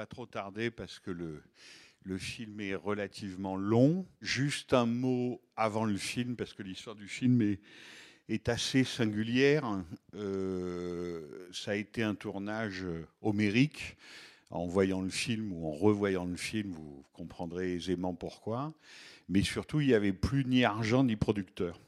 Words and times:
Pas 0.00 0.06
trop 0.06 0.24
tarder 0.24 0.70
parce 0.70 0.98
que 0.98 1.10
le, 1.10 1.42
le 2.04 2.16
film 2.16 2.58
est 2.60 2.74
relativement 2.74 3.54
long. 3.54 4.06
Juste 4.22 4.72
un 4.72 4.86
mot 4.86 5.42
avant 5.56 5.84
le 5.84 5.98
film 5.98 6.36
parce 6.36 6.54
que 6.54 6.62
l'histoire 6.62 6.96
du 6.96 7.06
film 7.06 7.42
est, 8.26 8.48
assez 8.48 8.82
singulière. 8.82 9.84
Euh, 10.14 11.50
ça 11.52 11.72
a 11.72 11.74
été 11.74 12.02
un 12.02 12.14
tournage 12.14 12.86
homérique. 13.20 13.98
En 14.48 14.66
voyant 14.66 15.02
le 15.02 15.10
film 15.10 15.52
ou 15.52 15.68
en 15.68 15.72
revoyant 15.72 16.24
le 16.24 16.36
film, 16.36 16.72
vous 16.72 17.04
comprendrez 17.12 17.74
aisément 17.74 18.14
pourquoi. 18.14 18.72
Mais 19.28 19.42
surtout, 19.42 19.82
il 19.82 19.88
n'y 19.88 19.94
avait 19.94 20.14
plus 20.14 20.46
ni 20.46 20.64
argent 20.64 21.04
ni 21.04 21.14
producteur. 21.14 21.78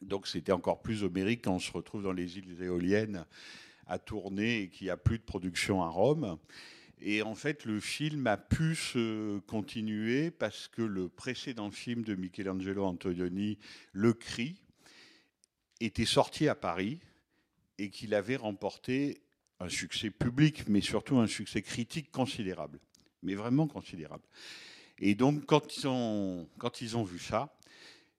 Donc 0.00 0.26
c'était 0.26 0.52
encore 0.52 0.80
plus 0.80 1.04
homérique 1.04 1.44
quand 1.44 1.56
on 1.56 1.58
se 1.58 1.70
retrouve 1.70 2.02
dans 2.04 2.12
les 2.12 2.38
îles 2.38 2.62
éoliennes 2.62 3.26
à 3.88 3.98
tourner 3.98 4.62
et 4.62 4.68
qu'il 4.68 4.86
n'y 4.86 4.90
a 4.90 4.96
plus 4.96 5.18
de 5.18 5.24
production 5.24 5.82
à 5.82 5.88
Rome. 5.88 6.38
Et 7.00 7.22
en 7.22 7.34
fait, 7.34 7.64
le 7.64 7.80
film 7.80 8.26
a 8.26 8.36
pu 8.36 8.74
se 8.74 9.38
continuer 9.40 10.30
parce 10.30 10.68
que 10.68 10.82
le 10.82 11.08
précédent 11.08 11.70
film 11.70 12.02
de 12.02 12.14
Michelangelo 12.14 12.84
Antonioni, 12.84 13.58
Le 13.92 14.12
Cri, 14.12 14.56
était 15.80 16.04
sorti 16.04 16.48
à 16.48 16.54
Paris 16.54 16.98
et 17.78 17.90
qu'il 17.90 18.14
avait 18.14 18.36
remporté 18.36 19.22
un 19.60 19.68
succès 19.68 20.10
public, 20.10 20.68
mais 20.68 20.80
surtout 20.80 21.18
un 21.18 21.26
succès 21.26 21.62
critique 21.62 22.10
considérable, 22.10 22.80
mais 23.22 23.34
vraiment 23.34 23.68
considérable. 23.68 24.24
Et 24.98 25.14
donc, 25.14 25.46
quand 25.46 25.76
ils 25.76 25.86
ont, 25.86 26.48
quand 26.58 26.80
ils 26.80 26.96
ont 26.96 27.04
vu 27.04 27.20
ça, 27.20 27.56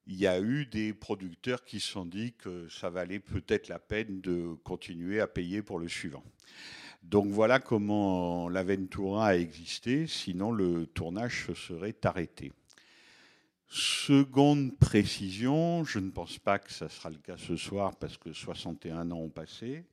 il 0.06 0.16
y 0.16 0.26
a 0.26 0.40
eu 0.40 0.66
des 0.66 0.94
producteurs 0.94 1.64
qui 1.64 1.80
se 1.80 1.88
sont 1.88 2.06
dit 2.06 2.32
que 2.32 2.68
ça 2.68 2.88
valait 2.88 3.20
peut-être 3.20 3.68
la 3.68 3.78
peine 3.78 4.20
de 4.22 4.54
continuer 4.64 5.20
à 5.20 5.26
payer 5.26 5.62
pour 5.62 5.78
le 5.78 5.88
suivant. 5.88 6.24
Donc 7.02 7.28
voilà 7.28 7.58
comment 7.58 8.48
l'Aventura 8.48 9.28
a 9.28 9.36
existé, 9.36 10.06
sinon 10.06 10.52
le 10.52 10.86
tournage 10.86 11.46
se 11.46 11.54
serait 11.54 11.96
arrêté. 12.04 12.52
Seconde 13.68 14.76
précision, 14.78 15.84
je 15.84 15.98
ne 15.98 16.10
pense 16.10 16.38
pas 16.38 16.58
que 16.58 16.72
ça 16.72 16.88
sera 16.88 17.08
le 17.08 17.18
cas 17.18 17.36
ce 17.36 17.56
soir 17.56 17.96
parce 17.96 18.18
que 18.18 18.32
61 18.32 19.10
ans 19.12 19.18
ont 19.18 19.30
passé, 19.30 19.84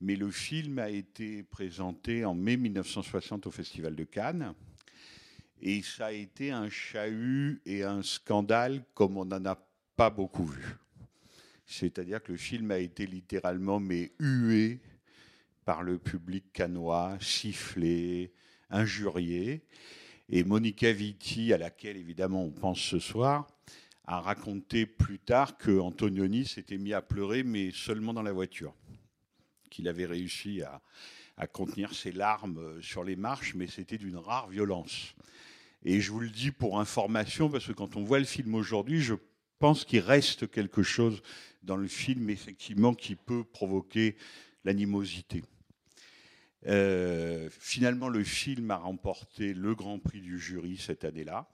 mais 0.00 0.16
le 0.16 0.30
film 0.30 0.78
a 0.78 0.88
été 0.88 1.42
présenté 1.42 2.24
en 2.24 2.34
mai 2.34 2.56
1960 2.56 3.46
au 3.46 3.50
Festival 3.50 3.96
de 3.96 4.04
Cannes. 4.04 4.54
Et 5.60 5.82
ça 5.82 6.06
a 6.06 6.12
été 6.12 6.52
un 6.52 6.68
chahut 6.70 7.60
et 7.66 7.82
un 7.82 8.02
scandale 8.02 8.84
comme 8.94 9.16
on 9.16 9.24
n'en 9.24 9.44
a 9.44 9.58
pas 9.96 10.10
beaucoup 10.10 10.46
vu. 10.46 10.64
C'est-à-dire 11.66 12.22
que 12.22 12.32
le 12.32 12.38
film 12.38 12.70
a 12.70 12.78
été 12.78 13.06
littéralement 13.06 13.80
mais 13.80 14.12
hué 14.20 14.80
par 15.68 15.82
le 15.82 15.98
public 15.98 16.50
canois, 16.54 17.18
sifflé, 17.20 18.32
injurié. 18.70 19.66
Et 20.30 20.42
Monica 20.42 20.90
Vitti, 20.90 21.52
à 21.52 21.58
laquelle 21.58 21.98
évidemment 21.98 22.42
on 22.42 22.50
pense 22.50 22.80
ce 22.80 22.98
soir, 22.98 23.46
a 24.06 24.18
raconté 24.18 24.86
plus 24.86 25.18
tard 25.18 25.58
que 25.58 25.78
Antonioni 25.78 26.46
s'était 26.46 26.78
mis 26.78 26.94
à 26.94 27.02
pleurer, 27.02 27.42
mais 27.42 27.70
seulement 27.70 28.14
dans 28.14 28.22
la 28.22 28.32
voiture. 28.32 28.74
Qu'il 29.68 29.88
avait 29.88 30.06
réussi 30.06 30.62
à, 30.62 30.80
à 31.36 31.46
contenir 31.46 31.92
ses 31.92 32.12
larmes 32.12 32.80
sur 32.80 33.04
les 33.04 33.16
marches, 33.16 33.54
mais 33.54 33.66
c'était 33.66 33.98
d'une 33.98 34.16
rare 34.16 34.48
violence. 34.48 35.14
Et 35.84 36.00
je 36.00 36.10
vous 36.10 36.20
le 36.20 36.30
dis 36.30 36.50
pour 36.50 36.80
information, 36.80 37.50
parce 37.50 37.66
que 37.66 37.72
quand 37.72 37.94
on 37.96 38.04
voit 38.04 38.20
le 38.20 38.24
film 38.24 38.54
aujourd'hui, 38.54 39.02
je 39.02 39.16
pense 39.58 39.84
qu'il 39.84 40.00
reste 40.00 40.50
quelque 40.50 40.82
chose 40.82 41.20
dans 41.62 41.76
le 41.76 41.88
film, 41.88 42.30
effectivement, 42.30 42.94
qui 42.94 43.16
peut 43.16 43.44
provoquer 43.44 44.16
l'animosité. 44.64 45.42
Euh, 46.66 47.48
finalement, 47.50 48.08
le 48.08 48.24
film 48.24 48.70
a 48.70 48.76
remporté 48.76 49.54
le 49.54 49.74
Grand 49.74 49.98
Prix 49.98 50.20
du 50.20 50.38
jury 50.38 50.76
cette 50.76 51.04
année-là. 51.04 51.48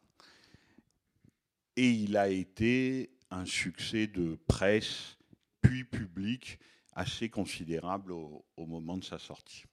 Et 1.76 1.91
il 1.91 2.16
a 2.16 2.28
été 2.28 3.10
un 3.31 3.44
succès 3.44 4.06
de 4.06 4.38
presse, 4.47 5.16
puis 5.60 5.84
public, 5.84 6.59
assez 6.93 7.28
considérable 7.28 8.12
au, 8.12 8.44
au 8.56 8.66
moment 8.66 8.97
de 8.97 9.04
sa 9.04 9.19
sortie. 9.19 9.64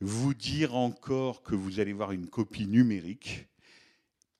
Vous 0.00 0.34
dire 0.34 0.74
encore 0.74 1.42
que 1.42 1.54
vous 1.54 1.80
allez 1.80 1.92
voir 1.92 2.12
une 2.12 2.28
copie 2.28 2.66
numérique 2.66 3.48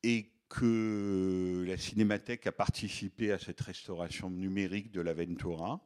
et 0.02 0.30
que 0.48 1.64
la 1.66 1.76
Cinémathèque 1.76 2.46
a 2.46 2.52
participé 2.52 3.32
à 3.32 3.38
cette 3.38 3.60
restauration 3.60 4.30
numérique 4.30 4.90
de 4.90 5.00
l'Aventura. 5.00 5.80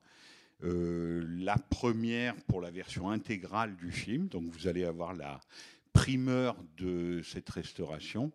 Euh, 0.63 1.25
la 1.39 1.57
première 1.57 2.35
pour 2.45 2.61
la 2.61 2.71
version 2.71 3.11
intégrale 3.11 3.77
du 3.77 3.91
film, 3.91 4.29
donc 4.29 4.45
vous 4.45 4.67
allez 4.69 4.85
avoir 4.85 5.13
la 5.13 5.41
primeur 5.93 6.57
de 6.77 7.23
cette 7.23 7.51
restauration. 7.51 8.33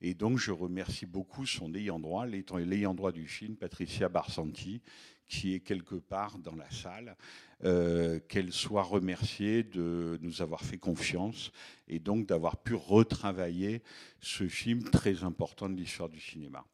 Et 0.00 0.14
donc 0.14 0.38
je 0.38 0.52
remercie 0.52 1.06
beaucoup 1.06 1.44
son 1.44 1.74
ayant 1.74 1.98
droit, 1.98 2.26
l'ayant 2.26 2.94
droit 2.94 3.12
du 3.12 3.26
film, 3.26 3.56
Patricia 3.56 4.08
Barsanti, 4.08 4.80
qui 5.26 5.54
est 5.54 5.60
quelque 5.60 5.96
part 5.96 6.38
dans 6.38 6.54
la 6.54 6.70
salle, 6.70 7.16
euh, 7.64 8.18
qu'elle 8.28 8.52
soit 8.52 8.82
remerciée 8.82 9.62
de 9.62 10.18
nous 10.22 10.40
avoir 10.42 10.62
fait 10.62 10.78
confiance 10.78 11.52
et 11.88 11.98
donc 11.98 12.26
d'avoir 12.26 12.56
pu 12.56 12.74
retravailler 12.74 13.82
ce 14.20 14.46
film 14.48 14.84
très 14.84 15.24
important 15.24 15.68
de 15.68 15.74
l'histoire 15.74 16.08
du 16.08 16.20
cinéma. 16.20 16.64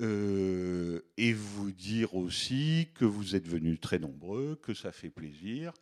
Euh, 0.00 1.02
et 1.16 1.32
vous 1.32 1.70
dire 1.70 2.16
aussi 2.16 2.88
que 2.94 3.04
vous 3.04 3.36
êtes 3.36 3.46
venus 3.46 3.80
très 3.80 4.00
nombreux, 4.00 4.58
que 4.60 4.74
ça 4.74 4.90
fait 4.90 5.10
plaisir 5.10 5.72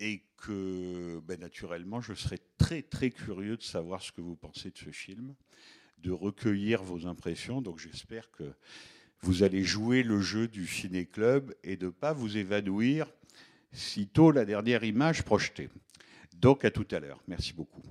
et 0.00 0.24
que 0.36 1.20
ben, 1.20 1.38
naturellement 1.38 2.00
je 2.00 2.14
serais 2.14 2.40
très 2.58 2.82
très 2.82 3.10
curieux 3.10 3.56
de 3.56 3.62
savoir 3.62 4.02
ce 4.02 4.10
que 4.10 4.20
vous 4.20 4.34
pensez 4.34 4.70
de 4.72 4.78
ce 4.78 4.90
film, 4.90 5.34
de 5.98 6.10
recueillir 6.10 6.82
vos 6.82 7.06
impressions. 7.06 7.62
Donc 7.62 7.78
j'espère 7.78 8.32
que 8.32 8.52
vous 9.20 9.44
allez 9.44 9.62
jouer 9.62 10.02
le 10.02 10.20
jeu 10.20 10.48
du 10.48 10.66
ciné-club 10.66 11.54
et 11.62 11.76
de 11.76 11.86
ne 11.86 11.90
pas 11.90 12.12
vous 12.12 12.36
évanouir 12.36 13.06
sitôt 13.70 14.32
la 14.32 14.44
dernière 14.44 14.82
image 14.82 15.22
projetée. 15.22 15.68
Donc 16.34 16.64
à 16.64 16.72
tout 16.72 16.86
à 16.90 16.98
l'heure. 16.98 17.22
Merci 17.28 17.52
beaucoup. 17.52 17.82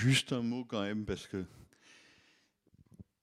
Juste 0.00 0.32
un 0.32 0.40
mot 0.40 0.64
quand 0.64 0.80
même, 0.80 1.04
parce 1.04 1.26
que 1.26 1.44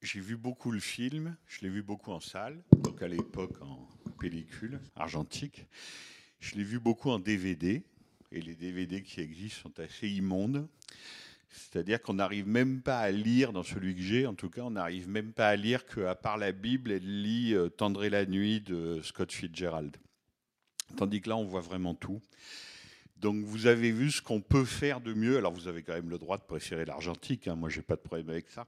j'ai 0.04 0.20
vu 0.20 0.38
beaucoup 0.38 0.70
le 0.70 0.80
film, 0.80 1.36
je 1.48 1.62
l'ai 1.62 1.70
vu 1.70 1.82
beaucoup 1.82 2.12
en 2.12 2.20
salle, 2.20 2.62
donc 2.84 3.02
à 3.02 3.08
l'époque 3.08 3.60
en 3.62 3.90
pellicule 4.20 4.80
argentique. 4.96 5.66
Je 6.40 6.54
l'ai 6.54 6.64
vu 6.64 6.80
beaucoup 6.80 7.10
en 7.10 7.18
DVD, 7.18 7.82
et 8.32 8.42
les 8.42 8.54
DVD 8.54 9.02
qui 9.02 9.22
existent 9.22 9.64
sont 9.64 9.80
assez 9.80 10.08
immondes. 10.08 10.68
C'est-à-dire 11.50 12.00
qu'on 12.00 12.14
n'arrive 12.14 12.48
même 12.48 12.84
pas 12.84 13.00
à 13.00 13.10
lire, 13.10 13.54
dans 13.54 13.64
celui 13.64 13.96
que 13.96 14.02
j'ai 14.02 14.28
en 14.28 14.36
tout 14.36 14.52
cas, 14.52 14.62
on 14.62 14.72
n'arrive 14.72 15.10
même 15.10 15.34
pas 15.34 15.48
à 15.50 15.56
lire 15.56 15.84
qu'à 15.84 16.14
part 16.14 16.38
la 16.38 16.52
Bible, 16.52 16.92
elle 16.92 17.24
lit 17.24 17.56
euh, 17.56 17.70
Tendrez 17.70 18.12
la 18.12 18.28
nuit 18.28 18.62
de 18.62 19.02
Scott 19.02 19.32
Fitzgerald. 19.32 19.98
Tandis 20.96 21.22
que 21.22 21.30
là, 21.30 21.38
on 21.38 21.46
voit 21.46 21.62
vraiment 21.62 21.96
tout. 21.96 22.22
Donc 23.20 23.44
vous 23.46 23.68
avez 23.68 23.92
vu 23.92 24.12
ce 24.12 24.22
qu'on 24.22 24.42
peut 24.42 24.66
faire 24.66 25.02
de 25.02 25.14
mieux. 25.14 25.38
Alors 25.38 25.54
vous 25.54 25.68
avez 25.68 25.84
quand 25.84 25.94
même 25.94 26.10
le 26.10 26.18
droit 26.18 26.38
de 26.38 26.44
préférer 26.44 26.86
l'argentique, 26.86 27.48
hein. 27.48 27.56
moi 27.56 27.70
j'ai 27.70 27.82
pas 27.82 27.96
de 27.96 28.02
problème 28.02 28.30
avec 28.30 28.50
ça. 28.50 28.68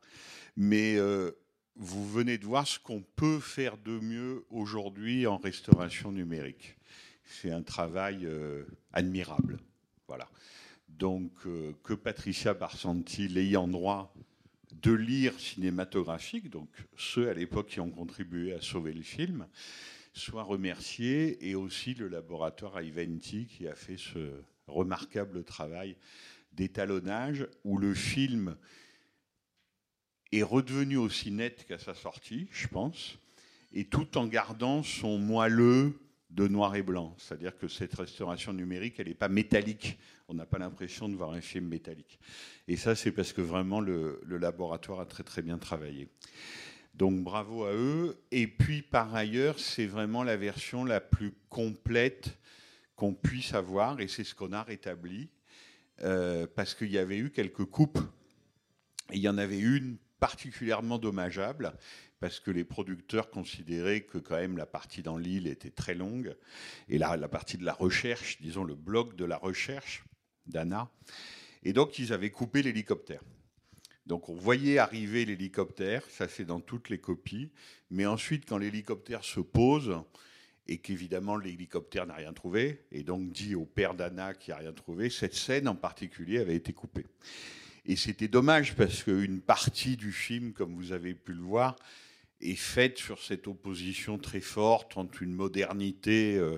Mais 0.58 0.96
euh, 0.98 1.32
vous 1.76 2.08
venez 2.10 2.38
de 2.38 2.46
voir 2.46 2.68
ce 2.68 2.80
qu'on 2.80 3.02
peut 3.16 3.40
faire 3.40 3.78
de 3.78 4.00
mieux 4.00 4.46
aujourd'hui 4.50 5.28
en 5.28 5.38
restauration 5.38 6.12
numérique. 6.12 6.76
C'est 7.24 7.52
un 7.52 7.62
travail 7.62 8.26
euh, 8.26 8.64
admirable. 8.92 9.60
Voilà. 10.08 10.28
Donc 10.88 11.32
euh, 11.46 11.74
que 11.84 11.94
Patricia 11.94 12.54
Barsanti 12.56 13.28
l'ayant 13.28 13.68
droit 13.68 14.14
de 14.82 14.92
lire 14.92 15.40
cinématographique, 15.40 16.50
donc 16.50 16.70
ceux 16.98 17.30
à 17.30 17.34
l'époque 17.34 17.68
qui 17.68 17.80
ont 17.80 17.90
contribué 17.90 18.54
à 18.54 18.62
sauver 18.62 18.94
le 18.94 19.02
film, 19.02 19.48
soit 20.14 20.44
remercié 20.44 21.50
et 21.50 21.56
aussi 21.56 21.94
le 21.94 22.08
laboratoire 22.08 22.82
Iventi 22.82 23.46
qui 23.46 23.68
a 23.68 23.76
fait 23.76 23.98
ce 23.98 24.32
remarquable 24.68 25.44
travail 25.44 25.96
d'étalonnage 26.54 27.48
où 27.64 27.78
le 27.78 27.94
film 27.94 28.56
est 30.32 30.44
redevenu 30.44 30.98
aussi 30.98 31.32
net 31.32 31.66
qu'à 31.68 31.80
sa 31.80 31.94
sortie, 31.94 32.48
je 32.52 32.68
pense, 32.68 33.18
et 33.74 33.86
tout 33.86 34.18
en 34.18 34.28
gardant 34.28 34.84
son 34.84 35.18
moelleux 35.18 36.00
de 36.30 36.48
noir 36.48 36.76
et 36.76 36.84
blanc. 36.84 37.16
C'est-à-dire 37.18 37.58
que 37.58 37.68
cette 37.68 37.96
restauration 37.96 38.54
numérique, 38.54 39.00
elle 39.00 39.08
n'est 39.08 39.16
pas 39.16 39.30
métallique. 39.30 39.98
On 40.28 40.36
n'a 40.36 40.46
pas 40.46 40.60
l'impression 40.60 41.10
de 41.10 41.16
voir 41.16 41.32
un 41.32 41.42
film 41.42 41.68
métallique. 41.68 42.20
Et 42.68 42.78
ça, 42.78 42.96
c'est 42.96 43.12
parce 43.12 43.34
que 43.34 43.42
vraiment 43.42 43.82
le, 43.82 44.22
laboratoire 44.28 45.00
a 45.00 45.06
très 45.06 45.24
très 45.24 45.42
bien 45.42 45.58
travaillé. 45.58 46.08
Donc 47.00 47.24
bravo 47.24 47.64
à 47.64 47.72
eux. 47.72 48.22
Et 48.30 48.46
puis 48.46 48.82
par 48.82 49.16
ailleurs, 49.16 49.58
c'est 49.58 49.86
vraiment 49.86 50.22
la 50.22 50.36
version 50.36 50.84
la 50.84 51.00
plus 51.00 51.32
complète 51.50 52.38
qu'on 52.98 53.14
puisse 53.14 53.54
avoir, 53.54 54.02
et 54.02 54.10
c'est 54.10 54.26
ce 54.26 54.36
qu'on 54.36 54.52
a 54.52 54.62
rétabli, 54.62 55.30
euh, 56.02 56.46
parce 56.54 56.76
qu'il 56.76 56.92
y 56.92 56.98
avait 56.98 57.18
eu 57.18 57.32
quelques 57.32 57.64
coupes. 57.64 58.00
Il 59.14 59.20
y 59.20 59.30
en 59.30 59.38
avait 59.38 59.60
une 59.60 59.98
particulièrement 60.20 60.98
dommageable, 60.98 61.72
parce 62.20 62.42
que 62.42 62.52
les 62.52 62.66
producteurs 62.66 63.30
considéraient 63.30 64.02
que 64.02 64.18
quand 64.18 64.36
même 64.36 64.58
la 64.58 64.66
partie 64.66 65.02
dans 65.02 65.18
l'île 65.18 65.48
était 65.48 65.70
très 65.70 65.96
longue, 65.96 66.36
et 66.90 66.98
la, 66.98 67.16
la 67.16 67.30
partie 67.30 67.58
de 67.58 67.64
la 67.64 67.74
recherche, 67.74 68.42
disons 68.42 68.66
le 68.66 68.76
bloc 68.76 69.16
de 69.16 69.24
la 69.24 69.38
recherche 69.38 70.04
d'Anna, 70.48 70.92
et 71.64 71.72
donc 71.72 71.98
ils 71.98 72.12
avaient 72.12 72.32
coupé 72.32 72.62
l'hélicoptère. 72.62 73.22
Donc 74.10 74.28
on 74.28 74.34
voyait 74.34 74.80
arriver 74.80 75.24
l'hélicoptère, 75.24 76.04
ça 76.10 76.28
c'est 76.28 76.44
dans 76.44 76.60
toutes 76.60 76.90
les 76.90 76.98
copies, 76.98 77.52
mais 77.92 78.08
ensuite 78.08 78.46
quand 78.50 78.58
l'hélicoptère 78.58 79.24
se 79.24 79.40
pose 79.40 80.02
et 80.68 80.80
qu'évidemment 80.80 81.38
l'hélicoptère 81.38 82.08
n'a 82.08 82.16
rien 82.16 82.34
trouvé, 82.34 82.82
et 82.92 83.04
donc 83.04 83.32
dit 83.32 83.54
au 83.54 83.66
père 83.66 83.94
d'Anna 83.94 84.34
qui 84.34 84.50
n'a 84.50 84.58
rien 84.58 84.74
trouvé, 84.74 85.12
cette 85.12 85.36
scène 85.36 85.68
en 85.68 85.76
particulier 85.76 86.40
avait 86.40 86.56
été 86.56 86.74
coupée. 86.74 87.06
Et 87.86 87.96
c'était 87.96 88.28
dommage 88.28 88.76
parce 88.76 89.04
qu'une 89.04 89.42
partie 89.42 89.96
du 89.96 90.12
film, 90.12 90.54
comme 90.54 90.74
vous 90.74 90.92
avez 90.92 91.14
pu 91.14 91.34
le 91.34 91.42
voir, 91.42 91.76
est 92.42 92.56
faite 92.56 92.98
sur 92.98 93.22
cette 93.22 93.48
opposition 93.48 94.18
très 94.18 94.42
forte 94.42 94.98
entre 94.98 95.22
une 95.22 95.34
modernité 95.34 96.36
euh, 96.36 96.58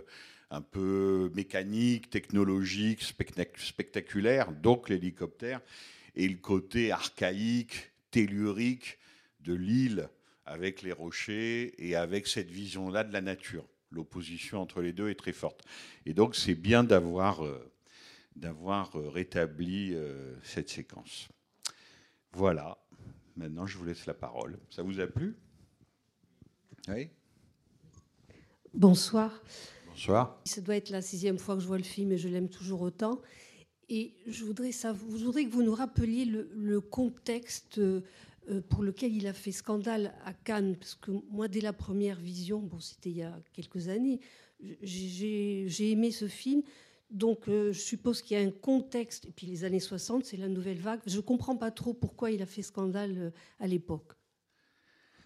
un 0.52 0.62
peu 0.62 1.30
mécanique, 1.36 2.10
technologique, 2.10 3.02
spectaculaire, 3.02 4.54
donc 4.54 4.88
l'hélicoptère, 4.88 5.60
et 6.16 6.28
le 6.28 6.38
côté 6.38 6.92
archaïque, 6.92 7.92
tellurique 8.12 8.98
de 9.40 9.54
l'île 9.54 10.10
avec 10.46 10.82
les 10.82 10.92
rochers 10.92 11.74
et 11.78 11.96
avec 11.96 12.28
cette 12.28 12.50
vision-là 12.50 13.04
de 13.04 13.14
la 13.14 13.22
nature. 13.22 13.66
L'opposition 13.92 14.62
entre 14.62 14.82
les 14.82 14.94
deux 14.94 15.10
est 15.10 15.16
très 15.16 15.34
forte. 15.34 15.62
Et 16.06 16.14
donc 16.14 16.36
c'est 16.36 16.56
bien 16.56 16.84
d'avoir 16.84 17.46
euh, 17.46 17.72
d'avoir 18.36 18.94
rétabli 18.94 19.94
euh, 19.94 20.36
cette 20.44 20.70
séquence. 20.70 21.28
Voilà. 22.34 22.78
Maintenant, 23.36 23.66
je 23.66 23.78
vous 23.78 23.86
laisse 23.86 24.06
la 24.06 24.14
parole. 24.14 24.60
Ça 24.70 24.84
vous 24.84 25.00
a 25.00 25.08
plu? 25.08 25.36
Oui 26.88 27.10
Bonsoir. 28.74 29.42
Bonsoir. 29.88 30.42
Ça 30.46 30.62
doit 30.62 30.76
être 30.78 30.90
la 30.90 31.02
sixième 31.02 31.38
fois 31.38 31.56
que 31.56 31.62
je 31.62 31.68
vois 31.68 31.78
le 31.78 31.84
film 31.84 32.12
et 32.14 32.18
je 32.18 32.30
l'aime 32.30 32.50
toujours 32.50 32.82
autant. 32.82 33.22
Et 33.94 34.14
je 34.26 34.46
voudrais, 34.46 34.72
que 34.72 35.52
vous 35.52 35.64
nous 35.64 35.76
rappeliez 35.76 36.24
le, 36.24 36.80
contexte 36.80 37.78
euh, 37.78 38.02
pour 38.70 38.84
lequel 38.84 39.14
il 39.14 39.28
a 39.28 39.34
fait 39.34 39.52
scandale 39.52 40.14
à 40.24 40.32
Cannes. 40.32 40.78
Parce 40.78 40.96
que 40.96 41.12
moi, 41.30 41.50
dès 41.50 41.60
la 41.60 41.74
première 41.74 42.18
vision, 42.18 42.60
bon, 42.60 42.80
c'était 42.80 43.10
il 43.10 43.18
y 43.18 43.24
a 43.24 43.38
quelques 43.52 43.90
années, 43.90 44.22
j'ai 44.82 45.92
aimé 45.92 46.12
ce 46.12 46.30
film. 46.30 46.62
Donc, 47.10 47.50
euh, 47.50 47.74
je 47.74 47.80
suppose 47.82 48.22
qu'il 48.22 48.38
y 48.38 48.40
a 48.40 48.44
un 48.44 48.52
contexte. 48.52 49.26
Et 49.26 49.32
puis, 49.32 49.46
les 49.46 49.66
années 49.66 49.82
60, 49.82 50.24
c'est 50.24 50.38
la 50.38 50.48
nouvelle 50.48 50.80
vague. 50.80 51.02
Je 51.06 51.18
ne 51.18 51.22
comprends 51.22 51.58
pas 51.58 51.70
trop 51.70 51.94
pourquoi 51.94 52.32
il 52.32 52.42
a 52.42 52.46
fait 52.46 52.62
scandale 52.62 53.16
euh, 53.18 53.30
à 53.60 53.68
l'époque. 53.68 54.14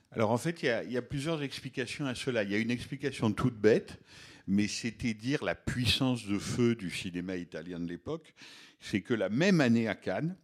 Alors, 0.09 0.31
en 0.31 0.37
fait, 0.39 0.63
il 0.63 0.91
y, 0.91 0.97
a, 0.97 1.01
plusieurs 1.03 1.43
explications 1.43 2.07
à 2.07 2.15
cela. 2.15 2.41
Il 2.41 2.51
y 2.51 2.55
a 2.55 2.57
une 2.57 2.71
explication 2.71 3.31
toute 3.31 3.59
bête, 3.59 3.99
mais 4.47 4.67
c'était 4.67 5.13
dire 5.13 5.43
la 5.43 5.55
puissance 5.55 6.25
de 6.25 6.37
feu 6.37 6.75
du 6.75 6.89
cinéma 6.89 7.35
italien 7.37 7.79
de 7.79 7.87
l'époque. 7.87 8.33
C'est 8.79 9.01
que 9.01 9.13
la 9.13 9.29
même 9.29 9.61
année 9.61 9.87
à 9.87 9.95
Cannes, 9.95 10.35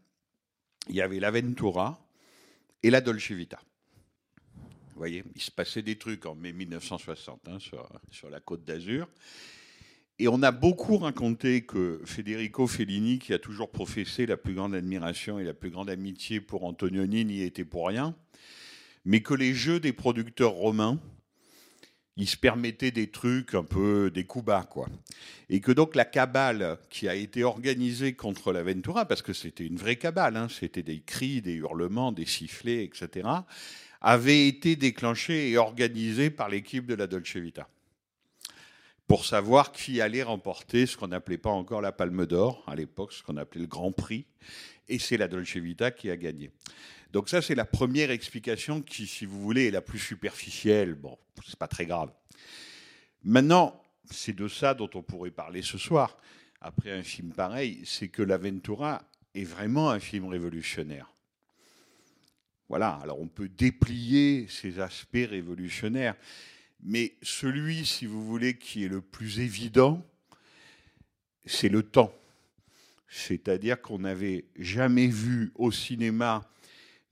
il 0.89 0.95
y 0.95 1.01
avait 1.01 1.19
l'Aventura 1.19 2.07
et 2.83 2.89
la 2.89 3.01
Dolce 3.01 3.31
Vita. 3.31 3.59
Vous 4.55 4.97
voyez, 4.97 5.23
il 5.35 5.41
se 5.41 5.51
passait 5.51 5.81
des 5.81 5.97
trucs 5.97 6.25
en 6.25 6.35
mai 6.35 6.53
1960 6.53 7.47
hein, 7.47 7.59
sur, 7.59 7.87
sur 8.09 8.29
la 8.29 8.39
côte 8.39 8.63
d'Azur. 8.63 9.07
Et 10.19 10.27
on 10.27 10.43
a 10.43 10.51
beaucoup 10.51 10.97
raconté 10.97 11.65
que 11.65 11.99
Federico 12.05 12.67
Fellini, 12.67 13.17
qui 13.17 13.33
a 13.33 13.39
toujours 13.39 13.71
professé 13.71 14.27
la 14.27 14.37
plus 14.37 14.53
grande 14.53 14.75
admiration 14.75 15.39
et 15.39 15.43
la 15.43 15.55
plus 15.55 15.71
grande 15.71 15.89
amitié 15.89 16.41
pour 16.41 16.63
Antonioni, 16.63 17.25
n'y 17.25 17.41
était 17.41 17.65
pour 17.65 17.87
rien, 17.87 18.15
mais 19.03 19.21
que 19.21 19.33
les 19.33 19.55
jeux 19.55 19.79
des 19.79 19.93
producteurs 19.93 20.51
romains, 20.51 20.99
ils 22.17 22.27
se 22.27 22.37
permettaient 22.37 22.91
des 22.91 23.09
trucs 23.09 23.53
un 23.53 23.63
peu 23.63 24.11
des 24.11 24.25
coups 24.25 24.45
bas, 24.45 24.67
quoi. 24.69 24.87
Et 25.49 25.61
que 25.61 25.71
donc 25.71 25.95
la 25.95 26.05
cabale 26.05 26.77
qui 26.89 27.07
a 27.07 27.15
été 27.15 27.43
organisée 27.43 28.13
contre 28.13 28.51
l'Aventura, 28.51 29.05
parce 29.05 29.21
que 29.21 29.33
c'était 29.33 29.65
une 29.65 29.77
vraie 29.77 29.95
cabale, 29.95 30.37
hein, 30.37 30.47
c'était 30.49 30.83
des 30.83 31.01
cris, 31.01 31.41
des 31.41 31.53
hurlements, 31.53 32.11
des 32.11 32.25
sifflets, 32.25 32.83
etc., 32.83 33.27
avait 34.01 34.47
été 34.47 34.75
déclenchée 34.75 35.51
et 35.51 35.57
organisée 35.57 36.31
par 36.31 36.49
l'équipe 36.49 36.85
de 36.87 36.95
la 36.95 37.07
Dolce 37.07 37.35
Vita 37.35 37.67
pour 39.11 39.25
savoir 39.25 39.73
qui 39.73 39.99
allait 39.99 40.23
remporter 40.23 40.85
ce 40.85 40.95
qu'on 40.95 41.09
n'appelait 41.09 41.37
pas 41.37 41.49
encore 41.49 41.81
la 41.81 41.91
Palme 41.91 42.25
d'Or, 42.25 42.63
à 42.65 42.77
l'époque, 42.77 43.11
ce 43.11 43.21
qu'on 43.21 43.35
appelait 43.35 43.59
le 43.59 43.67
Grand 43.67 43.91
Prix. 43.91 44.25
Et 44.87 44.99
c'est 44.99 45.17
la 45.17 45.27
Dolce 45.27 45.57
Vita 45.57 45.91
qui 45.91 46.09
a 46.09 46.15
gagné. 46.15 46.49
Donc 47.11 47.27
ça, 47.27 47.41
c'est 47.41 47.55
la 47.55 47.65
première 47.65 48.09
explication 48.09 48.81
qui, 48.81 49.05
si 49.05 49.25
vous 49.25 49.41
voulez, 49.41 49.67
est 49.67 49.71
la 49.71 49.81
plus 49.81 49.99
superficielle. 49.99 50.95
Bon, 50.95 51.17
c'est 51.45 51.59
pas 51.59 51.67
très 51.67 51.85
grave. 51.85 52.11
Maintenant, 53.23 53.81
c'est 54.09 54.35
de 54.35 54.47
ça 54.47 54.73
dont 54.73 54.89
on 54.93 55.01
pourrait 55.01 55.31
parler 55.31 55.61
ce 55.61 55.77
soir, 55.77 56.17
après 56.61 56.91
un 56.91 57.03
film 57.03 57.31
pareil, 57.31 57.81
c'est 57.85 58.07
que 58.07 58.21
l'Aventura 58.21 59.03
est 59.35 59.43
vraiment 59.43 59.89
un 59.89 59.99
film 59.99 60.27
révolutionnaire. 60.27 61.11
Voilà, 62.69 62.99
alors 63.03 63.19
on 63.19 63.27
peut 63.27 63.49
déplier 63.49 64.47
ces 64.47 64.79
aspects 64.79 65.27
révolutionnaires, 65.29 66.15
mais 66.81 67.15
celui, 67.21 67.85
si 67.85 68.05
vous 68.05 68.25
voulez, 68.25 68.57
qui 68.57 68.85
est 68.85 68.87
le 68.87 69.01
plus 69.01 69.39
évident, 69.39 70.05
c'est 71.45 71.69
le 71.69 71.83
temps. 71.83 72.13
C'est-à-dire 73.09 73.81
qu'on 73.81 73.99
n'avait 73.99 74.45
jamais 74.57 75.07
vu 75.07 75.51
au 75.55 75.71
cinéma 75.71 76.49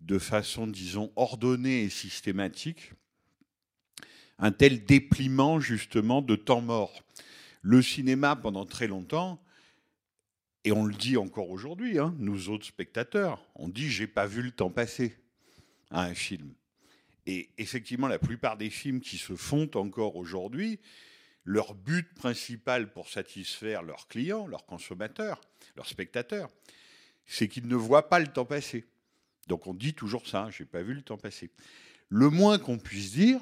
de 0.01 0.20
façon, 0.20 0.68
disons, 0.68 1.12
ordonnée 1.15 1.84
et 1.84 1.89
systématique 1.89 2.94
un 4.39 4.51
tel 4.51 4.86
dépliement 4.86 5.60
justement 5.60 6.22
de 6.22 6.36
temps 6.36 6.62
mort. 6.62 7.03
Le 7.62 7.82
cinéma, 7.82 8.36
pendant 8.36 8.65
très 8.65 8.88
longtemps, 8.88 9.44
et 10.63 10.72
on 10.72 10.86
le 10.86 10.96
dit 10.96 11.18
encore 11.18 11.50
aujourd'hui, 11.50 12.00
hein, 12.00 12.15
nous 12.18 12.50
autres 12.50 12.65
spectateurs, 12.65 13.46
on 13.56 13.68
dit 13.68 13.89
j'ai 13.89 14.08
pas 14.08 14.25
vu 14.25 14.41
le 14.41 14.51
temps 14.51 14.70
passer 14.70 15.15
à 15.91 16.03
un 16.03 16.13
film. 16.13 16.53
Et 17.25 17.50
effectivement, 17.58 18.08
la 18.08 18.20
plupart 18.20 18.58
des 18.58 18.70
films 18.70 19.01
qui 19.01 19.18
se 19.18 19.36
font 19.36 19.70
encore 19.75 20.15
aujourd'hui, 20.15 20.79
leur 21.44 21.74
but 21.75 22.13
principal 22.13 22.91
pour 22.91 23.10
satisfaire 23.10 23.84
leurs 23.84 24.08
clients, 24.08 24.48
leurs 24.48 24.65
consommateurs, 24.65 25.39
leurs 25.75 25.88
spectateurs, 25.88 26.50
c'est 27.25 27.48
qu'ils 27.48 27.68
ne 27.68 27.75
voient 27.75 28.10
pas 28.10 28.20
le 28.20 28.27
temps 28.27 28.46
passer. 28.46 28.86
Donc 29.50 29.65
on 29.65 29.74
dit 29.74 29.96
toujours 29.96 30.27
ça, 30.27 30.48
j'ai 30.51 30.63
pas 30.63 30.84
vu 30.84 30.94
le 30.94 31.01
temps 31.01 31.18
passer. 31.18 31.50
Le 32.08 32.29
moins 32.29 32.60
qu'on 32.60 32.77
puisse 32.77 33.12
dire, 33.12 33.41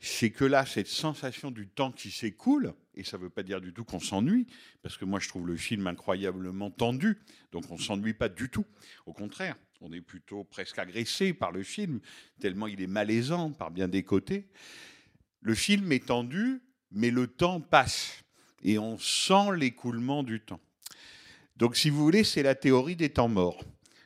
c'est 0.00 0.30
que 0.30 0.46
là, 0.46 0.64
cette 0.64 0.88
sensation 0.88 1.50
du 1.50 1.68
temps 1.68 1.92
qui 1.92 2.10
s'écoule, 2.10 2.72
et 2.94 3.04
ça 3.04 3.18
ne 3.18 3.22
veut 3.24 3.30
pas 3.30 3.42
dire 3.42 3.60
du 3.60 3.74
tout 3.74 3.84
qu'on 3.84 4.00
s'ennuie, 4.00 4.46
parce 4.82 4.96
que 4.96 5.04
moi 5.04 5.20
je 5.20 5.28
trouve 5.28 5.46
le 5.46 5.56
film 5.56 5.86
incroyablement 5.86 6.70
tendu, 6.70 7.18
donc 7.52 7.70
on 7.70 7.74
ne 7.74 7.80
s'ennuie 7.80 8.14
pas 8.14 8.30
du 8.30 8.48
tout. 8.48 8.64
Au 9.04 9.12
contraire, 9.12 9.56
on 9.82 9.92
est 9.92 10.00
plutôt 10.00 10.42
presque 10.42 10.78
agressé 10.78 11.34
par 11.34 11.52
le 11.52 11.62
film, 11.62 12.00
tellement 12.40 12.66
il 12.66 12.80
est 12.80 12.86
malaisant 12.86 13.52
par 13.52 13.70
bien 13.70 13.88
des 13.88 14.02
côtés. 14.02 14.48
Le 15.42 15.54
film 15.54 15.92
est 15.92 16.06
tendu, 16.06 16.62
mais 16.90 17.10
le 17.10 17.26
temps 17.26 17.60
passe, 17.60 18.24
et 18.62 18.78
on 18.78 18.98
sent 18.98 19.54
l'écoulement 19.54 20.22
du 20.22 20.40
temps. 20.40 20.60
Donc 21.56 21.76
si 21.76 21.90
vous 21.90 22.02
voulez, 22.02 22.24
c'est 22.24 22.42
la 22.42 22.54
théorie 22.54 22.96
des 22.96 23.10
temps 23.10 23.28
morts. 23.28 23.62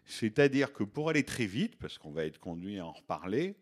C'est-à-dire 0.06 0.72
que 0.72 0.84
pour 0.84 1.08
aller 1.08 1.24
très 1.24 1.46
vite, 1.46 1.76
parce 1.76 1.98
qu'on 1.98 2.10
va 2.10 2.24
être 2.24 2.38
conduit 2.38 2.78
à 2.78 2.86
en 2.86 2.92
reparler, 2.92 3.56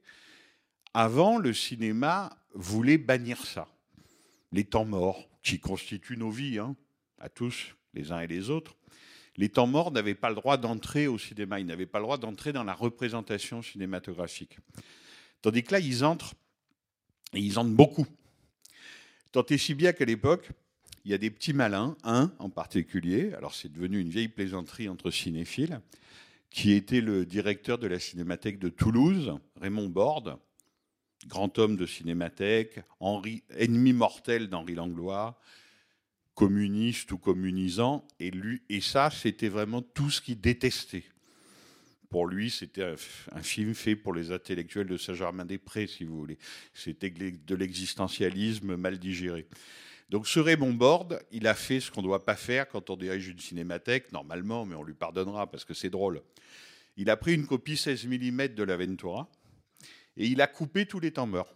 avant, 0.94 1.38
le 1.38 1.54
cinéma 1.54 2.30
voulait 2.54 2.98
bannir 2.98 3.44
ça. 3.44 3.68
Les 4.52 4.64
temps 4.64 4.84
morts, 4.84 5.28
qui 5.42 5.58
constituent 5.58 6.16
nos 6.16 6.30
vies, 6.30 6.58
hein, 6.58 6.76
à 7.18 7.28
tous, 7.28 7.74
les 7.94 8.12
uns 8.12 8.20
et 8.20 8.26
les 8.26 8.50
autres. 8.50 8.76
Les 9.36 9.48
temps 9.48 9.66
morts 9.66 9.90
n'avaient 9.90 10.14
pas 10.14 10.28
le 10.28 10.34
droit 10.34 10.58
d'entrer 10.58 11.06
au 11.06 11.18
cinéma, 11.18 11.58
ils 11.58 11.66
n'avaient 11.66 11.86
pas 11.86 11.98
le 11.98 12.04
droit 12.04 12.18
d'entrer 12.18 12.52
dans 12.52 12.64
la 12.64 12.74
représentation 12.74 13.62
cinématographique. 13.62 14.58
Tandis 15.40 15.62
que 15.62 15.72
là, 15.72 15.80
ils 15.80 16.04
entrent, 16.04 16.34
et 17.32 17.40
ils 17.40 17.58
entrent 17.58 17.70
beaucoup. 17.70 18.06
Tant 19.32 19.44
et 19.46 19.56
si 19.56 19.74
bien 19.74 19.94
qu'à 19.94 20.04
l'époque, 20.04 20.50
il 21.04 21.10
y 21.10 21.14
a 21.14 21.18
des 21.18 21.30
petits 21.30 21.54
malins, 21.54 21.96
un 22.04 22.32
en 22.38 22.50
particulier, 22.50 23.32
alors 23.34 23.54
c'est 23.54 23.72
devenu 23.72 23.98
une 23.98 24.10
vieille 24.10 24.28
plaisanterie 24.28 24.88
entre 24.88 25.10
cinéphiles, 25.10 25.80
qui 26.52 26.72
était 26.72 27.00
le 27.00 27.24
directeur 27.24 27.78
de 27.78 27.86
la 27.86 27.98
Cinémathèque 27.98 28.58
de 28.58 28.68
Toulouse, 28.68 29.38
Raymond 29.56 29.88
Borde, 29.88 30.38
grand 31.26 31.58
homme 31.58 31.76
de 31.76 31.86
cinémathèque, 31.86 32.80
ennemi 33.56 33.92
mortel 33.92 34.48
d'Henri 34.48 34.74
Langlois, 34.74 35.40
communiste 36.34 37.10
ou 37.12 37.18
communisant, 37.18 38.06
et, 38.20 38.30
lui, 38.30 38.62
et 38.68 38.80
ça, 38.80 39.10
c'était 39.10 39.48
vraiment 39.48 39.82
tout 39.82 40.10
ce 40.10 40.20
qu'il 40.20 40.40
détestait. 40.40 41.04
Pour 42.10 42.26
lui, 42.26 42.50
c'était 42.50 42.94
un 43.32 43.42
film 43.42 43.74
fait 43.74 43.96
pour 43.96 44.12
les 44.12 44.30
intellectuels 44.30 44.86
de 44.86 44.98
Saint-Germain-des-Prés, 44.98 45.86
si 45.86 46.04
vous 46.04 46.18
voulez. 46.18 46.38
C'était 46.74 47.10
de 47.10 47.54
l'existentialisme 47.54 48.76
mal 48.76 48.98
digéré. 48.98 49.46
Donc 50.12 50.28
ce 50.28 50.38
Raymond 50.38 50.74
Borde, 50.74 51.22
il 51.32 51.46
a 51.46 51.54
fait 51.54 51.80
ce 51.80 51.90
qu'on 51.90 52.02
ne 52.02 52.06
doit 52.06 52.22
pas 52.22 52.36
faire 52.36 52.68
quand 52.68 52.90
on 52.90 52.98
dirige 52.98 53.28
une 53.28 53.38
cinémathèque, 53.38 54.12
normalement, 54.12 54.66
mais 54.66 54.74
on 54.74 54.82
lui 54.82 54.92
pardonnera 54.92 55.50
parce 55.50 55.64
que 55.64 55.72
c'est 55.72 55.88
drôle. 55.88 56.20
Il 56.98 57.08
a 57.08 57.16
pris 57.16 57.32
une 57.32 57.46
copie 57.46 57.78
16 57.78 58.04
mm 58.08 58.48
de 58.48 58.62
la 58.62 58.76
Ventura 58.76 59.26
et 60.18 60.26
il 60.26 60.42
a 60.42 60.46
coupé 60.48 60.84
tous 60.84 61.00
les 61.00 61.12
temps 61.12 61.26
morts. 61.26 61.54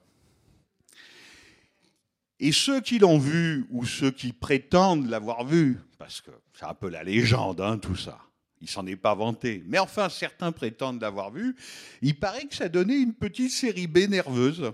Et 2.41 2.51
ceux 2.51 2.81
qui 2.81 2.99
l'ont 2.99 3.19
vu 3.19 3.67
ou 3.69 3.85
ceux 3.85 4.11
qui 4.11 4.33
prétendent 4.33 5.11
l'avoir 5.11 5.45
vu, 5.45 5.79
parce 5.99 6.23
que 6.23 6.31
c'est 6.55 6.65
un 6.65 6.73
peu 6.73 6.89
la 6.89 7.05
légende, 7.05 7.61
hein, 7.61 7.77
tout 7.77 7.97
ça, 7.97 8.19
il 8.63 8.71
s'en 8.71 8.87
est 8.87 8.97
pas 8.97 9.15
vanté, 9.15 9.63
mais 9.67 9.79
enfin 9.79 10.09
certains 10.09 10.53
prétendent 10.53 11.03
l'avoir 11.03 11.31
vu, 11.31 11.57
il 12.01 12.19
paraît 12.19 12.47
que 12.47 12.55
ça 12.55 12.71
donnait 12.71 13.03
une 13.03 13.13
petite 13.13 13.51
série 13.51 13.87
B 13.87 14.09
nerveuse. 14.09 14.73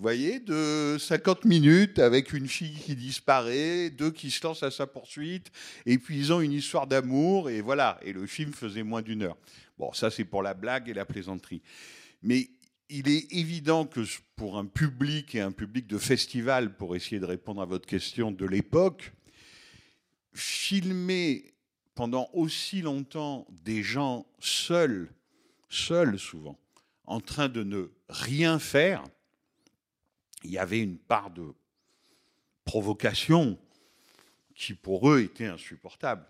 Vous 0.00 0.04
voyez, 0.04 0.40
de 0.40 0.96
50 0.98 1.44
minutes 1.44 1.98
avec 1.98 2.32
une 2.32 2.48
fille 2.48 2.72
qui 2.72 2.96
disparaît, 2.96 3.90
deux 3.90 4.10
qui 4.10 4.30
se 4.30 4.42
lancent 4.42 4.62
à 4.62 4.70
sa 4.70 4.86
poursuite, 4.86 5.52
et 5.84 5.98
puis 5.98 6.16
ils 6.16 6.32
ont 6.32 6.40
une 6.40 6.54
histoire 6.54 6.86
d'amour, 6.86 7.50
et 7.50 7.60
voilà, 7.60 8.00
et 8.00 8.14
le 8.14 8.24
film 8.24 8.54
faisait 8.54 8.82
moins 8.82 9.02
d'une 9.02 9.24
heure. 9.24 9.36
Bon, 9.78 9.92
ça 9.92 10.10
c'est 10.10 10.24
pour 10.24 10.42
la 10.42 10.54
blague 10.54 10.88
et 10.88 10.94
la 10.94 11.04
plaisanterie. 11.04 11.60
Mais 12.22 12.48
il 12.88 13.10
est 13.10 13.30
évident 13.30 13.84
que 13.84 14.00
pour 14.36 14.56
un 14.56 14.64
public 14.64 15.34
et 15.34 15.42
un 15.42 15.52
public 15.52 15.86
de 15.86 15.98
festival, 15.98 16.78
pour 16.78 16.96
essayer 16.96 17.20
de 17.20 17.26
répondre 17.26 17.60
à 17.60 17.66
votre 17.66 17.86
question 17.86 18.30
de 18.30 18.46
l'époque, 18.46 19.12
filmer 20.32 21.52
pendant 21.94 22.30
aussi 22.32 22.80
longtemps 22.80 23.46
des 23.50 23.82
gens 23.82 24.26
seuls, 24.38 25.12
seuls 25.68 26.18
souvent, 26.18 26.58
en 27.04 27.20
train 27.20 27.50
de 27.50 27.62
ne 27.62 27.90
rien 28.08 28.58
faire, 28.58 29.04
il 30.44 30.50
y 30.50 30.58
avait 30.58 30.80
une 30.80 30.98
part 30.98 31.30
de 31.30 31.52
provocation 32.64 33.58
qui 34.54 34.74
pour 34.74 35.10
eux 35.10 35.20
était 35.22 35.46
insupportable. 35.46 36.24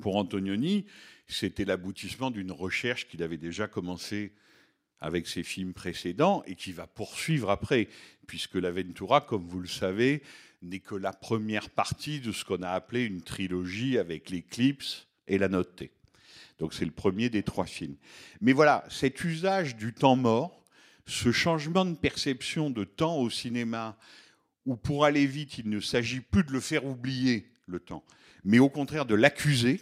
Pour 0.00 0.16
Antonioni, 0.16 0.86
c'était 1.28 1.64
l'aboutissement 1.64 2.30
d'une 2.30 2.52
recherche 2.52 3.08
qu'il 3.08 3.22
avait 3.22 3.36
déjà 3.36 3.68
commencée 3.68 4.32
avec 5.00 5.26
ses 5.26 5.42
films 5.42 5.74
précédents 5.74 6.42
et 6.46 6.54
qui 6.54 6.72
va 6.72 6.86
poursuivre 6.86 7.50
après, 7.50 7.88
puisque 8.26 8.54
La 8.54 8.70
Ventura, 8.70 9.20
comme 9.20 9.46
vous 9.46 9.60
le 9.60 9.68
savez, 9.68 10.22
n'est 10.62 10.80
que 10.80 10.94
la 10.94 11.12
première 11.12 11.70
partie 11.70 12.20
de 12.20 12.32
ce 12.32 12.44
qu'on 12.44 12.62
a 12.62 12.70
appelé 12.70 13.04
une 13.04 13.22
trilogie 13.22 13.98
avec 13.98 14.30
l'Eclipse 14.30 15.06
et 15.28 15.38
la 15.38 15.48
Note 15.48 15.76
T. 15.76 15.92
Donc 16.58 16.72
c'est 16.72 16.84
le 16.84 16.90
premier 16.90 17.28
des 17.28 17.42
trois 17.42 17.66
films. 17.66 17.96
Mais 18.40 18.52
voilà, 18.52 18.84
cet 18.88 19.22
usage 19.22 19.76
du 19.76 19.92
temps 19.92 20.16
mort, 20.16 20.64
ce 21.06 21.32
changement 21.32 21.84
de 21.84 21.94
perception 21.94 22.70
de 22.70 22.84
temps 22.84 23.16
au 23.16 23.30
cinéma, 23.30 23.96
où 24.64 24.76
pour 24.76 25.04
aller 25.04 25.26
vite, 25.26 25.58
il 25.58 25.70
ne 25.70 25.80
s'agit 25.80 26.20
plus 26.20 26.44
de 26.44 26.52
le 26.52 26.60
faire 26.60 26.84
oublier, 26.84 27.52
le 27.66 27.80
temps, 27.80 28.04
mais 28.44 28.58
au 28.58 28.68
contraire 28.68 29.06
de 29.06 29.14
l'accuser, 29.14 29.80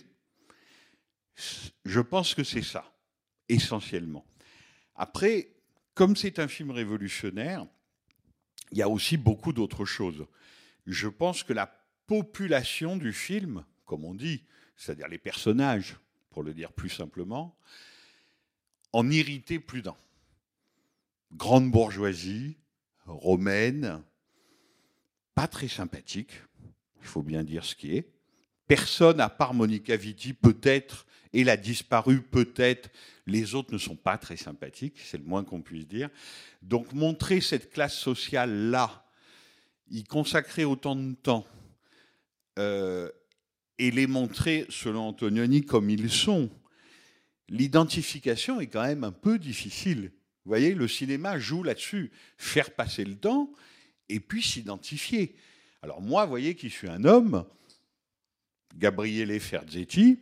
je 1.85 2.00
pense 2.00 2.35
que 2.35 2.45
c'est 2.45 2.62
ça, 2.62 2.93
essentiellement. 3.49 4.25
Après, 4.95 5.50
comme 5.95 6.16
c'est 6.16 6.38
un 6.38 6.49
film 6.49 6.71
révolutionnaire, 6.71 7.66
il 8.73 8.78
y 8.78 8.83
a 8.83 8.88
aussi 8.88 9.16
beaucoup 9.16 9.52
d'autres 9.52 9.85
choses. 9.85 10.26
Je 10.87 11.09
pense 11.09 11.43
que 11.43 11.52
la 11.52 11.66
population 12.07 12.97
du 12.97 13.12
film, 13.12 13.64
comme 13.85 14.04
on 14.04 14.14
dit, 14.14 14.45
c'est-à-dire 14.76 15.09
les 15.09 15.19
personnages, 15.19 15.97
pour 16.31 16.43
le 16.43 16.52
dire 16.52 16.73
plus 16.73 16.90
simplement, 16.90 17.57
en 18.93 19.11
irritait 19.11 19.61
plus 19.61 19.83
d'un. 19.83 19.97
Grande 21.35 21.71
bourgeoisie, 21.71 22.57
romaine, 23.07 24.03
pas 25.35 25.49
très 25.49 25.69
sympathique, 25.69 26.31
il 27.00 27.07
faut 27.07 27.23
bien 27.23 27.43
dire 27.43 27.64
ce 27.64 27.75
qui 27.75 27.97
est. 27.97 28.12
Personne, 28.69 29.21
à 29.21 29.29
part 29.29 29.53
Monica 29.53 29.97
Vitti, 29.97 30.33
peut-être, 30.33 31.07
et 31.33 31.49
a 31.49 31.57
disparu 31.57 32.23
peut-être, 32.23 32.88
les 33.26 33.55
autres 33.55 33.73
ne 33.73 33.79
sont 33.79 33.97
pas 33.97 34.17
très 34.17 34.37
sympathiques, 34.37 35.00
c'est 35.05 35.19
le 35.19 35.25
moins 35.25 35.43
qu'on 35.43 35.61
puisse 35.61 35.88
dire. 35.88 36.09
Donc 36.62 36.93
montrer 36.93 37.41
cette 37.41 37.71
classe 37.71 37.97
sociale-là, 37.97 39.05
y 39.91 40.05
consacrer 40.05 40.64
autant 40.64 40.95
de 40.95 41.14
temps, 41.14 41.47
euh, 42.59 43.11
et 43.79 43.91
les 43.91 44.07
montrer, 44.07 44.67
selon 44.69 45.09
Antonioni, 45.09 45.62
comme 45.62 45.91
ils 45.91 46.11
sont, 46.11 46.49
l'identification 47.49 48.61
est 48.61 48.69
quand 48.69 48.85
même 48.85 49.03
un 49.03 49.12
peu 49.12 49.38
difficile. 49.38 50.12
Vous 50.45 50.51
voyez, 50.51 50.75
le 50.75 50.89
cinéma 50.89 51.39
joue 51.39 51.63
là-dessus, 51.63 52.11
faire 52.37 52.71
passer 52.71 53.05
le 53.05 53.17
temps 53.17 53.51
et 54.09 54.21
puis 54.21 54.43
s'identifier. 54.43 55.35
Alors 55.83 56.03
moi, 56.03 56.25
vous 56.25 56.31
voyez, 56.31 56.55
qui 56.55 56.71
suis 56.71 56.89
un 56.89 57.05
homme, 57.05 57.47
Gabriele 58.77 59.39
Ferzetti, 59.41 60.19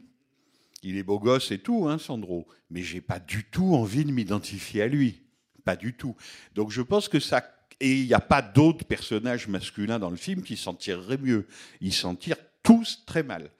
il 0.82 0.96
est 0.96 1.02
beau 1.02 1.18
gosse 1.18 1.50
et 1.50 1.58
tout, 1.58 1.88
hein, 1.88 1.98
Sandro, 1.98 2.46
mais 2.70 2.82
j'ai 2.82 3.00
pas 3.00 3.18
du 3.18 3.44
tout 3.44 3.74
envie 3.74 4.04
de 4.04 4.12
m'identifier 4.12 4.82
à 4.82 4.86
lui, 4.88 5.22
pas 5.64 5.76
du 5.76 5.94
tout. 5.94 6.16
Donc 6.54 6.70
je 6.70 6.82
pense 6.82 7.08
que 7.08 7.20
ça 7.20 7.40
et 7.80 7.98
il 7.98 8.06
n'y 8.06 8.14
a 8.14 8.20
pas 8.20 8.42
d'autres 8.42 8.84
personnages 8.84 9.48
masculins 9.48 9.98
dans 9.98 10.10
le 10.10 10.16
film 10.16 10.42
qui 10.42 10.56
s'en 10.56 10.72
tireraient 10.72 11.18
mieux. 11.18 11.48
Ils 11.80 11.92
s'en 11.92 12.14
tirent 12.14 12.36
tous 12.62 13.02
très 13.06 13.24
mal. 13.24 13.50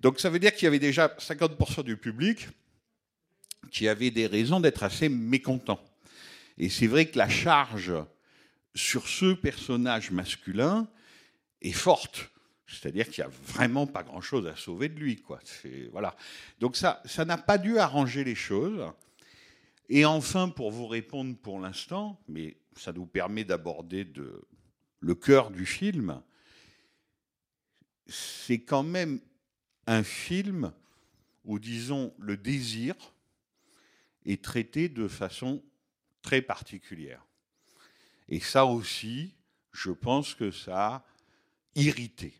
Donc 0.00 0.20
ça 0.20 0.28
veut 0.28 0.38
dire 0.38 0.52
qu'il 0.54 0.64
y 0.64 0.66
avait 0.66 0.78
déjà 0.78 1.08
50% 1.18 1.82
du 1.82 1.96
public 1.96 2.48
qui 3.70 3.88
avait 3.88 4.10
des 4.10 4.26
raisons 4.26 4.60
d'être 4.60 4.82
assez 4.82 5.08
mécontent. 5.08 5.82
Et 6.58 6.68
c'est 6.68 6.86
vrai 6.86 7.06
que 7.06 7.18
la 7.18 7.28
charge 7.28 7.92
sur 8.74 9.06
ce 9.06 9.34
personnage 9.34 10.10
masculin 10.10 10.88
est 11.62 11.72
forte. 11.72 12.30
C'est-à-dire 12.66 13.08
qu'il 13.08 13.22
n'y 13.24 13.30
a 13.30 13.34
vraiment 13.46 13.86
pas 13.86 14.02
grand-chose 14.02 14.46
à 14.46 14.56
sauver 14.56 14.88
de 14.88 14.98
lui. 14.98 15.20
Quoi. 15.20 15.40
Voilà. 15.92 16.16
Donc 16.60 16.76
ça 16.76 17.02
ça 17.04 17.24
n'a 17.24 17.38
pas 17.38 17.58
dû 17.58 17.78
arranger 17.78 18.24
les 18.24 18.34
choses. 18.34 18.84
Et 19.88 20.04
enfin, 20.04 20.48
pour 20.48 20.70
vous 20.70 20.86
répondre 20.86 21.36
pour 21.36 21.60
l'instant, 21.60 22.18
mais 22.26 22.56
ça 22.76 22.92
nous 22.92 23.06
permet 23.06 23.44
d'aborder 23.44 24.10
le 25.00 25.14
cœur 25.14 25.50
du 25.50 25.66
film, 25.66 26.22
c'est 28.06 28.60
quand 28.60 28.82
même 28.82 29.20
un 29.86 30.02
film 30.02 30.72
où, 31.44 31.58
disons, 31.58 32.14
le 32.18 32.36
désir 32.36 32.94
est 34.24 34.42
traité 34.42 34.88
de 34.88 35.08
façon 35.08 35.62
très 36.24 36.42
particulière. 36.42 37.24
Et 38.28 38.40
ça 38.40 38.64
aussi, 38.64 39.34
je 39.70 39.90
pense 39.90 40.34
que 40.34 40.50
ça 40.50 40.86
a 40.86 41.06
irrité. 41.76 42.34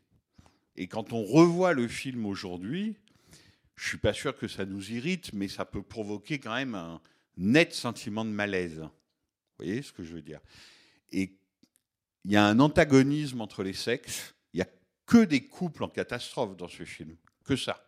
Et 0.75 0.89
quand 0.89 1.13
on 1.13 1.23
revoit 1.23 1.75
le 1.75 1.87
film 1.87 2.27
aujourd'hui, 2.27 2.97
je 3.77 3.87
suis 3.87 3.99
pas 3.99 4.13
sûr 4.13 4.37
que 4.37 4.49
ça 4.49 4.65
nous 4.65 4.91
irrite, 4.91 5.33
mais 5.33 5.47
ça 5.47 5.65
peut 5.65 5.83
provoquer 5.83 6.41
quand 6.41 6.55
même 6.55 6.75
un 6.75 7.01
net 7.37 7.73
sentiment 7.75 8.25
de 8.25 8.31
malaise. 8.31 8.79
Vous 8.81 9.65
voyez 9.65 9.83
ce 9.83 9.93
que 9.93 10.03
je 10.03 10.15
veux 10.15 10.23
dire? 10.23 10.41
Et 11.13 11.37
il 12.25 12.33
y 12.33 12.37
a 12.37 12.47
un 12.47 12.59
antagonisme 12.61 13.41
entre 13.41 13.63
les 13.63 13.75
sexes. 13.75 14.35
Il 14.53 14.61
y 14.61 14.63
a 14.63 14.69
que 15.07 15.25
des 15.25 15.47
couples 15.47 15.85
en 15.85 15.89
catastrophe 15.89 16.57
dans 16.57 16.69
ce 16.69 16.85
film, 16.85 17.17
que 17.45 17.57
ça, 17.57 17.87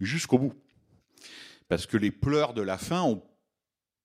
jusqu'au 0.00 0.38
bout. 0.38 0.54
Parce 1.68 1.86
que 1.86 1.96
les 1.96 2.10
pleurs 2.10 2.52
de 2.52 2.62
la 2.62 2.76
fin, 2.76 3.02
on 3.02 3.22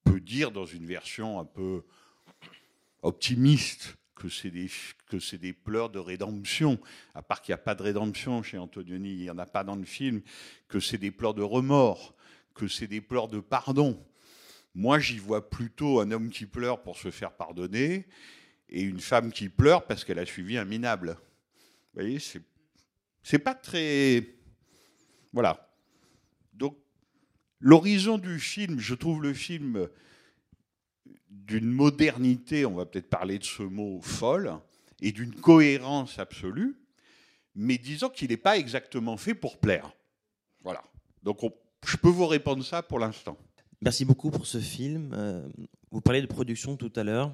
peut 0.06 0.22
dire 0.22 0.52
dans 0.52 0.66
une 0.66 0.86
version 0.86 1.40
un 1.40 1.46
peu 1.46 1.84
optimiste 3.02 3.98
que 4.16 4.30
c'est 4.30 4.52
des, 4.52 4.70
que 5.08 5.20
c'est 5.20 5.38
des 5.38 5.52
pleurs 5.52 5.90
de 5.90 6.00
rédemption, 6.00 6.80
à 7.14 7.22
part 7.22 7.42
qu'il 7.42 7.52
n'y 7.52 7.60
a 7.60 7.64
pas 7.64 7.76
de 7.76 7.84
rédemption 7.84 8.42
chez 8.42 8.58
Antonioni, 8.58 9.12
il 9.12 9.22
n'y 9.22 9.30
en 9.30 9.38
a 9.38 9.46
pas 9.46 9.64
dans 9.64 9.76
le 9.76 9.84
film, 9.84 10.22
que 10.70 10.80
c'est 10.80 10.98
des 10.98 11.12
pleurs 11.12 11.34
de 11.34 11.44
remords, 11.44 12.16
que 12.54 12.68
c'est 12.68 12.88
des 12.88 13.02
pleurs 13.02 13.28
de 13.28 13.42
pardon. 13.42 14.02
Moi, 14.74 15.00
j'y 15.00 15.18
vois 15.18 15.50
plutôt 15.50 16.00
un 16.00 16.12
homme 16.12 16.30
qui 16.30 16.46
pleure 16.46 16.82
pour 16.82 16.98
se 16.98 17.12
faire 17.12 17.34
pardonner 17.34 18.08
et 18.70 18.82
une 18.82 19.00
femme 19.00 19.32
qui 19.32 19.50
pleure 19.50 19.86
parce 19.86 20.04
qu'elle 20.04 20.20
a 20.20 20.26
suivi 20.26 20.58
un 20.58 20.66
minable. 20.66 21.18
Vous 21.94 22.02
voyez, 22.02 22.20
c'est, 22.20 22.42
c'est 23.22 23.40
pas 23.40 23.56
très. 23.56 24.36
Voilà. 25.34 25.75
L'horizon 27.60 28.18
du 28.18 28.40
film, 28.40 28.80
je 28.80 28.94
trouve 28.96 29.22
le 29.24 29.34
film 29.34 29.88
d'une 31.30 31.72
modernité, 31.72 32.66
on 32.66 32.76
va 32.76 32.86
peut-être 32.86 33.10
parler 33.10 33.40
de 33.40 33.44
ce 33.44 33.64
mot 33.64 34.02
folle, 34.02 34.54
et 35.02 35.12
d'une 35.12 35.34
cohérence 35.34 36.20
absolue, 36.20 36.76
mais 37.56 37.78
disons 37.78 38.10
qu'il 38.10 38.30
n'est 38.30 38.38
pas 38.38 38.58
exactement 38.58 39.18
fait 39.18 39.36
pour 39.36 39.58
plaire. 39.58 39.94
Voilà. 40.64 40.84
Donc 41.24 41.44
on- 41.44 41.54
je 41.86 41.98
peux 41.98 42.10
vous 42.10 42.28
répondre 42.28 42.64
ça 42.64 42.82
pour 42.82 43.00
l'instant. 43.00 43.38
Merci 43.82 44.06
beaucoup 44.06 44.32
pour 44.32 44.48
ce 44.48 44.60
film. 44.60 45.12
Euh, 45.14 45.48
vous 45.92 46.02
parlez 46.02 46.22
de 46.22 46.28
production 46.28 46.76
tout 46.76 46.92
à 46.96 47.04
l'heure. 47.04 47.34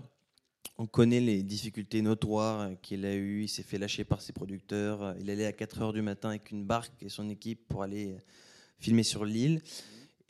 On 0.78 0.86
connaît 0.88 1.20
les 1.20 1.44
difficultés 1.44 2.02
notoires 2.02 2.70
qu'il 2.82 3.06
a 3.06 3.16
eues. 3.16 3.44
Il 3.44 3.48
s'est 3.50 3.64
fait 3.64 3.78
lâcher 3.78 4.04
par 4.04 4.22
ses 4.22 4.34
producteurs. 4.34 5.16
Il 5.20 5.30
allait 5.30 5.46
à 5.46 5.54
4 5.54 5.82
heures 5.82 5.94
du 5.94 6.02
matin 6.02 6.30
avec 6.30 6.52
une 6.52 6.66
barque 6.66 6.92
et 7.04 7.10
son 7.10 7.30
équipe 7.30 7.68
pour 7.68 7.84
aller 7.84 8.18
filmer 8.80 9.04
sur 9.04 9.24
l'île. 9.24 9.62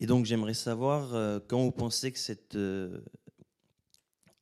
Et 0.01 0.07
donc 0.07 0.25
j'aimerais 0.25 0.55
savoir 0.55 1.13
euh, 1.13 1.39
quand 1.47 1.61
vous 1.61 1.71
pensez 1.71 2.11
que 2.11 2.17
cette, 2.17 2.55
euh, 2.55 3.01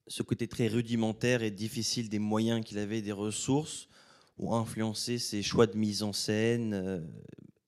ce 0.08 0.24
côté 0.24 0.48
très 0.48 0.70
rudimentaire 0.70 1.44
et 1.44 1.52
difficile 1.52 2.08
des 2.08 2.18
moyens 2.18 2.64
qu'il 2.64 2.78
avait, 2.78 3.02
des 3.02 3.12
ressources, 3.12 3.90
ont 4.38 4.56
influencé 4.56 5.18
ses 5.18 5.44
choix 5.44 5.68
de 5.68 5.76
mise 5.76 6.02
en 6.02 6.14
scène 6.14 6.74
euh, 6.74 7.02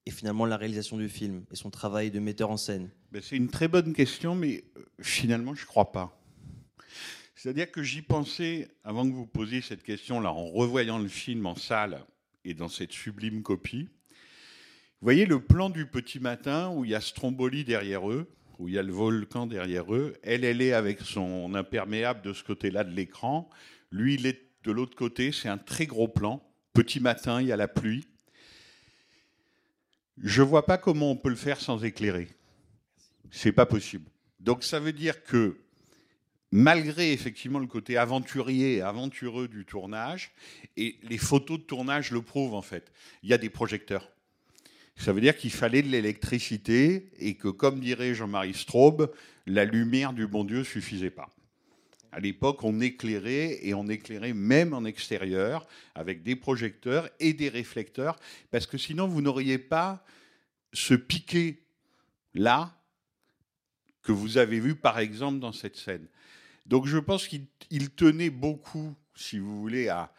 et 0.05 0.11
finalement 0.11 0.45
la 0.45 0.55
réalisation 0.55 0.95
du 0.95 1.09
film 1.09 1.43
et 1.51 1.57
son 1.57 1.69
travail 1.69 2.11
de 2.11 2.19
metteur 2.19 2.49
en 2.49 2.55
scène? 2.55 2.89
Ben, 3.11 3.21
c'est 3.21 3.35
une 3.35 3.49
très 3.49 3.67
bonne 3.67 3.91
question, 3.91 4.35
mais 4.35 4.63
finalement, 5.01 5.53
je 5.53 5.63
ne 5.63 5.67
crois 5.67 5.91
pas. 5.91 6.17
C'est-à-dire 7.35 7.69
que 7.69 7.83
j'y 7.83 8.01
pensais 8.01 8.69
avant 8.85 9.05
que 9.05 9.13
vous 9.13 9.27
posiez 9.27 9.59
cette 9.59 9.83
question, 9.83 10.21
là, 10.21 10.31
en 10.31 10.45
revoyant 10.45 10.97
le 10.97 11.09
film 11.09 11.45
en 11.45 11.55
salle 11.55 12.05
et 12.45 12.53
dans 12.53 12.69
cette 12.69 12.93
sublime 12.93 13.43
copie. 13.43 13.89
Vous 15.01 15.07
voyez 15.07 15.25
le 15.25 15.39
plan 15.39 15.71
du 15.71 15.87
petit 15.87 16.19
matin 16.19 16.69
où 16.69 16.85
il 16.85 16.91
y 16.91 16.95
a 16.95 17.01
Stromboli 17.01 17.63
derrière 17.63 18.07
eux, 18.11 18.29
où 18.59 18.67
il 18.67 18.75
y 18.75 18.77
a 18.77 18.83
le 18.83 18.93
volcan 18.93 19.47
derrière 19.47 19.91
eux. 19.95 20.13
Elle, 20.21 20.43
elle 20.45 20.61
est 20.61 20.73
avec 20.73 21.01
son 21.01 21.55
imperméable 21.55 22.21
de 22.21 22.33
ce 22.33 22.43
côté-là 22.43 22.83
de 22.83 22.91
l'écran. 22.91 23.49
Lui, 23.89 24.13
il 24.13 24.27
est 24.27 24.43
de 24.63 24.71
l'autre 24.71 24.95
côté. 24.95 25.31
C'est 25.31 25.49
un 25.49 25.57
très 25.57 25.87
gros 25.87 26.07
plan. 26.07 26.47
Petit 26.73 26.99
matin, 26.99 27.41
il 27.41 27.47
y 27.47 27.51
a 27.51 27.57
la 27.57 27.67
pluie. 27.67 28.05
Je 30.19 30.43
vois 30.43 30.67
pas 30.67 30.77
comment 30.77 31.09
on 31.09 31.15
peut 31.15 31.29
le 31.29 31.35
faire 31.35 31.59
sans 31.59 31.83
éclairer. 31.83 32.27
C'est 33.31 33.53
pas 33.53 33.65
possible. 33.65 34.05
Donc 34.39 34.63
ça 34.63 34.79
veut 34.79 34.93
dire 34.93 35.23
que 35.23 35.57
malgré 36.51 37.11
effectivement 37.11 37.57
le 37.57 37.65
côté 37.65 37.97
aventurier 37.97 38.83
aventureux 38.83 39.47
du 39.47 39.65
tournage, 39.65 40.31
et 40.77 40.99
les 41.01 41.17
photos 41.17 41.57
de 41.57 41.63
tournage 41.63 42.11
le 42.11 42.21
prouvent 42.21 42.53
en 42.53 42.61
fait, 42.61 42.91
il 43.23 43.31
y 43.31 43.33
a 43.33 43.39
des 43.39 43.49
projecteurs. 43.49 44.10
Ça 45.01 45.13
veut 45.13 45.21
dire 45.21 45.35
qu'il 45.35 45.49
fallait 45.49 45.81
de 45.81 45.87
l'électricité 45.87 47.09
et 47.17 47.33
que, 47.33 47.47
comme 47.47 47.79
dirait 47.79 48.13
Jean-Marie 48.13 48.53
Straub, 48.53 49.11
la 49.47 49.65
lumière 49.65 50.13
du 50.13 50.27
bon 50.27 50.43
Dieu 50.43 50.63
suffisait 50.63 51.09
pas. 51.09 51.27
À 52.11 52.19
l'époque, 52.19 52.63
on 52.63 52.79
éclairait 52.81 53.65
et 53.65 53.73
on 53.73 53.87
éclairait 53.87 54.33
même 54.33 54.75
en 54.75 54.85
extérieur 54.85 55.65
avec 55.95 56.21
des 56.21 56.35
projecteurs 56.35 57.09
et 57.19 57.33
des 57.33 57.49
réflecteurs, 57.49 58.19
parce 58.51 58.67
que 58.67 58.77
sinon 58.77 59.07
vous 59.07 59.23
n'auriez 59.23 59.57
pas 59.57 60.05
ce 60.71 60.93
piqué 60.93 61.63
là 62.35 62.71
que 64.03 64.11
vous 64.11 64.37
avez 64.37 64.59
vu 64.59 64.75
par 64.75 64.99
exemple 64.99 65.39
dans 65.39 65.51
cette 65.51 65.77
scène. 65.77 66.05
Donc 66.67 66.85
je 66.85 66.99
pense 66.99 67.27
qu'il 67.27 67.47
il 67.71 67.89
tenait 67.89 68.29
beaucoup, 68.29 68.93
si 69.15 69.39
vous 69.39 69.59
voulez, 69.59 69.89
à 69.89 70.11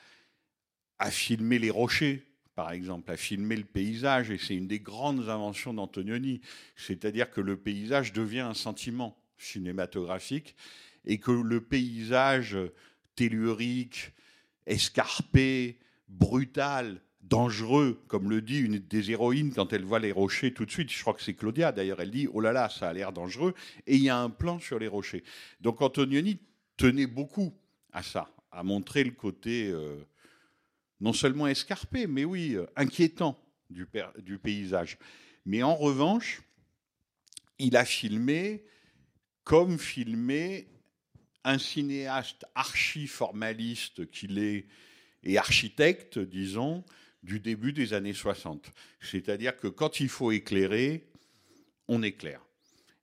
filmer 1.08 1.60
les 1.60 1.70
rochers, 1.70 2.26
par 2.54 2.72
exemple, 2.72 3.10
à 3.10 3.16
filmer 3.16 3.56
le 3.56 3.64
paysage, 3.64 4.30
et 4.30 4.38
c'est 4.38 4.54
une 4.54 4.66
des 4.66 4.80
grandes 4.80 5.28
inventions 5.28 5.72
d'Antonioni, 5.72 6.40
c'est-à-dire 6.76 7.30
que 7.30 7.40
le 7.40 7.56
paysage 7.56 8.12
devient 8.12 8.40
un 8.40 8.54
sentiment 8.54 9.16
cinématographique, 9.38 10.54
et 11.04 11.18
que 11.18 11.32
le 11.32 11.60
paysage 11.60 12.56
tellurique, 13.16 14.12
escarpé, 14.66 15.78
brutal, 16.08 17.00
dangereux, 17.22 18.02
comme 18.08 18.28
le 18.28 18.42
dit 18.42 18.58
une 18.58 18.78
des 18.78 19.10
héroïnes 19.10 19.52
quand 19.52 19.72
elle 19.72 19.84
voit 19.84 19.98
les 19.98 20.12
rochers 20.12 20.52
tout 20.52 20.66
de 20.66 20.70
suite. 20.70 20.90
Je 20.90 21.00
crois 21.00 21.14
que 21.14 21.22
c'est 21.22 21.34
Claudia 21.34 21.72
d'ailleurs. 21.72 22.00
Elle 22.00 22.10
dit 22.10 22.28
Oh 22.32 22.40
là 22.40 22.52
là, 22.52 22.68
ça 22.68 22.88
a 22.88 22.92
l'air 22.92 23.12
dangereux. 23.12 23.54
Et 23.86 23.96
il 23.96 24.02
y 24.02 24.10
a 24.10 24.18
un 24.18 24.30
plan 24.30 24.58
sur 24.58 24.78
les 24.78 24.88
rochers. 24.88 25.24
Donc 25.60 25.80
Antonioni 25.80 26.38
tenait 26.76 27.06
beaucoup 27.06 27.54
à 27.92 28.02
ça, 28.02 28.30
à 28.50 28.62
montrer 28.62 29.04
le 29.04 29.12
côté 29.12 29.68
euh, 29.70 29.96
non 31.02 31.12
seulement 31.12 31.48
escarpé, 31.48 32.06
mais 32.06 32.24
oui, 32.24 32.54
euh, 32.54 32.64
inquiétant 32.76 33.36
du, 33.68 34.38
paysage. 34.38 34.98
Mais 35.44 35.62
en 35.64 35.74
revanche, 35.74 36.42
il 37.58 37.76
a 37.76 37.84
filmé 37.84 38.64
comme 39.42 39.78
filmé 39.80 40.68
un 41.42 41.58
cinéaste 41.58 42.46
archi-formaliste 42.54 44.08
qu'il 44.10 44.38
est 44.38 44.66
et 45.24 45.38
architecte, 45.38 46.18
disons, 46.20 46.84
du 47.24 47.40
début 47.40 47.72
des 47.72 47.94
années 47.94 48.14
60. 48.14 48.70
C'est-à-dire 49.00 49.56
que 49.56 49.68
quand 49.68 49.98
il 49.98 50.08
faut 50.08 50.30
éclairer, 50.30 51.08
on 51.88 52.02
éclaire. 52.02 52.44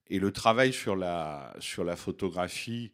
Et 0.08 0.18
le 0.18 0.32
travail 0.32 0.72
sur 0.72 0.96
la, 0.96 1.54
sur 1.60 1.84
la 1.84 1.96
photographie 1.96 2.92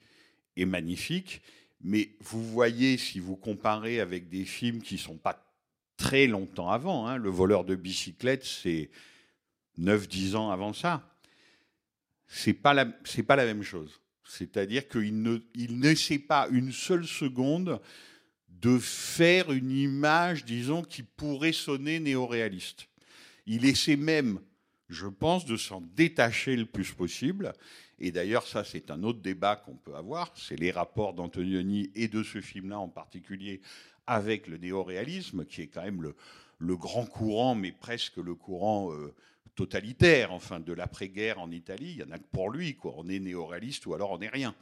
est 0.57 0.65
magnifique, 0.65 1.43
mais 1.81 2.11
vous 2.21 2.43
voyez, 2.43 2.97
si 2.97 3.21
vous 3.21 3.37
comparez 3.37 4.01
avec 4.01 4.29
des 4.29 4.45
films 4.45 4.83
qui 4.83 4.95
ne 4.95 5.01
sont 5.01 5.19
pas 5.19 5.43
très 5.97 6.27
longtemps 6.27 6.71
avant, 6.71 7.07
hein, 7.07 7.17
Le 7.17 7.31
voleur 7.31 7.65
de 7.65 7.75
bicyclette, 7.75 8.45
c'est 8.45 8.91
9-10 9.79 10.37
ans 10.37 10.51
avant 10.51 10.73
ça, 10.73 11.17
c'est 12.27 12.55
pas 12.55 12.75
la, 12.75 12.87
pas 12.87 13.37
la 13.37 13.45
même 13.45 13.63
chose. 13.63 14.01
C'est-à-dire 14.25 14.89
qu'il 14.89 15.23
ne, 15.23 15.39
il 15.55 15.79
n'essaie 15.79 16.19
pas 16.19 16.49
une 16.51 16.73
seule 16.73 17.07
seconde 17.07 17.81
de 18.49 18.79
faire 18.79 19.53
une 19.53 19.71
image, 19.71 20.45
disons, 20.45 20.83
qui 20.83 21.03
pourrait 21.03 21.53
sonner 21.53 22.01
néoréaliste. 22.01 22.89
Il 23.47 23.65
essaie 23.65 23.97
même, 23.97 24.41
je 24.89 25.07
pense, 25.07 25.45
de 25.45 25.57
s'en 25.57 25.81
détacher 25.81 26.57
le 26.57 26.67
plus 26.67 26.93
possible. 26.93 27.53
Et 27.99 28.13
d'ailleurs, 28.13 28.47
ça, 28.47 28.65
c'est 28.65 28.91
un 28.91 29.03
autre 29.03 29.21
débat 29.21 29.57
qu'on 29.57 29.77
peut 29.77 29.95
avoir. 29.95 30.33
C'est 30.37 30.57
les 30.57 30.71
rapports 30.71 31.15
d'Antonioni 31.15 31.91
et 31.95 32.09
de 32.09 32.23
ce 32.23 32.41
film-là 32.41 32.79
en 32.79 32.89
particulier 32.89 33.61
avec 34.07 34.47
le 34.47 34.59
néoréalisme, 34.59 35.45
qui 35.45 35.63
est 35.63 35.67
quand 35.67 35.83
même 35.83 36.03
le, 36.61 36.77
grand 36.77 37.07
courant, 37.07 37.55
mais 37.55 37.73
presque 37.73 38.19
le 38.19 38.35
courant 38.35 38.93
euh, 38.93 39.13
totalitaire, 39.57 40.33
enfin, 40.33 40.61
de 40.61 40.73
l'après-guerre 40.73 41.41
en 41.41 41.51
Italie. 41.51 41.97
Il 41.97 41.99
y 41.99 42.03
en 42.05 42.13
a 42.13 42.19
que 42.19 42.29
pour 42.31 42.51
lui, 42.51 42.77
quoi. 42.77 42.95
On 42.97 43.09
est 43.09 43.19
néoréaliste 43.19 43.87
ou 43.87 43.95
alors 43.95 44.13
on 44.13 44.19
n'est 44.19 44.29
rien. 44.29 44.55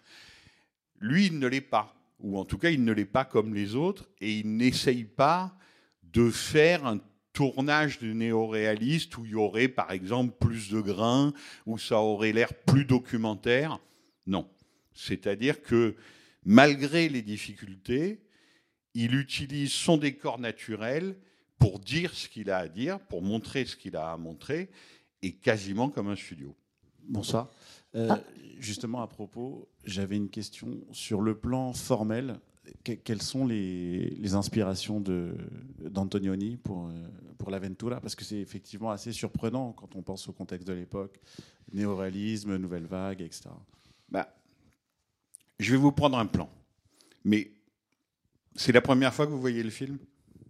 Lui, 1.01 1.27
il 1.27 1.39
ne 1.39 1.47
l'est 1.47 1.61
pas 1.61 1.95
ou 2.21 2.39
en 2.39 2.45
tout 2.45 2.59
cas 2.59 2.71
il 2.71 2.85
ne 2.85 2.93
l'est 2.93 3.05
pas 3.05 3.25
comme 3.25 3.55
les 3.55 3.75
autres, 3.75 4.09
et 4.21 4.39
il 4.39 4.57
n'essaye 4.57 5.05
pas 5.05 5.55
de 6.03 6.31
faire 6.31 6.87
un 6.87 6.99
tournage 7.35 7.99
de 7.99 8.11
néoréaliste 8.13 9.19
où 9.19 9.27
il 9.27 9.33
y 9.33 9.35
aurait 9.35 9.69
par 9.69 9.91
exemple 9.93 10.35
plus 10.41 10.71
de 10.71 10.81
grains, 10.81 11.35
où 11.67 11.77
ça 11.77 11.99
aurait 12.01 12.33
l'air 12.33 12.55
plus 12.55 12.87
documentaire. 12.87 13.79
Non. 14.27 14.49
C'est-à-dire 14.95 15.61
que 15.63 15.95
malgré 16.47 17.11
les 17.11 17.21
difficultés, 17.23 18.21
il 18.95 19.15
utilise 19.15 19.73
son 19.73 19.99
décor 19.99 20.39
naturel 20.39 21.17
pour 21.59 21.81
dire 21.81 22.15
ce 22.15 22.29
qu'il 22.29 22.51
a 22.51 22.59
à 22.59 22.69
dire, 22.69 22.99
pour 23.01 23.21
montrer 23.21 23.65
ce 23.67 23.77
qu'il 23.77 23.97
a 23.97 24.13
à 24.13 24.17
montrer, 24.17 24.71
et 25.23 25.33
quasiment 25.33 25.89
comme 25.91 26.09
un 26.09 26.17
studio. 26.17 26.55
Bonsoir. 27.09 27.51
Euh, 27.97 28.15
Justement, 28.61 29.03
à 29.03 29.07
propos, 29.09 29.69
j'avais 29.85 30.17
une 30.17 30.31
question 30.31 30.79
sur 30.93 31.21
le 31.21 31.37
plan 31.37 31.73
formel. 31.73 32.39
que- 32.83 32.93
quelles 32.93 33.21
sont 33.21 33.47
les, 33.47 34.09
les 34.19 34.35
inspirations 34.35 34.99
de- 34.99 35.37
d'Antonioni 35.91 36.57
pour, 36.57 36.89
euh, 36.89 36.93
pour 37.45 37.51
pour 37.51 37.53
l'Aventura 37.53 38.01
Parce 38.01 38.15
que 38.15 38.25
c'est 38.25 38.39
effectivement 38.39 38.91
assez 38.91 39.13
surprenant 39.13 39.73
quand 39.73 39.95
on 39.97 40.03
pense 40.03 40.27
au 40.29 40.33
contexte 40.33 40.67
de 40.67 40.73
l'époque, 40.73 41.21
néoréalisme, 41.73 42.57
nouvelle 42.57 42.87
vague, 42.87 43.21
etc. 43.21 43.51
Bah, 44.09 44.35
je 45.59 45.71
vais 45.73 45.77
vous 45.77 45.93
prendre 45.93 46.17
un 46.17 46.25
plan. 46.25 46.51
Mais 47.23 47.53
c'est 48.57 48.73
la 48.73 48.81
première 48.81 49.13
fois 49.13 49.27
que 49.27 49.31
vous 49.31 49.41
voyez 49.41 49.63
le 49.63 49.69
film? 49.69 49.99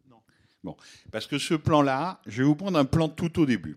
Non. 0.09 0.23
Bon, 0.63 0.77
parce 1.11 1.27
que 1.27 1.37
ce 1.37 1.55
plan-là, 1.55 2.21
je 2.27 2.43
vais 2.43 2.47
vous 2.47 2.55
prendre 2.55 2.79
un 2.79 2.85
plan 2.85 3.09
tout 3.09 3.41
au 3.41 3.47
début. 3.47 3.77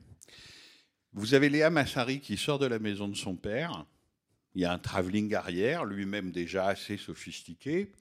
Vous 1.14 1.34
avez 1.34 1.50
Léa 1.50 1.72
Massari 1.72 2.20
qui 2.20 2.38
sort 2.38 2.60
de 2.60 2.68
la 2.68 2.78
maison 2.78 3.08
de 3.08 3.16
son 3.16 3.36
père. 3.36 3.88
Il 4.54 4.62
y 4.62 4.66
a 4.66 4.72
un 4.72 4.78
travelling 4.80 5.34
arrière, 5.34 5.86
lui-même 5.86 6.30
déjà 6.30 6.68
assez 6.68 6.98
sophistiqué. 6.98 7.92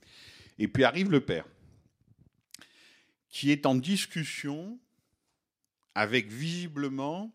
Et 0.58 0.68
puis 0.68 0.84
arrive 0.84 1.10
le 1.10 1.20
père, 1.20 1.46
qui 3.30 3.50
est 3.50 3.64
en 3.64 3.74
discussion 3.74 4.78
avec 5.96 6.30
visiblement 6.30 7.34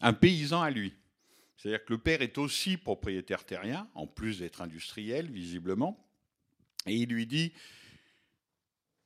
un 0.00 0.12
paysan 0.12 0.62
à 0.62 0.70
lui. 0.70 0.92
C'est-à-dire 1.56 1.84
que 1.84 1.92
le 1.92 1.98
père 1.98 2.22
est 2.22 2.38
aussi 2.38 2.76
propriétaire 2.76 3.44
terrien, 3.44 3.88
en 3.94 4.08
plus 4.08 4.40
d'être 4.40 4.62
industriel, 4.62 5.30
visiblement. 5.30 6.04
Et 6.86 6.96
il 6.96 7.08
lui 7.08 7.26
dit 7.26 7.52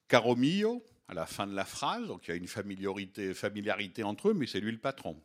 Caro 0.08 0.36
mio, 0.36 0.82
à 1.06 1.12
la 1.12 1.26
fin 1.26 1.46
de 1.46 1.54
la 1.54 1.66
phrase, 1.66 2.06
donc 2.06 2.26
il 2.26 2.30
y 2.30 2.32
a 2.32 2.36
une 2.36 2.48
familiarité, 2.48 4.02
entre 4.04 4.30
eux, 4.30 4.34
mais 4.34 4.46
c'est 4.46 4.60
lui 4.60 4.72
le 4.72 4.78
patron. 4.78 5.20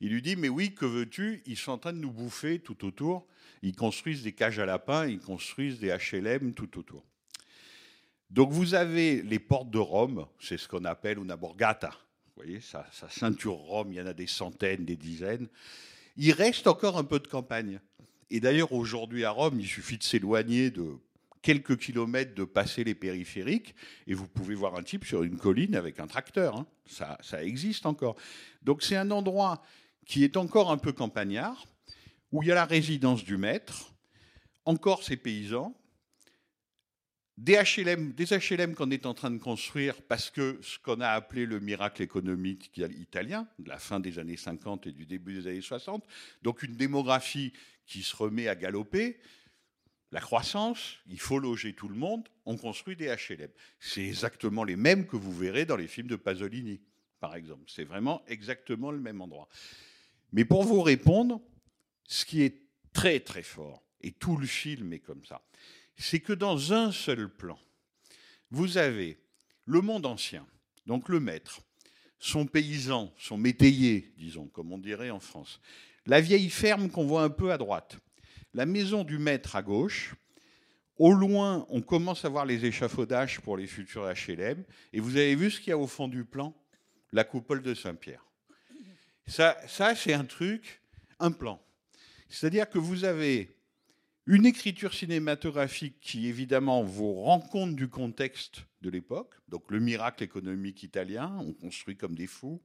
Il 0.00 0.10
lui 0.10 0.22
dit 0.22 0.36
Mais 0.36 0.48
oui, 0.48 0.74
que 0.74 0.86
veux-tu? 0.86 1.42
Ils 1.44 1.58
sont 1.58 1.72
en 1.72 1.78
train 1.78 1.92
de 1.92 1.98
nous 1.98 2.12
bouffer 2.12 2.60
tout 2.60 2.86
autour. 2.86 3.26
Ils 3.60 3.76
construisent 3.76 4.22
des 4.22 4.32
cages 4.32 4.58
à 4.58 4.64
lapins, 4.64 5.06
ils 5.06 5.20
construisent 5.20 5.80
des 5.80 5.94
HLM 5.94 6.54
tout 6.54 6.78
autour. 6.78 7.04
Donc 8.30 8.52
vous 8.52 8.72
avez 8.72 9.20
les 9.20 9.38
portes 9.38 9.70
de 9.70 9.78
Rome, 9.78 10.26
c'est 10.40 10.56
ce 10.56 10.66
qu'on 10.66 10.86
appelle 10.86 11.18
una 11.18 11.36
borgata. 11.36 11.90
Vous 12.34 12.44
voyez, 12.44 12.60
sa, 12.60 12.86
ceinture 13.10 13.54
Rome, 13.54 13.92
il 13.92 13.96
y 13.96 14.00
en 14.00 14.06
a 14.06 14.14
des 14.14 14.26
centaines, 14.26 14.86
des 14.86 14.96
dizaines. 14.96 15.48
Il 16.16 16.32
reste 16.32 16.66
encore 16.66 16.96
un 16.96 17.04
peu 17.04 17.18
de 17.18 17.26
campagne. 17.26 17.78
Et 18.30 18.40
d'ailleurs, 18.40 18.72
aujourd'hui 18.72 19.24
à 19.24 19.30
Rome, 19.30 19.60
il 19.60 19.66
suffit 19.66 19.98
de 19.98 20.02
s'éloigner 20.02 20.70
de 20.70 20.96
quelques 21.42 21.76
kilomètres, 21.76 22.34
de 22.34 22.44
passer 22.44 22.84
les 22.84 22.94
périphériques, 22.94 23.74
et 24.06 24.14
vous 24.14 24.26
pouvez 24.26 24.54
voir 24.54 24.76
un 24.76 24.82
type 24.82 25.04
sur 25.04 25.24
une 25.24 25.36
colline 25.36 25.76
avec 25.76 26.00
un 26.00 26.06
tracteur. 26.06 26.56
hein. 26.56 26.66
Ça, 26.86 27.18
ça 27.20 27.44
existe 27.44 27.84
encore. 27.84 28.16
Donc 28.62 28.82
c'est 28.82 28.96
un 28.96 29.10
endroit 29.10 29.62
qui 30.06 30.24
est 30.24 30.36
encore 30.36 30.70
un 30.70 30.78
peu 30.78 30.92
campagnard, 30.92 31.66
où 32.30 32.42
il 32.42 32.48
y 32.48 32.52
a 32.52 32.54
la 32.54 32.64
résidence 32.64 33.24
du 33.24 33.36
maître, 33.36 33.92
encore 34.64 35.02
ces 35.02 35.16
paysans, 35.16 35.74
des 37.38 37.54
HLM, 37.54 38.12
des 38.12 38.26
HLM 38.26 38.74
qu'on 38.74 38.90
est 38.90 39.06
en 39.06 39.14
train 39.14 39.30
de 39.30 39.38
construire 39.38 40.00
parce 40.02 40.30
que 40.30 40.58
ce 40.62 40.78
qu'on 40.78 41.00
a 41.00 41.08
appelé 41.08 41.46
le 41.46 41.60
miracle 41.60 42.02
économique 42.02 42.70
italien, 42.76 43.48
de 43.58 43.68
la 43.68 43.78
fin 43.78 44.00
des 44.00 44.18
années 44.18 44.36
50 44.36 44.86
et 44.86 44.92
du 44.92 45.06
début 45.06 45.34
des 45.34 45.46
années 45.46 45.62
60, 45.62 46.04
donc 46.42 46.62
une 46.62 46.76
démographie 46.76 47.52
qui 47.86 48.02
se 48.02 48.14
remet 48.14 48.48
à 48.48 48.54
galoper, 48.54 49.18
la 50.12 50.20
croissance, 50.20 50.98
il 51.08 51.18
faut 51.18 51.38
loger 51.38 51.72
tout 51.72 51.88
le 51.88 51.94
monde, 51.94 52.28
on 52.44 52.58
construit 52.58 52.96
des 52.96 53.06
HLM. 53.06 53.48
C'est 53.80 54.04
exactement 54.04 54.62
les 54.62 54.76
mêmes 54.76 55.06
que 55.06 55.16
vous 55.16 55.32
verrez 55.32 55.64
dans 55.64 55.76
les 55.76 55.88
films 55.88 56.08
de 56.08 56.16
Pasolini, 56.16 56.82
par 57.18 57.34
exemple. 57.34 57.64
C'est 57.66 57.84
vraiment 57.84 58.22
exactement 58.26 58.90
le 58.90 59.00
même 59.00 59.22
endroit. 59.22 59.48
Mais 60.32 60.44
pour 60.44 60.64
vous 60.64 60.82
répondre, 60.82 61.40
ce 62.04 62.26
qui 62.26 62.42
est 62.42 62.60
très 62.92 63.20
très 63.20 63.42
fort, 63.42 63.82
et 64.02 64.12
tout 64.12 64.36
le 64.36 64.46
film 64.46 64.92
est 64.92 64.98
comme 64.98 65.24
ça, 65.24 65.40
c'est 65.96 66.20
que 66.20 66.32
dans 66.32 66.72
un 66.72 66.92
seul 66.92 67.28
plan, 67.28 67.58
vous 68.50 68.76
avez 68.78 69.18
le 69.66 69.80
monde 69.80 70.06
ancien, 70.06 70.46
donc 70.86 71.08
le 71.08 71.20
maître, 71.20 71.62
son 72.18 72.46
paysan, 72.46 73.12
son 73.18 73.36
métayer, 73.36 74.12
disons, 74.16 74.46
comme 74.46 74.72
on 74.72 74.78
dirait 74.78 75.10
en 75.10 75.20
France, 75.20 75.60
la 76.06 76.20
vieille 76.20 76.50
ferme 76.50 76.90
qu'on 76.90 77.06
voit 77.06 77.22
un 77.22 77.30
peu 77.30 77.52
à 77.52 77.58
droite, 77.58 77.98
la 78.54 78.66
maison 78.66 79.04
du 79.04 79.18
maître 79.18 79.56
à 79.56 79.62
gauche, 79.62 80.14
au 80.98 81.12
loin, 81.12 81.66
on 81.68 81.80
commence 81.80 82.24
à 82.24 82.28
voir 82.28 82.44
les 82.44 82.64
échafaudages 82.64 83.40
pour 83.40 83.56
les 83.56 83.66
futurs 83.66 84.04
HLM, 84.04 84.64
et 84.92 85.00
vous 85.00 85.16
avez 85.16 85.34
vu 85.34 85.50
ce 85.50 85.58
qu'il 85.58 85.70
y 85.70 85.72
a 85.72 85.78
au 85.78 85.86
fond 85.86 86.08
du 86.08 86.24
plan? 86.24 86.54
La 87.12 87.24
coupole 87.24 87.62
de 87.62 87.74
Saint-Pierre. 87.74 88.24
Ça, 89.26 89.56
ça 89.66 89.94
c'est 89.94 90.12
un 90.12 90.24
truc, 90.24 90.80
un 91.18 91.30
plan. 91.30 91.62
C'est-à-dire 92.28 92.68
que 92.68 92.78
vous 92.78 93.04
avez 93.04 93.54
une 94.26 94.46
écriture 94.46 94.94
cinématographique 94.94 95.96
qui, 96.00 96.28
évidemment, 96.28 96.84
vous 96.84 97.12
rend 97.14 97.40
compte 97.40 97.74
du 97.74 97.88
contexte 97.88 98.64
de 98.80 98.88
l'époque, 98.88 99.34
donc 99.48 99.70
le 99.70 99.80
miracle 99.80 100.22
économique 100.22 100.82
italien, 100.82 101.36
on 101.40 101.52
construit 101.52 101.96
comme 101.96 102.14
des 102.14 102.28
fous, 102.28 102.60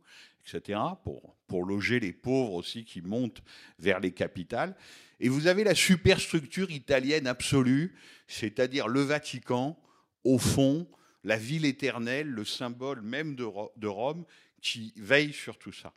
etc., 0.45 0.79
pour, 1.03 1.65
loger 1.65 1.99
les 1.99 2.13
pauvres 2.13 2.53
aussi 2.53 2.85
qui 2.85 3.01
montent 3.01 3.41
vers 3.79 3.99
les 3.99 4.11
capitales. 4.11 4.75
Et 5.19 5.29
vous 5.29 5.47
avez 5.47 5.63
la 5.63 5.73
superstructure 5.73 6.69
italienne 6.69 7.25
absolue, 7.25 7.95
c'est-à-dire 8.27 8.87
le 8.87 9.01
Vatican, 9.01 9.79
au 10.23 10.37
fond, 10.37 10.87
la 11.23 11.37
ville 11.37 11.65
éternelle, 11.65 12.27
le 12.27 12.45
symbole 12.45 13.01
même 13.01 13.35
de 13.35 13.87
Rome, 13.87 14.25
qui 14.61 14.93
veille 14.95 15.33
sur 15.33 15.57
tout 15.57 15.73
ça. 15.73 15.93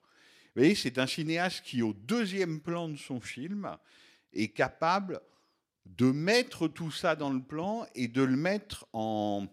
Vous 0.55 0.63
voyez, 0.63 0.75
c'est 0.75 0.99
un 0.99 1.07
cinéaste 1.07 1.63
qui, 1.65 1.83
au 1.83 1.93
deuxième 1.93 2.61
plan 2.61 2.89
de 2.89 2.97
son 2.97 3.21
film, 3.21 3.77
est 4.33 4.49
capable 4.49 5.21
de 5.87 6.11
mettre 6.11 6.69
tout 6.69 6.91
ça 6.91 7.17
dans 7.17 7.33
le 7.33 7.43
plan 7.43 7.87
et 7.95 8.09
de 8.09 8.23
le 8.23 8.37
mettre 8.37 8.87
en, 8.93 9.47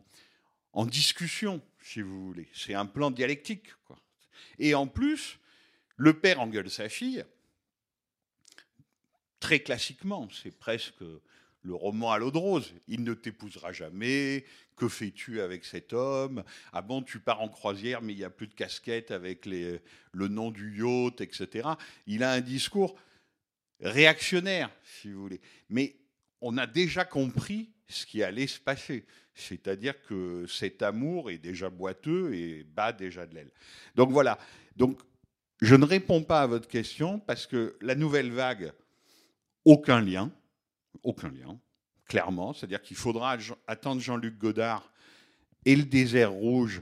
en 0.74 0.86
discussion, 0.86 1.62
si 1.82 2.02
vous 2.02 2.26
voulez. 2.26 2.48
C'est 2.54 2.74
un 2.74 2.86
plan 2.86 3.12
dialectique. 3.12 3.68
Et 4.60 4.76
en 4.76 4.88
plus, 4.88 5.40
le 5.96 6.20
père 6.20 6.40
engueule 6.40 6.70
sa 6.70 6.90
fille, 6.90 7.26
très 9.40 9.60
classiquement, 9.60 10.28
c'est 10.32 10.58
presque 10.58 11.04
le 11.64 11.74
roman 11.74 12.12
à 12.12 12.18
l'eau 12.18 12.32
de 12.32 12.38
rose. 12.38 12.74
Il 12.88 13.04
ne 13.04 13.14
t'épousera 13.14 13.74
jamais. 13.74 14.46
Que 14.76 14.88
fais-tu 14.88 15.42
avec 15.42 15.66
cet 15.66 15.92
homme? 15.92 16.44
Ah 16.72 16.82
bon, 16.82 17.02
tu 17.02 17.20
pars 17.20 17.42
en 17.42 17.50
croisière, 17.50 18.02
mais 18.02 18.14
il 18.14 18.18
n'y 18.18 18.24
a 18.24 18.30
plus 18.30 18.48
de 18.48 18.54
casquette 18.54 19.12
avec 19.12 19.46
le 19.46 19.82
nom 20.28 20.52
du 20.52 20.78
yacht, 20.78 21.20
etc. 21.20 21.70
Il 22.06 22.24
a 22.24 22.32
un 22.32 22.42
discours 22.42 22.96
réactionnaire, 23.80 24.72
si 24.84 25.12
vous 25.12 25.22
voulez. 25.22 25.42
Mais 25.70 25.96
on 26.42 26.58
a 26.58 26.68
déjà 26.68 27.06
compris 27.06 27.72
ce 27.88 28.06
qui 28.06 28.24
allait 28.24 28.48
se 28.48 28.60
passer. 28.60 29.06
C'est-à-dire 29.34 30.02
que 30.02 30.46
cet 30.48 30.82
amour 30.82 31.30
est 31.30 31.38
déjà 31.38 31.70
boiteux 31.70 32.34
et 32.34 32.64
bat 32.64 32.92
déjà 32.92 33.26
de 33.26 33.36
l'aile. 33.36 33.52
Donc 33.96 34.12
voilà. 34.12 34.38
Donc 34.76 35.00
je 35.62 35.76
ne 35.76 35.86
réponds 35.86 36.24
pas 36.24 36.42
à 36.42 36.48
votre 36.48 36.68
question 36.68 37.20
parce 37.20 37.48
que 37.48 37.76
la 37.82 37.96
nouvelle 37.96 38.32
vague, 38.32 38.74
aucun 39.66 40.02
lien, 40.02 40.32
aucun 41.04 41.30
lien, 41.30 41.60
clairement. 42.06 42.54
C'est-à-dire 42.54 42.82
qu'il 42.82 42.98
faudra 42.98 43.38
attendre 43.68 44.02
Jean-Luc 44.02 44.38
Godard 44.38 44.92
et 45.66 45.76
le 45.76 45.84
désert 45.84 46.32
rouge 46.32 46.82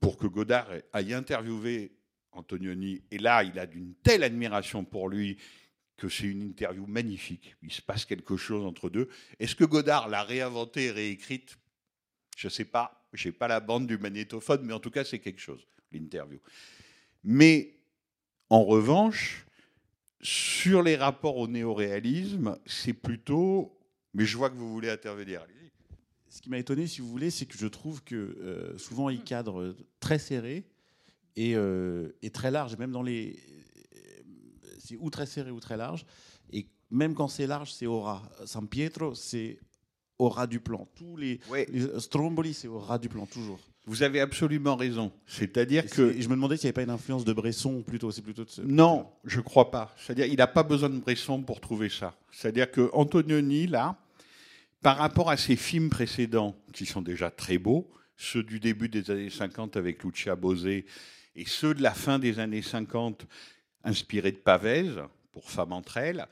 pour 0.00 0.16
que 0.16 0.26
Godard 0.26 0.68
aille 0.92 1.14
interviewer 1.14 1.92
Antonioni. 2.32 3.02
Et 3.10 3.18
là, 3.18 3.42
il 3.42 3.58
a 3.58 3.66
d'une 3.66 3.94
telle 4.02 4.22
admiration 4.22 4.84
pour 4.84 5.08
lui 5.08 5.36
que 6.00 6.08
c'est 6.08 6.26
une 6.26 6.42
interview 6.42 6.86
magnifique. 6.86 7.54
Il 7.62 7.70
se 7.70 7.82
passe 7.82 8.06
quelque 8.06 8.36
chose 8.36 8.64
entre 8.64 8.88
deux. 8.88 9.08
Est-ce 9.38 9.54
que 9.54 9.64
Godard 9.64 10.08
l'a 10.08 10.22
réinventée 10.22 10.86
et 10.86 10.90
réécrite? 10.90 11.58
Je 12.36 12.46
ne 12.46 12.50
sais 12.50 12.64
pas. 12.64 13.06
Je 13.12 13.28
n'ai 13.28 13.32
pas 13.32 13.48
la 13.48 13.60
bande 13.60 13.86
du 13.86 13.98
magnétophone, 13.98 14.62
mais 14.64 14.72
en 14.72 14.80
tout 14.80 14.90
cas, 14.90 15.04
c'est 15.04 15.18
quelque 15.18 15.40
chose, 15.40 15.66
l'interview. 15.92 16.40
Mais 17.22 17.74
en 18.48 18.64
revanche, 18.64 19.44
sur 20.22 20.82
les 20.82 20.96
rapports 20.96 21.36
au 21.36 21.46
néoréalisme, 21.46 22.58
c'est 22.64 22.94
plutôt. 22.94 23.78
Mais 24.14 24.24
je 24.24 24.38
vois 24.38 24.48
que 24.48 24.56
vous 24.56 24.72
voulez 24.72 24.88
intervenir. 24.88 25.46
Ce 26.30 26.40
qui 26.40 26.48
m'a 26.48 26.58
étonné, 26.58 26.86
si 26.86 27.02
vous 27.02 27.08
voulez, 27.08 27.30
c'est 27.30 27.44
que 27.44 27.58
je 27.58 27.66
trouve 27.66 28.02
que 28.04 28.14
euh, 28.14 28.78
souvent 28.78 29.10
il 29.10 29.22
cadre 29.22 29.76
très 29.98 30.18
serré 30.18 30.64
et, 31.36 31.56
euh, 31.56 32.16
et 32.22 32.30
très 32.30 32.50
large, 32.50 32.78
même 32.78 32.92
dans 32.92 33.02
les. 33.02 33.38
C'est 34.80 34.96
ou 34.98 35.10
très 35.10 35.26
serré 35.26 35.50
ou 35.50 35.60
très 35.60 35.76
large. 35.76 36.04
Et 36.52 36.66
même 36.90 37.14
quand 37.14 37.28
c'est 37.28 37.46
large, 37.46 37.72
c'est 37.72 37.86
au 37.86 38.00
ras. 38.00 38.22
San 38.46 38.66
Pietro, 38.66 39.14
c'est 39.14 39.58
au 40.18 40.28
ras 40.28 40.46
du 40.46 40.58
plan. 40.60 40.88
Tous 40.96 41.16
les, 41.16 41.38
Ouais. 41.48 41.66
les 41.70 42.00
Stromboli, 42.00 42.52
c'est 42.54 42.68
au 42.68 42.78
ras 42.78 42.98
du 42.98 43.08
plan, 43.08 43.26
toujours. 43.26 43.58
Vous 43.86 44.02
avez 44.02 44.20
absolument 44.20 44.76
raison. 44.76 45.10
C'est-à-dire 45.26 45.86
que. 45.86 46.12
je 46.20 46.28
me 46.28 46.34
demandais 46.34 46.56
s'il 46.56 46.66
n'y 46.66 46.68
avait 46.68 46.74
pas 46.74 46.82
une 46.82 46.90
influence 46.90 47.24
de 47.24 47.32
Bresson 47.32 47.82
plutôt. 47.82 48.10
C'est 48.10 48.20
plutôt 48.22 48.44
de 48.44 48.50
ce- 48.50 48.60
Non, 48.60 49.10
je 49.24 49.40
crois 49.40 49.70
pas. 49.70 49.94
C'est-à-dire, 49.98 50.26
il 50.26 50.36
n'a 50.36 50.46
pas 50.46 50.62
besoin 50.62 50.90
de 50.90 50.98
Bresson 50.98 51.42
pour 51.42 51.60
trouver 51.60 51.88
ça. 51.88 52.14
C'est-à-dire 52.30 52.70
que 52.70 52.90
Antonioni, 52.92 53.66
là, 53.66 53.96
par 54.82 54.98
rapport 54.98 55.30
à 55.30 55.36
ses 55.36 55.56
films 55.56 55.88
précédents, 55.90 56.54
qui 56.72 56.84
sont 56.86 57.02
déjà 57.02 57.30
très 57.30 57.56
beaux, 57.58 57.90
ceux 58.16 58.42
du 58.42 58.60
début 58.60 58.88
des 58.90 59.10
années 59.10 59.30
50 59.30 59.76
avec 59.76 60.04
Lucia 60.04 60.36
Bosé, 60.36 60.84
et 61.34 61.44
ceux 61.46 61.72
de 61.74 61.82
la 61.82 61.94
fin 61.94 62.18
des 62.18 62.38
années 62.38 62.62
50 62.62 63.26
inspirés 63.84 64.32
de 64.32 64.36
Pavese, 64.36 65.00
pour 65.32 65.50
Femmes 65.50 65.72
entre 65.72 65.96
elles, 65.96 66.26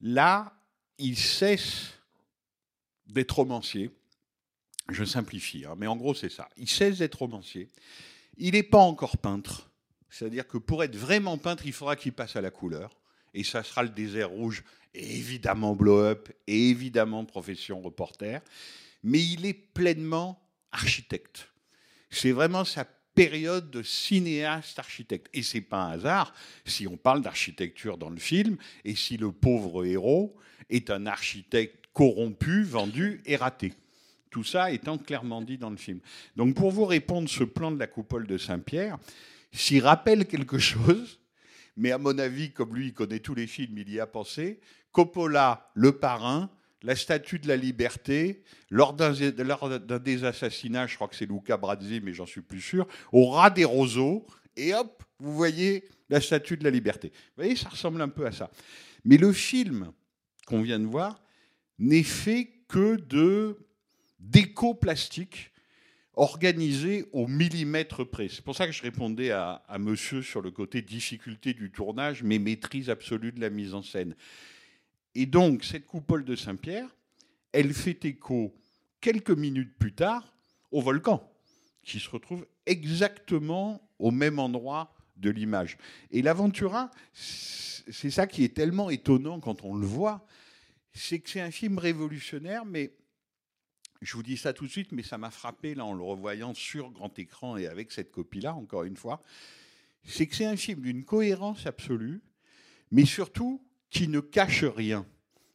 là, 0.00 0.52
il 0.98 1.16
cesse 1.16 1.92
d'être 3.06 3.32
romancier. 3.32 3.90
Je 4.90 5.04
simplifie, 5.04 5.64
hein, 5.64 5.74
mais 5.76 5.86
en 5.86 5.96
gros, 5.96 6.14
c'est 6.14 6.28
ça. 6.28 6.48
Il 6.56 6.68
cesse 6.68 6.98
d'être 6.98 7.18
romancier. 7.18 7.68
Il 8.36 8.52
n'est 8.52 8.62
pas 8.62 8.78
encore 8.78 9.18
peintre. 9.18 9.70
C'est-à-dire 10.10 10.46
que 10.46 10.58
pour 10.58 10.84
être 10.84 10.96
vraiment 10.96 11.38
peintre, 11.38 11.66
il 11.66 11.72
faudra 11.72 11.96
qu'il 11.96 12.12
passe 12.12 12.36
à 12.36 12.40
la 12.40 12.50
couleur. 12.50 12.96
Et 13.34 13.44
ça 13.44 13.62
sera 13.62 13.82
le 13.82 13.88
désert 13.90 14.30
rouge, 14.30 14.64
et 14.94 15.16
évidemment 15.16 15.74
blow-up, 15.74 16.30
et 16.46 16.70
évidemment 16.70 17.24
profession 17.24 17.80
reporter. 17.82 18.40
Mais 19.02 19.22
il 19.22 19.44
est 19.44 19.54
pleinement 19.54 20.40
architecte. 20.72 21.48
C'est 22.10 22.32
vraiment 22.32 22.64
sa 22.64 22.86
période 23.16 23.70
de 23.70 23.82
cinéaste 23.82 24.78
architecte. 24.78 25.28
Et 25.34 25.42
c'est 25.42 25.62
pas 25.62 25.84
un 25.84 25.92
hasard 25.92 26.34
si 26.64 26.86
on 26.86 26.96
parle 26.96 27.22
d'architecture 27.22 27.98
dans 27.98 28.10
le 28.10 28.18
film 28.18 28.56
et 28.84 28.94
si 28.94 29.16
le 29.16 29.32
pauvre 29.32 29.84
héros 29.84 30.36
est 30.70 30.90
un 30.90 31.06
architecte 31.06 31.86
corrompu, 31.92 32.62
vendu 32.62 33.22
et 33.24 33.36
raté. 33.36 33.72
Tout 34.30 34.44
ça 34.44 34.70
étant 34.70 34.98
clairement 34.98 35.40
dit 35.40 35.56
dans 35.56 35.70
le 35.70 35.78
film. 35.78 35.98
Donc 36.36 36.54
pour 36.54 36.70
vous 36.70 36.84
répondre, 36.84 37.28
ce 37.28 37.42
plan 37.42 37.72
de 37.72 37.78
la 37.78 37.86
coupole 37.86 38.26
de 38.26 38.36
Saint-Pierre, 38.36 38.98
s'il 39.50 39.82
rappelle 39.82 40.26
quelque 40.26 40.58
chose, 40.58 41.18
mais 41.76 41.92
à 41.92 41.98
mon 41.98 42.18
avis, 42.18 42.52
comme 42.52 42.74
lui, 42.74 42.88
il 42.88 42.92
connaît 42.92 43.20
tous 43.20 43.34
les 43.34 43.46
films, 43.46 43.78
il 43.78 43.90
y 43.90 43.98
a 43.98 44.06
pensé, 44.06 44.60
Coppola, 44.92 45.70
le 45.74 45.92
parrain, 45.92 46.50
la 46.82 46.94
statue 46.94 47.38
de 47.38 47.48
la 47.48 47.56
liberté, 47.56 48.42
lors 48.70 48.92
d'un 48.92 49.12
des 49.98 50.24
assassinats, 50.24 50.86
je 50.86 50.94
crois 50.94 51.08
que 51.08 51.16
c'est 51.16 51.26
Luca 51.26 51.56
Brazzi, 51.56 52.00
mais 52.02 52.12
j'en 52.12 52.26
suis 52.26 52.42
plus 52.42 52.60
sûr, 52.60 52.86
au 53.12 53.30
ras 53.30 53.50
des 53.50 53.64
roseaux, 53.64 54.26
et 54.56 54.74
hop, 54.74 55.02
vous 55.18 55.34
voyez 55.34 55.84
la 56.08 56.20
statue 56.20 56.56
de 56.56 56.64
la 56.64 56.70
liberté. 56.70 57.08
Vous 57.08 57.42
voyez, 57.42 57.56
ça 57.56 57.68
ressemble 57.68 58.00
un 58.00 58.08
peu 58.08 58.26
à 58.26 58.32
ça. 58.32 58.50
Mais 59.04 59.16
le 59.16 59.32
film 59.32 59.92
qu'on 60.46 60.62
vient 60.62 60.78
de 60.78 60.86
voir 60.86 61.22
n'est 61.78 62.02
fait 62.02 62.52
que 62.68 62.96
de 62.96 63.58
déco 64.18 64.74
plastique 64.74 65.52
organisé 66.14 67.04
au 67.12 67.26
millimètre 67.26 68.08
près. 68.08 68.28
C'est 68.28 68.42
pour 68.42 68.56
ça 68.56 68.66
que 68.66 68.72
je 68.72 68.82
répondais 68.82 69.30
à 69.30 69.60
monsieur 69.78 70.22
sur 70.22 70.40
le 70.40 70.50
côté 70.50 70.80
difficulté 70.80 71.52
du 71.52 71.70
tournage, 71.70 72.22
mais 72.22 72.38
maîtrise 72.38 72.88
absolue 72.88 73.32
de 73.32 73.40
la 73.40 73.50
mise 73.50 73.74
en 73.74 73.82
scène. 73.82 74.16
Et 75.18 75.24
donc, 75.24 75.64
cette 75.64 75.86
coupole 75.86 76.26
de 76.26 76.36
Saint-Pierre, 76.36 76.94
elle 77.52 77.72
fait 77.72 78.04
écho 78.04 78.54
quelques 79.00 79.30
minutes 79.30 79.74
plus 79.78 79.94
tard 79.94 80.36
au 80.70 80.82
volcan, 80.82 81.26
qui 81.84 82.00
se 82.00 82.10
retrouve 82.10 82.46
exactement 82.66 83.80
au 83.98 84.10
même 84.10 84.38
endroit 84.38 84.94
de 85.16 85.30
l'image. 85.30 85.78
Et 86.10 86.20
l'Aventura, 86.20 86.90
c'est 87.14 88.10
ça 88.10 88.26
qui 88.26 88.44
est 88.44 88.54
tellement 88.54 88.90
étonnant 88.90 89.40
quand 89.40 89.64
on 89.64 89.74
le 89.74 89.86
voit, 89.86 90.26
c'est 90.92 91.18
que 91.20 91.30
c'est 91.30 91.40
un 91.40 91.50
film 91.50 91.78
révolutionnaire, 91.78 92.66
mais 92.66 92.94
je 94.02 94.12
vous 94.12 94.22
dis 94.22 94.36
ça 94.36 94.52
tout 94.52 94.66
de 94.66 94.70
suite, 94.70 94.92
mais 94.92 95.02
ça 95.02 95.16
m'a 95.16 95.30
frappé 95.30 95.74
là 95.74 95.86
en 95.86 95.94
le 95.94 96.02
revoyant 96.02 96.52
sur 96.52 96.90
grand 96.90 97.18
écran 97.18 97.56
et 97.56 97.66
avec 97.66 97.90
cette 97.90 98.10
copie-là, 98.10 98.54
encore 98.54 98.84
une 98.84 98.98
fois, 98.98 99.22
c'est 100.04 100.26
que 100.26 100.36
c'est 100.36 100.44
un 100.44 100.56
film 100.56 100.82
d'une 100.82 101.06
cohérence 101.06 101.64
absolue, 101.64 102.20
mais 102.90 103.06
surtout 103.06 103.65
qui 103.90 104.08
ne 104.08 104.20
cache 104.20 104.64
rien, 104.64 105.06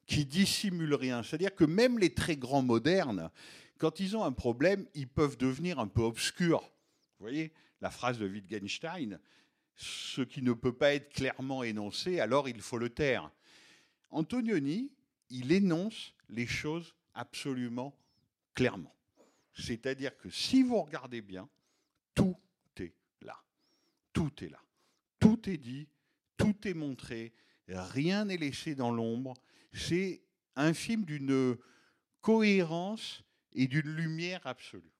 qui 0.05 0.25
dissimule 0.25 0.93
rien. 0.93 1.23
C'est-à-dire 1.23 1.55
que 1.55 1.63
même 1.63 1.99
les 1.99 2.13
très 2.13 2.37
grands 2.37 2.61
modernes, 2.61 3.29
quand 3.77 3.99
ils 3.99 4.15
ont 4.15 4.23
un 4.23 4.31
problème, 4.31 4.87
ils 4.93 5.07
peuvent 5.07 5.37
devenir 5.37 5.79
un 5.79 5.87
peu 5.87 6.01
obscurs. 6.01 6.61
Vous 6.61 7.25
voyez 7.25 7.53
la 7.81 7.89
phrase 7.89 8.19
de 8.19 8.27
Wittgenstein, 8.27 9.19
ce 9.75 10.21
qui 10.21 10.41
ne 10.41 10.53
peut 10.53 10.73
pas 10.73 10.93
être 10.93 11.11
clairement 11.11 11.63
énoncé, 11.63 12.19
alors 12.19 12.47
il 12.47 12.61
faut 12.61 12.77
le 12.77 12.89
taire. 12.89 13.31
Antonioni, 14.11 14.91
il 15.29 15.51
énonce 15.51 16.13
les 16.29 16.45
choses 16.45 16.93
absolument 17.13 17.97
clairement. 18.53 18.93
C'est-à-dire 19.53 20.15
que 20.17 20.29
si 20.29 20.63
vous 20.63 20.81
regardez 20.81 21.21
bien, 21.21 21.49
tout 22.13 22.37
est 22.77 22.93
là. 23.21 23.37
Tout 24.13 24.31
est 24.43 24.49
là. 24.49 24.61
Tout 25.19 25.49
est 25.49 25.57
dit, 25.57 25.87
tout 26.37 26.67
est 26.67 26.73
montré, 26.73 27.33
rien 27.67 28.25
n'est 28.25 28.37
laissé 28.37 28.75
dans 28.75 28.91
l'ombre. 28.91 29.33
C'est 29.73 30.21
un 30.55 30.73
film 30.73 31.05
d'une 31.05 31.57
cohérence 32.21 33.23
et 33.53 33.67
d'une 33.67 33.95
lumière 33.95 34.41
absolue. 34.45 34.91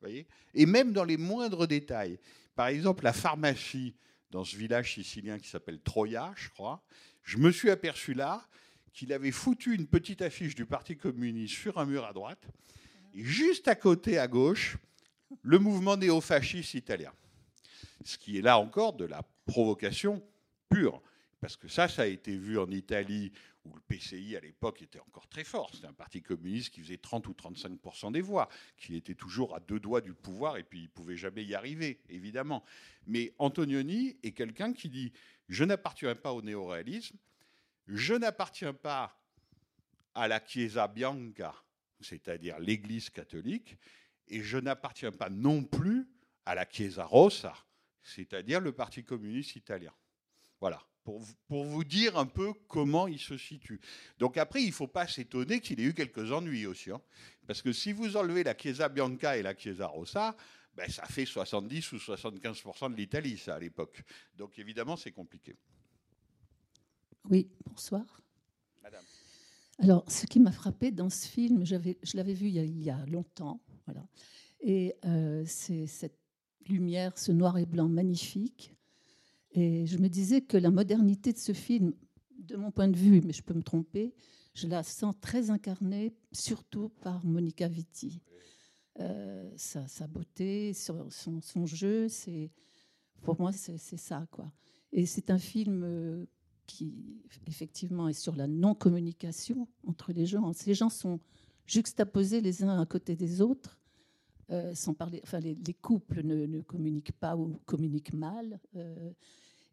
Voyez? 0.00 0.26
Et 0.54 0.66
même 0.66 0.92
dans 0.92 1.04
les 1.04 1.16
moindres 1.16 1.66
détails. 1.66 2.18
Par 2.54 2.66
exemple, 2.66 3.04
la 3.04 3.12
pharmacie 3.12 3.94
dans 4.30 4.44
ce 4.44 4.56
village 4.56 4.94
sicilien 4.94 5.38
qui 5.38 5.48
s'appelle 5.48 5.80
Troya, 5.80 6.32
je 6.36 6.48
crois, 6.48 6.82
je 7.22 7.36
me 7.38 7.52
suis 7.52 7.70
aperçu 7.70 8.14
là 8.14 8.46
qu'il 8.92 9.12
avait 9.12 9.30
foutu 9.30 9.74
une 9.74 9.86
petite 9.86 10.22
affiche 10.22 10.54
du 10.54 10.66
Parti 10.66 10.96
communiste 10.96 11.54
sur 11.54 11.78
un 11.78 11.86
mur 11.86 12.04
à 12.04 12.12
droite, 12.12 12.46
et 13.14 13.24
juste 13.24 13.68
à 13.68 13.74
côté, 13.74 14.18
à 14.18 14.26
gauche, 14.28 14.76
le 15.42 15.58
mouvement 15.58 15.96
néofasciste 15.96 16.74
italien. 16.74 17.12
Ce 18.04 18.18
qui 18.18 18.38
est 18.38 18.42
là 18.42 18.58
encore 18.58 18.94
de 18.94 19.04
la 19.04 19.22
provocation 19.46 20.22
pure. 20.68 21.02
Parce 21.42 21.56
que 21.56 21.66
ça, 21.66 21.88
ça 21.88 22.02
a 22.02 22.06
été 22.06 22.36
vu 22.36 22.56
en 22.56 22.70
Italie, 22.70 23.32
où 23.64 23.74
le 23.74 23.80
PCI 23.80 24.36
à 24.36 24.40
l'époque 24.40 24.80
était 24.80 25.00
encore 25.00 25.26
très 25.26 25.42
fort. 25.42 25.72
C'était 25.74 25.88
un 25.88 25.92
parti 25.92 26.22
communiste 26.22 26.72
qui 26.72 26.80
faisait 26.80 26.98
30 26.98 27.26
ou 27.26 27.32
35% 27.32 28.12
des 28.12 28.20
voix, 28.20 28.48
qui 28.76 28.94
était 28.94 29.16
toujours 29.16 29.56
à 29.56 29.58
deux 29.58 29.80
doigts 29.80 30.00
du 30.00 30.14
pouvoir, 30.14 30.56
et 30.56 30.62
puis 30.62 30.78
il 30.78 30.84
ne 30.84 30.90
pouvait 30.90 31.16
jamais 31.16 31.44
y 31.44 31.56
arriver, 31.56 32.00
évidemment. 32.08 32.62
Mais 33.08 33.34
Antonioni 33.40 34.16
est 34.22 34.30
quelqu'un 34.30 34.72
qui 34.72 34.88
dit 34.88 35.12
Je 35.48 35.64
n'appartiens 35.64 36.14
pas 36.14 36.32
au 36.32 36.42
néoréalisme, 36.42 37.16
je 37.88 38.14
n'appartiens 38.14 38.72
pas 38.72 39.20
à 40.14 40.28
la 40.28 40.40
Chiesa 40.46 40.86
Bianca, 40.86 41.56
c'est-à-dire 42.00 42.60
l'Église 42.60 43.10
catholique, 43.10 43.76
et 44.28 44.44
je 44.44 44.58
n'appartiens 44.58 45.10
pas 45.10 45.28
non 45.28 45.64
plus 45.64 46.06
à 46.46 46.54
la 46.54 46.66
Chiesa 46.70 47.04
Rossa, 47.04 47.56
c'est-à-dire 48.00 48.60
le 48.60 48.70
Parti 48.70 49.02
communiste 49.02 49.56
italien. 49.56 49.92
Voilà, 50.60 50.80
pour, 51.04 51.22
pour, 51.48 51.64
vous 51.64 51.84
dire 51.84 52.16
un 52.16 52.26
peu 52.26 52.52
comment 52.68 53.08
il 53.08 53.18
se 53.18 53.36
situe. 53.36 53.80
Donc 54.18 54.36
après, 54.36 54.62
il 54.62 54.68
ne 54.68 54.72
faut 54.72 54.86
pas 54.86 55.06
s'étonner 55.06 55.60
qu'il 55.60 55.80
ait 55.80 55.84
eu 55.84 55.94
quelques 55.94 56.32
ennuis 56.32 56.66
aussi. 56.66 56.90
Hein. 56.90 57.00
parce 57.46 57.62
que 57.62 57.72
si 57.72 57.92
vous 57.92 58.16
enlevez 58.16 58.44
la 58.44 58.56
Chiesa 58.56 58.88
Bianca 58.88 59.36
et 59.36 59.42
la 59.42 59.56
Chiesa 59.56 59.86
Rossa, 59.86 60.36
ben, 60.74 60.88
ça 60.88 61.04
fait 61.04 61.26
70 61.26 61.92
ou 61.92 61.96
75% 61.96 62.92
de 62.92 62.96
l'Italie, 62.96 63.36
ça, 63.36 63.56
à 63.56 63.58
l'époque. 63.58 64.02
Donc 64.36 64.58
évidemment, 64.58 64.96
c'est 64.96 65.12
compliqué. 65.12 65.56
Oui, 67.28 67.48
bonsoir. 67.66 68.04
Madame. 68.82 69.04
Alors, 69.78 70.04
ce 70.08 70.26
qui 70.26 70.40
m'a 70.40 70.52
frappé 70.52 70.90
dans 70.90 71.10
ce 71.10 71.26
film, 71.26 71.64
je 71.64 71.76
l'avais 72.16 72.34
vu 72.34 72.46
il 72.48 72.54
y, 72.54 72.58
a, 72.58 72.64
il 72.64 72.82
y, 72.82 72.90
a, 72.90 73.04
longtemps, 73.06 73.60
voilà, 73.86 74.06
et 74.60 74.94
euh, 75.04 75.44
c'est 75.46 75.86
cette 75.86 76.18
lumière, 76.68 77.18
ce 77.18 77.32
noir 77.32 77.58
et 77.58 77.66
blanc 77.66 77.88
magnifique, 77.88 78.74
et 79.52 79.86
je 79.86 79.98
me 79.98 80.08
disais 80.08 80.40
que 80.40 80.56
la 80.56 80.70
modernité 80.70 81.32
de 81.32 81.38
ce 81.38 81.52
film, 81.52 81.92
de 82.38 82.56
mon 82.56 82.70
point 82.70 82.88
de 82.88 82.96
vue, 82.96 83.20
mais 83.24 83.32
je 83.32 83.42
peux 83.42 83.54
me 83.54 83.62
tromper, 83.62 84.14
je 84.54 84.66
la 84.66 84.82
sens 84.82 85.14
très 85.20 85.50
incarnée, 85.50 86.14
surtout 86.32 86.90
par 87.00 87.24
Monica 87.24 87.68
Vitti. 87.68 88.20
Euh, 89.00 89.50
sa, 89.56 90.06
beauté, 90.06 90.74
son, 90.74 91.08
son, 91.10 91.66
jeu, 91.66 92.08
c'est 92.08 92.50
pour 93.22 93.40
moi 93.40 93.50
c'est 93.52 93.78
ça 93.78 94.26
quoi. 94.30 94.52
Et 94.92 95.06
c'est 95.06 95.30
un 95.30 95.38
film 95.38 95.82
euh, 95.82 96.26
qui 96.66 97.22
effectivement 97.46 98.08
est 98.08 98.12
sur 98.12 98.36
la 98.36 98.46
non-communication 98.46 99.66
entre 99.86 100.12
les 100.12 100.26
gens. 100.26 100.52
Ces 100.52 100.74
gens 100.74 100.90
sont 100.90 101.20
juxtaposés 101.66 102.42
les 102.42 102.64
uns 102.64 102.80
à 102.80 102.84
côté 102.84 103.16
des 103.16 103.40
autres. 103.40 103.80
Euh, 104.52 104.74
sans 104.74 104.92
parler, 104.92 105.20
enfin, 105.24 105.40
les, 105.40 105.54
les 105.54 105.72
couples 105.72 106.22
ne, 106.22 106.60
communiquent 106.60 107.12
pas 107.12 107.36
ou 107.36 107.58
communiquent 107.64 108.12
mal. 108.12 108.60
Euh, 108.76 109.10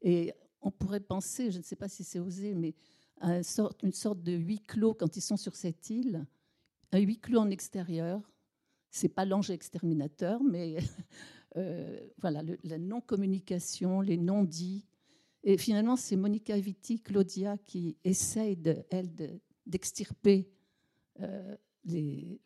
et 0.01 0.31
on 0.61 0.71
pourrait 0.71 1.01
penser, 1.01 1.51
je 1.51 1.57
ne 1.57 1.63
sais 1.63 1.75
pas 1.75 1.89
si 1.89 2.05
c'est 2.05 2.19
osé, 2.19 2.53
mais 2.53 2.73
à 3.19 3.41
une 3.83 3.91
sorte, 3.91 4.23
de 4.23 4.31
huis 4.31 4.61
clos 4.61 4.93
quand 4.93 5.17
ils 5.17 5.21
sont 5.21 5.35
sur 5.35 5.55
cette 5.57 5.89
île, 5.89 6.25
un 6.93 6.99
huis 6.99 7.19
clos 7.19 7.39
en 7.39 7.49
extérieur. 7.49 8.21
C'est 8.89 9.09
pas 9.09 9.25
l'ange 9.25 9.49
exterminateur, 9.49 10.41
mais 10.41 10.77
euh, 11.57 11.99
voilà, 12.19 12.41
la 12.63 12.77
non-communication, 12.77 13.99
les 13.99 14.17
non-dits. 14.17 14.87
Et 15.43 15.57
finalement, 15.57 15.97
c'est 15.97 16.15
Monica 16.15 16.57
Vitti, 16.57 17.01
Claudia, 17.01 17.57
qui 17.57 17.97
essaye, 18.05 18.55
de, 18.55 18.77
elle, 18.91 19.41
d'extirper 19.65 20.49
les, 21.83 22.39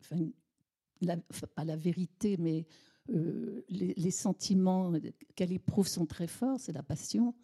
la, 1.04 1.16
pas 1.54 1.64
la 1.64 1.76
vérité, 1.76 2.36
mais 2.38 2.66
euh, 3.10 3.64
les, 3.68 3.94
les, 3.96 4.10
sentiments 4.10 4.92
qu'elle 5.34 5.52
éprouve 5.52 5.86
sont 5.86 6.06
très 6.06 6.26
forts, 6.26 6.58
c'est 6.58 6.72
la 6.72 6.82
passion. 6.82 7.34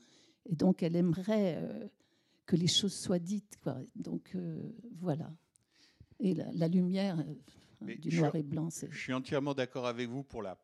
Et 0.47 0.57
donc, 0.57 0.83
elle 0.83 0.97
aimerait 0.97 1.57
euh, 1.59 1.89
que 2.47 2.57
les 2.57 2.67
choses 2.67 2.95
soient 2.95 3.19
dites. 3.19 3.59
Quoi. 3.63 3.77
Donc, 3.95 4.33
euh, 4.35 4.61
voilà. 5.01 5.31
Et 6.19 6.35
la, 6.35 6.51
la 6.53 6.69
lumière 6.69 7.19
euh, 7.83 7.95
du 7.97 8.19
noir 8.19 8.35
et 8.35 8.43
blanc, 8.43 8.71
c'est. 8.71 8.91
Je 8.91 8.99
suis 8.99 9.13
entièrement 9.13 9.55
d'accord 9.55 9.87
avec 9.87 10.09
vous 10.09 10.23
pour 10.23 10.43
la 10.43 10.59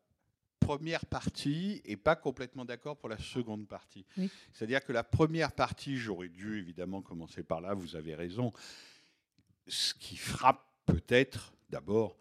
première 0.59 1.05
partie 1.05 1.81
et 1.85 1.95
pas 1.95 2.15
complètement 2.15 2.65
d'accord 2.65 2.97
pour 2.97 3.09
la 3.09 3.17
seconde 3.17 3.67
partie. 3.67 4.05
Oui. 4.17 4.29
C'est-à-dire 4.51 4.83
que 4.83 4.91
la 4.91 5.03
première 5.03 5.51
partie, 5.51 5.97
j'aurais 5.97 6.29
dû 6.29 6.57
évidemment 6.57 7.01
commencer 7.01 7.43
par 7.43 7.61
là, 7.61 7.73
vous 7.73 7.95
avez 7.95 8.15
raison. 8.15 8.51
Ce 9.67 9.93
qui 9.93 10.17
frappe 10.17 10.65
peut-être 10.85 11.53
d'abord, 11.69 12.17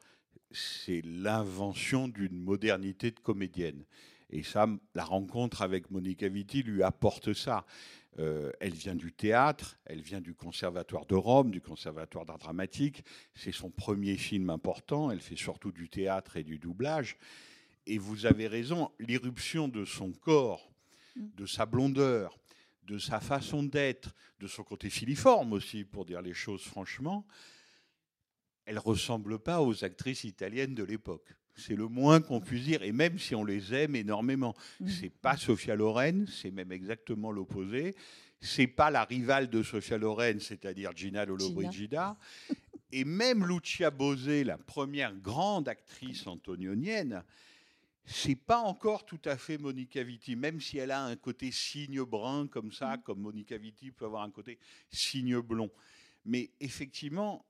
c'est 0.51 1.03
l'invention 1.05 2.09
d'une 2.09 2.39
modernité 2.39 3.11
de 3.11 3.21
comédienne. 3.21 3.85
Et 4.31 4.43
ça, 4.43 4.67
la 4.95 5.05
rencontre 5.05 5.63
avec 5.63 5.91
Monica 5.91 6.29
Vitti 6.29 6.63
lui 6.63 6.83
apporte 6.83 7.33
ça. 7.33 7.65
Euh, 8.19 8.51
elle 8.61 8.73
vient 8.73 8.95
du 8.95 9.13
théâtre, 9.13 9.79
elle 9.85 10.01
vient 10.01 10.21
du 10.21 10.35
Conservatoire 10.35 11.07
de 11.07 11.15
Rome, 11.15 11.51
du 11.51 11.61
Conservatoire 11.61 12.25
d'art 12.25 12.39
dramatique. 12.39 13.05
C'est 13.35 13.53
son 13.53 13.71
premier 13.71 14.17
film 14.17 14.51
important. 14.51 15.11
Elle 15.11 15.21
fait 15.21 15.37
surtout 15.37 15.71
du 15.71 15.89
théâtre 15.89 16.37
et 16.37 16.43
du 16.43 16.59
doublage. 16.59 17.19
Et 17.87 17.99
vous 17.99 18.27
avez 18.27 18.49
raison, 18.49 18.91
l'irruption 18.99 19.69
de 19.69 19.85
son 19.85 20.13
corps, 20.13 20.73
de 21.15 21.47
sa 21.47 21.67
blondeur, 21.67 22.37
de 22.85 22.99
sa 22.99 23.21
façon 23.21 23.63
d'être, 23.63 24.15
de 24.41 24.47
son 24.47 24.65
côté 24.65 24.91
filiforme 24.91 25.53
aussi, 25.53 25.85
pour 25.85 26.05
dire 26.05 26.23
les 26.23 26.35
choses 26.35 26.63
franchement, 26.63 27.27
elle 28.67 28.79
ressemble 28.79 29.39
pas 29.39 29.63
aux 29.63 29.85
actrices 29.85 30.25
italiennes 30.25 30.75
de 30.75 30.83
l'époque. 30.83 31.35
C'est 31.55 31.77
le 31.77 31.89
moins 31.89 32.21
qu'on 32.21 32.41
puisse 32.41 32.65
dire, 32.65 32.83
et 32.83 32.93
même 32.93 33.19
si 33.19 33.35
on 33.35 33.45
les 33.45 33.73
aime 33.73 33.97
énormément, 33.97 34.55
c'est 34.87 35.11
pas 35.11 35.39
Sofia 35.39 35.75
Loren, 35.75 36.27
c'est 36.27 36.51
même 36.51 36.71
exactement 36.71 37.33
l'opposé. 37.33 37.95
C'est 38.41 38.67
pas 38.67 38.91
la 38.91 39.05
rivale 39.05 39.49
de 39.49 39.63
Sofia 39.63 39.97
Loren, 39.97 40.39
c'est-à-dire 40.41 40.93
Gina 40.95 41.25
Lollobrigida. 41.25 42.19
Et 42.93 43.05
même 43.05 43.47
Lucia 43.47 43.91
Bosé, 43.91 44.45
la 44.45 44.59
première 44.59 45.15
grande 45.15 45.69
actrice 45.69 46.27
antonionienne, 46.27 47.25
c'est 48.05 48.37
pas 48.37 48.59
encore 48.59 49.05
tout 49.05 49.21
à 49.25 49.37
fait 49.37 49.59
Monica 49.59 50.03
Vitti, 50.03 50.37
même 50.37 50.61
si 50.61 50.79
elle 50.79 50.93
a 50.93 51.03
un 51.03 51.17
côté 51.17 51.51
signe 51.51 52.03
brun 52.05 52.47
comme 52.47 52.71
ça, 52.71 52.99
comme 52.99 53.21
Monica 53.21 53.59
Vitti 53.59 53.91
peut 53.91 54.05
avoir 54.05 54.23
un 54.23 54.31
côté 54.31 54.59
signe 54.91 55.41
blond. 55.41 55.71
Mais 56.25 56.51
effectivement, 56.61 57.45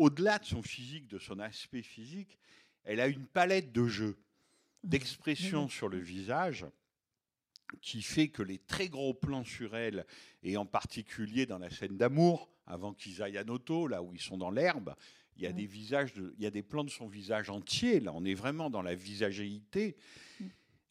au-delà 0.00 0.38
de 0.38 0.46
son 0.46 0.62
physique, 0.62 1.08
de 1.08 1.18
son 1.18 1.38
aspect 1.38 1.82
physique, 1.82 2.38
elle 2.84 3.00
a 3.00 3.06
une 3.06 3.26
palette 3.26 3.70
de 3.70 3.86
jeux, 3.86 4.16
d'expression 4.82 5.68
sur 5.68 5.88
le 5.88 5.98
visage 5.98 6.64
qui 7.82 8.00
fait 8.00 8.28
que 8.28 8.42
les 8.42 8.58
très 8.58 8.88
gros 8.88 9.12
plans 9.12 9.44
sur 9.44 9.76
elle, 9.76 10.06
et 10.42 10.56
en 10.56 10.64
particulier 10.64 11.44
dans 11.44 11.58
la 11.58 11.68
scène 11.70 11.98
d'amour, 11.98 12.48
avant 12.66 12.94
qu'ils 12.94 13.22
aillent 13.22 13.36
à 13.36 13.44
Noto, 13.44 13.86
là 13.86 14.02
où 14.02 14.14
ils 14.14 14.20
sont 14.20 14.38
dans 14.38 14.50
l'herbe, 14.50 14.94
il 15.36 15.42
y 15.42 15.46
a 15.46 15.52
des 15.52 15.66
visages, 15.66 16.14
de, 16.14 16.34
il 16.38 16.42
y 16.42 16.46
a 16.46 16.50
des 16.50 16.62
plans 16.62 16.82
de 16.84 16.90
son 16.90 17.06
visage 17.06 17.50
entier. 17.50 18.00
Là, 18.00 18.12
on 18.14 18.24
est 18.24 18.34
vraiment 18.34 18.70
dans 18.70 18.82
la 18.82 18.94
visagéité. 18.94 19.96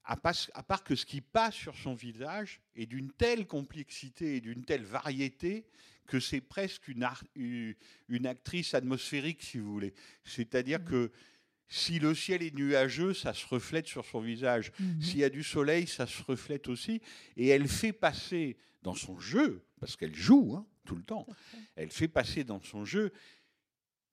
À, 0.04 0.18
pas- 0.18 0.48
à 0.54 0.64
part 0.64 0.84
que 0.84 0.96
ce 0.96 1.06
qui 1.06 1.22
passe 1.22 1.56
sur 1.56 1.76
son 1.76 1.96
visage 1.96 2.62
est 2.76 2.86
d'une 2.86 3.12
telle 3.12 3.46
complexité 3.48 4.38
et 4.38 4.42
d'une 4.42 4.64
telle 4.64 4.84
variété 4.84 5.66
que 6.10 6.20
c'est 6.20 6.42
presque 6.42 6.88
une, 6.90 8.26
actrice 8.26 8.74
atmosphérique, 8.74 9.44
si 9.44 9.60
vous 9.60 9.72
voulez. 9.72 9.94
C'est-à-dire 10.26 10.84
que 10.84 11.12
si 11.68 12.00
le 12.00 12.16
ciel 12.16 12.42
est 12.42 12.54
nuageux, 12.54 13.14
ça 13.14 13.34
se 13.34 13.46
reflète 13.46 13.88
sur 13.88 14.04
son 14.04 14.20
visage. 14.20 14.72
S'il 15.00 15.20
y 15.20 15.24
a 15.24 15.30
du 15.30 15.44
soleil, 15.44 15.88
ça 15.88 16.08
se 16.08 16.24
reflète 16.24 16.68
aussi. 16.68 17.00
Et 17.38 17.50
elle 17.50 17.68
fait 17.68 17.94
passer 17.94 18.58
dans 18.82 18.96
son 18.96 19.20
jeu, 19.20 19.64
parce 19.80 19.96
qu'elle 19.96 20.16
joue 20.16 20.56
hein, 20.56 20.66
tout 20.86 20.96
le 20.96 21.04
temps, 21.04 21.28
elle 21.76 21.92
fait 21.92 22.08
passer 22.08 22.44
dans 22.44 22.62
son 22.62 22.86
jeu 22.86 23.14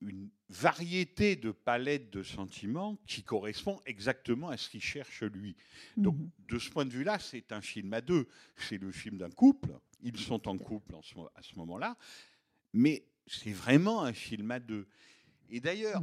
une 0.02 0.28
variété 0.48 1.36
de 1.36 1.50
palettes 1.50 2.10
de 2.10 2.22
sentiments 2.22 2.98
qui 3.06 3.22
correspond 3.22 3.80
exactement 3.86 4.50
à 4.50 4.56
ce 4.56 4.68
qu'il 4.68 4.82
cherche 4.82 5.22
lui. 5.22 5.56
Donc, 5.96 6.16
de 6.48 6.58
ce 6.58 6.70
point 6.70 6.84
de 6.84 6.92
vue-là, 6.92 7.18
c'est 7.18 7.50
un 7.52 7.60
film 7.60 7.92
à 7.94 8.00
deux. 8.00 8.28
C'est 8.56 8.78
le 8.78 8.92
film 8.92 9.18
d'un 9.18 9.30
couple. 9.30 9.70
Ils 10.02 10.18
sont 10.18 10.46
en 10.48 10.58
couple 10.58 10.94
en 10.94 11.02
ce 11.02 11.14
mo- 11.14 11.30
à 11.34 11.42
ce 11.42 11.54
moment-là. 11.56 11.96
Mais 12.72 13.04
c'est 13.26 13.52
vraiment 13.52 14.02
un 14.02 14.12
film 14.12 14.50
à 14.50 14.60
deux. 14.60 14.86
Et 15.48 15.60
d'ailleurs, 15.60 16.02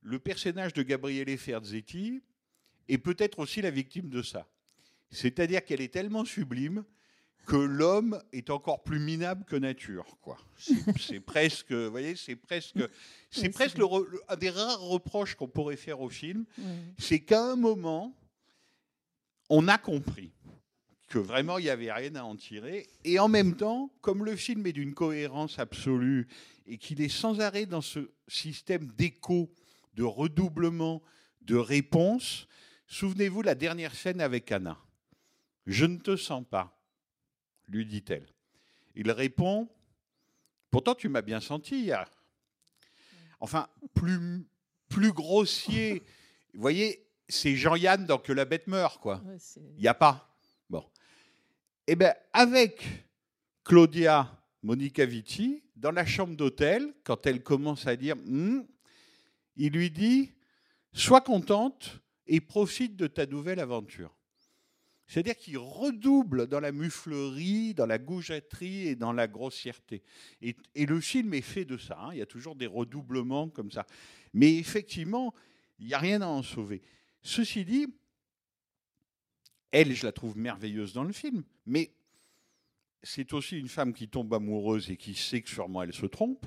le 0.00 0.18
personnage 0.18 0.72
de 0.72 0.82
Gabriele 0.82 1.36
Ferzetti 1.36 2.22
est 2.88 2.98
peut-être 2.98 3.38
aussi 3.38 3.60
la 3.60 3.70
victime 3.70 4.08
de 4.08 4.22
ça. 4.22 4.48
C'est-à-dire 5.10 5.64
qu'elle 5.64 5.80
est 5.80 5.92
tellement 5.92 6.24
sublime 6.24 6.84
que 7.46 7.56
l'homme 7.56 8.20
est 8.32 8.50
encore 8.50 8.82
plus 8.82 8.98
minable 8.98 9.44
que 9.44 9.56
nature, 9.56 10.06
quoi. 10.22 10.38
C'est 10.56 11.20
presque, 11.24 11.72
vous 11.72 11.90
voyez, 11.90 12.16
c'est 12.16 12.36
presque, 12.36 12.78
c'est 13.30 13.48
presque 13.50 13.78
le 13.78 13.84
le- 14.10 14.20
un 14.28 14.36
des 14.36 14.50
rares 14.50 14.80
reproches 14.80 15.34
qu'on 15.34 15.48
pourrait 15.48 15.76
faire 15.76 16.00
au 16.00 16.08
film, 16.08 16.44
c'est 16.98 17.20
qu'à 17.20 17.42
un 17.52 17.56
moment, 17.56 18.16
on 19.50 19.68
a 19.68 19.78
compris 19.78 20.32
que 21.08 21.18
vraiment 21.18 21.58
il 21.58 21.64
n'y 21.64 21.70
avait 21.70 21.92
rien 21.92 22.14
à 22.16 22.22
en 22.22 22.34
tirer, 22.34 22.88
et 23.04 23.18
en 23.18 23.28
même 23.28 23.56
temps, 23.56 23.90
comme 24.00 24.24
le 24.24 24.34
film 24.36 24.66
est 24.66 24.72
d'une 24.72 24.94
cohérence 24.94 25.58
absolue 25.58 26.26
et 26.66 26.78
qu'il 26.78 27.00
est 27.02 27.08
sans 27.10 27.40
arrêt 27.40 27.66
dans 27.66 27.82
ce 27.82 28.10
système 28.26 28.86
d'écho, 28.92 29.52
de 29.94 30.02
redoublement, 30.02 31.02
de 31.42 31.56
réponse, 31.56 32.48
souvenez-vous 32.86 33.42
la 33.42 33.54
dernière 33.54 33.94
scène 33.94 34.20
avec 34.20 34.50
Anna. 34.50 34.78
Je 35.66 35.84
ne 35.84 35.98
te 35.98 36.16
sens 36.16 36.44
pas, 36.50 36.73
lui 37.68 37.86
dit-elle. 37.86 38.26
Il 38.94 39.10
répond, 39.10 39.68
pourtant 40.70 40.94
tu 40.94 41.08
m'as 41.08 41.22
bien 41.22 41.40
senti 41.40 41.80
hier. 41.80 42.08
Enfin, 43.40 43.68
plus, 43.94 44.46
plus 44.88 45.12
grossier. 45.12 46.02
Vous 46.54 46.60
voyez, 46.60 47.06
c'est 47.28 47.56
Jean-Yann 47.56 48.06
dans 48.06 48.18
Que 48.18 48.32
la 48.32 48.44
bête 48.44 48.66
meurt, 48.66 49.00
quoi. 49.00 49.22
Ouais, 49.24 49.36
Il 49.76 49.82
n'y 49.82 49.88
a 49.88 49.94
pas. 49.94 50.34
Bon. 50.70 50.84
Eh 51.86 51.96
bien, 51.96 52.14
avec 52.32 52.84
Claudia 53.64 54.40
Monica 54.62 55.04
Vitti, 55.04 55.62
dans 55.76 55.90
la 55.90 56.06
chambre 56.06 56.36
d'hôtel, 56.36 56.94
quand 57.02 57.26
elle 57.26 57.42
commence 57.42 57.86
à 57.86 57.96
dire, 57.96 58.16
Hmm 58.16 58.62
il 59.56 59.72
lui 59.72 59.90
dit, 59.90 60.32
sois 60.92 61.20
contente 61.20 62.00
et 62.26 62.40
profite 62.40 62.96
de 62.96 63.06
ta 63.06 63.26
nouvelle 63.26 63.60
aventure. 63.60 64.14
C'est-à-dire 65.06 65.36
qu'il 65.36 65.58
redouble 65.58 66.46
dans 66.46 66.60
la 66.60 66.72
muflerie, 66.72 67.74
dans 67.74 67.86
la 67.86 67.98
goujaterie 67.98 68.88
et 68.88 68.96
dans 68.96 69.12
la 69.12 69.28
grossièreté. 69.28 70.02
Et, 70.40 70.56
le 70.74 71.00
film 71.00 71.34
est 71.34 71.42
fait 71.42 71.64
de 71.64 71.76
ça. 71.76 71.98
hein. 72.00 72.08
Il 72.12 72.18
y 72.18 72.22
a 72.22 72.26
toujours 72.26 72.56
des 72.56 72.66
redoublements 72.66 73.48
comme 73.48 73.70
ça. 73.70 73.86
Mais 74.32 74.56
effectivement, 74.56 75.34
il 75.78 75.86
n'y 75.86 75.94
a 75.94 75.98
rien 75.98 76.22
à 76.22 76.26
en 76.26 76.42
sauver. 76.42 76.82
Ceci 77.22 77.64
dit, 77.64 77.86
elle, 79.70 79.92
je 79.92 80.06
la 80.06 80.12
trouve 80.12 80.38
merveilleuse 80.38 80.92
dans 80.92 81.04
le 81.04 81.12
film, 81.12 81.44
mais 81.66 81.92
c'est 83.02 83.32
aussi 83.34 83.58
une 83.58 83.68
femme 83.68 83.92
qui 83.92 84.08
tombe 84.08 84.32
amoureuse 84.32 84.90
et 84.90 84.96
qui 84.96 85.14
sait 85.14 85.42
que 85.42 85.50
sûrement 85.50 85.82
elle 85.82 85.92
se 85.92 86.06
trompe. 86.06 86.46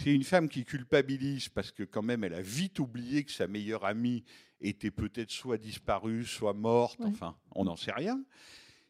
C'est 0.00 0.14
une 0.14 0.22
femme 0.22 0.48
qui 0.48 0.64
culpabilise 0.64 1.48
parce 1.48 1.72
que 1.72 1.82
quand 1.82 2.02
même 2.02 2.22
elle 2.22 2.34
a 2.34 2.40
vite 2.40 2.78
oublié 2.78 3.24
que 3.24 3.32
sa 3.32 3.48
meilleure 3.48 3.84
amie 3.84 4.22
était 4.60 4.92
peut-être 4.92 5.32
soit 5.32 5.58
disparue, 5.58 6.24
soit 6.24 6.52
morte, 6.52 7.00
Ouais. 7.00 7.06
enfin 7.06 7.36
on 7.56 7.64
n'en 7.64 7.74
sait 7.74 7.90
rien. 7.90 8.24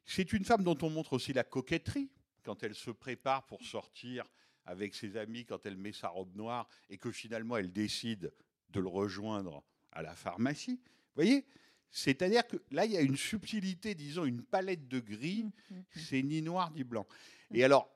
C'est 0.04 0.34
une 0.34 0.44
femme 0.44 0.62
dont 0.62 0.76
on 0.82 0.90
montre 0.90 1.14
aussi 1.14 1.32
la 1.32 1.44
coquetterie 1.44 2.10
quand 2.42 2.62
elle 2.62 2.74
se 2.74 2.90
prépare 2.90 3.46
pour 3.46 3.62
sortir 3.64 4.24
avec 4.66 4.94
ses 4.94 5.16
amis, 5.16 5.46
quand 5.46 5.64
elle 5.64 5.78
met 5.78 5.92
sa 5.92 6.08
robe 6.08 6.36
noire 6.36 6.68
et 6.90 6.98
que 6.98 7.10
finalement 7.10 7.56
elle 7.56 7.72
décide 7.72 8.30
de 8.68 8.80
le 8.80 8.88
rejoindre 8.88 9.62
à 9.92 10.02
la 10.02 10.14
pharmacie. 10.14 10.78
Vous 10.82 11.22
voyez? 11.22 11.46
C'est-à-dire 11.90 12.46
que 12.46 12.58
là, 12.70 12.84
il 12.84 12.92
y 12.92 12.98
a 12.98 13.00
une 13.00 13.16
subtilité, 13.16 13.94
disons, 13.94 14.26
une 14.26 14.42
palette 14.42 14.88
de 14.88 15.00
gris, 15.00 15.46
c'est 15.94 16.22
ni 16.22 16.42
noir 16.42 16.70
ni 16.72 16.84
blanc. 16.84 17.06
Et 17.50 17.64
alors, 17.64 17.88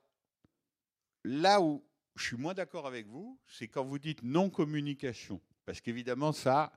là 1.25 1.61
où 1.61 1.85
je 2.17 2.25
suis 2.25 2.37
moins 2.37 2.55
d'accord 2.55 2.87
avec 2.87 3.07
vous, 3.07 3.39
c'est 3.47 3.69
quand 3.69 3.85
vous 3.85 3.99
dites 3.99 4.23
non-communication. 4.23 5.41
Parce 5.65 5.81
qu'évidemment, 5.81 6.33
ça, 6.33 6.73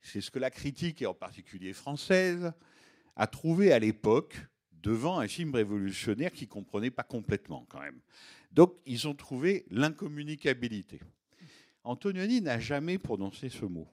c'est 0.00 0.20
ce 0.20 0.30
que 0.30 0.38
la 0.38 0.50
critique, 0.50 1.02
et 1.02 1.06
en 1.06 1.14
particulier 1.14 1.72
française, 1.72 2.52
a 3.14 3.26
trouvé 3.26 3.72
à 3.72 3.78
l'époque 3.78 4.36
devant 4.72 5.18
un 5.18 5.28
film 5.28 5.54
révolutionnaire 5.54 6.32
qui 6.32 6.44
ne 6.44 6.50
comprenait 6.50 6.90
pas 6.90 7.02
complètement 7.02 7.66
quand 7.68 7.80
même. 7.80 8.00
Donc, 8.52 8.74
ils 8.86 9.08
ont 9.08 9.14
trouvé 9.14 9.66
l'incommunicabilité. 9.70 11.00
Antonioni 11.84 12.40
n'a 12.40 12.58
jamais 12.58 12.98
prononcé 12.98 13.48
ce 13.48 13.64
mot. 13.64 13.88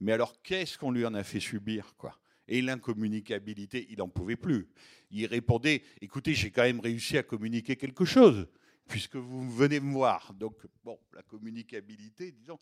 Mais 0.00 0.12
alors, 0.12 0.42
qu'est-ce 0.42 0.76
qu'on 0.76 0.90
lui 0.90 1.06
en 1.06 1.14
a 1.14 1.24
fait 1.24 1.40
subir, 1.40 1.94
quoi? 1.96 2.18
Et 2.46 2.60
l'incommunicabilité, 2.60 3.86
il 3.90 3.98
n'en 3.98 4.08
pouvait 4.08 4.36
plus. 4.36 4.68
Il 5.10 5.26
répondait 5.26 5.82
Écoutez, 6.00 6.34
j'ai 6.34 6.50
quand 6.50 6.62
même 6.62 6.80
réussi 6.80 7.16
à 7.16 7.22
communiquer 7.22 7.76
quelque 7.76 8.04
chose, 8.04 8.46
puisque 8.88 9.16
vous 9.16 9.50
venez 9.50 9.80
me 9.80 9.92
voir. 9.92 10.34
Donc, 10.34 10.66
bon, 10.82 10.98
la 11.12 11.22
communicabilité, 11.22 12.32
disons. 12.32 12.58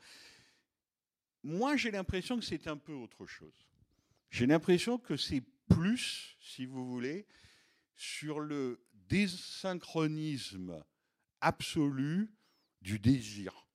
Moi, 1.43 1.77
j'ai 1.77 1.91
l'impression 1.91 2.39
que 2.39 2.45
c'est 2.45 2.69
un 2.69 2.77
peu 2.77 2.93
autre 2.93 3.27
chose. 3.27 3.69
J'ai 4.31 4.47
l'impression 4.47 4.99
que 4.99 5.17
c'est 5.17 5.43
plus, 5.69 6.37
si 6.41 6.65
vous 6.65 6.87
voulez, 6.87 7.27
sur 7.95 8.41
le 8.41 8.81
désynchronisme 8.95 10.83
absolu 11.41 12.31
du 12.81 12.99
désir, 12.99 13.69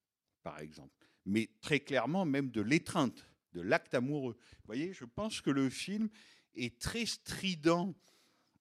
par 0.44 0.60
exemple. 0.60 1.08
Mais 1.26 1.50
très 1.62 1.80
clairement, 1.82 2.26
même 2.26 2.50
de 2.50 2.62
l'étreinte, 2.62 3.28
de 3.54 3.62
l'acte 3.62 3.94
amoureux. 3.94 4.38
Vous 4.40 4.66
voyez, 4.66 4.94
je 4.94 5.06
pense 5.06 5.42
que 5.42 5.50
le 5.50 5.70
film 5.70 6.10
est 6.56 6.80
très 6.80 7.06
strident 7.06 7.94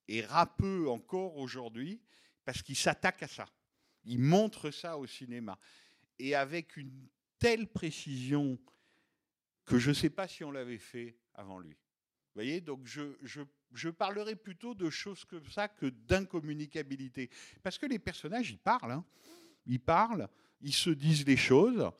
et 0.09 0.22
râpeux 0.22 0.89
encore 0.91 1.37
aujourd'hui 1.37 2.01
parce 2.45 2.62
qu'il 2.62 2.76
s'attaque 2.76 3.22
à 3.22 3.28
ça. 3.28 3.47
Il 4.07 4.21
montre 4.21 4.71
ça 4.71 4.97
au 4.97 5.07
cinéma. 5.07 5.59
Et 6.19 6.35
avec 6.35 6.77
une 6.77 7.09
telle 7.39 7.67
précision 7.67 8.59
que 9.65 9.79
je 9.79 9.91
ne 9.91 9.95
sais 9.95 10.11
pas 10.11 10.29
si 10.29 10.45
on 10.45 10.51
l'avait 10.51 10.79
fait 10.79 11.17
avant 11.35 11.59
lui. 11.59 11.77
voyez, 12.35 12.61
donc 12.61 12.87
je, 12.87 13.17
je, 13.73 13.91
parlerai 13.91 14.37
plutôt 14.37 14.75
de 14.75 14.89
choses 14.89 15.25
comme 15.25 15.47
ça 15.47 15.69
que 15.69 15.87
d'incommunicabilité. 15.87 17.29
Parce 17.63 17.77
que 17.77 17.87
les 17.87 17.99
personnages, 17.99 18.51
ils 18.51 18.59
parlent. 18.59 18.93
hein. 18.93 19.05
Ils 19.67 19.81
parlent, 19.81 20.29
ils 20.61 20.73
se 20.73 20.91
disent 20.91 21.27
les 21.27 21.37
choses. 21.37 21.91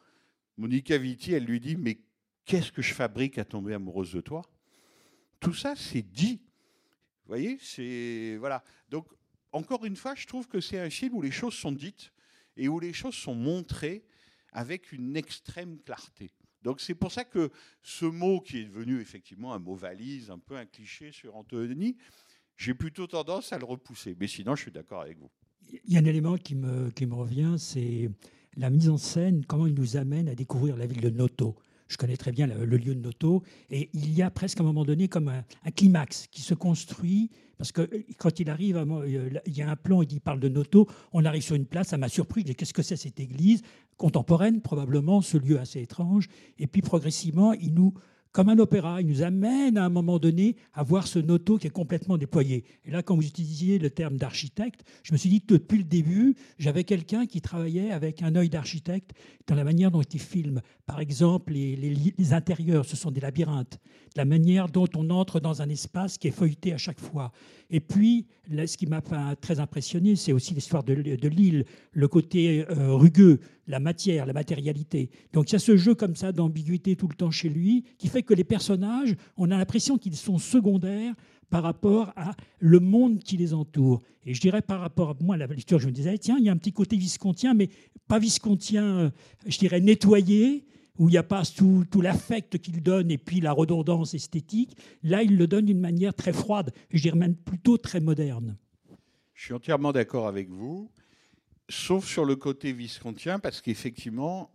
Monica 0.57 0.97
Vitti, 0.97 1.33
elle 1.33 1.45
lui 1.45 1.61
dit, 1.61 1.77
mais 1.77 1.99
qu'est-ce 2.45 2.71
que 2.73 2.81
je 2.83 2.95
fabrique 2.95 3.39
à 3.39 3.45
tomber 3.45 3.75
amoureuse 3.75 4.13
de 4.13 4.21
toi? 4.21 4.43
Tout 5.41 5.53
ça, 5.55 5.75
c'est 5.77 6.03
dit. 6.03 6.41
Vous 7.25 7.29
voyez, 7.29 7.59
c'est... 7.61 8.37
Voilà. 8.39 8.63
Donc, 8.89 9.09
encore 9.53 9.85
une 9.85 9.97
fois, 9.97 10.15
je 10.15 10.27
trouve 10.27 10.49
que 10.49 10.61
c'est 10.61 10.79
un 10.79 10.91
film 10.91 11.15
où 11.15 11.23
les 11.23 11.31
choses 11.31 11.55
sont 11.55 11.73
dites 11.73 12.13
et 12.57 12.69
où 12.69 12.81
les 12.81 12.93
choses 12.93 13.15
sont 13.15 13.35
montrées 13.35 14.05
avec 14.53 14.93
une 14.93 15.17
extrême 15.17 15.79
clarté. 15.85 16.31
Donc 16.63 16.81
c'est 16.81 16.95
pour 16.95 17.13
ça 17.13 17.25
que 17.25 17.51
ce 17.83 18.07
mot 18.07 18.41
qui 18.41 18.59
est 18.59 18.65
devenu 18.65 19.01
effectivement 19.01 19.55
un 19.55 19.59
mot 19.59 19.75
valise, 19.75 20.31
un 20.31 20.39
peu 20.39 20.57
un 20.57 20.67
cliché 20.67 21.13
sur 21.13 21.37
Anthony, 21.37 21.97
j'ai 22.57 22.75
plutôt 22.75 23.07
tendance 23.07 23.53
à 23.53 23.59
le 23.59 23.65
repousser. 23.65 24.17
Mais 24.19 24.27
sinon, 24.27 24.57
je 24.57 24.63
suis 24.63 24.73
d'accord 24.73 25.03
avec 25.03 25.19
vous. 25.19 25.31
Il 25.85 25.93
y 25.93 25.97
a 25.97 26.01
un 26.01 26.05
élément 26.05 26.37
qui 26.37 26.55
me, 26.55 26.91
qui 26.91 27.07
me 27.07 27.15
revient, 27.15 27.57
c'est 27.59 28.11
la 28.57 28.71
mise 28.71 28.89
en 28.89 28.97
scène, 28.97 29.45
comment 29.45 29.67
il 29.67 29.75
nous 29.75 29.97
amène 29.97 30.29
à 30.29 30.35
découvrir 30.35 30.77
la 30.77 30.87
ville 30.87 31.01
de 31.01 31.11
Noto. 31.11 31.57
Je 31.89 31.97
connais 31.97 32.17
très 32.17 32.33
bien 32.33 32.47
le, 32.47 32.65
lieu 32.77 32.95
de 32.95 33.01
Noto, 33.01 33.43
et 33.71 33.91
il 33.93 34.13
y 34.13 34.23
a 34.23 34.31
presque 34.31 34.59
à 34.59 34.63
un 34.63 34.67
moment 34.67 34.85
donné 34.85 35.09
comme 35.09 35.29
un, 35.29 35.71
climax 35.71 36.27
qui 36.31 36.43
se 36.43 36.55
construit, 36.55 37.31
parce 37.59 37.73
que 37.73 37.83
euh, 37.83 38.03
quand 38.19 38.41
il 38.41 38.51
arrive, 38.51 38.77
euh, 38.77 39.31
il 39.47 39.57
y 39.57 39.63
a 39.63 39.71
un 39.71 39.77
plan, 39.77 40.03
il 40.03 40.21
parle 40.21 40.41
de 40.41 40.49
Noto, 40.49 40.89
on 41.13 41.25
arrive 41.25 41.43
sur 41.43 41.55
une 41.55 41.67
place, 41.67 41.89
ça 41.89 41.99
m'a 41.99 42.09
surpris, 42.09 42.45
qu'est-ce 42.45 42.75
que 42.75 42.83
c'est 42.83 42.97
cette 42.97 43.21
église 43.21 43.63
contemporaine, 43.97 44.61
probablement, 44.61 45.23
ce 45.23 45.39
lieu 45.39 45.59
assez 45.59 45.81
étrange, 45.81 46.29
et 46.59 46.67
puis 46.67 46.83
progressivement, 46.83 47.53
il 47.53 47.75
nous 47.75 47.95
comme 48.37 48.51
un 48.51 48.59
opéra. 48.59 49.01
Il 49.01 49.07
nous 49.07 49.23
amène 49.23 49.79
à 49.79 49.87
un 49.87 49.89
moment 49.89 50.19
donné 50.19 50.57
à 50.75 50.83
voir 50.83 51.07
ce 51.07 51.19
noto 51.19 51.57
qui 51.57 51.69
est 51.69 51.71
complètement 51.71 52.19
déployé. 52.19 52.65
Et 52.85 52.91
là, 52.91 53.03
quand 53.03 53.17
vous 53.17 53.27
utilisiez 53.27 53.79
le 53.79 53.89
terme 53.89 54.19
d'architecte, 54.19 54.85
je 55.05 55.15
me 55.15 55.17
suis 55.17 55.31
dit 55.31 55.41
que 55.41 55.55
depuis 55.55 55.79
le 55.79 55.85
début, 55.85 56.37
j'avais 56.59 56.85
quelqu'un 56.85 57.25
qui 57.25 57.41
travaillait 57.41 57.93
avec 57.93 58.23
un 58.23 58.37
œil 58.37 58.51
d'architecte 58.51 59.13
dans 59.47 59.55
la 59.55 59.65
manière 59.65 59.91
dont 59.91 60.03
il 60.03 60.21
filme. 60.21 60.61
Par 60.85 61.01
exemple, 61.01 61.55
les, 61.55 61.77
les- 61.77 62.33
intérieurs, 62.35 62.85
ce 62.85 62.95
sont 62.95 63.11
des 63.11 63.23
labyrinthes. 63.23 63.79
La 64.17 64.27
manière 64.27 64.69
dont 64.69 64.89
on 64.95 65.09
entre 65.09 65.41
dans 65.41 65.63
un 65.63 65.71
espace 65.71 66.19
qui 66.19 66.29
est 66.29 66.31
feuilleté 66.33 66.75
à 66.75 66.79
chaque 66.79 67.01
fois. 67.01 67.33
Et 67.71 67.81
puis, 67.81 68.27
ce 68.51 68.77
qui 68.77 68.87
m'a 68.87 69.01
très 69.41 69.61
impressionné, 69.61 70.15
c'est 70.15 70.33
aussi 70.33 70.53
l'histoire 70.53 70.85
de, 70.85 70.95
de 70.95 71.29
l'île, 71.29 71.65
le 71.93 72.09
côté 72.09 72.67
euh, 72.69 72.93
rugueux, 72.95 73.41
la 73.67 73.81
matière, 73.81 74.27
la 74.27 74.33
matérialité. 74.33 75.11
Donc 75.33 75.51
il 75.51 75.55
y 75.55 75.57
a 75.57 75.61
ce 75.61 75.77
jeu 75.77 75.95
comme 75.95 76.17
ça 76.17 76.33
d'ambiguïté 76.33 76.97
tout 76.97 77.09
le 77.09 77.15
temps 77.15 77.31
chez 77.31 77.49
lui, 77.49 77.85
qui 77.99 78.09
fait 78.09 78.23
que 78.23 78.35
les 78.35 78.45
personnages, 78.45 79.15
on 79.37 79.51
a 79.51 79.57
l'impression 79.57 79.99
qu'ils 79.99 80.17
sont 80.17 80.39
secondaires 80.39 81.15
par 81.51 81.63
rapport 81.63 82.13
à 82.17 82.35
le 82.59 82.81
monde 82.81 83.21
qui 83.21 83.37
les 83.37 83.55
entoure. 83.55 84.03
Et 84.25 84.35
je 84.35 84.41
dirais 84.41 84.63
par 84.63 84.81
rapport 84.81 85.11
à 85.11 85.17
moi, 85.21 85.37
la 85.37 85.47
lecture, 85.47 85.79
je 85.79 85.87
me 85.87 85.93
disais, 85.93 86.19
tiens, 86.19 86.37
il 86.39 86.45
y 86.45 86.49
a 86.49 86.53
un 86.53 86.57
petit 86.57 86.73
côté 86.73 86.97
viscontien, 86.97 87.55
mais 87.55 87.69
pas 88.09 88.19
viscontien, 88.19 88.85
euh, 88.85 89.11
je 89.47 89.59
dirais 89.59 89.81
nettoyé, 89.81 90.67
où 90.99 91.09
il 91.09 91.13
n'y 91.13 91.19
a 91.19 91.23
pas 91.23 91.43
tout, 91.45 91.85
tout 91.91 92.01
l'affect 92.01 92.59
qu'il 92.59 92.83
donne 92.83 93.11
et 93.11 93.19
puis 93.19 93.41
la 93.41 93.53
redondance 93.53 94.15
esthétique. 94.15 94.77
Là, 95.03 95.23
il 95.23 95.37
le 95.37 95.47
donne 95.47 95.67
d'une 95.67 95.81
manière 95.81 96.15
très 96.15 96.33
froide, 96.33 96.73
je 96.91 97.03
dirais 97.03 97.19
même 97.19 97.37
plutôt 97.37 97.77
très 97.77 98.01
moderne. 98.01 98.57
Je 99.35 99.45
suis 99.45 99.55
entièrement 99.55 99.93
d'accord 99.93 100.27
avec 100.27 100.49
vous, 100.49 100.91
sauf 101.69 102.07
sur 102.07 102.25
le 102.25 102.37
côté 102.37 102.73
viscontien, 102.73 103.39
parce 103.39 103.61
qu'effectivement, 103.61 104.53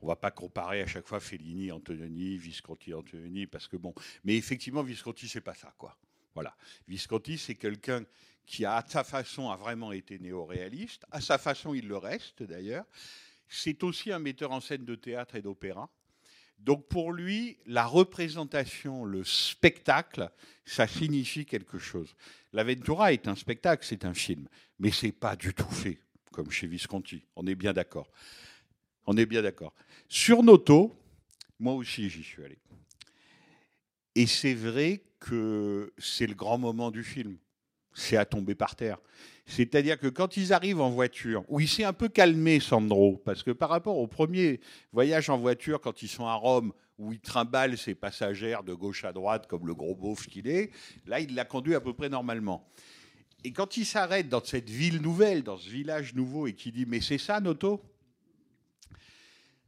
on 0.00 0.06
va 0.06 0.16
pas 0.16 0.30
comparer 0.30 0.82
à 0.82 0.86
chaque 0.86 1.06
fois 1.06 1.20
Fellini, 1.20 1.72
Antonioni, 1.72 2.36
Visconti, 2.36 2.94
Antonioni, 2.94 3.46
parce 3.46 3.66
que 3.66 3.76
bon, 3.76 3.94
mais 4.24 4.36
effectivement, 4.36 4.82
Visconti, 4.82 5.28
c'est 5.28 5.40
pas 5.40 5.54
ça, 5.54 5.74
quoi. 5.76 5.98
Voilà. 6.34 6.56
Visconti, 6.86 7.36
c'est 7.36 7.56
quelqu'un 7.56 8.04
qui, 8.46 8.64
à 8.64 8.84
sa 8.86 9.02
façon, 9.02 9.50
a 9.50 9.56
vraiment 9.56 9.92
été 9.92 10.18
néo-réaliste. 10.18 11.04
À 11.10 11.20
sa 11.20 11.36
façon, 11.36 11.74
il 11.74 11.88
le 11.88 11.96
reste, 11.96 12.42
d'ailleurs. 12.42 12.84
C'est 13.48 13.82
aussi 13.82 14.12
un 14.12 14.18
metteur 14.18 14.52
en 14.52 14.60
scène 14.60 14.84
de 14.84 14.94
théâtre 14.94 15.34
et 15.34 15.42
d'opéra. 15.42 15.90
Donc 16.58 16.88
pour 16.88 17.12
lui, 17.12 17.58
la 17.66 17.86
représentation, 17.86 19.04
le 19.04 19.24
spectacle, 19.24 20.30
ça 20.64 20.86
signifie 20.86 21.46
quelque 21.46 21.78
chose. 21.78 22.14
L'Aventura 22.52 23.12
est 23.12 23.28
un 23.28 23.36
spectacle, 23.36 23.86
c'est 23.86 24.04
un 24.04 24.14
film, 24.14 24.48
mais 24.78 24.90
c'est 24.90 25.12
pas 25.12 25.36
du 25.36 25.54
tout 25.54 25.70
fait 25.70 26.00
comme 26.32 26.50
chez 26.50 26.66
Visconti. 26.66 27.24
On 27.36 27.46
est 27.46 27.54
bien 27.54 27.72
d'accord. 27.72 28.10
On 29.06 29.16
est 29.16 29.26
bien 29.26 29.42
d'accord. 29.42 29.74
Sur 30.08 30.42
Noto, 30.42 30.94
moi 31.58 31.74
aussi 31.74 32.08
j'y 32.10 32.22
suis 32.22 32.44
allé. 32.44 32.58
Et 34.14 34.26
c'est 34.26 34.54
vrai 34.54 35.02
que 35.20 35.92
c'est 35.98 36.26
le 36.26 36.34
grand 36.34 36.58
moment 36.58 36.90
du 36.90 37.04
film. 37.04 37.38
C'est 37.98 38.16
à 38.16 38.24
tomber 38.24 38.54
par 38.54 38.76
terre. 38.76 38.98
C'est-à-dire 39.44 39.98
que 39.98 40.06
quand 40.06 40.36
ils 40.36 40.52
arrivent 40.52 40.80
en 40.80 40.90
voiture, 40.90 41.44
où 41.48 41.58
il 41.58 41.66
s'est 41.66 41.82
un 41.82 41.92
peu 41.92 42.08
calmé, 42.08 42.60
Sandro, 42.60 43.20
parce 43.24 43.42
que 43.42 43.50
par 43.50 43.70
rapport 43.70 43.98
au 43.98 44.06
premier 44.06 44.60
voyage 44.92 45.28
en 45.30 45.38
voiture, 45.38 45.80
quand 45.80 46.00
ils 46.02 46.08
sont 46.08 46.26
à 46.26 46.34
Rome, 46.34 46.72
où 46.98 47.12
il 47.12 47.18
trimballe 47.18 47.76
ses 47.76 47.96
passagères 47.96 48.62
de 48.62 48.72
gauche 48.72 49.04
à 49.04 49.12
droite, 49.12 49.48
comme 49.48 49.66
le 49.66 49.74
gros 49.74 49.96
beauf 49.96 50.28
qu'il 50.28 50.46
est, 50.46 50.70
là, 51.06 51.18
il 51.18 51.34
l'a 51.34 51.44
conduit 51.44 51.74
à 51.74 51.80
peu 51.80 51.92
près 51.92 52.08
normalement. 52.08 52.68
Et 53.42 53.52
quand 53.52 53.76
il 53.76 53.84
s'arrête 53.84 54.28
dans 54.28 54.44
cette 54.44 54.70
ville 54.70 55.02
nouvelle, 55.02 55.42
dans 55.42 55.56
ce 55.56 55.68
village 55.68 56.14
nouveau, 56.14 56.46
et 56.46 56.52
qu'il 56.52 56.72
dit 56.72 56.86
Mais 56.86 57.00
c'est 57.00 57.18
ça, 57.18 57.40
Noto? 57.40 57.82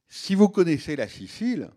Si 0.08 0.36
vous 0.36 0.48
connaissez 0.48 0.94
la 0.94 1.08
Sicile, 1.08 1.68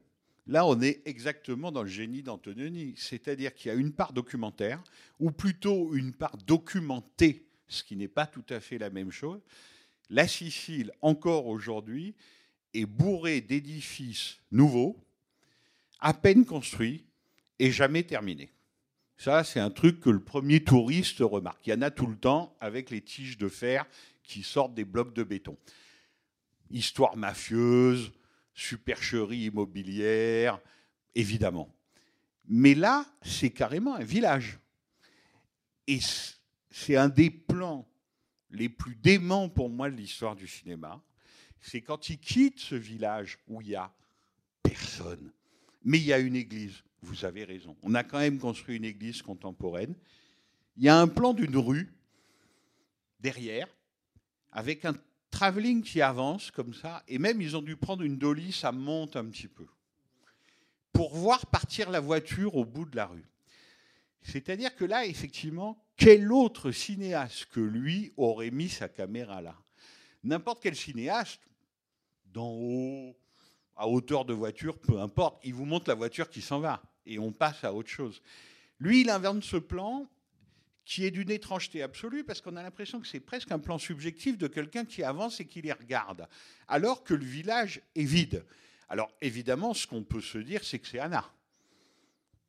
là, 0.48 0.66
on 0.66 0.80
est 0.82 1.02
exactement 1.06 1.72
dans 1.72 1.84
le 1.84 1.90
génie 1.90 2.24
d'Antonioni. 2.24 2.94
C'est-à-dire 2.98 3.54
qu'il 3.54 3.70
y 3.70 3.76
a 3.76 3.78
une 3.78 3.94
part 3.94 4.14
documentaire, 4.14 4.84
ou 5.20 5.32
plutôt 5.32 5.94
une 5.94 6.14
part 6.14 6.38
documentée, 6.38 7.48
ce 7.68 7.84
qui 7.84 7.96
n'est 7.96 8.08
pas 8.08 8.28
tout 8.28 8.46
à 8.50 8.60
fait 8.60 8.78
la 8.78 8.90
même 8.90 9.12
chose. 9.12 9.42
La 10.10 10.28
Sicile, 10.28 10.92
encore 11.02 11.48
aujourd'hui, 11.48 12.16
est 12.74 12.86
bourrée 12.86 13.42
d'édifices 13.42 14.40
nouveaux, 14.52 14.98
à 16.00 16.14
peine 16.14 16.46
construits 16.46 17.06
et 17.60 17.72
jamais 17.72 18.04
terminés. 18.04 18.52
Ça, 19.18 19.44
c'est 19.44 19.60
un 19.60 19.70
truc 19.70 20.02
que 20.02 20.10
le 20.10 20.20
premier 20.22 20.64
touriste 20.64 21.20
remarque. 21.20 21.66
Il 21.66 21.70
y 21.70 21.74
en 21.74 21.82
a 21.82 21.92
tout 21.92 22.08
le 22.08 22.18
temps 22.18 22.58
avec 22.60 22.90
les 22.90 23.02
tiges 23.02 23.38
de 23.38 23.48
fer 23.48 23.86
qui 24.24 24.44
sortent 24.44 24.74
des 24.74 24.86
blocs 24.86 25.14
de 25.14 25.24
béton. 25.24 25.58
Histoire 26.72 27.16
mafieuse, 27.16 28.12
supercherie 28.54 29.46
immobilière, 29.46 30.60
évidemment. 31.16 31.74
Mais 32.46 32.76
là, 32.76 33.06
c'est 33.22 33.50
carrément 33.50 33.96
un 33.96 34.04
village. 34.04 34.60
Et 35.88 36.00
c'est 36.70 36.96
un 36.96 37.10
des 37.10 37.30
plans 37.30 37.88
les 38.50 38.70
plus 38.70 38.96
déments 38.96 39.50
pour 39.50 39.70
moi 39.70 39.90
de 39.90 39.96
l'histoire 39.96 40.36
du 40.36 40.48
cinéma. 40.48 41.02
C'est 41.60 41.82
quand 41.82 42.10
il 42.10 42.20
quitte 42.20 42.60
ce 42.60 42.76
village 42.76 43.40
où 43.48 43.62
il 43.62 43.70
y 43.70 43.76
a 43.76 43.94
personne. 44.62 45.32
Mais 45.84 45.98
il 45.98 46.06
y 46.06 46.14
a 46.14 46.20
une 46.20 46.36
église. 46.36 46.84
Vous 47.02 47.26
avez 47.26 47.44
raison. 47.44 47.76
On 47.82 47.96
a 47.96 48.04
quand 48.04 48.20
même 48.20 48.40
construit 48.40 48.78
une 48.78 48.86
église 48.86 49.22
contemporaine. 49.22 49.96
Il 50.78 50.84
y 50.84 50.90
a 50.90 51.00
un 51.00 51.08
plan 51.08 51.34
d'une 51.34 51.58
rue 51.58 51.94
derrière, 53.20 53.68
avec 54.52 54.86
un 54.86 54.94
travelling 55.34 55.82
qui 55.82 56.00
avance 56.00 56.52
comme 56.52 56.76
ça, 56.76 57.04
et 57.08 57.18
même 57.18 57.42
ils 57.42 57.58
ont 57.58 57.62
dû 57.62 57.76
prendre 57.76 58.04
une 58.04 58.20
dolly, 58.20 58.52
ça 58.52 58.72
monte 58.72 59.16
un 59.16 59.26
petit 59.26 59.48
peu, 59.48 59.66
pour 60.92 61.16
voir 61.16 61.48
partir 61.48 61.90
la 61.90 62.00
voiture 62.00 62.56
au 62.56 62.66
bout 62.66 62.86
de 62.86 62.96
la 62.96 63.08
rue. 63.08 63.26
C'est-à-dire 64.22 64.76
que 64.76 64.86
là, 64.86 65.06
effectivement, 65.08 65.84
quel 65.98 66.32
autre 66.32 66.72
cinéaste 66.72 67.48
que 67.48 67.60
lui 67.60 68.14
aurait 68.16 68.52
mis 68.52 68.70
sa 68.70 68.88
caméra 68.88 69.42
là? 69.42 69.58
N'importe 70.24 70.62
quel 70.62 70.76
cinéaste, 70.76 71.42
d'en 72.26 72.52
haut, 72.52 73.18
à 73.76 73.88
hauteur 73.88 74.26
de 74.26 74.34
voiture, 74.34 74.78
peu 74.78 75.00
importe, 75.00 75.42
il 75.44 75.56
vous 75.56 75.66
montre 75.66 75.90
la 75.90 75.96
voiture 75.96 76.30
qui 76.30 76.42
s'en 76.42 76.60
va 76.60 76.82
et 77.06 77.18
on 77.18 77.32
passe 77.32 77.64
à 77.64 77.74
autre 77.74 77.90
chose. 77.90 78.22
Lui, 78.80 79.02
il 79.02 79.10
invente 79.10 79.44
ce 79.44 79.58
plan 79.58 80.08
qui 80.86 81.06
est 81.06 81.12
d'une 81.12 81.32
étrangeté 81.32 81.82
absolue 81.82 82.24
parce 82.24 82.42
qu'on 82.42 82.56
a 82.56 82.64
l'impression 82.64 83.00
que 83.00 83.08
c'est 83.08 83.20
presque 83.20 83.52
un 83.52 83.60
plan 83.60 83.78
subjectif 83.78 84.38
de 84.38 84.48
quelqu'un 84.48 84.86
qui 84.86 85.04
avance 85.04 85.40
et 85.40 85.46
qui 85.46 85.62
les 85.62 85.72
regarde, 85.72 86.28
alors 86.68 87.04
que 87.04 87.14
le 87.14 87.26
village 87.26 87.82
est 87.96 88.04
vide. 88.04 88.46
Alors 88.90 89.12
évidemment, 89.22 89.74
ce 89.74 89.88
qu'on 89.88 90.04
peut 90.04 90.22
se 90.22 90.38
dire, 90.38 90.64
c'est 90.64 90.80
que 90.80 90.88
c'est 90.88 91.00
Anna. 91.00 91.32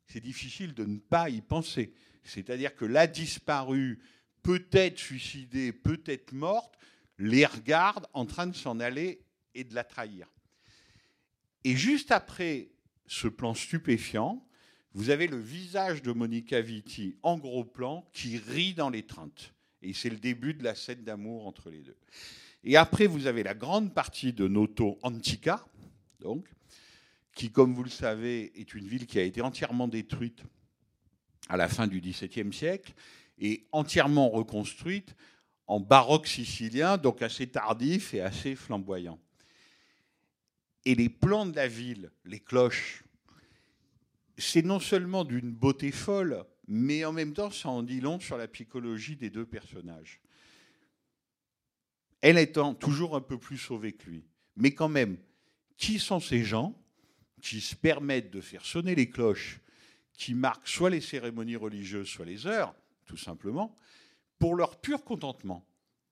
C'est 0.07 0.19
difficile 0.19 0.73
de 0.73 0.85
ne 0.85 0.99
pas 0.99 1.29
y 1.29 1.41
penser. 1.41 1.93
C'est-à-dire 2.23 2.75
que 2.75 2.85
la 2.85 3.07
disparue, 3.07 3.99
peut-être 4.43 4.99
suicidée, 4.99 5.71
peut-être 5.71 6.33
morte, 6.33 6.77
les 7.17 7.45
regarde 7.45 8.05
en 8.13 8.25
train 8.25 8.47
de 8.47 8.55
s'en 8.55 8.79
aller 8.79 9.21
et 9.53 9.63
de 9.63 9.73
la 9.73 9.83
trahir. 9.83 10.27
Et 11.63 11.75
juste 11.75 12.11
après 12.11 12.69
ce 13.07 13.27
plan 13.27 13.53
stupéfiant, 13.53 14.44
vous 14.95 15.09
avez 15.09 15.27
le 15.27 15.37
visage 15.37 16.01
de 16.01 16.13
Monica 16.13 16.61
Vitti 16.61 17.17
en 17.21 17.37
gros 17.37 17.65
plan 17.65 18.09
qui 18.13 18.37
rit 18.37 18.73
dans 18.73 18.89
l'étreinte. 18.89 19.53
Et 19.81 19.93
c'est 19.93 20.09
le 20.09 20.15
début 20.15 20.53
de 20.53 20.63
la 20.63 20.73
scène 20.73 21.03
d'amour 21.03 21.45
entre 21.47 21.69
les 21.69 21.81
deux. 21.81 21.97
Et 22.63 22.77
après, 22.77 23.05
vous 23.05 23.27
avez 23.27 23.43
la 23.43 23.53
grande 23.53 23.93
partie 23.93 24.31
de 24.31 24.47
Noto 24.47 24.97
Antica, 25.03 25.65
donc, 26.21 26.47
qui, 27.35 27.51
comme 27.51 27.73
vous 27.73 27.83
le 27.83 27.89
savez, 27.89 28.57
est 28.57 28.73
une 28.73 28.87
ville 28.87 29.05
qui 29.05 29.19
a 29.19 29.23
été 29.23 29.41
entièrement 29.41 29.89
détruite 29.89 30.43
à 31.49 31.57
la 31.57 31.67
fin 31.67 31.87
du 31.87 31.99
XVIIe 31.99 32.53
siècle 32.53 32.93
et 33.37 33.67
entièrement 33.73 34.29
reconstruite 34.29 35.13
en 35.67 35.81
baroque 35.81 36.25
sicilien, 36.25 36.97
donc 36.97 37.21
assez 37.21 37.47
tardif 37.47 38.13
et 38.13 38.21
assez 38.21 38.55
flamboyant. 38.55 39.19
Et 40.85 40.95
les 40.95 41.09
plans 41.09 41.45
de 41.45 41.55
la 41.55 41.67
ville, 41.67 42.11
les 42.23 42.39
cloches, 42.39 43.04
c'est 44.37 44.63
non 44.63 44.79
seulement 44.79 45.23
d'une 45.23 45.51
beauté 45.51 45.91
folle, 45.91 46.45
mais 46.67 47.05
en 47.05 47.13
même 47.13 47.33
temps, 47.33 47.51
ça 47.51 47.69
en 47.69 47.83
dit 47.83 48.01
long 48.01 48.19
sur 48.19 48.37
la 48.37 48.47
psychologie 48.47 49.15
des 49.15 49.29
deux 49.29 49.45
personnages. 49.45 50.19
Elle 52.21 52.37
étant 52.37 52.73
toujours 52.73 53.15
un 53.15 53.21
peu 53.21 53.37
plus 53.37 53.57
sauvée 53.57 53.93
que 53.93 54.09
lui. 54.09 54.25
Mais 54.55 54.71
quand 54.73 54.89
même, 54.89 55.17
qui 55.77 55.99
sont 55.99 56.19
ces 56.19 56.43
gens 56.43 56.73
qui 57.41 57.61
se 57.61 57.75
permettent 57.75 58.31
de 58.31 58.41
faire 58.41 58.65
sonner 58.65 58.95
les 58.95 59.09
cloches 59.09 59.59
qui 60.13 60.33
marquent 60.33 60.67
soit 60.67 60.89
les 60.89 61.01
cérémonies 61.01 61.57
religieuses, 61.57 62.07
soit 62.07 62.25
les 62.25 62.47
heures, 62.47 62.73
tout 63.05 63.17
simplement, 63.17 63.75
pour 64.39 64.55
leur 64.55 64.79
pur 64.79 65.03
contentement, 65.03 65.65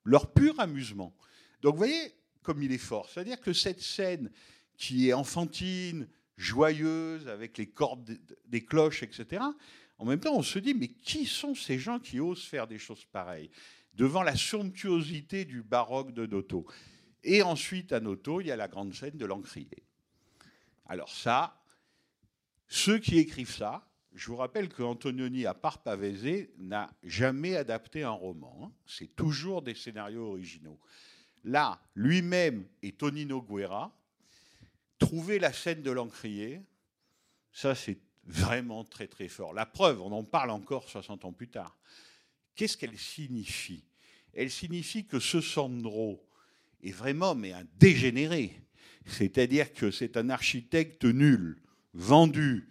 leur 0.04 0.32
pur 0.34 0.60
amusement? 0.60 1.16
Donc 1.62 1.74
vous 1.74 1.80
voyez 1.80 2.14
comme 2.44 2.62
il 2.62 2.72
est 2.72 2.78
fort. 2.78 3.10
C'est-à-dire 3.10 3.40
que 3.40 3.54
cette 3.54 3.82
scène 3.82 4.30
qui 4.78 5.10
est 5.10 5.14
enfantine, 5.14 6.08
joyeuse, 6.38 7.28
avec 7.28 7.58
les 7.58 7.68
cordes 7.68 8.18
des 8.46 8.64
cloches, 8.64 9.04
etc., 9.04 9.42
en 10.00 10.06
même 10.06 10.20
temps, 10.20 10.36
on 10.36 10.44
se 10.44 10.60
dit, 10.60 10.74
mais 10.74 10.90
qui 10.90 11.26
sont 11.26 11.56
ces 11.56 11.80
gens 11.80 12.00
qui 12.00 12.20
osent 12.20 12.44
faire 12.44 12.68
des 12.68 12.80
choses 12.80 13.06
pareilles 13.06 13.52
devant 13.94 14.24
la 14.24 14.36
somptuosité 14.36 15.46
du 15.46 15.62
baroque 15.62 16.14
de 16.14 16.26
Noto? 16.26 16.66
Et 17.24 17.42
ensuite, 17.42 17.94
à 17.94 18.00
Noto, 18.00 18.42
il 18.42 18.48
y 18.48 18.52
a 18.52 18.56
la 18.56 18.68
grande 18.68 18.94
scène 18.94 19.18
de 19.18 19.26
l'encrier. 19.26 19.86
Alors 20.88 21.10
ça, 21.10 21.64
ceux 22.68 23.00
qui 23.00 23.18
écrivent 23.18 23.54
ça, 23.54 23.88
je 24.14 24.28
vous 24.28 24.36
rappelle 24.36 24.70
que 24.70 24.84
Antonioni, 24.84 25.46
à 25.46 25.54
part 25.54 25.82
Pavese, 25.82 26.50
n'a 26.58 26.92
jamais 27.04 27.56
adapté 27.56 28.04
un 28.04 28.12
roman. 28.12 28.60
Hein. 28.64 28.72
C'est 28.86 29.16
toujours 29.16 29.62
des 29.62 29.74
scénarios 29.74 30.32
originaux. 30.32 30.80
Là, 31.44 31.82
lui-même 31.96 32.68
et 32.82 32.92
Tonino 32.92 33.42
Guerra, 33.42 33.96
trouver 35.06 35.39
la 35.39 35.51
scène 35.51 35.82
de 35.82 35.91
l'encrier, 35.91 36.62
ça 37.51 37.76
c'est 37.76 37.99
vraiment 38.26 38.84
très 38.84 39.08
très 39.08 39.28
fort. 39.28 39.54
La 39.54 39.66
preuve, 39.66 40.01
on 40.01 40.12
en 40.12 40.24
parle 40.24 40.49
encore 40.49 40.89
60 40.89 41.26
ans 41.26 41.34
plus 41.34 41.49
tard. 41.49 41.78
Qu'est-ce 42.56 42.78
qu'elle 42.78 42.97
signifie? 42.97 43.84
Elle 44.34 44.49
signifie 44.49 45.06
que 45.06 45.20
ce 45.20 45.41
Sandro 45.41 46.26
est 46.82 46.91
vraiment 46.91 47.36
mais 47.36 47.51
un 47.51 47.66
dégénéré. 47.78 48.60
C'est-à-dire 49.06 49.74
que 49.74 49.91
c'est 49.91 50.16
un 50.16 50.30
architecte 50.30 51.04
nul, 51.04 51.62
vendu. 51.93 52.70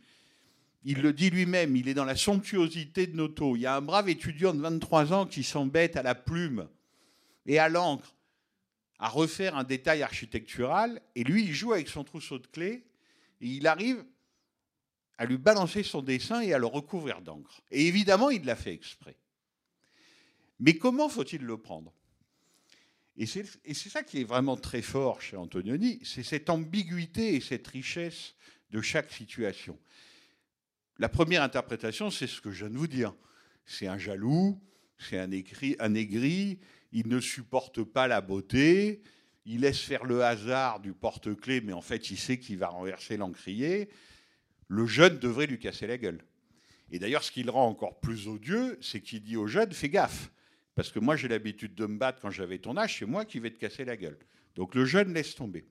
Il 0.85 1.03
le 1.03 1.13
dit 1.13 1.31
lui-même, 1.31 1.77
il 1.77 1.89
est 1.89 1.95
dans 1.95 2.07
la 2.07 2.17
somptuosité 2.17 3.07
de 3.07 3.15
Noto. 3.15 3.57
Il 3.57 3.61
y 3.61 3.67
a 3.67 3.77
un 3.77 3.83
brave 3.83 4.09
étudiant 4.09 4.55
de 4.55 4.61
23 4.61 5.13
ans 5.13 5.27
qui 5.27 5.45
s'embête 5.45 5.97
à 5.97 6.03
la 6.03 6.15
plume 6.15 6.67
et 7.47 7.59
à 7.59 7.69
l'encre 7.69 8.15
à 9.03 9.09
refaire 9.09 9.57
un 9.57 9.65
détail 9.65 10.05
architectural, 10.05 11.03
et 11.17 11.25
lui, 11.25 11.43
il 11.43 11.53
joue 11.53 11.73
avec 11.73 11.89
son 11.89 12.05
trousseau 12.05 12.39
de 12.39 12.47
clés, 12.47 12.87
et 13.41 13.49
il 13.49 13.67
arrive 13.67 14.05
à 15.19 15.27
lui 15.27 15.39
balancer 15.39 15.83
son 15.83 16.03
dessin 16.03 16.41
et 16.41 16.55
à 16.55 16.59
le 16.59 16.67
recouvrir 16.67 17.21
d'encre. 17.21 17.63
Et 17.73 17.89
évidemment, 17.89 18.31
il 18.31 18.45
l'a 18.45 18.55
fait 18.55 18.73
exprès. 18.73 19.17
Mais 20.61 20.79
comment 20.79 21.09
faut-il 21.09 21.43
le 21.43 21.57
prendre? 21.57 21.93
Et 23.17 23.27
c'est 23.27 23.45
ça 23.75 24.05
qui 24.05 24.21
est 24.21 24.25
vraiment 24.25 24.57
très 24.57 24.83
fort 24.83 25.21
chez 25.21 25.37
Antonioni, 25.37 25.99
c'est 26.05 26.23
cette 26.23 26.49
ambiguïté 26.49 27.35
et 27.35 27.41
cette 27.41 27.67
richesse 27.67 28.37
de 28.71 28.81
chaque 28.81 29.11
situation. 29.11 29.77
La 30.99 31.09
première 31.09 31.43
interprétation, 31.43 32.13
c'est 32.13 32.29
ce 32.29 32.41
que 32.41 32.53
je 32.53 32.67
viens 32.67 32.73
de 32.73 32.79
vous 32.79 32.87
dire. 32.87 33.13
C'est 33.67 33.89
un 33.89 33.99
jaloux, 33.99 34.63
c'est 34.97 35.19
un, 35.19 35.29
un 35.81 35.95
aigri, 35.95 36.61
il 36.93 37.09
ne 37.09 37.21
supporte 37.21 37.83
pas 37.83 38.07
la 38.07 38.21
beauté, 38.21 39.03
il 39.45 39.61
laisse 39.61 39.81
faire 39.81 40.05
le 40.05 40.23
hasard 40.23 40.81
du 40.81 40.93
porte-clés, 40.93 41.61
mais 41.61 41.73
en 41.73 41.81
fait, 41.81 42.11
il 42.11 42.19
sait 42.19 42.39
qu'il 42.39 42.59
va 42.59 42.69
renverser 42.69 43.17
l'encrier. 43.17 43.89
Le 44.69 44.87
jeune 44.87 45.19
devrait 45.19 45.47
lui 45.47 45.59
casser 45.59 45.87
la 45.87 45.99
gueule. 45.99 46.23
Et 46.91 46.99
d'ailleurs, 46.99 47.25
ce 47.25 47.33
qui 47.33 47.43
le 47.43 47.51
rend 47.51 47.67
encore 47.67 47.99
plus 48.01 48.29
odieux, 48.29 48.79
c'est 48.81 49.01
qu'il 49.01 49.23
dit 49.23 49.37
au 49.37 49.47
jeune 49.47 49.73
Fais 49.73 49.89
gaffe, 49.89 50.31
parce 50.75 50.91
que 50.91 50.99
moi, 50.99 51.17
j'ai 51.17 51.29
l'habitude 51.29 51.75
de 51.75 51.87
me 51.87 51.99
battre 51.99 52.21
quand 52.21 52.31
j'avais 52.31 52.59
ton 52.59 52.77
âge, 52.77 52.99
c'est 52.99 53.07
moi 53.07 53.25
qui 53.25 53.41
vais 53.41 53.51
te 53.51 53.59
casser 53.59 53.85
la 53.85 53.97
gueule. 53.97 54.19
Donc 54.55 54.75
le 54.75 54.85
jeune 54.85 55.13
laisse 55.13 55.35
tomber. 55.35 55.67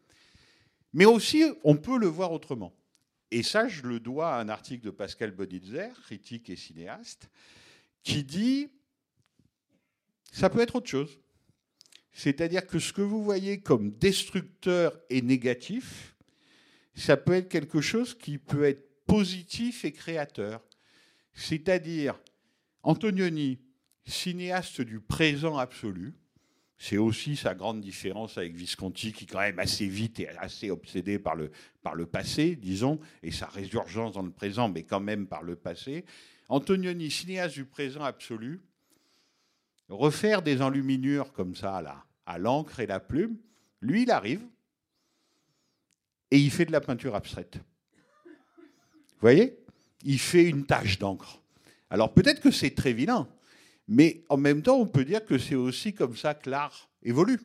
Mais 0.93 1.05
aussi, 1.05 1.43
on 1.63 1.77
peut 1.77 1.97
le 1.97 2.07
voir 2.07 2.31
autrement. 2.31 2.75
Et 3.29 3.43
ça, 3.43 3.67
je 3.67 3.83
le 3.83 3.99
dois 3.99 4.35
à 4.35 4.41
un 4.41 4.49
article 4.49 4.83
de 4.83 4.91
Pascal 4.91 5.31
Bonitzer, 5.31 5.89
critique 6.03 6.49
et 6.49 6.55
cinéaste, 6.55 7.29
qui 8.03 8.23
dit 8.23 8.69
ça 10.31 10.49
peut 10.49 10.61
être 10.61 10.77
autre 10.77 10.89
chose. 10.89 11.19
C'est-à-dire 12.13 12.65
que 12.65 12.79
ce 12.79 12.91
que 12.91 13.01
vous 13.01 13.23
voyez 13.23 13.61
comme 13.61 13.91
destructeur 13.91 14.97
et 15.09 15.21
négatif, 15.21 16.15
ça 16.95 17.15
peut 17.17 17.33
être 17.33 17.49
quelque 17.49 17.81
chose 17.81 18.17
qui 18.17 18.37
peut 18.37 18.63
être 18.63 19.05
positif 19.05 19.85
et 19.85 19.91
créateur. 19.91 20.61
C'est-à-dire, 21.33 22.19
Antonioni, 22.83 23.59
cinéaste 24.05 24.81
du 24.81 24.99
présent 24.99 25.57
absolu, 25.57 26.15
c'est 26.77 26.97
aussi 26.97 27.35
sa 27.35 27.53
grande 27.53 27.79
différence 27.79 28.37
avec 28.37 28.55
Visconti, 28.55 29.13
qui 29.13 29.27
quand 29.27 29.39
même 29.39 29.59
assez 29.59 29.87
vite 29.87 30.19
est 30.19 30.35
assez 30.37 30.71
obsédé 30.71 31.19
par 31.19 31.35
le, 31.35 31.51
par 31.83 31.93
le 31.93 32.07
passé, 32.07 32.55
disons, 32.55 32.99
et 33.21 33.31
sa 33.31 33.45
résurgence 33.45 34.13
dans 34.13 34.23
le 34.23 34.31
présent, 34.31 34.67
mais 34.67 34.83
quand 34.83 34.99
même 34.99 35.27
par 35.27 35.43
le 35.43 35.55
passé. 35.55 36.05
Antonioni, 36.49 37.11
cinéaste 37.11 37.53
du 37.53 37.65
présent 37.65 38.03
absolu, 38.03 38.61
refaire 39.91 40.41
des 40.41 40.61
enluminures 40.61 41.33
comme 41.33 41.55
ça, 41.55 42.05
à 42.25 42.37
l'encre 42.37 42.79
et 42.79 42.87
la 42.87 42.99
plume, 42.99 43.37
lui, 43.81 44.03
il 44.03 44.11
arrive 44.11 44.41
et 46.31 46.37
il 46.37 46.49
fait 46.49 46.65
de 46.65 46.71
la 46.71 46.81
peinture 46.81 47.15
abstraite. 47.15 47.57
Vous 48.25 49.21
voyez? 49.21 49.57
Il 50.03 50.19
fait 50.19 50.45
une 50.45 50.65
tache 50.65 50.97
d'encre. 50.97 51.41
Alors 51.89 52.13
peut-être 52.13 52.41
que 52.41 52.51
c'est 52.51 52.71
très 52.73 52.93
vilain, 52.93 53.27
mais 53.87 54.23
en 54.29 54.37
même 54.37 54.63
temps, 54.63 54.77
on 54.77 54.87
peut 54.87 55.05
dire 55.05 55.25
que 55.25 55.37
c'est 55.37 55.55
aussi 55.55 55.93
comme 55.93 56.15
ça 56.15 56.33
que 56.33 56.49
l'art 56.49 56.89
évolue, 57.03 57.39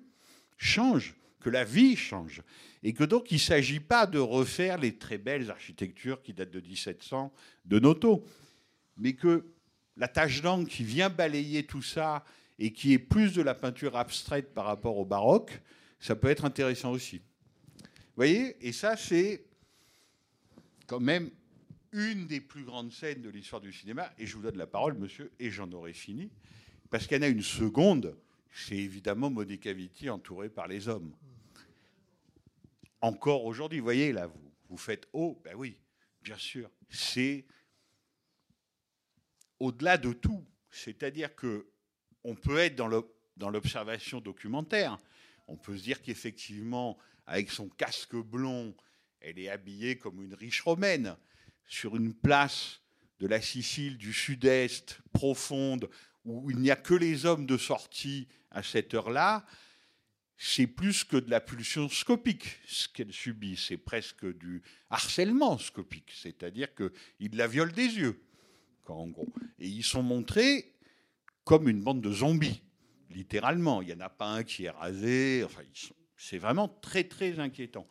change, 0.57 1.17
que 1.41 1.51
la 1.51 1.65
vie 1.65 1.97
change. 1.97 2.43
Et 2.83 2.93
que 2.93 3.03
donc 3.03 3.33
il 3.33 3.35
ne 3.35 3.41
s'agit 3.41 3.81
pas 3.81 4.07
de 4.07 4.19
refaire 4.19 4.79
les 4.79 4.97
très 4.97 5.19
belles 5.19 5.51
architectures 5.51 6.23
qui 6.23 6.33
datent 6.33 6.51
de 6.51 6.61
1700 6.61 7.33
de 7.65 7.79
Noto, 7.81 8.25
mais 8.97 9.15
que 9.15 9.45
la 9.97 10.09
tache 10.09 10.43
d'encre 10.43 10.71
qui 10.71 10.85
vient 10.85 11.09
balayer 11.09 11.65
tout 11.65 11.83
ça 11.83 12.25
et 12.59 12.73
qui 12.73 12.93
est 12.93 12.99
plus 12.99 13.33
de 13.35 13.43
la 13.43 13.55
peinture 13.55 13.97
abstraite 13.97 14.53
par 14.55 14.65
rapport 14.65 14.97
au 14.99 15.05
baroque, 15.05 15.61
ça 16.01 16.17
peut 16.17 16.29
être 16.29 16.45
intéressant 16.45 16.93
aussi. 16.93 17.19
Vous 17.79 18.23
voyez 18.23 18.57
Et 18.67 18.73
ça, 18.73 18.97
c'est 18.97 19.45
quand 20.87 21.01
même 21.01 21.31
une 21.93 22.27
des 22.27 22.41
plus 22.41 22.65
grandes 22.65 22.93
scènes 22.93 23.23
de 23.23 23.31
l'histoire 23.31 23.61
du 23.61 23.73
cinéma. 23.73 24.13
Et 24.19 24.27
je 24.27 24.37
vous 24.37 24.43
donne 24.43 24.59
la 24.59 24.67
parole, 24.67 24.95
monsieur, 24.95 25.33
et 25.39 25.51
j'en 25.51 25.71
aurai 25.73 25.93
fini. 25.93 26.31
Parce 26.91 27.07
qu'il 27.07 27.17
y 27.17 27.21
en 27.21 27.23
a 27.25 27.29
une 27.29 27.43
seconde, 27.43 28.17
c'est 28.53 28.77
évidemment 28.77 29.31
Monica 29.31 29.73
Vitti 29.73 30.09
entourée 30.09 30.49
par 30.49 30.69
les 30.69 30.89
hommes. 30.89 31.13
Encore 33.01 33.45
aujourd'hui, 33.45 33.79
vous 33.79 33.85
voyez, 33.85 34.13
là, 34.13 34.27
vous, 34.27 34.53
vous 34.69 34.77
faites 34.77 35.09
oh, 35.13 35.41
ben 35.45 35.55
oui, 35.57 35.77
bien 36.23 36.37
sûr, 36.37 36.71
c'est 36.89 37.45
au-delà 39.61 39.99
de 39.99 40.13
tout. 40.13 40.45
C'est-à-dire 40.71 41.35
que 41.35 41.67
on 42.25 42.35
peut 42.35 42.59
être 42.59 42.77
dans 42.77 43.51
l'observation 43.51 44.21
documentaire. 44.21 44.99
On 45.47 45.57
peut 45.57 45.77
se 45.77 45.83
dire 45.83 46.03
qu'effectivement, 46.03 46.99
avec 47.27 47.51
son 47.51 47.69
casque 47.69 48.17
blond, 48.17 48.75
elle 49.21 49.39
est 49.39 49.49
habillée 49.49 49.97
comme 49.97 50.23
une 50.23 50.35
riche 50.35 50.63
romaine 50.63 51.17
sur 51.69 51.97
une 51.97 52.15
place 52.15 52.81
de 53.21 53.27
la 53.27 53.41
Sicile 53.41 53.97
du 53.97 54.13
sud-est 54.13 54.99
profonde 55.13 55.89
où 56.25 56.51
il 56.51 56.59
n'y 56.59 56.71
a 56.71 56.77
que 56.77 56.95
les 56.95 57.25
hommes 57.25 57.47
de 57.47 57.57
sortie 57.57 58.29
à 58.51 58.63
cette 58.63 58.95
heure-là. 58.95 59.47
C'est 60.37 60.67
plus 60.67 61.03
que 61.05 61.17
de 61.17 61.31
la 61.31 61.41
pulsion 61.41 61.89
scopique, 61.89 62.59
ce 62.67 62.89
qu'elle 62.89 63.13
subit. 63.13 63.57
C'est 63.57 63.79
presque 63.79 64.27
du 64.37 64.63
harcèlement 64.91 65.57
scopique, 65.57 66.13
c'est-à-dire 66.15 66.69
qu'il 66.75 67.37
la 67.37 67.47
viole 67.47 67.73
des 67.73 67.87
yeux. 67.87 68.21
En 68.95 69.09
gros. 69.09 69.29
Et 69.59 69.69
ils 69.69 69.85
sont 69.85 70.03
montrés 70.03 70.73
comme 71.45 71.69
une 71.69 71.83
bande 71.83 72.01
de 72.01 72.11
zombies, 72.11 72.63
littéralement. 73.11 73.83
Il 73.83 73.89
n'y 73.89 73.95
en 73.95 74.01
a 74.01 74.09
pas 74.09 74.27
un 74.27 74.43
qui 74.43 74.65
est 74.65 74.71
rasé. 74.71 75.43
Enfin, 75.45 75.63
c'est 76.17 76.39
vraiment 76.39 76.69
très, 76.69 77.05
très 77.05 77.39
inquiétant. 77.39 77.87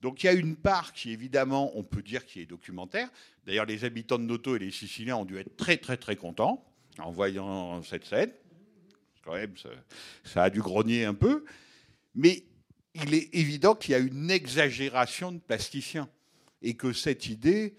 Donc 0.00 0.22
il 0.22 0.26
y 0.26 0.28
a 0.28 0.32
une 0.32 0.56
part 0.56 0.92
qui, 0.92 1.10
évidemment, 1.10 1.72
on 1.76 1.82
peut 1.82 2.02
dire 2.02 2.24
qui 2.24 2.40
est 2.40 2.46
documentaire. 2.46 3.10
D'ailleurs, 3.46 3.66
les 3.66 3.84
habitants 3.84 4.18
de 4.18 4.24
Noto 4.24 4.56
et 4.56 4.58
les 4.58 4.70
Siciliens 4.70 5.16
ont 5.16 5.24
dû 5.24 5.38
être 5.38 5.56
très, 5.56 5.76
très, 5.76 5.96
très 5.96 6.16
contents 6.16 6.64
en 6.98 7.10
voyant 7.10 7.82
cette 7.82 8.04
scène. 8.04 8.32
Quand 9.24 9.34
même, 9.34 9.56
ça, 9.56 9.68
ça 10.24 10.42
a 10.44 10.50
dû 10.50 10.60
grogner 10.60 11.04
un 11.04 11.14
peu. 11.14 11.44
Mais 12.14 12.44
il 12.94 13.14
est 13.14 13.34
évident 13.34 13.74
qu'il 13.74 13.92
y 13.92 13.94
a 13.94 13.98
une 13.98 14.30
exagération 14.30 15.32
de 15.32 15.38
plasticiens 15.38 16.08
et 16.62 16.74
que 16.74 16.92
cette 16.92 17.26
idée 17.26 17.74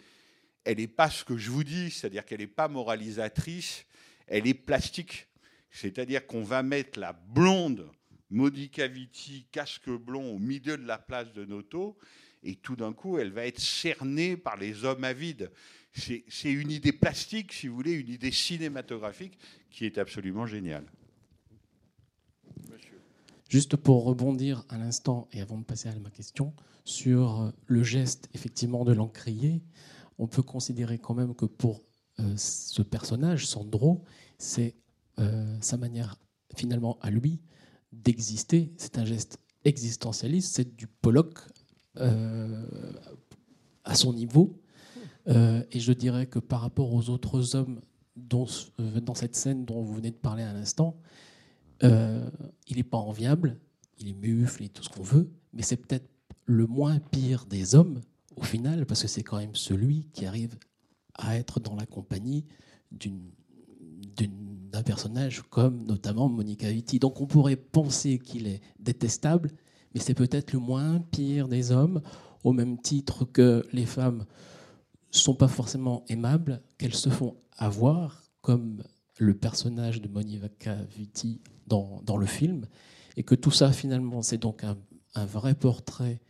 elle 0.63 0.77
n'est 0.77 0.87
pas 0.87 1.09
ce 1.09 1.23
que 1.23 1.37
je 1.37 1.49
vous 1.49 1.63
dis, 1.63 1.91
c'est-à-dire 1.91 2.25
qu'elle 2.25 2.39
n'est 2.39 2.47
pas 2.47 2.67
moralisatrice, 2.67 3.85
elle 4.27 4.47
est 4.47 4.53
plastique. 4.53 5.27
C'est-à-dire 5.71 6.27
qu'on 6.27 6.43
va 6.43 6.63
mettre 6.63 6.99
la 6.99 7.13
blonde 7.13 7.89
Modica 8.29 8.87
Vitti, 8.87 9.45
casque 9.51 9.89
blond, 9.89 10.33
au 10.33 10.39
milieu 10.39 10.77
de 10.77 10.85
la 10.85 10.97
place 10.97 11.33
de 11.33 11.45
Noto, 11.45 11.97
et 12.43 12.55
tout 12.55 12.75
d'un 12.75 12.93
coup, 12.93 13.19
elle 13.19 13.31
va 13.31 13.45
être 13.45 13.59
cernée 13.59 14.37
par 14.37 14.57
les 14.57 14.85
hommes 14.85 15.03
avides. 15.03 15.51
C'est 15.93 16.23
c'est 16.29 16.51
une 16.51 16.71
idée 16.71 16.93
plastique, 16.93 17.51
si 17.51 17.67
vous 17.67 17.75
voulez, 17.75 17.91
une 17.91 18.09
idée 18.09 18.31
cinématographique 18.31 19.37
qui 19.69 19.85
est 19.85 19.97
absolument 19.97 20.45
géniale. 20.45 20.85
Juste 23.49 23.75
pour 23.75 24.05
rebondir 24.05 24.63
à 24.69 24.77
l'instant 24.77 25.27
et 25.33 25.41
avant 25.41 25.57
de 25.57 25.65
passer 25.65 25.89
à 25.89 25.95
ma 25.99 26.09
question, 26.09 26.53
sur 26.85 27.51
le 27.67 27.83
geste 27.83 28.29
effectivement 28.33 28.85
de 28.85 28.93
l'encrier, 28.93 29.61
on 30.21 30.27
peut 30.27 30.43
considérer 30.43 30.99
quand 30.99 31.15
même 31.15 31.33
que 31.33 31.45
pour 31.45 31.81
euh, 32.19 32.33
ce 32.37 32.83
personnage, 32.83 33.47
Sandro, 33.47 34.03
c'est 34.37 34.75
euh, 35.19 35.57
sa 35.61 35.77
manière 35.77 36.15
finalement 36.55 36.99
à 37.01 37.09
lui 37.09 37.41
d'exister. 37.91 38.71
C'est 38.77 38.99
un 38.99 39.05
geste 39.05 39.39
existentialiste, 39.65 40.53
c'est 40.53 40.75
du 40.75 40.85
Pollock 40.85 41.39
euh, 41.97 42.63
à 43.83 43.95
son 43.95 44.13
niveau. 44.13 44.61
Et 45.27 45.79
je 45.79 45.93
dirais 45.93 46.25
que 46.25 46.39
par 46.39 46.61
rapport 46.61 46.93
aux 46.93 47.09
autres 47.09 47.55
hommes 47.55 47.79
dont, 48.15 48.47
dans 48.79 49.13
cette 49.13 49.35
scène 49.35 49.65
dont 49.65 49.81
vous 49.81 49.93
venez 49.93 50.09
de 50.09 50.15
parler 50.15 50.41
à 50.43 50.51
l'instant, 50.51 50.99
il 51.83 52.75
n'est 52.75 52.83
pas 52.83 52.97
enviable, 52.97 53.59
il 53.99 54.09
est 54.09 54.13
mufle 54.13 54.63
et 54.63 54.69
tout 54.69 54.83
ce 54.83 54.89
qu'on 54.89 55.03
veut, 55.03 55.31
mais 55.53 55.61
c'est 55.61 55.77
peut-être 55.77 56.09
le 56.45 56.65
moins 56.65 56.99
pire 56.99 57.45
des 57.45 57.75
hommes 57.75 58.01
final, 58.43 58.85
parce 58.85 59.01
que 59.01 59.07
c'est 59.07 59.23
quand 59.23 59.37
même 59.37 59.55
celui 59.55 60.07
qui 60.13 60.25
arrive 60.25 60.57
à 61.15 61.37
être 61.37 61.59
dans 61.59 61.75
la 61.75 61.85
compagnie 61.85 62.45
d'un 62.91 64.83
personnage 64.83 65.43
comme 65.49 65.85
notamment 65.85 66.29
Monica 66.29 66.69
Vitti. 66.69 66.99
Donc 66.99 67.21
on 67.21 67.27
pourrait 67.27 67.55
penser 67.55 68.19
qu'il 68.19 68.47
est 68.47 68.61
détestable, 68.79 69.51
mais 69.93 69.99
c'est 69.99 70.13
peut-être 70.13 70.53
le 70.53 70.59
moins 70.59 70.99
pire 70.99 71.47
des 71.47 71.71
hommes, 71.71 72.01
au 72.43 72.53
même 72.53 72.79
titre 72.79 73.25
que 73.25 73.65
les 73.71 73.85
femmes 73.85 74.25
sont 75.11 75.35
pas 75.35 75.47
forcément 75.47 76.03
aimables, 76.07 76.61
qu'elles 76.77 76.95
se 76.95 77.09
font 77.09 77.35
avoir, 77.57 78.23
comme 78.41 78.81
le 79.17 79.33
personnage 79.35 80.01
de 80.01 80.07
Monica 80.07 80.75
Vitti 80.95 81.41
dans, 81.67 82.01
dans 82.05 82.17
le 82.17 82.25
film, 82.25 82.65
et 83.17 83.23
que 83.23 83.35
tout 83.35 83.51
ça 83.51 83.71
finalement 83.71 84.21
c'est 84.21 84.37
donc 84.37 84.63
un 84.63 85.25
vrai 85.25 85.53
portrait 85.53 86.21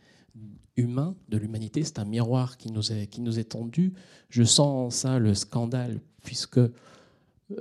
humain 0.76 1.16
de 1.28 1.36
l'humanité, 1.36 1.84
c'est 1.84 1.98
un 1.98 2.04
miroir 2.04 2.56
qui 2.56 2.70
nous 2.70 2.92
est, 2.92 3.06
qui 3.06 3.20
nous 3.20 3.38
est 3.38 3.44
tendu. 3.44 3.92
Je 4.28 4.42
sens 4.42 4.86
en 4.86 4.90
ça 4.90 5.18
le 5.18 5.34
scandale, 5.34 6.00
puisque 6.22 6.58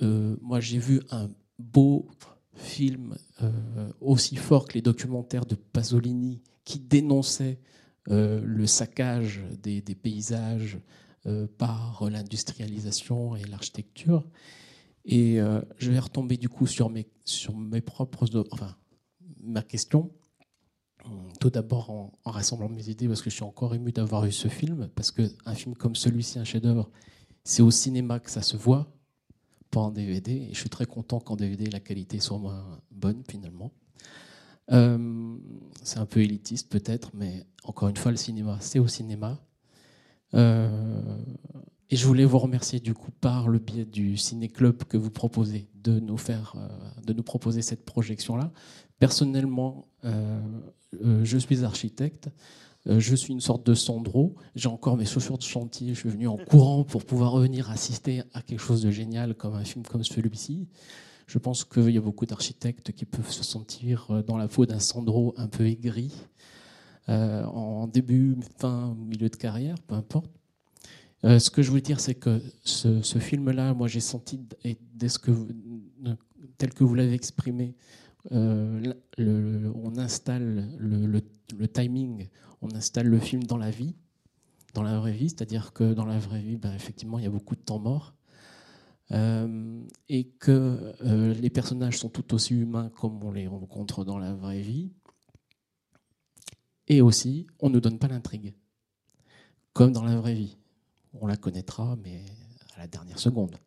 euh, 0.01 0.37
moi 0.41 0.59
j'ai 0.59 0.77
vu 0.77 1.01
un 1.11 1.29
beau 1.59 2.07
film 2.53 3.15
euh, 3.41 3.51
aussi 3.99 4.35
fort 4.35 4.67
que 4.67 4.73
les 4.73 4.81
documentaires 4.81 5.45
de 5.45 5.55
Pasolini 5.55 6.41
qui 6.63 6.79
dénonçait 6.79 7.59
euh, 8.09 8.41
le 8.43 8.67
saccage 8.67 9.41
des, 9.61 9.81
des 9.81 9.95
paysages 9.95 10.79
par 11.59 12.09
l'industrialisation 12.09 13.35
et 13.35 13.43
l'architecture. 13.43 14.27
Et 15.05 15.37
je 15.77 15.91
vais 15.91 15.99
retomber 15.99 16.35
du 16.35 16.49
coup 16.49 16.65
sur 16.65 16.89
mes, 16.89 17.07
sur 17.25 17.55
mes 17.55 17.81
propres, 17.81 18.25
enfin 18.49 18.75
ma 19.43 19.61
question. 19.61 20.09
Tout 21.39 21.49
d'abord 21.49 21.89
en, 21.89 22.11
rassemblant 22.25 22.69
mes 22.69 22.89
idées 22.89 23.07
parce 23.07 23.21
que 23.21 23.29
je 23.29 23.35
suis 23.35 23.43
encore 23.43 23.73
ému 23.73 23.91
d'avoir 23.91 24.23
vu 24.23 24.31
ce 24.31 24.47
film 24.47 24.89
parce 24.95 25.11
qu'un 25.11 25.55
film 25.55 25.75
comme 25.75 25.95
celui-ci, 25.95 26.39
un 26.39 26.43
chef-d'œuvre, 26.43 26.89
c'est 27.43 27.61
au 27.61 27.71
cinéma 27.71 28.19
que 28.19 28.29
ça 28.29 28.41
se 28.41 28.57
voit, 28.57 28.93
pas 29.71 29.79
en 29.79 29.91
DVD. 29.91 30.31
Et 30.31 30.53
je 30.53 30.59
suis 30.59 30.69
très 30.69 30.85
content 30.85 31.19
qu'en 31.19 31.35
DVD 31.35 31.65
la 31.65 31.79
qualité 31.79 32.19
soit 32.19 32.37
moins 32.37 32.81
bonne 32.91 33.23
finalement. 33.27 33.71
Euh, 34.71 35.37
c'est 35.83 35.97
un 35.97 36.05
peu 36.05 36.21
élitiste 36.21 36.71
peut-être, 36.71 37.11
mais 37.13 37.45
encore 37.63 37.89
une 37.89 37.97
fois, 37.97 38.11
le 38.11 38.17
cinéma, 38.17 38.57
c'est 38.61 38.79
au 38.79 38.87
cinéma. 38.87 39.39
Euh, 40.33 41.17
et 41.91 41.97
je 41.97 42.07
voulais 42.07 42.23
vous 42.23 42.39
remercier 42.39 42.79
du 42.79 42.93
coup 42.93 43.11
par 43.11 43.49
le 43.49 43.59
biais 43.59 43.83
du 43.83 44.15
ciné-club 44.15 44.85
que 44.85 44.95
vous 44.95 45.11
proposez 45.11 45.67
de 45.75 45.99
nous 45.99 46.17
faire, 46.17 46.55
euh, 46.55 47.01
de 47.05 47.11
nous 47.11 47.21
proposer 47.21 47.61
cette 47.61 47.83
projection-là. 47.83 48.51
Personnellement, 48.97 49.87
euh, 50.05 50.39
euh, 51.03 51.25
je 51.25 51.37
suis 51.37 51.65
architecte. 51.65 52.29
Je 52.87 53.15
suis 53.15 53.31
une 53.31 53.41
sorte 53.41 53.63
de 53.63 53.75
Sandro. 53.75 54.33
J'ai 54.55 54.67
encore 54.67 54.97
mes 54.97 55.05
chaussures 55.05 55.37
de 55.37 55.43
chantier. 55.43 55.93
Je 55.93 55.99
suis 55.99 56.09
venu 56.09 56.27
en 56.27 56.37
courant 56.37 56.83
pour 56.83 57.05
pouvoir 57.05 57.31
revenir 57.31 57.69
assister 57.69 58.23
à 58.33 58.41
quelque 58.41 58.59
chose 58.59 58.81
de 58.81 58.89
génial 58.89 59.35
comme 59.35 59.53
un 59.53 59.63
film 59.63 59.85
comme 59.85 60.03
celui-ci. 60.03 60.67
Je 61.27 61.37
pense 61.37 61.63
qu'il 61.63 61.91
y 61.91 61.97
a 61.99 62.01
beaucoup 62.01 62.25
d'architectes 62.25 62.91
qui 62.91 63.05
peuvent 63.05 63.29
se 63.29 63.43
sentir 63.43 64.23
dans 64.25 64.35
la 64.35 64.47
peau 64.47 64.65
d'un 64.65 64.79
Sandro 64.79 65.35
un 65.37 65.47
peu 65.47 65.67
aigri, 65.67 66.11
en 67.07 67.85
début, 67.85 68.35
fin, 68.57 68.95
milieu 68.97 69.29
de 69.29 69.35
carrière, 69.35 69.75
peu 69.85 69.93
importe. 69.93 70.40
Euh, 71.23 71.37
ce 71.39 71.49
que 71.51 71.61
je 71.61 71.69
voulais 71.69 71.81
dire, 71.81 71.99
c'est 71.99 72.15
que 72.15 72.41
ce, 72.63 73.19
film-là, 73.19 73.73
moi 73.73 73.87
j'ai 73.87 73.99
senti, 73.99 74.39
et 74.63 74.77
dès 74.93 75.09
ce 75.09 75.19
que 75.19 75.31
vous- 75.31 75.49
tel 76.57 76.73
que 76.73 76.83
vous 76.83 76.95
l'avez 76.95 77.13
exprimé, 77.13 77.75
euh, 78.31 78.93
on 79.19 79.97
installe 79.97 80.67
le, 80.79 81.67
timing, 81.67 82.27
on 82.61 82.73
installe 82.75 83.07
le 83.07 83.19
film 83.19 83.43
dans 83.43 83.57
la 83.57 83.69
vie, 83.69 83.95
dans 84.73 84.83
la 84.83 84.97
vraie 84.99 85.11
vie, 85.11 85.29
c'est-à-dire 85.29 85.73
que 85.73 85.93
dans 85.93 86.05
la 86.05 86.17
vraie 86.17 86.41
vie, 86.41 86.57
ben, 86.57 86.73
effectivement, 86.73 87.19
il 87.19 87.23
y 87.23 87.27
a 87.27 87.31
beaucoup 87.31 87.55
de 87.55 87.61
temps 87.61 87.79
mort. 87.79 88.15
Euh, 89.11 89.83
et 90.07 90.23
que 90.39 90.93
les 91.41 91.49
personnages 91.49 91.97
sont 91.97 92.07
tout 92.09 92.33
aussi 92.33 92.53
humains 92.55 92.89
comme 92.89 93.21
on 93.23 93.31
les 93.31 93.45
rencontre 93.45 94.05
dans 94.05 94.17
la 94.17 94.33
vraie 94.33 94.61
vie. 94.61 94.91
Et 96.87 97.01
aussi, 97.01 97.47
on 97.59 97.69
ne 97.69 97.79
donne 97.79 97.99
pas 97.99 98.07
l'intrigue, 98.07 98.53
comme 99.73 99.91
dans 99.91 100.03
la 100.03 100.15
vraie 100.15 100.33
vie. 100.33 100.57
On 101.13 101.27
la 101.27 101.35
connaîtra, 101.37 101.97
mais 102.03 102.21
à 102.75 102.79
la 102.79 102.87
dernière 102.87 103.19
seconde. 103.19 103.57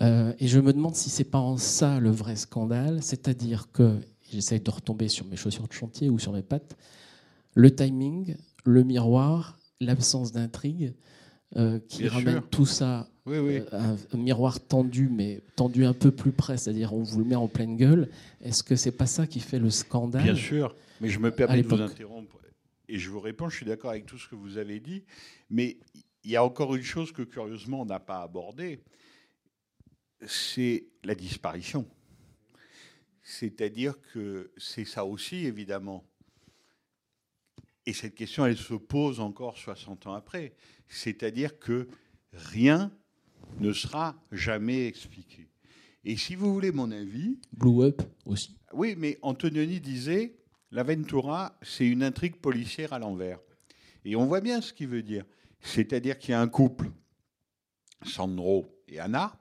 Euh, 0.00 0.32
et 0.38 0.48
je 0.48 0.58
me 0.60 0.72
demande 0.72 0.94
si 0.94 1.10
c'est 1.10 1.24
pas 1.24 1.38
en 1.38 1.56
ça 1.56 2.00
le 2.00 2.10
vrai 2.10 2.36
scandale, 2.36 3.02
c'est-à-dire 3.02 3.70
que 3.72 3.98
j'essaye 4.30 4.60
de 4.60 4.70
retomber 4.70 5.08
sur 5.08 5.24
mes 5.26 5.36
chaussures 5.36 5.68
de 5.68 5.72
chantier 5.72 6.10
ou 6.10 6.18
sur 6.18 6.32
mes 6.32 6.42
pattes, 6.42 6.76
le 7.54 7.74
timing, 7.74 8.36
le 8.64 8.84
miroir, 8.84 9.58
l'absence 9.80 10.32
d'intrigue, 10.32 10.92
euh, 11.56 11.78
qui 11.88 12.02
Bien 12.02 12.10
ramène 12.10 12.34
sûr. 12.34 12.48
tout 12.50 12.66
ça 12.66 13.08
Oui, 13.24 13.38
oui. 13.38 13.60
euh, 13.72 13.96
un, 14.12 14.16
miroir 14.16 14.60
tendu, 14.60 15.08
mais 15.08 15.42
tendu 15.54 15.86
un 15.86 15.94
peu 15.94 16.10
plus 16.10 16.32
près, 16.32 16.58
c'est-à-dire 16.58 16.92
on 16.92 17.02
vous 17.02 17.20
le 17.20 17.24
met 17.24 17.36
en 17.36 17.48
pleine 17.48 17.76
gueule. 17.76 18.08
Est-ce 18.42 18.62
que 18.62 18.76
c'est 18.76 18.90
pas 18.92 19.06
ça 19.06 19.26
qui 19.26 19.40
fait 19.40 19.58
le 19.58 19.70
scandale 19.70 20.24
Bien 20.24 20.34
sûr, 20.34 20.74
mais 21.00 21.08
je 21.08 21.18
me 21.18 21.30
permets 21.30 21.62
de 21.62 21.68
vous 21.68 21.80
interrompre 21.80 22.36
et 22.88 22.98
je 22.98 23.10
vous 23.10 23.20
réponds, 23.20 23.48
je 23.48 23.56
suis 23.56 23.66
d'accord 23.66 23.90
avec 23.90 24.06
tout 24.06 24.18
ce 24.18 24.28
que 24.28 24.34
vous 24.34 24.58
avez 24.58 24.78
dit, 24.80 25.02
mais 25.50 25.76
il 26.26 26.32
y 26.32 26.36
a 26.36 26.42
encore 26.42 26.74
une 26.74 26.82
chose 26.82 27.12
que 27.12 27.22
curieusement 27.22 27.82
on 27.82 27.86
n'a 27.86 28.00
pas 28.00 28.20
abordée, 28.20 28.82
c'est 30.26 30.88
la 31.04 31.14
disparition. 31.14 31.88
C'est-à-dire 33.22 33.94
que 34.12 34.50
c'est 34.56 34.84
ça 34.84 35.04
aussi, 35.04 35.46
évidemment. 35.46 36.04
Et 37.86 37.92
cette 37.92 38.16
question, 38.16 38.44
elle 38.44 38.56
se 38.56 38.74
pose 38.74 39.20
encore 39.20 39.56
60 39.56 40.08
ans 40.08 40.14
après. 40.14 40.56
C'est-à-dire 40.88 41.60
que 41.60 41.86
rien 42.32 42.90
ne 43.60 43.72
sera 43.72 44.20
jamais 44.32 44.88
expliqué. 44.88 45.48
Et 46.04 46.16
si 46.16 46.34
vous 46.34 46.52
voulez 46.52 46.72
mon 46.72 46.90
avis, 46.90 47.38
Blue 47.52 47.84
Up 47.84 48.02
aussi. 48.24 48.56
oui, 48.72 48.96
mais 48.98 49.16
Antonioni 49.22 49.78
disait 49.78 50.34
l'Aventura, 50.72 51.56
c'est 51.62 51.86
une 51.86 52.02
intrigue 52.02 52.36
policière 52.36 52.92
à 52.92 52.98
l'envers. 52.98 53.38
Et 54.04 54.16
on 54.16 54.26
voit 54.26 54.40
bien 54.40 54.60
ce 54.60 54.72
qu'il 54.72 54.88
veut 54.88 55.04
dire. 55.04 55.24
C'est-à-dire 55.66 56.16
qu'il 56.18 56.30
y 56.30 56.34
a 56.34 56.40
un 56.40 56.48
couple, 56.48 56.90
Sandro 58.04 58.72
et 58.86 59.00
Anna. 59.00 59.36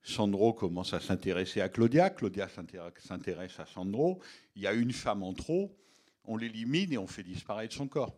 Sandro 0.00 0.52
commence 0.52 0.94
à 0.94 1.00
s'intéresser 1.00 1.60
à 1.60 1.68
Claudia, 1.68 2.10
Claudia 2.10 2.46
s'intér- 2.46 2.92
s'intéresse 2.98 3.58
à 3.58 3.66
Sandro. 3.66 4.20
Il 4.54 4.62
y 4.62 4.66
a 4.68 4.72
une 4.72 4.92
femme 4.92 5.22
en 5.24 5.32
trop, 5.32 5.76
on 6.24 6.36
l'élimine 6.36 6.92
et 6.92 6.98
on 6.98 7.08
fait 7.08 7.24
disparaître 7.24 7.74
son 7.74 7.88
corps. 7.88 8.14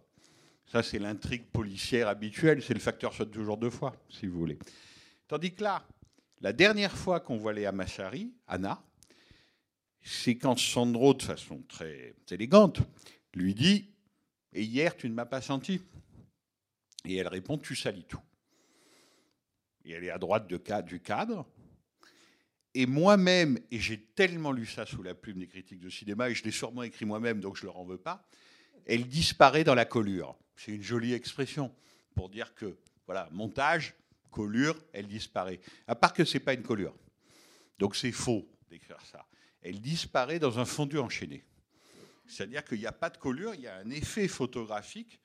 Ça, 0.66 0.82
c'est 0.82 0.98
l'intrigue 0.98 1.44
policière 1.46 2.08
habituelle, 2.08 2.62
c'est 2.62 2.74
le 2.74 2.80
facteur 2.80 3.12
saute 3.14 3.30
toujours 3.30 3.56
deux 3.56 3.70
fois, 3.70 3.96
si 4.10 4.26
vous 4.26 4.38
voulez. 4.38 4.58
Tandis 5.26 5.54
que 5.54 5.62
là, 5.62 5.86
la 6.42 6.52
dernière 6.52 6.96
fois 6.96 7.20
qu'on 7.20 7.38
voit 7.38 7.54
Léa 7.54 7.72
Machari, 7.72 8.32
Anna, 8.46 8.82
c'est 10.02 10.36
quand 10.36 10.58
Sandro, 10.58 11.14
de 11.14 11.22
façon 11.22 11.62
très 11.68 12.14
élégante, 12.30 12.80
lui 13.32 13.54
dit 13.54 13.88
Et 14.52 14.62
hier, 14.62 14.94
tu 14.96 15.08
ne 15.08 15.14
m'as 15.14 15.24
pas 15.26 15.40
senti 15.40 15.80
Et 17.05 17.16
elle 17.16 17.28
répond 17.28 17.59
Tu 17.59 17.76
salis 17.76 18.05
tout. 18.05 18.20
Et 19.84 19.92
elle 19.92 20.05
est 20.05 20.11
à 20.11 20.18
droite 20.18 20.46
du 20.46 21.00
cadre. 21.00 21.46
Et 22.74 22.86
moi-même, 22.86 23.59
et 23.70 23.78
j'ai 23.78 24.00
tellement 24.00 24.50
lu 24.50 24.66
ça 24.66 24.84
sous 24.84 25.02
la 25.02 25.14
plume 25.14 25.38
des 25.38 25.46
critiques 25.46 25.80
de 25.80 25.90
cinéma, 25.90 26.30
et 26.30 26.34
je 26.34 26.42
l'ai 26.42 26.50
sûrement 26.50 26.82
écrit 26.82 27.05
moi-même, 27.05 27.40
donc 27.40 27.57
je 27.57 27.62
ne 27.62 27.66
leur 27.66 27.78
en 27.78 27.84
veux 27.84 27.98
pas, 27.98 28.26
elle 28.86 29.07
disparaît 29.07 29.62
dans 29.62 29.76
la 29.76 29.84
collure. 29.84 30.36
C'est 30.57 30.72
une 30.72 30.82
jolie 30.82 31.12
expression 31.12 31.72
pour 32.14 32.28
dire 32.28 32.55
que 32.55 32.76
Voilà, 33.07 33.28
montage, 33.32 33.94
colure, 34.30 34.76
elle 34.92 35.07
disparaît. 35.07 35.61
À 35.86 35.94
part 35.94 36.14
que 36.14 36.24
c'est 36.24 36.40
pas 36.40 36.55
une 36.55 36.62
colure. 36.62 36.96
Donc 37.78 37.94
c'est 37.96 38.12
faux 38.12 38.48
d'écrire 38.68 39.00
ça. 39.02 39.26
Elle 39.62 39.80
disparaît 39.80 40.38
dans 40.38 40.59
un 40.59 40.64
fondu 40.64 40.98
enchaîné. 40.98 41.44
C'est-à-dire 42.26 42.64
qu'il 42.64 42.78
n'y 42.78 42.86
a 42.86 42.92
pas 42.92 43.11
de 43.11 43.18
colure, 43.18 43.55
il 43.55 43.61
y 43.61 43.66
a 43.66 43.76
un 43.76 43.90
effet 43.90 44.26
photographique 44.26 45.20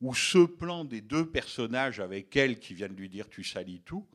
où 0.00 0.14
ce 0.14 0.44
plan 0.44 0.84
des 0.84 1.00
deux 1.00 1.26
personnages 1.26 2.00
avec 2.00 2.36
elle 2.36 2.58
qui 2.58 2.74
viennent 2.74 2.96
lui 2.96 3.08
dire 3.08 3.28
tu 3.28 3.44
salis 3.44 3.80
tout, 3.84 4.06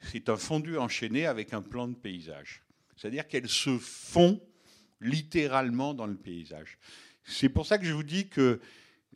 c'est 0.00 0.28
un 0.28 0.36
fondu 0.36 0.78
enchaîné 0.78 1.26
avec 1.26 1.52
un 1.52 1.62
plan 1.62 1.88
de 1.88 1.94
paysage. 1.94 2.62
C'est-à-dire 2.96 3.26
qu'elles 3.26 3.48
se 3.48 3.78
font 3.78 4.40
littéralement 5.00 5.94
dans 5.94 6.06
le 6.06 6.16
paysage. 6.16 6.78
C'est 7.24 7.48
pour 7.48 7.66
ça 7.66 7.78
que 7.78 7.84
je 7.84 7.92
vous 7.92 8.02
dis 8.02 8.28
que 8.28 8.60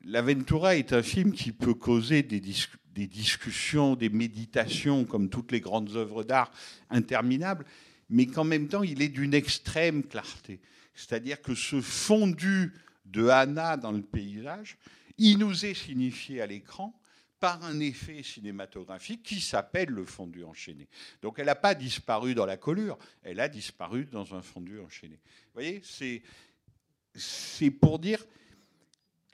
L'Aventura 0.08 0.76
est 0.76 0.92
un 0.92 1.02
film 1.02 1.32
qui 1.32 1.50
peut 1.50 1.74
causer 1.74 2.22
des, 2.22 2.40
des, 2.40 3.06
discussions, 3.08 3.96
des 3.96 4.08
méditations, 4.08 5.04
comme 5.04 5.28
toutes 5.28 5.50
les 5.50 5.60
grandes 5.60 5.96
œuvres 5.96 6.22
d'art 6.22 6.52
interminables, 6.90 7.64
mais 8.08 8.26
qu'en 8.26 8.44
même 8.44 8.68
temps, 8.68 8.84
il 8.84 9.02
est 9.02 9.08
d'une 9.08 9.34
extrême 9.34 10.04
clarté. 10.04 10.60
C'est-à-dire 10.94 11.42
que 11.42 11.56
ce 11.56 11.80
fondu 11.80 12.72
de 13.04 13.26
Anna 13.26 13.76
dans 13.76 13.90
le 13.90 14.02
paysage, 14.02 14.78
il 15.18 15.38
nous 15.38 15.64
est 15.64 15.74
signifié 15.74 16.40
à 16.40 16.46
l'écran 16.46 16.98
par 17.38 17.64
un 17.64 17.80
effet 17.80 18.22
cinématographique 18.22 19.22
qui 19.22 19.40
s'appelle 19.40 19.90
le 19.90 20.04
fondu 20.04 20.42
enchaîné. 20.42 20.88
Donc 21.22 21.38
elle 21.38 21.46
n'a 21.46 21.54
pas 21.54 21.74
disparu 21.74 22.34
dans 22.34 22.46
la 22.46 22.56
colure, 22.56 22.98
elle 23.22 23.40
a 23.40 23.48
disparu 23.48 24.06
dans 24.06 24.34
un 24.34 24.42
fondu 24.42 24.80
enchaîné. 24.80 25.16
Vous 25.16 25.52
voyez, 25.54 25.82
c'est 27.14 27.70
pour 27.70 27.98
dire 27.98 28.24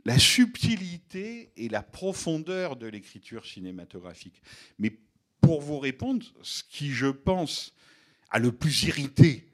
la 0.05 0.19
subtilité 0.19 1.53
et 1.57 1.69
la 1.69 1.83
profondeur 1.83 2.75
de 2.75 2.89
l'écriture 2.89 3.47
cinématographique. 3.47 4.43
Mais 4.79 4.99
pour 5.41 5.61
vous 5.61 5.79
répondre, 5.79 6.27
ce 6.43 6.65
qui, 6.65 6.91
je 6.91 7.07
pense, 7.07 7.73
a 8.31 8.41
le 8.41 8.51
plus 8.51 8.83
irrité, 8.85 9.47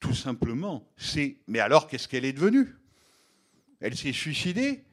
tout 0.00 0.14
simplement, 0.14 0.88
c'est 0.96 1.36
mais 1.46 1.60
alors 1.60 1.86
qu'est-ce 1.86 2.08
qu'elle 2.08 2.24
est 2.24 2.32
devenue? 2.32 2.74
Elle 3.80 3.96
s'est 3.96 4.12
suicidée? 4.12 4.84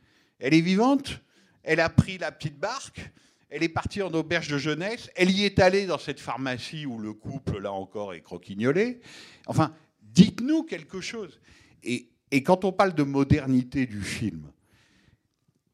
Elle 0.45 0.53
est 0.53 0.61
vivante 0.61 1.23
Elle 1.63 1.79
a 1.79 1.89
pris 1.89 2.19
la 2.19 2.31
petite 2.31 2.59
barque 2.59 3.11
elle 3.49 3.63
est 3.63 3.69
partie 3.69 4.01
en 4.01 4.13
auberge 4.13 4.49
de 4.49 4.57
jeunesse, 4.57 5.09
elle 5.15 5.31
y 5.31 5.45
est 5.45 5.59
allée 5.59 5.85
dans 5.85 5.97
cette 5.97 6.19
pharmacie 6.19 6.85
où 6.85 6.97
le 6.97 7.13
couple, 7.13 7.59
là 7.59 7.71
encore, 7.71 8.13
est 8.13 8.19
croquignolé. 8.19 8.99
Enfin, 9.45 9.73
dites-nous 10.01 10.63
quelque 10.63 10.99
chose. 10.99 11.39
Et 11.83 12.09
quand 12.43 12.65
on 12.65 12.73
parle 12.73 12.93
de 12.93 13.03
modernité 13.03 13.85
du 13.85 14.01
film, 14.01 14.51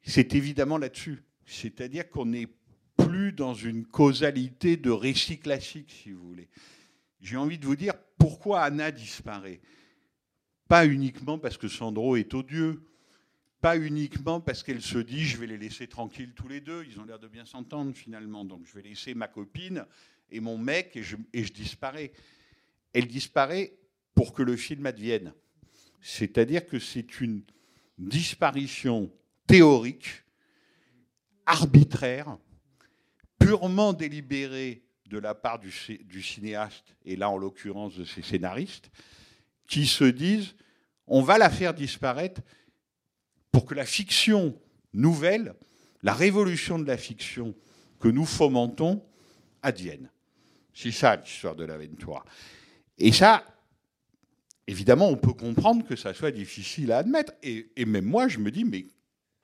c'est 0.04 0.36
évidemment 0.36 0.78
là-dessus. 0.78 1.24
C'est-à-dire 1.48 2.08
qu'on 2.10 2.28
n'est 2.28 2.50
plus 2.98 3.32
dans 3.32 3.56
une 3.56 3.86
causalité 3.86 4.78
de 4.78 4.92
récit 4.92 5.40
classique, 5.40 5.92
si 6.04 6.12
vous 6.12 6.28
voulez. 6.28 6.50
J'ai 7.20 7.38
envie 7.38 7.58
de 7.58 7.66
vous 7.66 7.76
dire 7.76 7.94
pourquoi 8.20 8.62
Anna 8.62 8.92
disparaît? 8.92 9.62
Pas 10.68 10.86
uniquement 10.86 11.40
parce 11.40 11.58
que 11.58 11.68
Sandro 11.68 12.16
est 12.16 12.34
odieux, 12.36 12.84
pas 13.62 13.78
uniquement 13.78 14.42
parce 14.42 14.64
qu'elle 14.64 14.82
se 14.82 14.98
dit 14.98 15.24
je 15.24 15.38
vais 15.38 15.48
les 15.48 15.58
laisser 15.58 15.88
tranquilles 15.88 16.34
tous 16.34 16.48
les 16.48 16.62
deux, 16.62 16.84
ils 16.88 17.00
ont 17.00 17.06
l'air 17.06 17.20
de 17.20 17.28
bien 17.28 17.46
s'entendre 17.46 17.94
finalement, 17.94 18.44
donc 18.44 18.66
je 18.66 18.74
vais 18.74 18.82
laisser 18.82 19.14
ma 19.14 19.28
copine 19.28 19.86
et 20.32 20.40
mon 20.40 20.58
mec 20.58 20.96
et 20.96 21.04
je, 21.04 21.16
et 21.34 21.44
disparais. 21.44 22.12
Elle 22.94 23.08
disparaît 23.08 23.74
pour 24.16 24.34
que 24.34 24.42
le 24.42 24.58
film 24.58 24.86
advienne. 24.86 25.34
C'est-à-dire 26.02 26.66
que 26.66 26.80
c'est 26.80 27.22
une 27.22 27.44
disparition 27.98 29.12
théorique, 29.46 30.24
arbitraire, 31.46 32.38
purement 33.38 33.94
délibérée 33.94 34.84
de 35.06 35.18
la 35.18 35.36
part 35.36 35.60
du, 35.60 35.72
cinéaste, 36.22 36.96
et 37.06 37.16
là 37.16 37.30
en 37.30 37.38
l'occurrence 37.38 37.96
de 37.96 38.06
ses 38.06 38.22
scénaristes, 38.22 38.90
qui 39.68 39.86
se 39.86 40.06
disent 40.06 40.56
on 41.08 41.22
va 41.22 41.38
la 41.38 41.50
faire 41.50 41.74
disparaître 41.74 42.42
pour 43.52 43.66
que 43.66 43.76
la 43.76 43.86
fiction 43.86 44.58
nouvelle, 44.94 45.56
la 46.04 46.14
révolution 46.14 46.80
de 46.80 46.86
la 46.86 46.98
fiction 46.98 47.54
que 48.00 48.08
nous 48.08 48.26
fomentons, 48.26 49.04
advienne. 49.62 50.10
C'est 50.74 50.92
ça 50.92 51.16
l'histoire 51.16 51.56
de 51.56 51.66
l'Aventura. 51.66 52.26
Et 52.98 53.12
ça, 53.12 53.46
évidemment, 54.68 55.10
on 55.10 55.18
peut 55.18 55.34
comprendre 55.34 55.86
que 55.86 55.96
ça 55.96 56.14
soit 56.14 56.32
difficile 56.32 56.92
à 56.92 57.00
admettre. 57.00 57.34
Et, 57.44 57.86
même 57.86 58.06
moi, 58.06 58.28
je 58.28 58.40
me 58.40 58.52
dis, 58.52 58.64
mais 58.64 58.86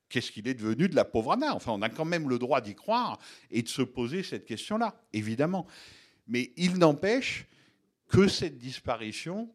qu'est-ce 0.09 0.31
qu'il 0.31 0.47
est 0.47 0.53
devenu 0.53 0.87
de 0.87 0.95
la 0.95 1.05
pauvre 1.05 1.33
Anna? 1.33 1.53
Enfin, 1.53 1.73
on 1.73 1.81
a 1.81 1.89
quand 1.89 2.05
même 2.05 2.29
le 2.29 2.39
droit 2.39 2.61
d'y 2.61 2.75
croire 2.75 3.19
et 3.51 3.61
de 3.61 3.67
se 3.67 3.81
poser 3.81 4.23
cette 4.23 4.45
question-là, 4.45 4.99
évidemment. 5.13 5.67
Mais 6.27 6.51
il 6.55 6.77
n'empêche 6.77 7.45
que 8.07 8.27
cette 8.27 8.57
disparition, 8.57 9.53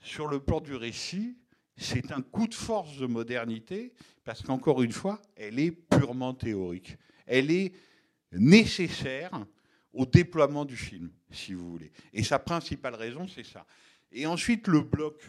sur 0.00 0.26
le 0.26 0.40
plan 0.40 0.60
du 0.60 0.74
récit, 0.74 1.36
c'est 1.80 2.12
un 2.12 2.20
coup 2.20 2.46
de 2.46 2.54
force 2.54 2.98
de 2.98 3.06
modernité, 3.06 3.92
parce 4.24 4.42
qu'encore 4.42 4.82
une 4.82 4.92
fois, 4.92 5.20
elle 5.34 5.58
est 5.58 5.70
purement 5.70 6.34
théorique. 6.34 6.96
Elle 7.26 7.50
est 7.50 7.72
nécessaire 8.32 9.30
au 9.92 10.04
déploiement 10.04 10.64
du 10.64 10.76
film, 10.76 11.10
si 11.30 11.54
vous 11.54 11.70
voulez. 11.70 11.90
Et 12.12 12.22
sa 12.22 12.38
principale 12.38 12.94
raison, 12.94 13.26
c'est 13.26 13.46
ça. 13.46 13.66
Et 14.12 14.26
ensuite, 14.26 14.66
le 14.66 14.82
bloc, 14.82 15.26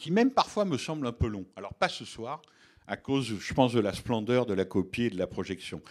qui 0.00 0.10
même 0.10 0.30
parfois 0.30 0.64
me 0.64 0.78
semble 0.78 1.06
un 1.06 1.12
peu 1.12 1.28
long. 1.28 1.46
Alors, 1.56 1.74
pas 1.74 1.88
ce 1.88 2.04
soir, 2.04 2.40
à 2.86 2.96
cause, 2.96 3.38
je 3.38 3.54
pense, 3.54 3.74
de 3.74 3.80
la 3.80 3.92
splendeur 3.92 4.46
de 4.46 4.54
la 4.54 4.64
copie 4.64 5.04
et 5.04 5.10
de 5.10 5.18
la 5.18 5.26
projection. 5.26 5.82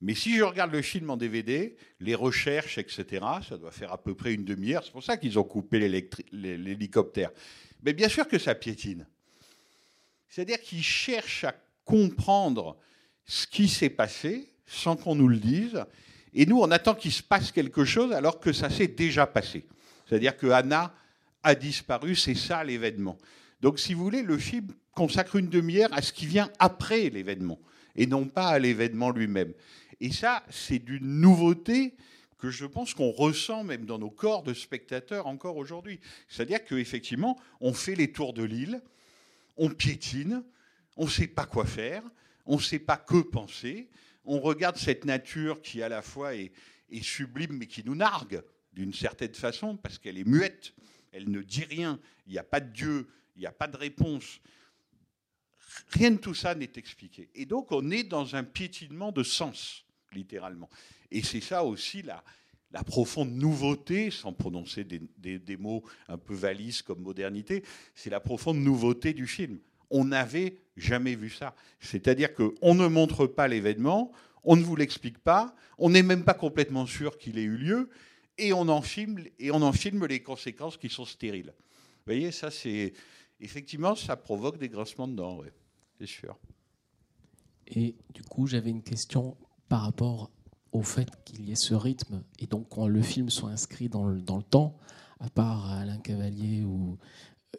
Mais 0.00 0.14
si 0.14 0.36
je 0.36 0.42
regarde 0.44 0.72
le 0.72 0.80
film 0.80 1.10
en 1.10 1.16
DVD, 1.16 1.76
les 2.00 2.14
recherches, 2.14 2.78
etc., 2.78 3.24
ça 3.46 3.58
doit 3.58 3.72
faire 3.72 3.92
à 3.92 4.02
peu 4.02 4.14
près 4.14 4.32
une 4.32 4.44
demi-heure. 4.44 4.84
C'est 4.84 4.92
pour 4.92 5.02
ça 5.02 5.16
qu'ils 5.16 5.38
ont 5.38 5.44
coupé 5.44 5.78
l'hélicoptère. 6.32 7.32
Mais 7.82 7.92
bien 7.92 8.08
sûr 8.08 8.26
que 8.28 8.38
ça 8.38 8.54
piétine. 8.54 9.06
C'est-à-dire 10.28 10.60
qu'ils 10.60 10.82
cherchent 10.82 11.44
à 11.44 11.54
comprendre 11.84 12.76
ce 13.24 13.46
qui 13.46 13.68
s'est 13.68 13.90
passé 13.90 14.52
sans 14.66 14.96
qu'on 14.96 15.14
nous 15.14 15.28
le 15.28 15.38
dise. 15.38 15.84
Et 16.34 16.46
nous, 16.46 16.60
on 16.60 16.70
attend 16.70 16.94
qu'il 16.94 17.12
se 17.12 17.22
passe 17.22 17.50
quelque 17.52 17.84
chose 17.84 18.12
alors 18.12 18.38
que 18.40 18.52
ça 18.52 18.68
s'est 18.68 18.88
déjà 18.88 19.26
passé. 19.26 19.66
C'est-à-dire 20.06 20.36
que 20.36 20.48
Anna 20.48 20.94
a 21.42 21.54
disparu, 21.54 22.14
c'est 22.14 22.34
ça 22.34 22.62
l'événement. 22.64 23.18
Donc, 23.60 23.78
si 23.78 23.94
vous 23.94 24.04
voulez, 24.04 24.22
le 24.22 24.38
film 24.38 24.68
consacre 24.92 25.36
une 25.36 25.48
demi-heure 25.48 25.92
à 25.92 26.02
ce 26.02 26.12
qui 26.12 26.26
vient 26.26 26.50
après 26.58 27.08
l'événement, 27.10 27.58
et 27.96 28.06
non 28.06 28.26
pas 28.26 28.48
à 28.48 28.58
l'événement 28.58 29.10
lui-même. 29.10 29.52
Et 30.00 30.12
ça, 30.12 30.44
c'est 30.50 30.78
d'une 30.78 31.20
nouveauté 31.20 31.94
que 32.38 32.50
je 32.50 32.66
pense 32.66 32.94
qu'on 32.94 33.10
ressent 33.10 33.64
même 33.64 33.84
dans 33.84 33.98
nos 33.98 34.10
corps 34.10 34.42
de 34.42 34.54
spectateurs 34.54 35.26
encore 35.26 35.56
aujourd'hui. 35.56 36.00
C'est-à-dire 36.28 36.64
qu'effectivement, 36.64 37.38
on 37.60 37.72
fait 37.72 37.94
les 37.94 38.12
tours 38.12 38.32
de 38.32 38.44
l'île, 38.44 38.80
on 39.56 39.70
piétine, 39.70 40.44
on 40.96 41.04
ne 41.04 41.10
sait 41.10 41.26
pas 41.26 41.46
quoi 41.46 41.66
faire, 41.66 42.02
on 42.46 42.56
ne 42.56 42.62
sait 42.62 42.78
pas 42.78 42.96
que 42.96 43.20
penser, 43.20 43.88
on 44.24 44.40
regarde 44.40 44.76
cette 44.76 45.04
nature 45.04 45.62
qui 45.62 45.82
à 45.82 45.88
la 45.88 46.02
fois 46.02 46.34
est, 46.34 46.52
est 46.90 47.02
sublime 47.02 47.56
mais 47.58 47.66
qui 47.66 47.82
nous 47.84 47.94
nargue 47.94 48.42
d'une 48.72 48.92
certaine 48.92 49.34
façon 49.34 49.76
parce 49.76 49.98
qu'elle 49.98 50.18
est 50.18 50.28
muette 50.28 50.72
elle 51.12 51.30
ne 51.30 51.42
dit 51.42 51.64
rien, 51.64 51.98
il 52.26 52.32
n'y 52.32 52.38
a 52.38 52.44
pas 52.44 52.60
de 52.60 52.70
Dieu, 52.70 53.08
il 53.36 53.40
n'y 53.40 53.46
a 53.46 53.52
pas 53.52 53.66
de 53.66 53.76
réponse. 53.76 54.40
Rien 55.88 56.12
de 56.12 56.16
tout 56.16 56.34
ça 56.34 56.54
n'est 56.54 56.72
expliqué. 56.76 57.30
Et 57.34 57.46
donc 57.46 57.72
on 57.72 57.90
est 57.90 58.04
dans 58.04 58.36
un 58.36 58.44
piétinement 58.44 59.12
de 59.12 59.22
sens, 59.22 59.84
littéralement. 60.12 60.68
Et 61.10 61.22
c'est 61.22 61.40
ça 61.40 61.64
aussi 61.64 62.02
la, 62.02 62.22
profonde 62.84 63.32
nouveauté, 63.32 64.10
sans 64.10 64.32
prononcer 64.32 64.84
des, 64.84 65.38
des, 65.38 65.56
mots 65.56 65.82
un 66.08 66.18
peu 66.18 66.34
valises 66.34 66.82
comme 66.82 67.00
modernité, 67.00 67.64
c'est 67.94 68.10
la 68.10 68.20
profonde 68.20 68.58
nouveauté 68.58 69.12
du 69.14 69.26
film. 69.26 69.58
On 69.90 70.04
n'avait 70.04 70.58
jamais 70.76 71.14
vu 71.14 71.30
ça. 71.30 71.54
C'est-à-dire 71.80 72.34
qu'on 72.34 72.74
ne 72.74 72.86
montre 72.86 73.26
pas 73.26 73.48
l'événement, 73.48 74.12
on 74.44 74.56
ne 74.56 74.62
vous 74.62 74.76
l'explique 74.76 75.18
pas, 75.18 75.54
on 75.78 75.90
n'est 75.90 76.02
même 76.02 76.24
pas 76.24 76.34
complètement 76.34 76.86
sûr 76.86 77.18
qu'il 77.18 77.38
ait 77.38 77.42
eu 77.42 77.56
lieu, 77.56 77.88
et 78.38 78.52
on 78.52 78.68
en 78.68 78.82
filme 78.82 79.24
et 79.38 79.50
on 79.50 79.62
en 79.62 79.72
filme 79.72 80.06
les 80.06 80.22
conséquences 80.22 80.76
qui 80.76 80.88
sont 80.88 81.04
stériles. 81.04 81.52
Vous 81.56 82.14
voyez, 82.14 82.30
ça 82.30 82.50
c'est 82.50 82.92
effectivement 83.40 83.94
ça 83.94 84.16
provoque 84.16 84.58
des 84.58 84.68
grincements 84.68 85.08
de 85.08 85.14
dents, 85.14 85.38
ouais, 85.38 85.52
c'est 85.98 86.06
sûr. 86.06 86.38
Et 87.66 87.94
du 88.14 88.22
coup, 88.22 88.46
j'avais 88.46 88.70
une 88.70 88.82
question 88.82 89.36
par 89.68 89.82
rapport 89.82 90.30
au 90.72 90.82
fait 90.82 91.08
qu'il 91.24 91.48
y 91.48 91.52
ait 91.52 91.56
ce 91.56 91.74
rythme. 91.74 92.22
Et 92.38 92.46
donc 92.46 92.68
quand 92.68 92.86
le 92.86 93.02
film 93.02 93.30
soit 93.30 93.50
inscrit 93.50 93.88
dans 93.88 94.04
le, 94.04 94.20
dans 94.20 94.36
le 94.36 94.42
temps, 94.42 94.76
à 95.20 95.28
part 95.30 95.70
Alain 95.70 95.98
Cavalier 95.98 96.62
ou 96.62 96.98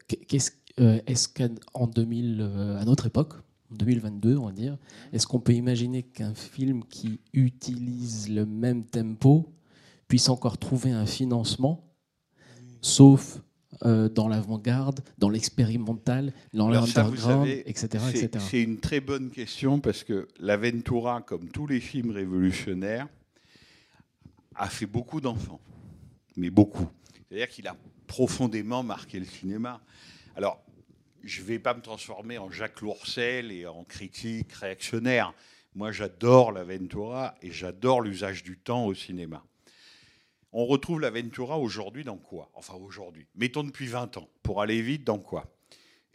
qu'est-ce 0.08 0.52
euh, 0.80 1.00
est-ce 1.08 1.28
qu'en 1.28 1.88
2000 1.88 2.38
euh, 2.40 2.80
à 2.80 2.86
notre 2.86 3.08
époque, 3.08 3.34
en 3.72 3.76
2022, 3.76 4.38
on 4.38 4.46
va 4.46 4.52
dire, 4.52 4.78
est-ce 5.12 5.28
qu'on 5.28 5.40
peut 5.40 5.54
imaginer 5.54 6.04
qu'un 6.04 6.34
film 6.34 6.86
qui 6.86 7.20
utilise 7.34 8.30
le 8.30 8.46
même 8.46 8.86
tempo 8.86 9.54
puisse 10.08 10.30
encore 10.30 10.58
trouver 10.58 10.92
un 10.92 11.06
financement, 11.06 11.84
sauf 12.82 13.42
euh, 13.86 14.10
dans 14.10 14.28
l'avant-garde, 14.28 15.02
dans 15.18 15.30
l'expérimental, 15.30 16.34
dans 16.54 16.70
l'underground, 16.70 17.48
etc., 17.66 17.88
c'est- 18.40 18.64
une 18.64 18.80
très 18.80 19.00
bonne 19.00 19.30
question 19.30 19.80
parce 19.80 20.04
que 20.04 20.28
l'Aventura, 20.40 21.22
comme 21.22 21.50
tous 21.50 21.68
les 21.68 21.80
films 21.80 22.12
révolutionnaires, 22.12 23.08
a 24.56 24.68
fait 24.70 24.86
beaucoup 24.88 25.22
d'enfants. 25.22 25.62
Mais 26.36 26.50
beaucoup. 26.50 26.88
C'est-à-dire 27.28 27.48
qu'il 27.50 27.68
a 27.68 27.76
profondément 28.08 28.82
marqué 28.84 29.20
le 29.20 29.26
cinéma. 29.26 29.82
Alors, 30.36 30.62
je 31.24 31.42
ne 31.42 31.46
vais 31.48 31.60
pas 31.60 31.74
me 31.74 31.82
transformer 31.82 32.38
en 32.38 32.50
Jacques 32.50 32.82
Lourcel 32.82 33.52
et 33.52 33.68
en 33.68 33.84
critique 33.84 34.52
réactionnaire. 34.54 35.34
Moi, 35.76 35.92
j'adore 35.92 36.52
l'Aventura 36.52 37.36
et 37.42 37.52
j'adore 37.52 38.02
l'usage 38.02 38.44
du 38.44 38.58
temps 38.58 38.86
au 38.86 38.94
cinéma. 38.96 39.44
On 40.52 40.66
retrouve 40.66 41.00
l'Aventura 41.00 41.60
aujourd'hui 41.60 42.04
dans 42.04 42.18
quoi? 42.18 42.50
Enfin, 42.56 42.74
aujourd'hui. 42.76 43.28
Mettons 43.36 43.64
depuis 43.64 43.88
20 43.88 44.18
ans. 44.18 44.30
Pour 44.42 44.62
aller 44.62 44.82
vite, 44.82 45.04
dans 45.04 45.20
quoi? 45.20 45.56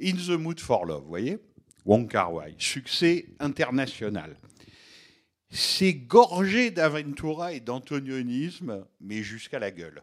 In 0.00 0.12
the 0.12 0.30
Mood 0.30 0.58
for 0.58 0.86
Love, 0.86 1.02
vous 1.02 1.08
voyez? 1.08 1.38
Wong 1.84 2.10
Kar-wai, 2.10 2.54
succès 2.58 3.26
international. 3.38 4.36
C'est 5.50 5.92
gorgé 5.92 6.70
d'aventura 6.70 7.52
et 7.52 7.60
d'antonionisme, 7.60 8.86
mais 9.00 9.22
jusqu'à 9.22 9.60
la 9.60 9.70
gueule. 9.70 10.02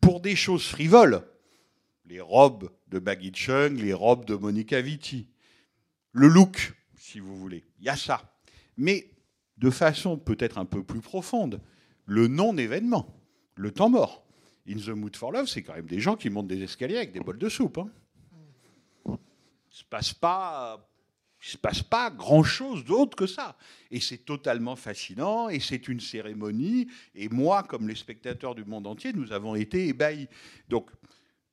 Pour 0.00 0.20
des 0.20 0.34
choses 0.34 0.66
frivoles, 0.66 1.22
les 2.06 2.20
robes 2.20 2.70
de 2.88 2.98
Maggie 2.98 3.32
Chung, 3.34 3.80
les 3.80 3.92
robes 3.92 4.24
de 4.24 4.34
Monica 4.34 4.80
Vitti, 4.80 5.28
le 6.12 6.28
look, 6.28 6.72
si 6.96 7.20
vous 7.20 7.36
voulez, 7.36 7.64
il 7.78 7.84
y 7.84 7.88
a 7.88 7.96
ça. 7.96 8.36
Mais 8.76 9.10
de 9.58 9.70
façon 9.70 10.18
peut-être 10.18 10.58
un 10.58 10.64
peu 10.64 10.82
plus 10.82 11.00
profonde, 11.00 11.60
le 12.04 12.26
non-événement, 12.26 13.15
le 13.56 13.70
temps 13.72 13.90
mort. 13.90 14.24
In 14.68 14.76
the 14.76 14.88
Mood 14.88 15.16
for 15.16 15.32
Love, 15.32 15.46
c'est 15.46 15.62
quand 15.62 15.74
même 15.74 15.86
des 15.86 16.00
gens 16.00 16.16
qui 16.16 16.30
montent 16.30 16.48
des 16.48 16.62
escaliers 16.62 16.96
avec 16.96 17.12
des 17.12 17.20
bols 17.20 17.38
de 17.38 17.48
soupe. 17.48 17.78
Hein 17.78 17.90
se 19.76 19.84
passe 19.84 20.14
pas, 20.14 20.88
il 21.42 21.48
se 21.48 21.58
passe 21.58 21.82
pas 21.82 22.10
grand-chose 22.10 22.82
d'autre 22.84 23.14
que 23.14 23.26
ça. 23.26 23.56
Et 23.90 24.00
c'est 24.00 24.24
totalement 24.24 24.74
fascinant, 24.74 25.50
et 25.50 25.60
c'est 25.60 25.88
une 25.88 26.00
cérémonie. 26.00 26.88
Et 27.14 27.28
moi, 27.28 27.62
comme 27.62 27.86
les 27.86 27.94
spectateurs 27.94 28.54
du 28.54 28.64
monde 28.64 28.86
entier, 28.86 29.12
nous 29.12 29.32
avons 29.32 29.54
été 29.54 29.88
ébahis. 29.88 30.28
Donc, 30.70 30.90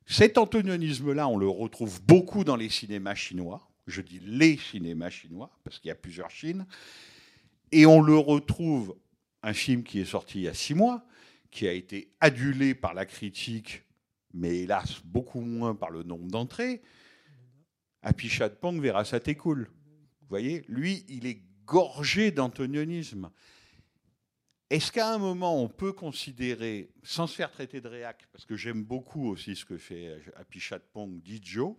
cet 0.06 0.38
antonionisme-là, 0.38 1.28
on 1.28 1.38
le 1.38 1.49
retrouve 1.49 2.01
beaucoup 2.04 2.45
dans 2.45 2.56
les 2.56 2.70
cinémas 2.70 3.16
chinois. 3.16 3.70
Je 3.88 4.01
dis 4.01 4.22
les 4.24 4.58
cinémas 4.58 5.10
chinois, 5.10 5.51
parce 5.66 5.80
qu'il 5.80 5.89
y 5.89 5.91
a 5.91 5.95
plusieurs 5.95 6.32
Chines. 6.32 6.66
Et 7.74 7.86
on 7.86 8.01
le 8.01 8.16
retrouve, 8.16 8.95
un 9.41 9.54
film 9.54 9.84
qui 9.84 9.99
est 9.99 10.06
sorti 10.06 10.39
il 10.39 10.43
y 10.43 10.47
a 10.47 10.54
six 10.54 10.76
mois, 10.76 11.06
qui 11.54 11.68
a 11.68 11.72
été 11.72 12.12
adulé 12.20 12.74
par 12.74 12.95
la 12.95 13.06
critique, 13.06 13.84
mais 14.34 14.62
hélas 14.62 15.01
beaucoup 15.06 15.41
moins 15.41 15.76
par 15.76 15.91
le 15.91 16.01
nombre 16.01 16.28
d'entrées. 16.30 16.82
Happy 18.01 18.28
Chatpong 18.28 18.82
verra 18.82 19.06
ça 19.06 19.20
t'est 19.20 19.36
cool. 19.36 19.70
Vous 20.22 20.28
voyez, 20.30 20.66
lui, 20.68 21.06
il 21.08 21.28
est 21.28 21.43
gorgé 21.66 22.32
d'antonionisme. 22.32 23.30
Est-ce 24.72 24.91
qu'à 24.91 25.14
un 25.14 25.20
moment, 25.20 25.62
on 25.62 25.70
peut 25.70 25.93
considérer, 25.93 26.89
sans 27.04 27.28
se 27.28 27.36
faire 27.36 27.51
traiter 27.51 27.80
de 27.80 27.88
réac, 27.88 28.28
parce 28.32 28.45
que 28.45 28.56
j'aime 28.56 28.84
beaucoup 28.84 29.30
aussi 29.30 29.56
ce 29.56 29.64
que 29.64 29.78
fait 29.78 30.20
Happy 30.36 30.60
Chatpong, 30.60 31.22
dit 31.22 31.39
Joe, 31.43 31.76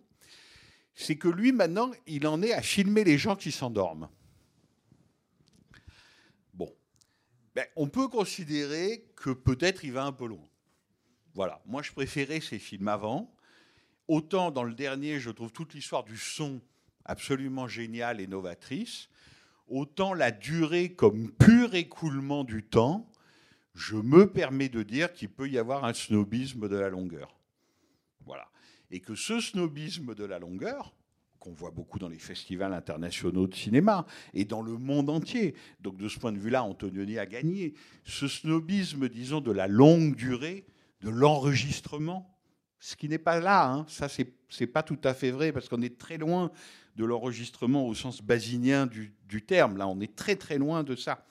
c'est 0.95 1.17
que 1.17 1.27
lui, 1.27 1.51
maintenant, 1.51 1.91
il 2.07 2.29
en 2.29 2.41
est 2.43 2.53
à 2.53 2.63
filmer 2.63 3.03
les 3.03 3.19
gens 3.19 3.35
qui 3.35 3.51
s'endorment. 3.51 4.09
Bon. 6.53 6.73
Ben, 7.55 7.67
on 7.77 7.89
peut 7.89 8.09
considérer 8.09 9.05
que 9.17 9.31
peut-être 9.31 9.85
il 9.85 9.93
va 9.93 10.05
un 10.05 10.13
peu 10.13 10.27
loin. 10.27 10.49
Voilà. 11.35 11.61
Moi, 11.67 11.83
je 11.83 11.93
préférais 11.93 12.41
ces 12.41 12.59
films 12.59 12.89
avant. 12.89 13.33
Autant 14.09 14.51
dans 14.51 14.65
le 14.65 14.75
dernier, 14.75 15.21
je 15.21 15.31
trouve 15.31 15.53
toute 15.53 15.75
l'histoire 15.75 16.05
du 16.05 16.17
son 16.17 16.61
absolument 17.05 17.69
géniale 17.69 18.21
et 18.21 18.27
novatrice. 18.27 19.09
Autant 19.69 20.15
la 20.15 20.31
durée 20.31 20.95
comme 20.95 21.31
pur 21.33 21.75
écoulement 21.75 22.45
du 22.45 22.63
temps, 22.63 23.11
je 23.75 23.97
me 23.97 24.31
permets 24.31 24.69
de 24.69 24.83
dire 24.83 25.13
qu'il 25.13 25.31
peut 25.31 25.49
y 25.49 25.59
avoir 25.59 25.85
un 25.85 25.95
snobisme 25.95 26.69
de 26.69 26.77
la 26.77 26.91
longueur. 26.91 27.37
Voilà. 28.27 28.49
Et 28.91 29.01
que 29.01 29.15
ce 29.15 29.41
snobisme 29.41 30.15
de 30.15 30.25
la 30.25 30.39
longueur, 30.39 30.95
qu'on 31.45 31.53
voit 31.53 31.71
beaucoup 31.71 31.99
dans 31.99 32.09
les 32.09 32.19
festivals 32.19 32.73
internationaux 32.73 33.47
de 33.47 33.55
cinéma 33.55 34.07
et 34.33 34.47
dans 34.47 34.63
le 34.63 34.79
monde 34.79 35.11
entier, 35.11 35.55
donc 35.81 35.99
de 35.99 36.09
ce 36.09 36.19
point 36.19 36.33
de 36.33 36.39
vue-là, 36.39 36.65
Antonioni 36.65 37.19
a 37.19 37.27
gagné, 37.27 37.75
ce 38.05 38.27
snobisme, 38.29 39.11
disons, 39.11 39.43
de 39.43 39.53
la 39.53 39.67
longue 39.67 40.17
durée, 40.17 40.65
de 41.03 41.11
l'enregistrement, 41.11 42.35
ce 42.81 42.97
qui 42.97 43.11
n'est 43.11 43.19
pas 43.19 43.41
là, 43.41 43.71
hein. 43.71 43.85
ça 43.89 44.09
c'est 44.09 44.33
c'est 44.49 44.67
pas 44.67 44.83
tout 44.83 44.99
à 45.05 45.15
fait 45.15 45.33
vrai 45.33 45.53
parce 45.53 45.69
qu'on 45.69 45.83
est 45.83 45.99
très 45.99 46.17
loin 46.17 46.51
de 46.97 47.05
l'enregistrement 47.05 47.87
au 47.87 47.95
sens 47.95 48.23
basinien 48.23 48.87
du, 48.87 49.45
terme. 49.45 49.77
Là, 49.77 49.89
on 49.89 50.01
est 50.01 50.15
très 50.15 50.37
très 50.37 50.59
loin 50.59 50.85
de 50.85 50.95
ça. 50.95 51.27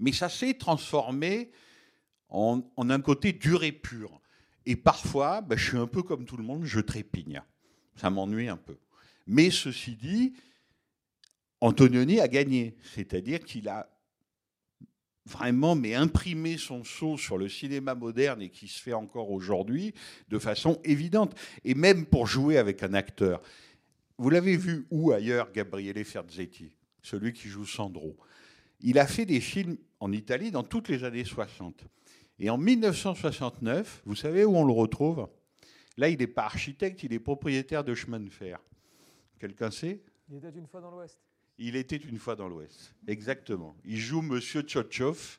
Mais 0.00 0.10
ça 0.10 0.28
s'est 0.28 0.54
transformé 0.54 1.52
en, 2.28 2.60
en 2.76 2.90
un 2.90 3.00
côté 3.00 3.32
dur 3.32 3.62
et 3.62 3.70
pur. 3.70 4.20
Et 4.66 4.74
parfois, 4.74 5.42
ben, 5.42 5.56
je 5.56 5.68
suis 5.68 5.78
un 5.78 5.86
peu 5.86 6.02
comme 6.02 6.24
tout 6.24 6.36
le 6.36 6.42
monde, 6.42 6.64
je 6.64 6.80
trépigne. 6.80 7.40
Ça 7.96 8.10
m'ennuie 8.10 8.48
un 8.48 8.56
peu. 8.56 8.76
Mais 9.26 9.50
ceci 9.50 9.96
dit, 9.96 10.34
Antonioni 11.60 12.20
a 12.20 12.28
gagné, 12.28 12.76
c'est-à-dire 12.94 13.40
qu'il 13.40 13.68
a 13.68 13.88
vraiment 15.24 15.74
mais 15.74 15.94
imprimé 15.94 16.58
son 16.58 16.82
sceau 16.82 17.16
sur 17.16 17.38
le 17.38 17.48
cinéma 17.48 17.94
moderne 17.94 18.42
et 18.42 18.50
qui 18.50 18.66
se 18.66 18.82
fait 18.82 18.92
encore 18.92 19.30
aujourd'hui 19.30 19.94
de 20.28 20.38
façon 20.38 20.80
évidente. 20.84 21.38
Et 21.64 21.74
même 21.74 22.06
pour 22.06 22.26
jouer 22.26 22.58
avec 22.58 22.82
un 22.82 22.94
acteur. 22.94 23.40
Vous 24.18 24.30
l'avez 24.30 24.56
vu 24.56 24.86
où 24.90 25.12
ailleurs, 25.12 25.52
Gabriele 25.52 26.04
Ferzetti, 26.04 26.76
celui 27.02 27.32
qui 27.32 27.48
joue 27.48 27.66
Sandro? 27.66 28.16
Il 28.80 28.98
a 28.98 29.06
fait 29.06 29.26
des 29.26 29.40
films 29.40 29.76
en 30.00 30.10
Italie 30.12 30.50
dans 30.50 30.64
toutes 30.64 30.88
les 30.88 31.04
années 31.04 31.24
60. 31.24 31.84
Et 32.38 32.50
en 32.50 32.58
1969, 32.58 34.02
vous 34.04 34.16
savez 34.16 34.44
où 34.44 34.56
on 34.56 34.64
le 34.64 34.72
retrouve? 34.72 35.28
Là, 35.96 36.08
il 36.08 36.18
n'est 36.18 36.26
pas 36.26 36.44
architecte, 36.44 37.02
il 37.02 37.12
est 37.12 37.18
propriétaire 37.18 37.84
de 37.84 37.94
chemin 37.94 38.20
de 38.20 38.30
fer. 38.30 38.58
Quelqu'un 39.38 39.70
sait? 39.70 40.00
Il 40.30 40.36
était 40.36 40.50
une 40.58 40.66
fois 40.66 40.80
dans 40.80 40.90
l'Ouest. 40.90 41.18
il 41.58 41.76
était 41.76 41.96
une 41.96 42.18
fois 42.18 42.34
dans 42.36 42.48
l'Ouest. 42.48 42.94
Exactement. 43.06 43.76
Il 43.84 43.98
joue 43.98 44.22
Monsieur 44.22 44.62
Tchotchov, 44.62 45.38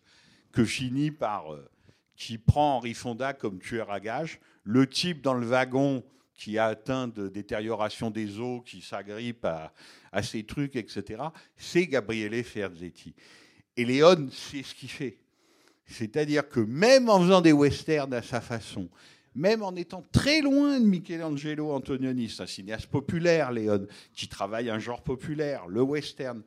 que 0.51 0.63
finit 0.65 1.11
par. 1.11 1.53
euh, 1.53 1.67
qui 2.15 2.37
prend 2.37 2.77
Henri 2.77 2.93
Fonda 2.93 3.33
comme 3.33 3.59
tueur 3.59 3.91
à 3.91 3.99
gages. 3.99 4.39
Le 4.63 4.87
type 4.87 5.21
dans 5.21 5.33
le 5.33 5.45
wagon 5.47 6.03
qui 6.35 6.57
a 6.59 6.67
atteint 6.67 7.07
de 7.07 7.27
détérioration 7.27 8.11
des 8.11 8.39
os, 8.39 8.61
qui 8.65 8.81
s'agrippe 8.81 9.43
à, 9.45 9.73
à 10.11 10.21
ces 10.21 10.43
trucs, 10.43 10.75
etc., 10.75 11.23
c'est 11.57 11.87
Gabriele 11.87 12.43
Ferzetti. 12.43 13.15
Et 13.75 13.83
Léon, 13.83 14.29
c'est 14.31 14.61
ce 14.63 14.75
qu'il 14.75 14.89
fait. 14.89 15.17
C'est-à-dire 15.85 16.47
que 16.47 16.59
même 16.59 17.09
en 17.09 17.19
faisant 17.19 17.41
des 17.41 17.51
westerns 17.51 18.13
à 18.13 18.21
sa 18.21 18.41
façon, 18.41 18.87
même 19.35 19.63
en 19.63 19.75
étant 19.75 20.03
très 20.11 20.41
loin 20.41 20.79
de 20.79 20.85
Michelangelo 20.85 21.71
Antonioni, 21.71 22.29
c'est 22.29 22.43
un 22.43 22.47
cinéaste 22.47 22.87
populaire, 22.87 23.51
Léon, 23.51 23.87
qui 24.13 24.27
travaille 24.27 24.69
un 24.69 24.79
genre 24.79 25.01
populaire, 25.01 25.67
le 25.67 25.81
western, 25.81 26.43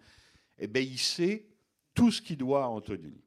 eh 0.59 0.67
ben, 0.67 0.83
il 0.85 0.99
sait 0.99 1.47
tout 1.95 2.11
ce 2.11 2.23
qu'il 2.23 2.37
doit 2.37 2.65
à 2.65 2.69
Antonioni. 2.69 3.25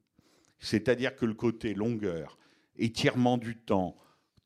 C'est-à-dire 0.58 1.16
que 1.16 1.26
le 1.26 1.34
côté 1.34 1.74
longueur, 1.74 2.38
étirement 2.76 3.38
du 3.38 3.56
temps, 3.56 3.96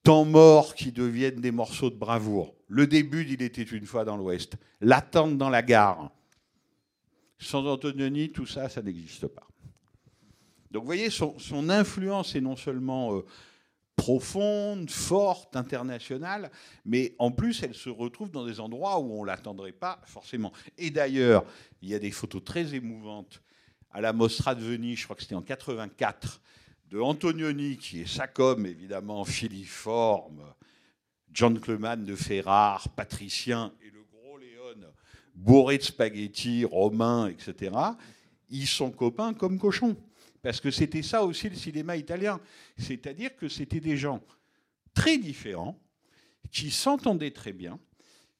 temps 0.02 0.24
mort 0.24 0.74
qui 0.74 0.92
deviennent 0.92 1.40
des 1.40 1.50
morceaux 1.50 1.90
de 1.90 1.96
bravoure, 1.96 2.54
le 2.68 2.86
début 2.86 3.24
d'Il 3.24 3.42
était 3.42 3.62
une 3.62 3.86
fois 3.86 4.04
dans 4.04 4.16
l'Ouest, 4.16 4.54
l'attente 4.80 5.38
dans 5.38 5.50
la 5.50 5.62
gare, 5.62 6.10
sans 7.38 7.66
Antonioni, 7.66 8.30
tout 8.30 8.46
ça, 8.46 8.68
ça 8.68 8.82
n'existe 8.82 9.26
pas. 9.26 9.46
Donc 10.70 10.82
vous 10.82 10.86
voyez, 10.86 11.10
son, 11.10 11.38
son 11.38 11.68
influence 11.68 12.34
est 12.34 12.40
non 12.40 12.56
seulement 12.56 13.16
euh, 13.16 13.24
profonde, 13.96 14.90
forte, 14.90 15.56
internationale, 15.56 16.50
mais 16.84 17.14
en 17.18 17.30
plus, 17.30 17.62
elle 17.62 17.74
se 17.74 17.88
retrouve 17.88 18.30
dans 18.30 18.44
des 18.44 18.60
endroits 18.60 18.98
où 18.98 19.12
on 19.12 19.22
ne 19.22 19.26
l'attendrait 19.26 19.72
pas 19.72 20.00
forcément. 20.04 20.52
Et 20.78 20.90
d'ailleurs, 20.90 21.44
il 21.80 21.88
y 21.88 21.94
a 21.94 21.98
des 21.98 22.10
photos 22.10 22.42
très 22.44 22.74
émouvantes 22.74 23.42
à 23.90 24.00
la 24.00 24.12
Mostra 24.12 24.54
de 24.54 24.60
Venise, 24.60 24.98
je 24.98 25.04
crois 25.04 25.14
que 25.14 25.22
c'était 25.22 25.36
en 25.36 25.42
84, 25.42 26.40
de 26.90 27.00
Antonioni, 27.00 27.76
qui 27.76 28.00
est 28.00 28.06
Sacom, 28.06 28.66
évidemment, 28.66 29.24
filiforme, 29.24 30.42
gentleman 31.32 32.04
de 32.04 32.16
Ferrare, 32.16 32.88
patricien, 32.90 33.72
et 33.80 33.90
le 33.90 34.04
gros 34.12 34.36
Léon, 34.36 34.88
bourré 35.34 35.78
de 35.78 35.82
spaghettis, 35.82 36.64
romain, 36.64 37.28
etc. 37.28 37.74
Ils 38.50 38.66
sont 38.66 38.90
copains 38.90 39.32
comme 39.32 39.58
cochons. 39.58 39.96
Parce 40.44 40.60
que 40.60 40.70
c'était 40.70 41.02
ça 41.02 41.24
aussi 41.24 41.48
le 41.48 41.56
cinéma 41.56 41.96
italien. 41.96 42.38
C'est-à-dire 42.76 43.34
que 43.34 43.48
c'était 43.48 43.80
des 43.80 43.96
gens 43.96 44.22
très 44.92 45.16
différents, 45.16 45.80
qui 46.50 46.70
s'entendaient 46.70 47.30
très 47.30 47.54
bien, 47.54 47.80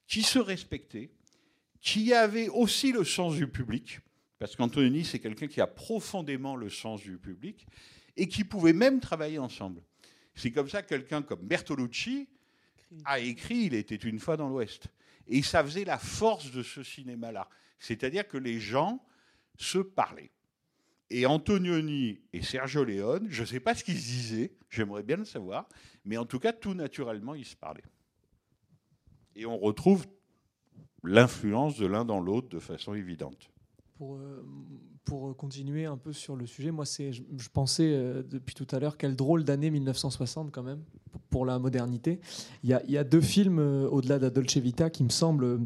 qui 0.05 0.21
se 0.21 0.37
respectaient, 0.37 1.09
qui 1.81 2.13
avaient 2.13 2.47
aussi 2.47 2.91
le 2.91 3.03
sens 3.03 3.35
du 3.35 3.47
public, 3.47 4.01
parce 4.37 4.55
qu'Antonioni, 4.55 5.03
c'est 5.03 5.17
quelqu'un 5.17 5.47
qui 5.47 5.59
a 5.61 5.65
profondément 5.65 6.55
le 6.55 6.69
sens 6.69 7.01
du 7.01 7.17
public, 7.17 7.65
et 8.15 8.27
qui 8.27 8.43
pouvaient 8.43 8.71
même 8.71 8.99
travailler 8.99 9.39
ensemble. 9.39 9.81
C'est 10.35 10.51
comme 10.51 10.69
ça 10.69 10.83
que 10.83 10.89
quelqu'un 10.89 11.23
comme 11.23 11.41
Bertolucci 11.41 12.29
a 13.05 13.19
écrit 13.19 13.63
Il 13.63 13.73
était 13.73 13.95
une 13.95 14.19
fois 14.19 14.37
dans 14.37 14.47
l'Ouest. 14.47 14.89
Et 15.27 15.41
ça 15.41 15.63
faisait 15.63 15.85
la 15.85 15.97
force 15.97 16.51
de 16.51 16.61
ce 16.61 16.83
cinéma-là. 16.83 17.49
C'est-à-dire 17.79 18.27
que 18.27 18.37
les 18.37 18.59
gens 18.59 19.03
se 19.57 19.79
parlaient. 19.79 20.29
Et 21.09 21.25
Antonioni 21.25 22.19
et 22.33 22.41
Sergio 22.41 22.83
Leone, 22.83 23.27
je 23.29 23.41
ne 23.41 23.45
sais 23.45 23.59
pas 23.59 23.75
ce 23.75 23.83
qu'ils 23.83 23.95
disaient, 23.95 24.53
j'aimerais 24.69 25.03
bien 25.03 25.17
le 25.17 25.25
savoir, 25.25 25.67
mais 26.03 26.17
en 26.17 26.25
tout 26.25 26.39
cas, 26.39 26.51
tout 26.51 26.73
naturellement, 26.73 27.35
ils 27.35 27.45
se 27.45 27.55
parlaient. 27.55 27.83
Et 29.35 29.45
on 29.45 29.57
retrouve 29.57 30.05
l'influence 31.03 31.77
de 31.77 31.85
l'un 31.85 32.05
dans 32.05 32.19
l'autre 32.19 32.49
de 32.49 32.59
façon 32.59 32.95
évidente. 32.95 33.51
Pour, 33.97 34.15
euh, 34.15 34.43
pour 35.03 35.37
continuer 35.37 35.85
un 35.85 35.97
peu 35.97 36.11
sur 36.11 36.35
le 36.35 36.47
sujet, 36.47 36.71
moi, 36.71 36.85
je, 36.85 37.49
pensais 37.53 37.93
euh, 37.93 38.23
depuis 38.23 38.55
tout 38.55 38.67
à 38.71 38.79
l'heure, 38.79 38.97
quelle 38.97 39.15
drôle 39.15 39.43
d'année 39.43 39.69
1960 39.69 40.51
quand 40.51 40.63
même, 40.63 40.83
pour 41.29 41.45
la 41.45 41.59
modernité. 41.59 42.19
Il 42.63 42.69
y 42.69 42.73
a, 42.73 42.83
il 42.85 42.91
y 42.91 42.97
a 42.97 43.03
deux 43.03 43.21
films, 43.21 43.59
euh, 43.59 43.87
au-delà 43.89 44.17
de 44.17 44.27
Dolce 44.29 44.57
Vita, 44.57 44.89
qui 44.89 45.03
me 45.03 45.09
semblent 45.09 45.59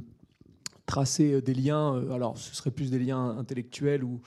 tracer 0.86 1.42
des 1.42 1.54
liens, 1.54 2.04
alors 2.12 2.36
ce 2.38 2.56
serait 2.56 2.72
plus 2.72 2.90
des 2.90 2.98
liens 2.98 3.38
intellectuels 3.38 4.04
ou 4.04 4.22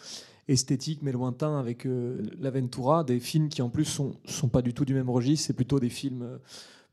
esthétiques, 0.48 1.02
mais 1.02 1.12
lointains 1.12 1.58
avec 1.58 1.86
euh, 1.86 2.22
l'Aventura, 2.40 3.04
des 3.04 3.20
films 3.20 3.48
qui 3.48 3.62
en 3.62 3.70
plus 3.70 3.84
sont, 3.84 4.16
sont 4.24 4.48
pas 4.48 4.62
du 4.62 4.74
tout 4.74 4.84
du 4.84 4.94
même 4.94 5.10
registre, 5.10 5.46
c'est 5.46 5.52
plutôt 5.52 5.78
des 5.78 5.88
films 5.88 6.22
euh, 6.22 6.38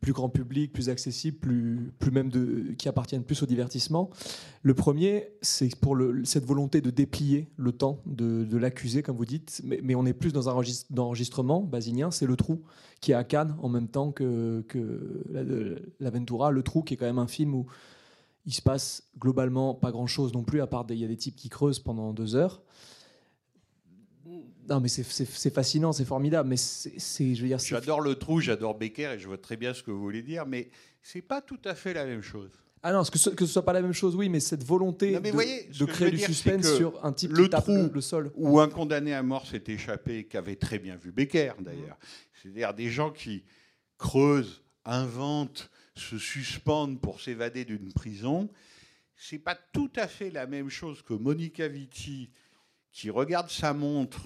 plus 0.01 0.13
grand 0.13 0.29
public, 0.29 0.71
plus 0.71 0.89
accessibles, 0.89 1.37
plus, 1.37 1.91
plus 1.99 2.11
même 2.11 2.29
de, 2.29 2.73
qui 2.77 2.87
appartiennent 2.87 3.23
plus 3.23 3.43
au 3.43 3.45
divertissement. 3.45 4.09
Le 4.63 4.73
premier, 4.73 5.27
c'est 5.41 5.75
pour 5.75 5.97
cette 6.23 6.45
volonté 6.45 6.79
de 6.79 6.89
déplier 6.89 7.49
le 7.57 7.73
temps 7.73 8.01
de, 8.05 8.57
l'accusé, 8.57 9.03
comme 9.03 9.17
vous 9.17 9.25
dites, 9.25 9.61
mais, 9.65 9.81
mais 9.83 9.95
on 9.95 10.05
est 10.05 10.13
plus 10.13 10.31
dans 10.31 10.47
un 10.47 10.53
registre 10.53 10.85
d'enregistrement 10.89 11.61
basilien, 11.61 12.11
c'est 12.11 12.25
Le 12.25 12.37
Trou, 12.37 12.61
qui 13.01 13.11
est 13.11 13.15
à 13.15 13.23
Cannes 13.25 13.57
en 13.61 13.67
même 13.67 13.87
temps 13.87 14.11
que, 14.11 14.63
que 14.67 15.25
de- 15.33 15.81
l'Aventura. 15.99 16.51
Le 16.51 16.63
Trou, 16.63 16.81
qui 16.81 16.93
est 16.93 16.97
quand 16.97 17.05
même 17.05 17.19
un 17.19 17.27
film 17.27 17.53
où 17.53 17.65
il 18.45 18.53
se 18.53 18.61
passe 18.61 19.03
globalement 19.19 19.73
pas 19.73 19.91
grand-chose 19.91 20.33
non 20.33 20.43
plus, 20.43 20.61
à 20.61 20.67
part 20.67 20.85
il 20.89 20.95
y 20.95 21.03
a 21.05 21.07
des 21.07 21.17
types 21.17 21.35
qui 21.35 21.49
creusent 21.49 21.79
pendant 21.79 22.13
deux 22.13 22.35
heures. 22.35 22.61
Non, 24.69 24.79
mais 24.79 24.87
c'est- 24.87 25.49
fascinant, 25.49 25.91
c'est 25.93 26.05
formidable, 26.05 26.47
mais 26.49 26.57
c'est, 26.57 27.33
je 27.35 27.41
veux 27.41 27.47
dire, 27.47 27.57
J'adore 27.59 28.01
le 28.01 28.15
trou, 28.15 28.39
j'adore 28.39 28.75
Becker 28.77 29.13
et 29.15 29.19
je 29.19 29.27
vois 29.27 29.37
très 29.37 29.57
bien 29.57 29.73
ce 29.73 29.81
que 29.83 29.91
vous 29.91 30.01
voulez 30.01 30.21
dire, 30.21 30.45
mais 30.45 30.69
c'est 31.01 31.21
pas 31.23 31.41
tout 31.41 31.59
à 31.65 31.73
fait 31.75 31.93
la 31.93 32.05
même 32.05 32.21
chose. 32.21 32.51
Ah 32.83 32.93
non, 32.93 33.03
que 33.03 33.17
ce, 33.17 33.29
que 33.31 33.45
ce 33.45 33.51
soit 33.51 33.65
pas 33.65 33.73
la 33.73 33.81
même 33.81 33.93
chose, 33.93 34.15
oui, 34.15 34.29
mais 34.29 34.39
cette 34.39 34.63
volonté 34.63 35.11
Non, 35.11 35.19
mais 35.21 35.29
de, 35.31 35.33
voyez, 35.33 35.67
ce 35.71 35.79
de 35.79 35.85
que 35.85 35.91
je 35.91 35.95
créer 35.97 36.11
du 36.11 36.17
dire, 36.17 36.27
suspense 36.27 36.75
sur 36.75 37.03
un 37.03 37.11
type 37.11 37.31
le 37.33 37.43
qui 37.43 37.49
tape 37.49 37.63
trou 37.63 37.73
le, 37.75 37.89
le 37.93 38.01
sol. 38.01 38.31
où 38.35 38.59
un 38.59 38.69
condamné 38.69 39.13
à 39.13 39.21
mort 39.23 39.45
s'est 39.47 39.63
échappé, 39.67 40.25
qu'avait 40.25 40.55
très 40.55 40.79
bien 40.79 40.95
vu 40.95 41.11
Becker 41.11 41.53
d'ailleurs. 41.59 41.97
C'est-à-dire 42.41 42.73
des 42.73 42.89
gens 42.89 43.11
qui 43.11 43.43
creusent, 43.97 44.61
inventent, 44.85 45.69
se 45.95 46.17
suspendent 46.17 47.01
pour 47.01 47.19
s'évader 47.19 47.65
d'une 47.65 47.91
prison. 47.91 48.49
C'est 49.17 49.39
pas 49.39 49.57
tout 49.73 49.91
à 49.97 50.07
fait 50.07 50.29
la 50.29 50.47
même 50.47 50.69
chose 50.69 51.01
que 51.01 51.13
Monica 51.13 51.67
Vitti 51.67 52.29
qui 52.93 53.09
regarde 53.09 53.49
sa 53.49 53.73
montre. 53.73 54.21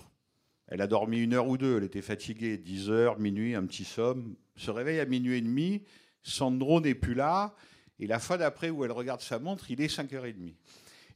Elle 0.74 0.82
a 0.82 0.88
dormi 0.88 1.19
une 1.19 1.36
heure 1.36 1.47
ou 1.47 1.55
deux, 1.55 1.78
elle 1.78 1.84
était 1.84 2.01
fatiguée, 2.01 2.57
10 2.57 2.89
heures, 2.89 3.19
minuit, 3.19 3.53
un 3.53 3.63
petit 3.63 3.84
somme, 3.84 4.34
se 4.55 4.71
réveille 4.71 4.99
à 4.99 5.05
minuit 5.05 5.38
et 5.38 5.41
demi, 5.41 5.84
Sandro 6.24 6.82
n'est 6.82 6.95
plus 6.95 7.13
là, 7.13 7.53
et 7.99 8.07
la 8.07 8.17
fois 8.17 8.39
d'après 8.39 8.71
où 8.71 8.84
elle 8.84 8.91
regarde 8.91 9.21
sa 9.21 9.38
montre, 9.38 9.69
il 9.69 9.82
est 9.82 9.95
5h30. 9.95 10.55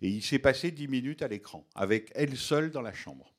Et 0.04 0.10
il 0.10 0.22
s'est 0.22 0.38
passé 0.38 0.70
10 0.70 0.88
minutes 0.88 1.24
à 1.24 1.28
l'écran, 1.28 1.66
avec 1.74 2.12
elle 2.14 2.38
seule 2.38 2.70
dans 2.70 2.84
la 2.84 2.94
chambre. 2.94 3.34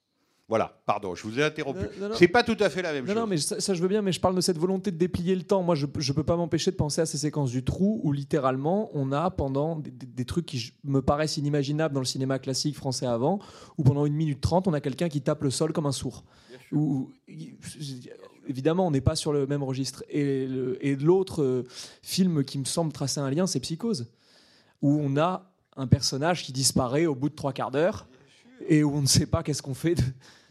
Voilà, 0.49 0.81
pardon, 0.87 1.15
je 1.15 1.23
vous 1.25 1.39
ai 1.39 1.45
interrompu. 1.45 1.81
C'est 2.15 2.27
pas 2.29 2.43
tout 2.43 2.57
à 2.61 2.71
fait 2.71 2.81
la 2.81 2.95
même 2.95 3.05
Non, 3.05 3.09
chose. 3.13 3.21
non, 3.21 3.27
mais 3.27 3.37
ça, 3.37 3.61
ça, 3.61 3.75
je 3.75 3.83
veux 3.83 3.89
bien, 3.89 4.01
mais 4.01 4.13
je 4.13 4.21
parle 4.21 4.35
de 4.35 4.41
cette 4.41 4.57
volonté 4.57 4.91
de 4.91 4.97
déplier 4.97 5.35
le 5.37 5.43
temps. 5.43 5.63
Moi, 5.63 5.75
je 5.75 5.85
ne 5.85 6.13
peux 6.15 6.25
pas 6.25 6.37
m'empêcher 6.37 6.71
de 6.71 6.77
penser 6.77 7.03
à 7.03 7.07
ces 7.07 7.19
séquences 7.19 7.51
du 7.51 7.63
trou 7.63 8.01
où 8.03 8.13
littéralement 8.13 8.89
on 8.95 9.13
a 9.13 9.31
pendant 9.31 9.77
des, 9.77 9.91
des- 9.91 10.07
des 10.07 10.25
trucs 10.25 10.47
qui 10.47 10.73
me 10.85 11.03
paraissent 11.03 11.37
inimaginables 11.37 11.93
dans 11.93 12.01
le 12.01 12.07
cinéma 12.07 12.39
classique 12.39 12.77
français 12.77 13.05
avant, 13.05 13.41
où 13.77 13.83
pendant 13.83 14.07
une 14.07 14.15
minute 14.15 14.41
trente, 14.41 14.67
on 14.67 14.73
a 14.73 14.81
quelqu'un 14.81 15.11
qui 15.11 15.21
tape 15.21 15.43
le 15.43 15.51
sol 15.51 15.75
comme 15.75 15.85
un 15.87 15.93
sourd. 15.93 16.25
Où- 16.73 17.11
évidemment, 18.47 18.87
on 18.87 18.91
n'est 18.91 19.01
pas 19.03 19.17
sur 19.17 19.33
le 19.35 19.47
même 19.47 19.63
registre. 19.63 20.03
Et, 20.09 20.47
le- 20.47 20.79
et 20.85 20.97
l'autre 20.97 21.43
euh, 21.43 21.65
film 22.03 22.43
qui 22.45 22.59
me 22.59 22.65
semble 22.65 22.93
tracer 22.93 23.21
un 23.21 23.31
lien, 23.31 23.47
c'est 23.47 23.61
Psychose, 23.61 24.07
où 24.81 24.99
on 25.03 25.17
a 25.19 25.51
un 25.77 25.87
personnage 25.87 26.43
qui 26.45 26.53
disparaît 26.53 27.05
au 27.07 27.15
bout 27.15 27.29
de 27.29 27.35
trois 27.35 27.53
quarts 27.53 27.71
d'heure 27.71 28.09
et 28.67 28.83
où 28.83 28.95
on 28.95 29.03
ne 29.03 29.07
sait 29.07 29.27
pas 29.27 29.43
qu'est-ce 29.43 29.63
qu'on 29.63 29.75
fait. 29.75 29.95
de- 29.95 30.03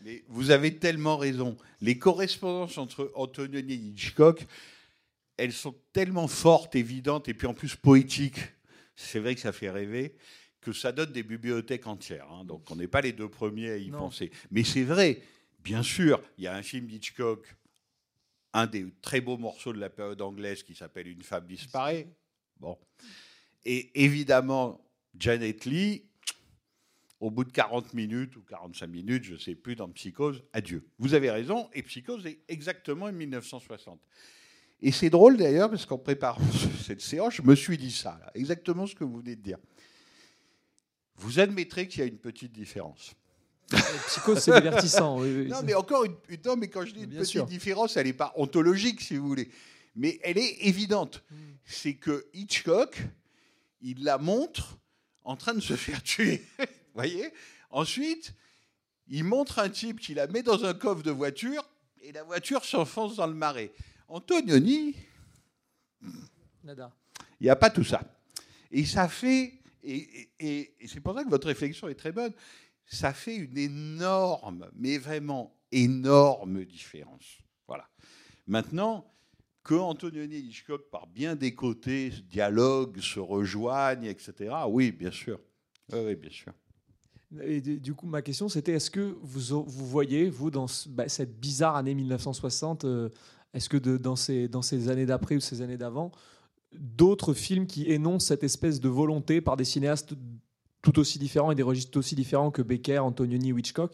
Mais 0.04 0.24
vous 0.28 0.52
avez 0.52 0.78
tellement 0.78 1.18
raison. 1.18 1.58
Les 1.82 1.98
correspondances 1.98 2.78
entre 2.78 3.12
Antonioni 3.16 3.74
et 3.74 3.76
Hitchcock, 3.78 4.46
elles 5.38 5.54
sont 5.54 5.76
tellement 5.94 6.28
fortes, 6.28 6.76
évidentes 6.76 7.28
et 7.28 7.34
puis 7.34 7.48
en 7.48 7.54
plus 7.54 7.76
poétiques. 7.76 8.40
C'est 8.96 9.20
vrai 9.20 9.36
que 9.36 9.42
ça 9.42 9.52
fait 9.52 9.70
rêver 9.70 10.16
que 10.62 10.74
ça 10.74 10.92
donne 10.92 11.12
des 11.12 11.24
bibliothèques 11.24 11.88
entières. 11.88 12.30
hein. 12.32 12.44
Donc 12.44 12.70
on 12.72 12.76
n'est 12.76 12.88
pas 12.88 13.02
les 13.02 13.14
deux 13.14 13.30
premiers 13.30 13.70
à 13.70 13.78
y 13.78 13.90
Non. 13.90 14.00
penser. 14.00 14.32
Mais 14.52 14.64
c'est 14.64 14.84
vrai, 14.84 15.22
bien 15.64 15.84
sûr, 15.84 16.22
il 16.38 16.44
y 16.46 16.48
a 16.48 16.56
un 16.56 16.64
film 16.64 16.88
d'Hitchcock, 16.88 17.56
un 18.54 18.66
des 18.66 18.86
très 19.02 19.22
beaux 19.22 19.38
morceaux 19.38 19.72
de 19.72 19.80
la 19.80 19.90
période 19.90 20.22
anglaise 20.22 20.64
qui 20.64 20.74
s'appelle 20.76 21.08
Une 21.08 21.22
femme 21.22 21.46
disparaît. 21.46 22.08
Bon. 22.60 22.78
Et 23.66 24.04
évidemment, 24.04 24.82
Janet 25.18 25.66
Lee, 25.66 26.07
au 27.20 27.32
bout 27.32 27.44
de 27.44 27.52
40 27.52 27.94
minutes 27.94 28.36
ou 28.36 28.42
45 28.42 28.88
minutes, 28.88 29.24
je 29.24 29.34
ne 29.34 29.40
sais 29.40 29.56
plus, 29.56 29.76
dans 29.76 29.90
Psychose, 29.90 30.44
adieu. 30.54 30.86
Vous 31.00 31.14
avez 31.14 31.32
raison, 31.32 31.70
et 31.74 31.82
Psychose 31.84 32.26
est 32.26 32.40
exactement 32.48 33.06
en 33.06 33.12
1960. 33.12 34.00
Et 34.82 34.92
c'est 34.92 35.10
drôle 35.10 35.38
d'ailleurs, 35.38 35.70
parce 35.70 35.86
qu'en 35.86 35.98
préparant 35.98 36.42
cette 36.86 37.02
séance, 37.02 37.36
je 37.36 37.42
me 37.42 37.56
suis 37.56 37.78
dit 37.78 37.92
ça, 37.92 38.20
là, 38.22 38.32
exactement 38.36 38.86
ce 38.86 38.94
que 38.94 39.04
vous 39.04 39.18
venez 39.20 39.36
de 39.36 39.42
dire. 39.42 39.58
Vous 41.16 41.40
admettrez 41.40 41.88
qu'il 41.88 42.02
y 42.02 42.04
a 42.04 42.06
une 42.06 42.20
petite 42.20 42.52
différence. 42.52 43.16
Psychose, 44.08 44.40
c'est 44.40 44.54
divertissant. 44.54 45.20
oui, 45.20 45.34
oui. 45.36 45.48
Non, 45.50 45.58
mais 45.64 45.74
encore 45.74 46.06
une, 46.06 46.16
non, 46.46 46.56
mais 46.56 46.70
quand 46.70 46.86
je 46.86 46.94
dis 46.94 47.00
une 47.02 47.08
Bien 47.08 47.20
petite 47.20 47.32
sûr. 47.32 47.46
différence, 47.48 47.98
elle 47.98 48.06
n'est 48.06 48.14
pas 48.14 48.32
ontologique, 48.36 49.02
si 49.02 49.18
vous 49.18 49.28
voulez. 49.28 49.50
Mais 49.96 50.20
elle 50.22 50.38
est 50.38 50.68
évidente. 50.68 51.24
Hmm. 51.32 51.36
C'est 51.66 51.96
que 51.96 52.28
Hitchcock, 52.34 53.02
il 53.82 54.04
la 54.04 54.20
montre 54.20 54.78
en 55.24 55.36
train 55.36 55.56
de 55.56 55.60
se 55.60 55.76
faire 55.76 56.02
tuer. 56.04 56.44
Voyez 56.98 57.32
Ensuite, 57.70 58.34
il 59.08 59.24
montre 59.24 59.60
un 59.60 59.70
type 59.70 60.00
qui 60.00 60.14
la 60.16 60.26
met 60.28 60.42
dans 60.42 60.66
un 60.66 60.74
coffre 60.74 61.04
de 61.04 61.12
voiture 61.12 61.64
et 62.02 62.12
la 62.12 62.24
voiture 62.24 62.66
s'enfonce 62.66 63.16
dans 63.18 63.28
le 63.28 63.36
marais. 63.36 63.72
Antonioni, 64.08 64.96
Nada. 66.64 66.92
il 67.40 67.44
n'y 67.44 67.50
a 67.50 67.56
pas 67.56 67.70
tout 67.70 67.84
ça. 67.84 68.02
Et 68.72 68.84
ça 68.86 69.08
fait, 69.08 69.54
et, 69.84 69.96
et- 69.96 70.30
et- 70.40 70.74
et 70.80 70.88
c'est 70.88 71.00
pour 71.00 71.14
ça 71.14 71.24
que 71.24 71.30
votre 71.30 71.48
réflexion 71.48 71.88
est 71.88 71.96
très 71.96 72.12
bonne, 72.12 72.34
ça 72.86 73.14
fait 73.14 73.36
une 73.36 73.58
énorme, 73.58 74.70
mais 74.76 74.98
vraiment 74.98 75.56
énorme 75.72 76.66
différence. 76.66 77.38
Voilà. 77.68 77.88
Maintenant, 78.48 79.14
que 79.64 79.76
Antonioni 79.76 80.36
et 80.36 80.40
Hitchcock, 80.40 80.90
par 80.90 81.06
bien 81.08 81.36
des 81.36 81.54
côtés, 81.54 82.10
dialoguent, 82.10 83.02
se 83.02 83.20
rejoignent, 83.20 84.06
etc., 84.06 84.56
oui, 84.68 84.92
bien 84.92 85.12
sûr. 85.12 85.40
Oui, 85.92 86.16
bien 86.16 86.32
sûr. 86.32 86.54
Et 87.44 87.60
du 87.62 87.94
coup, 87.94 88.08
ma 88.08 88.22
question, 88.22 88.48
c'était 88.48 88.72
est-ce 88.74 88.90
que 88.90 89.18
vous, 89.22 89.64
vous 89.66 89.86
voyez, 89.88 90.30
vous, 90.30 90.50
dans 90.50 90.68
ce- 90.68 90.88
bah, 90.88 91.10
cette 91.10 91.38
bizarre 91.40 91.76
année 91.76 91.94
1960, 91.94 92.86
euh, 92.86 93.10
est-ce 93.54 93.68
que 93.68 93.76
de- 93.78 93.98
dans, 93.98 94.16
ces, 94.16 94.48
dans 94.48 94.62
ces 94.62 94.88
années 94.90 95.06
d'après 95.06 95.36
ou 95.36 95.40
ces 95.42 95.62
années 95.62 95.78
d'avant, 95.78 96.12
d'autres 96.74 97.34
films 97.34 97.68
qui 97.68 97.92
énoncent 97.92 98.28
cette 98.28 98.44
espèce 98.44 98.80
de 98.80 98.88
volonté 98.90 99.42
par 99.42 99.58
des 99.58 99.66
cinéastes 99.66 100.14
tout 100.82 101.00
aussi 101.00 101.20
différents 101.20 101.52
et 101.52 101.56
des 101.56 101.64
registres 101.64 101.98
aussi 101.98 102.16
différents 102.16 102.50
que 102.52 102.62
Becker, 102.62 103.00
Antonioni 103.00 103.50
Hitchcock 103.50 103.92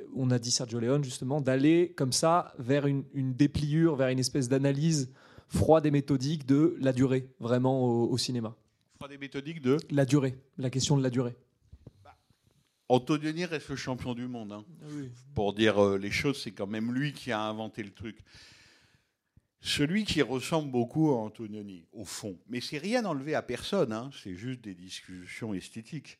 euh, 0.00 0.02
on 0.16 0.30
a 0.32 0.38
dit 0.40 0.50
Sergio 0.50 0.80
Leone 0.80 1.04
justement, 1.04 1.40
d'aller 1.40 1.92
comme 1.96 2.12
ça 2.12 2.54
vers 2.58 2.86
une, 2.86 3.04
une 3.14 3.34
dépliure, 3.34 3.94
vers 3.94 4.08
une 4.08 4.18
espèce 4.18 4.48
d'analyse 4.48 5.12
froide 5.46 5.86
et 5.86 5.90
méthodique 5.92 6.46
de 6.46 6.76
la 6.80 6.92
durée, 6.92 7.28
vraiment 7.38 7.84
au, 7.84 8.10
au 8.10 8.18
cinéma? 8.18 8.56
Froid 8.96 9.08
des 9.08 9.18
méthodiques 9.18 9.60
de? 9.60 9.76
La 9.90 10.04
durée, 10.04 10.36
la 10.58 10.70
question 10.70 10.96
de 10.96 11.02
la 11.02 11.10
durée. 11.10 11.36
Antonioni 12.88 13.44
reste 13.46 13.70
le 13.70 13.76
champion 13.76 14.14
du 14.14 14.26
monde. 14.26 14.52
hein. 14.52 14.64
Oui. 14.90 15.10
Pour 15.34 15.54
dire 15.54 15.82
euh, 15.82 15.98
les 15.98 16.10
choses, 16.10 16.42
c'est 16.42 16.52
quand 16.52 16.66
même 16.66 16.92
lui 16.92 17.12
qui 17.12 17.32
a 17.32 17.40
inventé 17.40 17.82
le 17.82 17.92
truc. 17.92 18.18
Celui 19.60 20.04
qui 20.04 20.20
ressemble 20.20 20.70
beaucoup 20.70 21.10
à 21.12 21.16
Antonioni, 21.16 21.86
au 21.92 22.04
fond. 22.04 22.38
Mais 22.48 22.60
c'est 22.60 22.76
rien 22.76 23.04
enlevé 23.06 23.34
à 23.34 23.40
personne, 23.40 23.92
hein, 23.92 24.10
c'est 24.22 24.34
juste 24.34 24.60
des 24.60 24.74
discussions 24.74 25.54
esthétiques. 25.54 26.18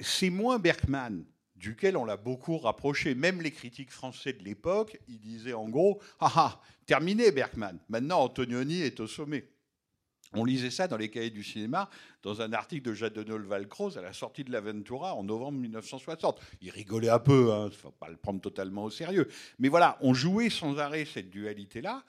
C'est 0.00 0.30
moins 0.30 0.58
Bergman, 0.58 1.22
duquel 1.54 1.98
on 1.98 2.06
l'a 2.06 2.16
beaucoup 2.16 2.56
rapproché. 2.56 3.14
Même 3.14 3.42
les 3.42 3.50
critiques 3.50 3.90
français 3.90 4.32
de 4.32 4.42
l'époque, 4.42 4.98
ils 5.06 5.20
disaient 5.20 5.52
en 5.52 5.68
gros 5.68 6.00
Ah 6.18 6.32
ah, 6.34 6.60
terminé 6.86 7.30
Bergman, 7.30 7.78
maintenant 7.90 8.20
Antonioni 8.22 8.80
est 8.80 8.98
au 9.00 9.06
sommet. 9.06 9.46
On 10.34 10.44
lisait 10.44 10.70
ça 10.70 10.88
dans 10.88 10.96
les 10.96 11.10
cahiers 11.10 11.30
du 11.30 11.44
cinéma, 11.44 11.90
dans 12.22 12.40
un 12.40 12.52
article 12.54 12.82
de 12.88 12.94
Jadonol 12.94 13.44
Valcroze 13.44 13.98
à 13.98 14.02
la 14.02 14.12
sortie 14.14 14.44
de 14.44 14.50
l'Aventura 14.50 15.14
en 15.14 15.22
novembre 15.22 15.58
1960. 15.58 16.40
Il 16.62 16.70
rigolait 16.70 17.10
un 17.10 17.18
peu, 17.18 17.50
il 17.52 17.64
ne 17.66 17.70
faut 17.70 17.90
pas 17.90 18.08
le 18.08 18.16
prendre 18.16 18.40
totalement 18.40 18.84
au 18.84 18.90
sérieux. 18.90 19.28
Mais 19.58 19.68
voilà, 19.68 19.98
on 20.00 20.14
jouait 20.14 20.48
sans 20.50 20.78
arrêt 20.78 21.04
cette 21.04 21.28
dualité-là. 21.30 22.02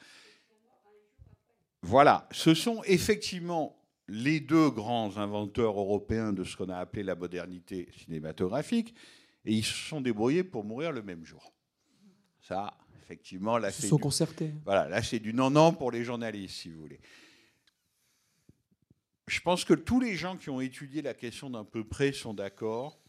Voilà, 1.82 2.28
ce 2.32 2.54
sont 2.54 2.82
effectivement 2.86 3.78
les 4.08 4.40
deux 4.40 4.70
grands 4.70 5.18
inventeurs 5.18 5.78
européens 5.78 6.32
de 6.34 6.44
ce 6.44 6.56
qu'on 6.56 6.70
a 6.70 6.78
appelé 6.78 7.04
la 7.04 7.16
modernité 7.16 7.90
cinématographique, 8.04 8.94
et 9.46 9.54
ils 9.54 9.64
se 9.66 9.74
sont 9.74 10.00
débrouillés 10.00 10.44
pour 10.46 10.64
mourir 10.64 10.92
le 10.94 11.02
même 11.02 11.26
jour. 11.26 11.52
Ça, 12.42 12.74
effectivement, 13.04 13.58
là, 13.58 13.70
Ils 13.70 13.74
se 13.74 13.82
c'est 13.82 13.88
sont 13.88 13.98
du- 13.98 14.02
concertés. 14.02 14.54
Voilà, 14.66 14.88
là, 14.88 15.02
c'est 15.04 15.20
du 15.20 15.34
non-non 15.34 15.74
pour 15.74 15.92
les 15.92 16.04
journalistes, 16.06 16.56
si 16.56 16.70
vous 16.72 16.80
voulez. 16.82 17.00
Je 19.28 19.40
pense 19.40 19.64
que 19.64 19.74
tous 19.74 20.00
les 20.00 20.16
gens 20.16 20.38
qui 20.38 20.50
ont 20.50 20.62
étudié 20.62 21.02
la 21.02 21.14
question 21.14 21.50
d'un 21.50 21.64
peu 21.64 21.84
près 21.84 22.12
sont 22.12 22.34
d'accord. 22.34 23.00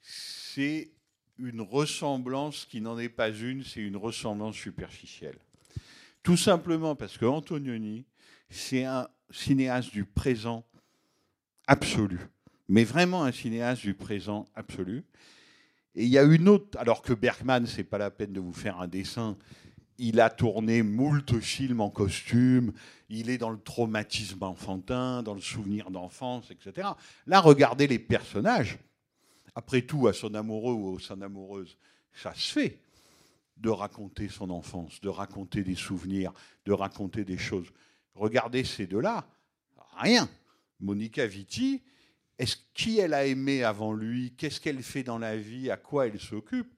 C'est 0.00 0.92
une 1.38 1.62
ressemblance 1.62 2.66
qui 2.66 2.80
n'en 2.80 2.98
est 2.98 3.08
pas 3.08 3.30
une, 3.30 3.64
c'est 3.64 3.80
une 3.80 3.96
ressemblance 3.96 4.56
superficielle. 4.56 5.38
Tout 6.22 6.36
simplement 6.36 6.94
parce 6.94 7.18
que 7.18 7.24
Antonioni, 7.24 8.06
c'est 8.50 8.84
un 8.84 9.08
cinéaste 9.30 9.92
du 9.92 10.04
présent 10.04 10.64
absolu, 11.66 12.18
mais 12.68 12.84
vraiment 12.84 13.24
un 13.24 13.32
cinéaste 13.32 13.82
du 13.82 13.94
présent 13.94 14.46
absolu. 14.54 15.04
Et 15.94 16.04
il 16.04 16.10
y 16.10 16.18
a 16.18 16.22
une 16.22 16.48
autre, 16.48 16.78
alors 16.78 17.02
que 17.02 17.12
Bergman, 17.12 17.66
c'est 17.66 17.84
pas 17.84 17.98
la 17.98 18.10
peine 18.10 18.32
de 18.32 18.40
vous 18.40 18.52
faire 18.52 18.80
un 18.80 18.88
dessin, 18.88 19.36
il 19.98 20.20
a 20.20 20.30
tourné 20.30 20.82
moult 20.82 21.40
films 21.40 21.80
en 21.80 21.90
costume, 21.90 22.72
il 23.08 23.30
est 23.30 23.38
dans 23.38 23.50
le 23.50 23.60
traumatisme 23.60 24.42
enfantin, 24.42 25.22
dans 25.22 25.34
le 25.34 25.40
souvenir 25.40 25.90
d'enfance, 25.90 26.50
etc. 26.50 26.88
Là, 27.26 27.40
regardez 27.40 27.86
les 27.86 27.98
personnages. 27.98 28.78
Après 29.54 29.82
tout, 29.82 30.08
à 30.08 30.12
son 30.12 30.34
amoureux 30.34 30.74
ou 30.74 30.96
à 30.96 31.00
son 31.00 31.20
amoureuse, 31.20 31.76
ça 32.12 32.34
se 32.34 32.52
fait 32.52 32.78
de 33.56 33.68
raconter 33.68 34.28
son 34.28 34.50
enfance, 34.50 35.00
de 35.00 35.08
raconter 35.08 35.62
des 35.62 35.76
souvenirs, 35.76 36.32
de 36.64 36.72
raconter 36.72 37.24
des 37.24 37.38
choses. 37.38 37.68
Regardez 38.14 38.64
ces 38.64 38.86
deux-là, 38.86 39.26
rien. 39.96 40.28
Monica 40.80 41.24
Vitti, 41.26 41.82
est-ce 42.38 42.56
qui 42.74 42.98
elle 42.98 43.14
a 43.14 43.26
aimé 43.26 43.62
avant 43.62 43.92
lui? 43.92 44.34
Qu'est-ce 44.36 44.60
qu'elle 44.60 44.82
fait 44.82 45.04
dans 45.04 45.18
la 45.18 45.36
vie? 45.36 45.70
À 45.70 45.76
quoi 45.76 46.08
elle 46.08 46.18
s'occupe? 46.18 46.72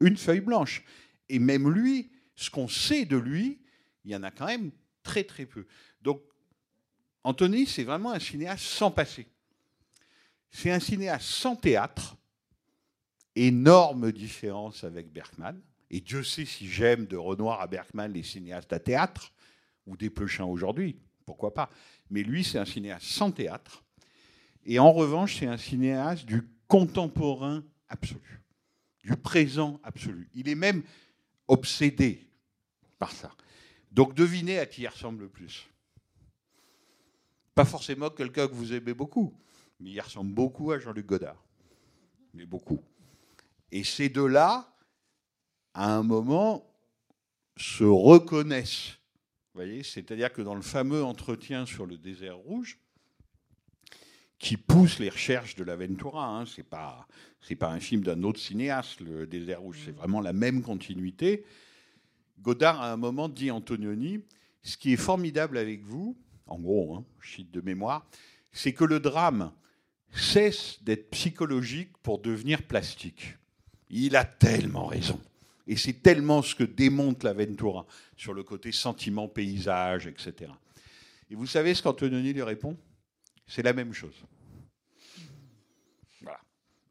Une 0.00 0.16
feuille 0.16 0.40
blanche. 0.40 0.84
Et 1.30 1.38
même 1.38 1.70
lui, 1.70 2.10
ce 2.36 2.50
qu'on 2.50 2.68
sait 2.68 3.04
de 3.04 3.16
lui, 3.16 3.60
il 4.04 4.10
y 4.10 4.16
en 4.16 4.22
a 4.22 4.30
quand 4.30 4.46
même 4.46 4.70
très 5.02 5.24
très 5.24 5.46
peu. 5.46 5.66
Donc, 6.02 6.22
Anthony, 7.22 7.66
c'est 7.66 7.84
vraiment 7.84 8.12
un 8.12 8.18
cinéaste 8.18 8.64
sans 8.64 8.90
passé. 8.90 9.26
C'est 10.50 10.70
un 10.70 10.80
cinéaste 10.80 11.26
sans 11.26 11.56
théâtre. 11.56 12.16
Énorme 13.34 14.12
différence 14.12 14.84
avec 14.84 15.10
Bergman. 15.12 15.60
Et 15.90 16.00
Dieu 16.00 16.22
sait 16.22 16.44
si 16.44 16.68
j'aime 16.68 17.06
de 17.06 17.16
Renoir 17.16 17.60
à 17.60 17.66
Bergman 17.66 18.12
les 18.12 18.22
cinéastes 18.22 18.72
à 18.72 18.78
théâtre, 18.78 19.32
ou 19.86 19.96
des 19.96 20.10
Peuchins 20.10 20.44
aujourd'hui, 20.44 20.96
pourquoi 21.26 21.52
pas. 21.52 21.70
Mais 22.10 22.22
lui, 22.22 22.44
c'est 22.44 22.58
un 22.58 22.64
cinéaste 22.64 23.06
sans 23.06 23.30
théâtre. 23.30 23.84
Et 24.64 24.78
en 24.78 24.92
revanche, 24.92 25.38
c'est 25.38 25.46
un 25.46 25.58
cinéaste 25.58 26.24
du 26.24 26.42
contemporain 26.68 27.62
absolu, 27.88 28.42
du 29.02 29.16
présent 29.16 29.80
absolu. 29.82 30.28
Il 30.34 30.48
est 30.48 30.54
même 30.54 30.82
obsédé 31.48 32.26
par 32.98 33.12
ça. 33.12 33.34
Donc 33.90 34.14
devinez 34.14 34.58
à 34.58 34.66
qui 34.66 34.82
il 34.82 34.88
ressemble 34.88 35.22
le 35.22 35.28
plus. 35.28 35.68
Pas 37.54 37.64
forcément 37.64 38.10
quelqu'un 38.10 38.48
que 38.48 38.54
vous 38.54 38.72
aimez 38.72 38.94
beaucoup, 38.94 39.32
mais 39.78 39.90
il 39.90 40.00
ressemble 40.00 40.32
beaucoup 40.32 40.72
à 40.72 40.78
Jean-Luc 40.78 41.06
Godard. 41.06 41.42
Mais 42.32 42.46
beaucoup. 42.46 42.82
Et 43.70 43.84
ces 43.84 44.08
deux-là, 44.08 44.68
à 45.72 45.94
un 45.94 46.02
moment, 46.02 46.68
se 47.56 47.84
reconnaissent. 47.84 48.98
Vous 49.52 49.60
voyez 49.60 49.84
C'est-à-dire 49.84 50.32
que 50.32 50.42
dans 50.42 50.56
le 50.56 50.62
fameux 50.62 51.04
entretien 51.04 51.66
sur 51.66 51.86
le 51.86 51.96
désert 51.96 52.38
rouge, 52.38 52.78
qui 54.44 54.58
pousse 54.58 54.98
les 54.98 55.08
recherches 55.08 55.54
de 55.54 55.64
l'Aventura. 55.64 56.28
Hein. 56.28 56.44
Ce 56.44 56.58
n'est 56.60 56.66
pas, 56.66 57.08
c'est 57.40 57.56
pas 57.56 57.70
un 57.70 57.80
film 57.80 58.02
d'un 58.02 58.22
autre 58.24 58.38
cinéaste, 58.38 59.00
Le 59.00 59.26
Désert 59.26 59.62
Rouge, 59.62 59.80
c'est 59.86 59.96
vraiment 59.96 60.20
la 60.20 60.34
même 60.34 60.60
continuité. 60.62 61.46
Godard, 62.42 62.82
à 62.82 62.92
un 62.92 62.98
moment, 62.98 63.30
dit 63.30 63.50
Antonioni 63.50 64.20
Ce 64.62 64.76
qui 64.76 64.92
est 64.92 64.98
formidable 64.98 65.56
avec 65.56 65.82
vous, 65.82 66.14
en 66.46 66.58
gros, 66.58 66.94
hein, 66.94 67.04
cite 67.22 67.50
de 67.52 67.62
mémoire, 67.62 68.06
c'est 68.52 68.74
que 68.74 68.84
le 68.84 69.00
drame 69.00 69.50
cesse 70.12 70.78
d'être 70.82 71.08
psychologique 71.12 71.96
pour 72.02 72.18
devenir 72.18 72.62
plastique. 72.64 73.38
Il 73.88 74.14
a 74.14 74.26
tellement 74.26 74.86
raison. 74.86 75.18
Et 75.66 75.76
c'est 75.76 76.02
tellement 76.02 76.42
ce 76.42 76.54
que 76.54 76.64
démontre 76.64 77.24
l'Aventura 77.24 77.86
sur 78.14 78.34
le 78.34 78.42
côté 78.42 78.72
sentiment, 78.72 79.26
paysage, 79.26 80.06
etc. 80.06 80.52
Et 81.30 81.34
vous 81.34 81.46
savez 81.46 81.72
ce 81.72 81.82
qu'Antonioni 81.82 82.34
lui 82.34 82.42
répond? 82.42 82.76
C'est 83.46 83.62
la 83.62 83.72
même 83.72 83.94
chose. 83.94 84.14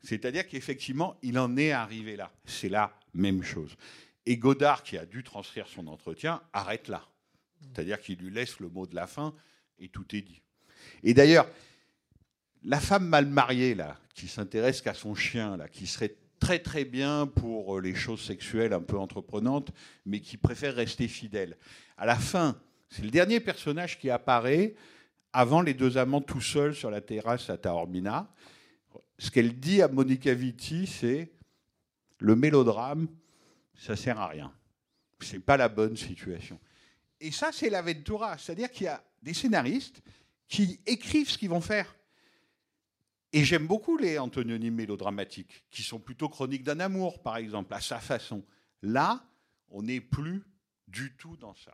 C'est-à-dire 0.04 0.48
qu'effectivement, 0.48 1.18
il 1.22 1.40
en 1.40 1.56
est 1.58 1.72
arrivé 1.72 2.16
là. 2.16 2.32
C'est 2.46 2.70
la 2.70 2.94
même 3.14 3.44
chose. 3.44 3.76
Et 4.26 4.38
Godard, 4.38 4.84
qui 4.84 4.98
a 4.98 5.06
dû 5.06 5.24
transcrire 5.24 5.68
son 5.68 5.88
entretien, 5.88 6.42
arrête 6.52 6.88
là. 6.88 7.08
C'est-à-dire 7.62 8.00
qu'il 8.00 8.20
lui 8.20 8.32
laisse 8.32 8.60
le 8.60 8.70
mot 8.70 8.86
de 8.86 8.96
la 8.96 9.08
fin 9.08 9.34
et 9.80 9.88
tout 9.88 10.16
est 10.16 10.22
dit. 10.22 10.42
Et 11.04 11.14
d'ailleurs, 11.14 11.48
la 12.64 12.80
femme 12.80 13.08
mal 13.08 13.26
mariée, 13.26 13.76
là, 13.76 13.98
qui 14.14 14.28
s'intéresse 14.28 14.82
qu'à 14.82 14.94
son 14.94 15.16
chien, 15.16 15.58
là, 15.58 15.68
qui 15.68 15.88
serait 15.88 16.16
très 16.40 16.60
très 16.60 16.84
bien 16.84 17.26
pour 17.26 17.80
les 17.80 17.96
choses 17.96 18.22
sexuelles 18.22 18.74
un 18.74 18.82
peu 18.82 18.98
entreprenantes, 18.98 19.72
mais 20.06 20.20
qui 20.20 20.38
préfère 20.38 20.76
rester 20.76 21.08
fidèle. 21.08 21.58
À 21.98 22.06
la 22.06 22.16
fin, 22.16 22.60
c'est 22.90 23.04
le 23.04 23.10
dernier 23.10 23.40
personnage 23.40 23.98
qui 23.98 24.10
apparaît 24.10 24.76
avant 25.32 25.62
les 25.62 25.74
deux 25.74 25.98
amants 25.98 26.22
tout 26.22 26.42
seuls 26.42 26.76
sur 26.76 26.92
la 26.92 27.02
terrasse 27.02 27.50
à 27.50 27.58
Taormina. 27.58 28.30
Ce 29.24 29.32
qu'elle 29.32 29.58
dit 29.58 29.82
à 29.82 29.88
Monica 29.88 30.34
Vitti, 30.34 30.86
c'est 30.86 31.32
le 32.20 32.36
mélodrame, 32.36 33.08
ça 33.74 33.96
sert 33.96 34.20
à 34.20 34.28
rien. 34.28 34.54
C'est 35.22 35.40
pas 35.40 35.56
la 35.56 35.70
bonne 35.70 35.96
situation. 35.96 36.60
Et 37.22 37.32
ça, 37.32 37.54
c'est 37.54 37.70
l'Aventura. 37.70 38.38
C'est-à-dire 38.38 38.70
qu'il 38.70 38.84
y 38.84 38.90
a 38.90 39.02
des 39.22 39.34
scénaristes 39.34 40.02
qui 40.50 40.82
écrivent 40.86 41.30
ce 41.30 41.38
qu'ils 41.38 41.52
vont 41.52 41.62
faire. 41.62 41.96
Et 43.32 43.46
j'aime 43.46 43.66
beaucoup 43.66 43.96
les 43.96 44.20
Antonioni 44.20 44.70
mélodramatiques, 44.72 45.64
qui 45.72 45.84
sont 45.84 46.00
plutôt 46.00 46.28
chroniques 46.28 46.64
d'un 46.64 46.82
amour, 46.82 47.24
par 47.24 47.38
exemple, 47.38 47.74
à 47.74 47.80
sa 47.80 48.00
façon. 48.00 48.44
Là, 48.82 49.26
on 49.70 49.84
n'est 49.84 50.02
plus 50.02 50.44
du 50.90 51.16
tout 51.16 51.38
dans 51.38 51.56
ça. 51.56 51.74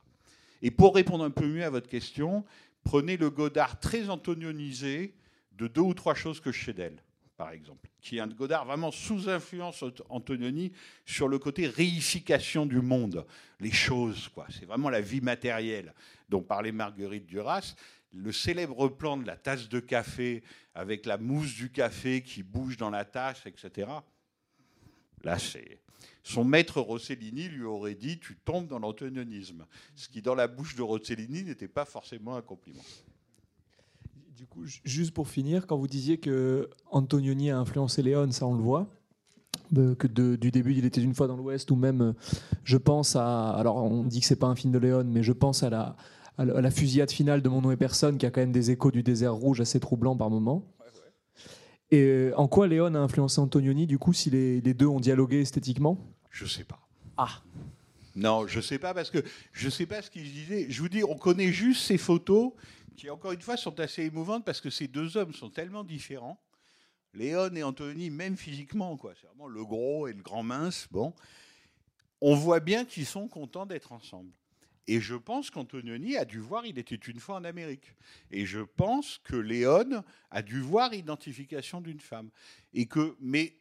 Et 0.61 0.69
pour 0.69 0.93
répondre 0.93 1.23
un 1.23 1.31
peu 1.31 1.47
mieux 1.47 1.65
à 1.65 1.71
votre 1.71 1.89
question, 1.89 2.45
prenez 2.83 3.17
le 3.17 3.31
Godard 3.31 3.79
très 3.79 4.07
antonionisé 4.11 5.15
de 5.53 5.65
deux 5.65 5.81
ou 5.81 5.95
trois 5.95 6.13
choses 6.13 6.39
que 6.39 6.51
je 6.51 6.63
sais 6.63 6.73
d'elle, 6.73 7.01
par 7.39 7.51
exemple, 7.51 7.87
qui 8.01 8.17
est 8.17 8.19
un 8.19 8.27
Godard 8.27 8.65
vraiment 8.65 8.91
sous 8.91 9.29
influence 9.29 9.85
Antonioni 10.09 10.73
sur 11.05 11.29
le 11.29 11.39
côté 11.39 11.67
réification 11.67 12.65
du 12.65 12.81
monde, 12.81 13.25
les 13.61 13.71
choses, 13.71 14.27
quoi. 14.27 14.45
C'est 14.49 14.65
vraiment 14.65 14.89
la 14.89 14.99
vie 14.99 15.21
matérielle 15.21 15.93
dont 16.27 16.41
parlait 16.41 16.73
Marguerite 16.73 17.25
Duras. 17.25 17.75
Le 18.11 18.33
célèbre 18.33 18.89
plan 18.89 19.15
de 19.15 19.25
la 19.25 19.37
tasse 19.37 19.69
de 19.69 19.79
café 19.79 20.43
avec 20.75 21.05
la 21.05 21.17
mousse 21.17 21.55
du 21.55 21.71
café 21.71 22.23
qui 22.23 22.43
bouge 22.43 22.75
dans 22.75 22.89
la 22.89 23.05
tasse, 23.05 23.45
etc. 23.45 23.89
Là, 25.23 25.39
c'est 25.39 25.79
son 26.23 26.43
maître 26.43 26.81
Rossellini 26.81 27.47
lui 27.47 27.63
aurait 27.63 27.95
dit 27.95 28.19
Tu 28.19 28.35
tombes 28.35 28.67
dans 28.67 28.79
l'antonionisme. 28.79 29.65
Ce 29.95 30.09
qui, 30.09 30.21
dans 30.21 30.35
la 30.35 30.49
bouche 30.49 30.75
de 30.75 30.81
Rossellini, 30.81 31.43
n'était 31.43 31.69
pas 31.69 31.85
forcément 31.85 32.35
un 32.35 32.41
compliment. 32.41 32.83
Du 34.35 34.45
coup, 34.45 34.63
juste 34.65 35.11
pour 35.11 35.27
finir, 35.27 35.67
quand 35.67 35.77
vous 35.77 35.87
disiez 35.87 36.17
que 36.17 36.69
Antonioni 36.91 37.51
a 37.51 37.57
influencé 37.57 38.01
Léon, 38.01 38.31
ça 38.31 38.45
on 38.45 38.53
le 38.55 38.61
voit. 38.61 38.87
De, 39.71 39.93
que 39.93 40.07
de, 40.07 40.35
du 40.35 40.49
début, 40.49 40.73
il 40.73 40.85
était 40.85 41.01
une 41.01 41.13
fois 41.13 41.27
dans 41.27 41.35
l'Ouest, 41.35 41.69
ou 41.71 41.75
même, 41.75 42.15
je 42.63 42.77
pense 42.77 43.15
à. 43.15 43.51
Alors, 43.51 43.77
on 43.77 44.03
dit 44.03 44.19
que 44.21 44.25
c'est 44.25 44.35
pas 44.35 44.47
un 44.47 44.55
film 44.55 44.71
de 44.73 44.79
Léon, 44.79 45.03
mais 45.05 45.21
je 45.21 45.33
pense 45.33 45.61
à 45.63 45.69
la, 45.69 45.95
à 46.37 46.45
la 46.45 46.71
fusillade 46.71 47.11
finale 47.11 47.41
de 47.41 47.49
Mon 47.49 47.61
nom 47.61 47.71
et 47.71 47.77
personne, 47.77 48.17
qui 48.17 48.25
a 48.25 48.31
quand 48.31 48.41
même 48.41 48.51
des 48.51 48.71
échos 48.71 48.91
du 48.91 49.03
désert 49.03 49.33
rouge 49.33 49.61
assez 49.61 49.79
troublants 49.79 50.15
par 50.15 50.29
moments. 50.29 50.65
Et 51.91 52.29
en 52.37 52.47
quoi 52.47 52.67
Léon 52.67 52.93
a 52.95 52.99
influencé 52.99 53.41
Antonioni, 53.41 53.87
du 53.87 53.97
coup, 53.97 54.13
si 54.13 54.29
les, 54.29 54.61
les 54.61 54.73
deux 54.73 54.87
ont 54.87 54.99
dialogué 54.99 55.41
esthétiquement? 55.41 55.97
Je 56.29 56.45
sais 56.45 56.63
pas. 56.63 56.79
Ah 57.17 57.41
Non, 58.15 58.47
je 58.47 58.61
sais 58.61 58.79
pas, 58.79 58.93
parce 58.93 59.09
que 59.09 59.19
je 59.51 59.69
sais 59.69 59.85
pas 59.85 60.01
ce 60.01 60.09
qu'il 60.09 60.23
disait. 60.23 60.67
Je 60.69 60.81
vous 60.81 60.89
dis, 60.89 61.03
on 61.03 61.15
connaît 61.17 61.51
juste 61.51 61.81
ces 61.81 61.97
photos, 61.97 62.51
qui, 62.99 63.09
encore 63.09 63.31
une 63.31 63.41
fois, 63.41 63.55
sont 63.55 63.79
assez 63.79 64.03
émouvantes, 64.03 64.43
parce 64.43 64.59
que 64.59 64.69
ces 64.69 64.87
deux 64.87 65.15
hommes 65.15 65.33
sont 65.33 65.49
tellement 65.49 65.85
différents. 65.85 66.37
Léon 67.13 67.55
et 67.55 67.63
Anthony, 67.63 68.09
même 68.09 68.35
physiquement, 68.35 68.97
quoi. 68.97 69.13
C'est 69.19 69.27
vraiment 69.27 69.47
le 69.47 69.63
gros 69.63 70.07
et 70.07 70.13
le 70.13 70.21
grand 70.21 70.43
mince. 70.43 70.87
Bon. 70.91 71.13
On 72.19 72.35
voit 72.35 72.59
bien 72.59 72.83
qu'ils 72.83 73.05
sont 73.05 73.29
contents 73.29 73.65
d'être 73.65 73.93
ensemble. 73.93 74.31
Et 74.85 74.99
je 74.99 75.15
pense 75.15 75.49
qu'Antonioni 75.49 76.17
a 76.17 76.25
dû 76.25 76.39
voir 76.39 76.65
Il 76.65 76.77
était 76.77 76.95
une 76.95 77.19
fois 77.19 77.35
en 77.35 77.45
Amérique. 77.45 77.95
Et 78.31 78.45
je 78.45 78.59
pense 78.59 79.19
que 79.23 79.35
Léon 79.35 80.03
a 80.29 80.41
dû 80.41 80.59
voir 80.59 80.93
Identification 80.93 81.79
d'une 81.79 82.01
femme. 82.01 82.29
Et 82.73 82.85
que, 82.85 83.15
mais 83.21 83.55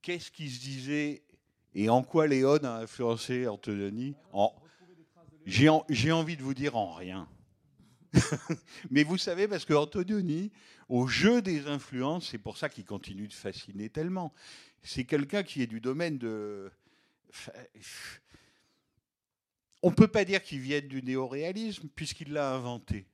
qu'est-ce 0.00 0.30
qu'il 0.30 0.50
se 0.50 0.60
disait 0.60 1.24
et 1.74 1.88
en 1.88 2.04
quoi 2.04 2.26
Léon 2.28 2.62
a 2.62 2.78
influencé 2.80 3.48
Antonioni 3.48 4.14
j'ai 5.46 6.12
envie 6.12 6.36
de 6.36 6.42
vous 6.42 6.54
dire 6.54 6.76
en 6.76 6.94
rien. 6.94 7.28
Mais 8.90 9.04
vous 9.04 9.18
savez, 9.18 9.48
parce 9.48 9.64
que 9.64 9.74
Antonioni, 9.74 10.52
au 10.88 11.06
jeu 11.06 11.42
des 11.42 11.66
influences, 11.66 12.28
c'est 12.30 12.38
pour 12.38 12.56
ça 12.56 12.68
qu'il 12.68 12.84
continue 12.84 13.28
de 13.28 13.32
fasciner 13.32 13.88
tellement. 13.90 14.32
C'est 14.82 15.04
quelqu'un 15.04 15.42
qui 15.42 15.62
est 15.62 15.66
du 15.66 15.80
domaine 15.80 16.18
de. 16.18 16.70
On 19.82 19.90
ne 19.90 19.94
peut 19.94 20.08
pas 20.08 20.24
dire 20.24 20.42
qu'il 20.42 20.60
vienne 20.60 20.88
du 20.88 21.02
néoréalisme, 21.02 21.88
puisqu'il 21.94 22.32
l'a 22.32 22.54
inventé. 22.54 23.06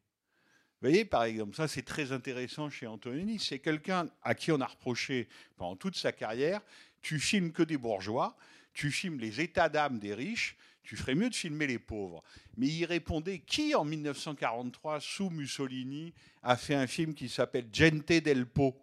Vous 0.82 0.89
voyez, 0.89 1.05
par 1.05 1.24
exemple, 1.24 1.55
ça 1.55 1.68
c'est 1.68 1.82
très 1.82 2.12
intéressant 2.12 2.70
chez 2.70 2.86
Antonioni. 2.86 3.39
C'est 3.39 3.59
quelqu'un 3.59 4.09
à 4.22 4.35
qui 4.35 4.51
on 4.52 4.60
a 4.60 4.66
reproché 4.66 5.28
pendant 5.56 5.77
toute 5.77 5.97
sa 5.97 6.12
carrière 6.12 6.60
tu 7.02 7.18
filmes 7.18 7.52
que 7.52 7.62
des 7.62 7.77
bourgeois, 7.77 8.36
tu 8.72 8.90
filmes 8.90 9.18
les 9.18 9.40
états 9.40 9.68
d'âme 9.68 9.98
des 9.98 10.14
riches, 10.14 10.56
tu 10.82 10.97
ferais 10.97 11.15
mieux 11.15 11.31
de 11.31 11.35
filmer 11.35 11.66
les 11.66 11.78
pauvres. 11.78 12.23
Mais 12.57 12.66
il 12.66 12.85
répondait 12.85 13.40
qui 13.40 13.74
en 13.74 13.85
1943, 13.85 15.01
sous 15.01 15.31
Mussolini, 15.31 16.12
a 16.43 16.57
fait 16.57 16.74
un 16.74 16.86
film 16.86 17.15
qui 17.15 17.28
s'appelle 17.28 17.69
Gente 17.73 18.12
del 18.12 18.47
Po, 18.47 18.77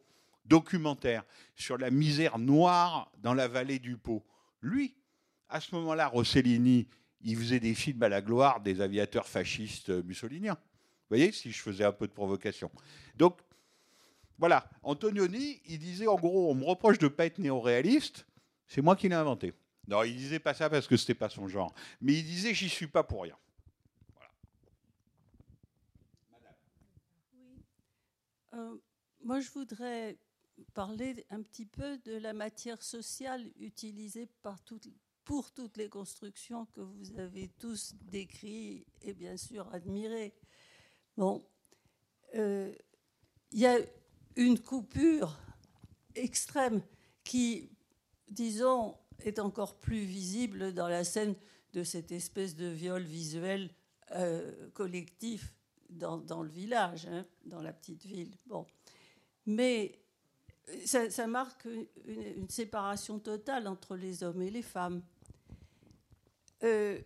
documentaire 0.45 1.23
sur 1.55 1.77
la 1.77 1.91
misère 1.91 2.37
noire 2.37 3.11
dans 3.19 3.33
la 3.33 3.47
vallée 3.47 3.79
du 3.79 3.97
Pau 3.97 4.25
Lui, 4.61 4.95
à 5.49 5.61
ce 5.61 5.75
moment-là, 5.75 6.07
Rossellini, 6.07 6.87
il 7.21 7.37
faisait 7.37 7.59
des 7.59 7.73
films 7.73 8.03
à 8.03 8.09
la 8.09 8.21
gloire 8.21 8.61
des 8.61 8.81
aviateurs 8.81 9.27
fascistes 9.27 9.89
mussoliniens. 9.89 10.53
Vous 10.55 11.15
voyez, 11.15 11.31
si 11.31 11.51
je 11.51 11.61
faisais 11.61 11.85
un 11.85 11.91
peu 11.91 12.07
de 12.07 12.11
provocation. 12.11 12.69
Donc, 13.15 13.39
voilà, 14.37 14.69
Antonioni, 14.83 15.61
il 15.65 15.79
disait 15.79 16.07
en 16.07 16.15
gros, 16.15 16.51
on 16.51 16.55
me 16.55 16.65
reproche 16.65 16.99
de 16.99 17.05
ne 17.05 17.09
pas 17.09 17.25
être 17.25 17.39
néoréaliste, 17.39 18.27
c'est 18.67 18.81
moi 18.81 18.95
qui 18.95 19.09
l'ai 19.09 19.15
inventé. 19.15 19.53
Non, 19.87 20.03
il 20.03 20.15
disait 20.15 20.39
pas 20.39 20.53
ça 20.53 20.69
parce 20.69 20.87
que 20.87 20.97
c'était 20.97 21.15
pas 21.15 21.29
son 21.29 21.47
genre, 21.47 21.73
mais 22.01 22.13
il 22.13 22.23
disait 22.23 22.53
j'y 22.53 22.69
suis 22.69 22.87
pas 22.87 23.03
pour 23.03 23.23
rien. 23.23 23.37
Euh, 28.53 28.77
moi, 29.21 29.39
je 29.39 29.49
voudrais 29.51 30.17
parler 30.73 31.25
un 31.29 31.41
petit 31.41 31.65
peu 31.65 31.97
de 31.99 32.17
la 32.17 32.33
matière 32.33 32.81
sociale 32.81 33.49
utilisée 33.59 34.27
par 34.41 34.61
toutes- 34.63 34.89
pour 35.23 35.51
toutes 35.51 35.77
les 35.77 35.89
constructions 35.89 36.65
que 36.67 36.81
vous 36.81 37.19
avez 37.19 37.49
tous 37.59 37.93
décrites 38.01 38.87
et 39.01 39.13
bien 39.13 39.37
sûr 39.37 39.71
admirées. 39.73 40.33
Bon, 41.15 41.45
euh, 42.35 42.73
il 43.51 43.59
y 43.59 43.65
a 43.65 43.77
une 44.35 44.59
coupure 44.59 45.37
extrême 46.15 46.81
qui, 47.23 47.69
disons, 48.29 48.97
est 49.23 49.39
encore 49.39 49.75
plus 49.75 49.99
visible 49.99 50.73
dans 50.73 50.87
la 50.87 51.03
scène 51.03 51.35
de 51.73 51.83
cette 51.83 52.11
espèce 52.11 52.55
de 52.55 52.67
viol 52.67 53.03
visuel 53.03 53.69
euh, 54.11 54.69
collectif 54.73 55.53
dans, 55.89 56.43
le 56.43 56.49
village, 56.49 57.07
hein, 57.07 57.25
dans 57.45 57.61
la 57.61 57.73
petite 57.73 58.05
ville. 58.05 58.35
Bon. 58.45 58.65
Mais 59.45 59.99
ça, 60.85 61.27
marque 61.27 61.67
une, 62.05 62.49
séparation 62.49 63.19
totale 63.19 63.67
entre 63.67 63.95
les 63.95 64.23
hommes 64.23 64.41
et 64.41 64.49
les 64.49 64.61
femmes. 64.61 65.01
Euh, 66.63 66.99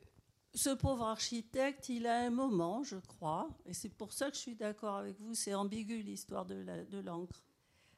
ce 0.54 0.70
pauvre 0.72 1.06
architecte, 1.06 1.90
il 1.90 2.08
a 2.08 2.20
un 2.20 2.30
moment, 2.30 2.84
je 2.84 2.98
crois, 2.98 3.50
et 3.66 3.74
c'est 3.74 3.90
pour 3.90 4.14
ça 4.14 4.30
que 4.30 4.36
je 4.36 4.42
suis 4.42 4.56
d'accord 4.56 4.96
avec 4.96 5.20
vous, 5.20 5.34
c'est 5.34 5.54
ambigu 5.54 6.02
l'histoire 6.02 6.46
de 6.46 7.00
l'encre, 7.00 7.42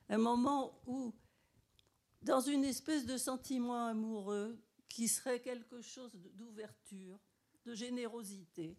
un 0.09 0.17
moment 0.17 0.79
où, 0.85 1.13
dans 2.23 2.41
une 2.41 2.63
espèce 2.63 3.05
de 3.05 3.17
sentiment 3.17 3.85
amoureux 3.87 4.57
qui 4.89 5.07
serait 5.07 5.39
quelque 5.39 5.81
chose 5.81 6.11
d'ouverture, 6.35 7.17
de 7.65 7.73
générosité, 7.75 8.75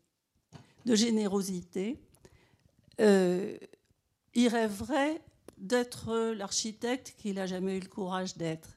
de 0.85 0.95
générosité, 0.95 1.99
euh, 3.01 3.57
il 4.35 4.49
rêverait 4.49 5.21
d'être 5.59 6.33
l'architecte 6.33 7.15
qu'il 7.19 7.35
n'a 7.37 7.47
jamais 7.47 7.77
eu 7.77 7.81
le 7.81 7.89
courage 7.89 8.37
d'être. 8.37 8.69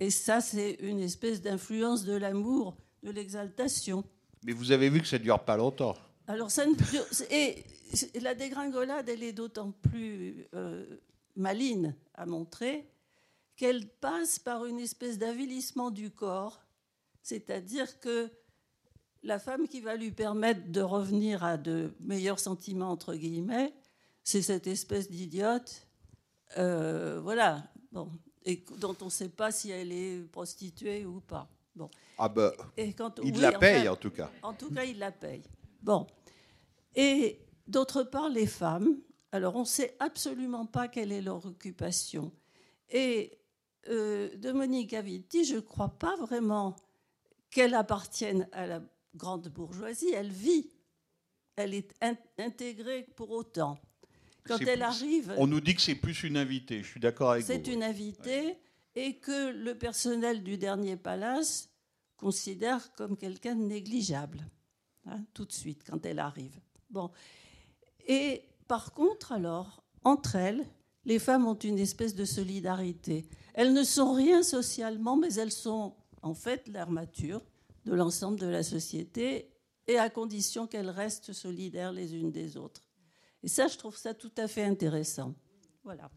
Et 0.00 0.10
ça, 0.10 0.40
c'est 0.40 0.72
une 0.80 1.00
espèce 1.00 1.40
d'influence 1.42 2.04
de 2.04 2.14
l'amour, 2.14 2.76
de 3.02 3.10
l'exaltation. 3.10 4.04
Mais 4.44 4.52
vous 4.52 4.72
avez 4.72 4.88
vu 4.88 5.00
que 5.00 5.06
ça 5.06 5.18
ne 5.18 5.22
dure 5.22 5.42
pas 5.44 5.56
longtemps. 5.56 5.94
Alors, 6.26 6.50
ça 6.50 6.66
ne- 6.66 6.74
et 7.32 7.64
la 8.20 8.34
dégringolade, 8.34 9.08
elle 9.08 9.22
est 9.22 9.32
d'autant 9.32 9.70
plus 9.70 10.46
euh, 10.54 10.84
maligne 11.36 11.94
à 12.14 12.26
montrer 12.26 12.88
qu'elle 13.56 13.88
passe 13.88 14.38
par 14.38 14.64
une 14.66 14.80
espèce 14.80 15.18
d'avilissement 15.18 15.90
du 15.90 16.10
corps, 16.10 16.60
c'est-à-dire 17.22 18.00
que 18.00 18.30
la 19.22 19.38
femme 19.38 19.68
qui 19.68 19.80
va 19.80 19.94
lui 19.96 20.10
permettre 20.10 20.70
de 20.72 20.80
revenir 20.80 21.44
à 21.44 21.56
de 21.56 21.94
meilleurs 22.00 22.40
sentiments, 22.40 22.90
entre 22.90 23.14
guillemets, 23.14 23.72
c'est 24.24 24.42
cette 24.42 24.66
espèce 24.66 25.10
d'idiote, 25.10 25.86
euh, 26.58 27.20
voilà, 27.22 27.70
bon, 27.92 28.10
et 28.44 28.64
dont 28.78 28.96
on 29.00 29.06
ne 29.06 29.10
sait 29.10 29.28
pas 29.28 29.52
si 29.52 29.70
elle 29.70 29.92
est 29.92 30.22
prostituée 30.32 31.04
ou 31.06 31.20
pas. 31.20 31.48
Bon. 31.76 31.88
Ah 32.18 32.28
ben, 32.28 32.52
Et 32.76 32.92
quand- 32.92 33.18
il 33.22 33.32
oui, 33.34 33.40
la 33.40 33.48
enfin, 33.50 33.58
paye 33.60 33.88
en 33.88 33.96
tout 33.96 34.10
cas. 34.10 34.30
En 34.42 34.52
tout 34.52 34.70
cas, 34.70 34.84
il 34.84 34.98
la 34.98 35.10
paye. 35.12 35.42
Bon. 35.80 36.06
Et 36.94 37.40
d'autre 37.66 38.02
part, 38.02 38.28
les 38.28 38.46
femmes, 38.46 38.98
alors 39.30 39.56
on 39.56 39.60
ne 39.60 39.64
sait 39.64 39.96
absolument 40.00 40.66
pas 40.66 40.88
quelle 40.88 41.12
est 41.12 41.22
leur 41.22 41.46
occupation. 41.46 42.32
Et 42.90 43.38
euh, 43.88 44.34
de 44.36 44.52
Monique 44.52 44.92
Avitti, 44.94 45.44
je 45.44 45.56
ne 45.56 45.60
crois 45.60 45.88
pas 45.98 46.16
vraiment 46.16 46.76
qu'elle 47.50 47.74
appartienne 47.74 48.48
à 48.52 48.66
la 48.66 48.82
grande 49.14 49.48
bourgeoisie. 49.48 50.10
Elle 50.14 50.30
vit. 50.30 50.70
Elle 51.56 51.74
est 51.74 51.92
in- 52.00 52.16
intégrée 52.38 53.06
pour 53.16 53.30
autant. 53.30 53.78
Quand 54.44 54.58
elle 54.60 54.78
plus- 54.78 54.82
arrive. 54.82 55.34
On 55.38 55.46
nous 55.46 55.60
dit 55.60 55.74
que 55.74 55.82
c'est 55.82 55.94
plus 55.94 56.22
une 56.24 56.36
invitée. 56.36 56.82
Je 56.82 56.88
suis 56.88 57.00
d'accord 57.00 57.32
avec 57.32 57.44
vous. 57.44 57.52
C'est 57.52 57.66
une 57.68 57.82
invitée 57.82 58.58
et 58.94 59.18
que 59.18 59.50
le 59.50 59.76
personnel 59.76 60.42
du 60.42 60.56
dernier 60.58 60.96
palace 60.96 61.68
considère 62.16 62.92
comme 62.94 63.16
quelqu'un 63.16 63.54
de 63.56 63.62
négligeable, 63.64 64.46
hein, 65.06 65.24
tout 65.34 65.44
de 65.44 65.52
suite, 65.52 65.82
quand 65.88 66.04
elle 66.06 66.18
arrive. 66.18 66.58
Bon. 66.90 67.10
Et 68.06 68.42
par 68.68 68.92
contre, 68.92 69.32
alors, 69.32 69.84
entre 70.04 70.36
elles, 70.36 70.64
les 71.04 71.18
femmes 71.18 71.46
ont 71.46 71.58
une 71.58 71.78
espèce 71.78 72.14
de 72.14 72.24
solidarité. 72.24 73.26
Elles 73.54 73.72
ne 73.72 73.84
sont 73.84 74.12
rien 74.12 74.42
socialement, 74.42 75.16
mais 75.16 75.34
elles 75.34 75.52
sont 75.52 75.94
en 76.22 76.34
fait 76.34 76.68
l'armature 76.68 77.42
de 77.84 77.94
l'ensemble 77.94 78.38
de 78.38 78.46
la 78.46 78.62
société, 78.62 79.48
et 79.88 79.98
à 79.98 80.08
condition 80.10 80.66
qu'elles 80.66 80.90
restent 80.90 81.32
solidaires 81.32 81.92
les 81.92 82.14
unes 82.14 82.30
des 82.30 82.56
autres. 82.56 82.82
Et 83.42 83.48
ça, 83.48 83.66
je 83.66 83.76
trouve 83.76 83.96
ça 83.96 84.14
tout 84.14 84.30
à 84.36 84.46
fait 84.46 84.62
intéressant. 84.62 85.34
Voilà. 85.82 86.08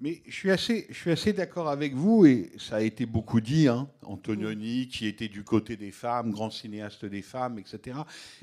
Mais 0.00 0.22
je 0.26 0.34
suis 0.34 0.50
assez, 0.50 0.86
je 0.88 0.94
suis 0.94 1.10
assez 1.10 1.32
d'accord 1.32 1.68
avec 1.68 1.94
vous, 1.94 2.26
et 2.26 2.50
ça 2.58 2.76
a 2.76 2.80
été 2.80 3.06
beaucoup 3.06 3.40
dit, 3.40 3.68
hein, 3.68 3.88
Antonioni, 4.02 4.88
qui 4.88 5.06
était 5.06 5.28
du 5.28 5.44
côté 5.44 5.76
des 5.76 5.92
femmes, 5.92 6.32
grand 6.32 6.50
cinéaste 6.50 7.04
des 7.04 7.22
femmes, 7.22 7.58
etc. 7.58 7.98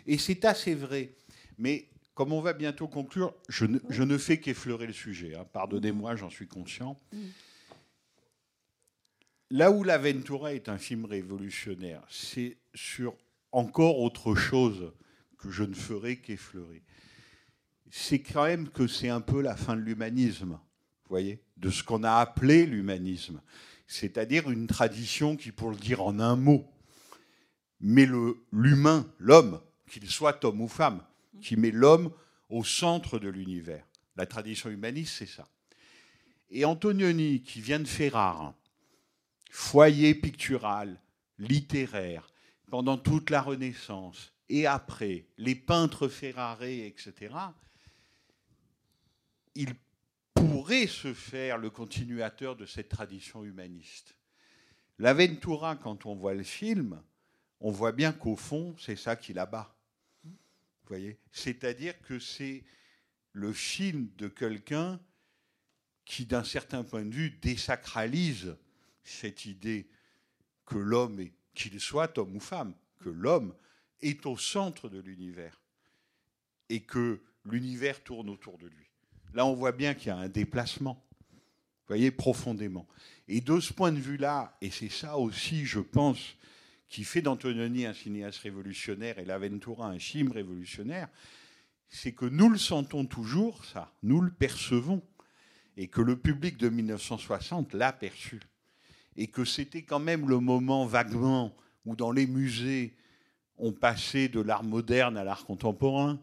Et 0.06 0.18
c'est 0.18 0.46
assez 0.46 0.76
vrai. 0.76 1.16
Mais 1.58 1.90
comme 2.20 2.34
on 2.34 2.42
va 2.42 2.52
bientôt 2.52 2.90
conclure, 2.90 3.34
je 3.48 3.64
ne, 3.64 3.80
je 3.88 4.04
ne 4.04 4.18
fais 4.18 4.42
qu'effleurer 4.42 4.88
le 4.88 4.92
sujet. 4.92 5.36
hein. 5.36 5.46
Pardonnez-moi, 5.54 6.18
j'en 6.18 6.30
suis 6.30 6.50
conscient. 6.50 6.98
Là 9.50 9.72
où 9.72 9.86
La 9.86 9.98
Ventura 9.98 10.54
est 10.54 10.68
un 10.68 10.78
film 10.78 11.06
révolutionnaire, 11.06 12.04
c'est 12.10 12.58
sur 12.76 13.16
encore 13.54 14.00
autre 14.00 14.36
chose 14.36 14.92
que 15.38 15.50
je 15.50 15.64
ne 15.64 15.74
ferai 15.74 16.18
qu'effleurer. 16.18 16.84
C'est 17.90 18.20
quand 18.20 18.44
même 18.44 18.68
que 18.68 18.86
c'est 18.86 19.08
un 19.08 19.22
peu 19.22 19.42
la 19.42 19.56
fin 19.56 19.78
de 19.78 19.82
l'humanisme, 19.82 20.60
voyez, 21.08 21.42
de 21.56 21.70
ce 21.70 21.86
qu'on 21.86 22.04
a 22.04 22.16
appelé 22.16 22.66
l'humanisme. 22.66 23.42
C'est-à-dire 23.88 24.52
une 24.52 24.68
tradition 24.68 25.38
qui, 25.38 25.54
pour 25.54 25.70
le 25.70 25.78
dire 25.78 26.02
en 26.04 26.20
un 26.20 26.36
mot, 26.36 26.70
met 27.80 28.06
le- 28.06 28.36
l'humain, 28.52 29.10
l'homme, 29.20 29.62
qu'il 29.90 30.10
soit 30.10 30.44
homme 30.44 30.60
ou 30.60 30.68
femme, 30.68 31.02
qui 31.40 31.56
met 31.56 31.72
l'homme 31.72 32.12
au 32.50 32.64
centre 32.64 33.20
de 33.20 33.30
l'univers. 33.30 33.86
La 34.16 34.26
tradition 34.26 34.70
humaniste, 34.70 35.16
c'est 35.18 35.26
ça. 35.26 35.48
Et 36.50 36.66
Antonioni, 36.66 37.42
qui 37.42 37.62
vient 37.62 37.80
de 37.80 37.88
Ferrare, 37.88 38.54
foyer 39.50 40.16
pictural, 40.16 41.00
littéraire, 41.38 42.32
pendant 42.70 42.98
toute 42.98 43.30
la 43.30 43.42
Renaissance, 43.42 44.34
et 44.50 44.66
après, 44.66 45.28
les 45.38 45.56
peintres 45.56 46.08
ferrarés, 46.08 46.88
etc., 46.88 47.36
il 49.56 49.76
pourrait 50.34 50.88
se 50.88 51.14
faire 51.14 51.58
le 51.58 51.70
continuateur 51.70 52.56
de 52.56 52.66
cette 52.66 52.90
tradition 52.90 53.44
humaniste. 53.44 54.16
La 54.98 55.14
Ventura, 55.14 55.76
quand 55.76 56.06
on 56.06 56.16
voit 56.16 56.34
le 56.34 56.44
film, 56.44 57.02
on 57.60 57.72
voit 57.72 57.92
bien 57.92 58.12
qu'au 58.12 58.36
fond, 58.36 58.76
c'est 58.78 58.96
ça 58.96 59.16
qui 59.16 59.34
l'abat. 59.34 59.74
Vous 59.74 59.79
C'est-à-dire 61.32 62.00
que 62.02 62.20
c'est 62.20 62.64
le 63.34 63.54
film 63.54 64.10
de 64.18 64.28
quelqu'un 64.28 65.00
qui, 66.06 66.26
d'un 66.26 66.44
certain 66.44 66.84
point 66.84 67.06
de 67.06 67.14
vue, 67.14 67.30
désacralise 67.42 68.56
cette 69.04 69.46
idée 69.46 69.88
que 70.66 70.78
l'homme 70.78 71.30
qu'il 71.54 71.80
soit 71.80 72.18
homme 72.18 72.36
ou 72.36 72.40
femme, 72.40 72.74
que 73.00 73.10
l'homme 73.10 73.54
est 74.02 74.26
au 74.26 74.38
centre 74.38 74.88
de 74.88 75.00
l'univers 75.00 75.62
et 76.70 76.82
que 76.82 77.22
l'univers 77.46 78.04
tourne 78.04 78.30
autour 78.30 78.58
de 78.58 78.68
lui. 78.68 78.90
Là, 79.34 79.46
on 79.46 79.54
voit 79.54 79.72
bien 79.72 79.94
qu'il 79.94 80.08
y 80.08 80.12
a 80.12 80.18
un 80.18 80.30
déplacement, 80.30 81.06
voyez, 81.88 82.12
profondément. 82.12 82.88
Et 83.28 83.42
de 83.42 83.60
ce 83.60 83.74
point 83.74 83.92
de 83.92 84.00
vue-là, 84.00 84.58
et 84.62 84.72
c'est 84.72 84.90
ça 84.90 85.18
aussi, 85.18 85.66
je 85.66 85.80
pense, 85.80 86.36
qui 86.90 87.04
fait 87.04 87.22
d'Antonioni 87.22 87.86
un 87.86 87.94
cinéaste 87.94 88.40
révolutionnaire 88.40 89.20
et 89.20 89.26
l'Aventura 89.26 89.88
un 89.88 90.00
film 90.00 90.32
révolutionnaire, 90.32 91.08
c'est 91.88 92.12
que 92.12 92.26
nous 92.26 92.50
le 92.50 92.58
sentons 92.58 93.06
toujours, 93.06 93.64
ça, 93.66 93.94
nous 94.04 94.22
le 94.22 94.32
percevons, 94.32 95.02
et 95.78 95.88
que 95.88 96.02
le 96.02 96.18
public 96.18 96.58
de 96.58 96.68
1960 96.70 97.74
l'a 97.74 97.94
perçu, 97.94 98.40
et 99.16 99.28
que 99.28 99.46
c'était 99.46 99.84
quand 99.84 100.00
même 100.00 100.28
le 100.28 100.40
moment 100.40 100.86
vaguement 100.86 101.56
où 101.86 101.96
dans 101.96 102.12
les 102.12 102.28
musées 102.28 102.96
on 103.58 103.72
passait 103.72 104.30
de 104.30 104.40
l'art 104.40 104.64
moderne 104.64 105.18
à 105.18 105.24
l'art 105.24 105.46
contemporain, 105.46 106.20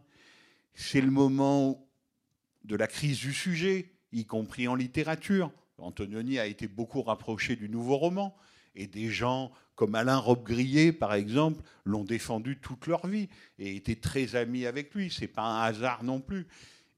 c'est 0.75 1.01
le 1.01 1.11
moment 1.11 1.87
de 2.65 2.77
la 2.77 2.87
crise 2.87 3.21
du 3.21 3.33
sujet, 3.33 3.93
y 4.13 4.25
compris 4.25 4.69
en 4.69 4.75
littérature. 4.75 5.53
Antonioni 5.79 6.39
a 6.39 6.47
été 6.47 6.67
beaucoup 6.67 7.03
rapproché 7.03 7.55
du 7.57 7.69
nouveau 7.69 7.97
roman, 7.97 8.37
et 8.75 8.87
des 8.87 9.11
gens 9.11 9.53
comme 9.77 9.95
Alain 9.95 10.17
Robbe-Grillet, 10.17 10.93
par 10.93 11.15
exemple, 11.15 11.63
l'ont 11.85 12.05
défendu 12.05 12.59
toute 12.59 12.87
leur 12.87 13.07
vie 13.07 13.29
et 13.59 13.77
étaient 13.77 13.97
très 13.97 14.35
amis 14.35 14.67
avec 14.67 14.95
lui. 14.95 15.11
C'est 15.11 15.29
pas 15.29 15.43
un 15.43 15.63
hasard 15.63 16.03
non 16.03 16.21
plus. 16.21 16.49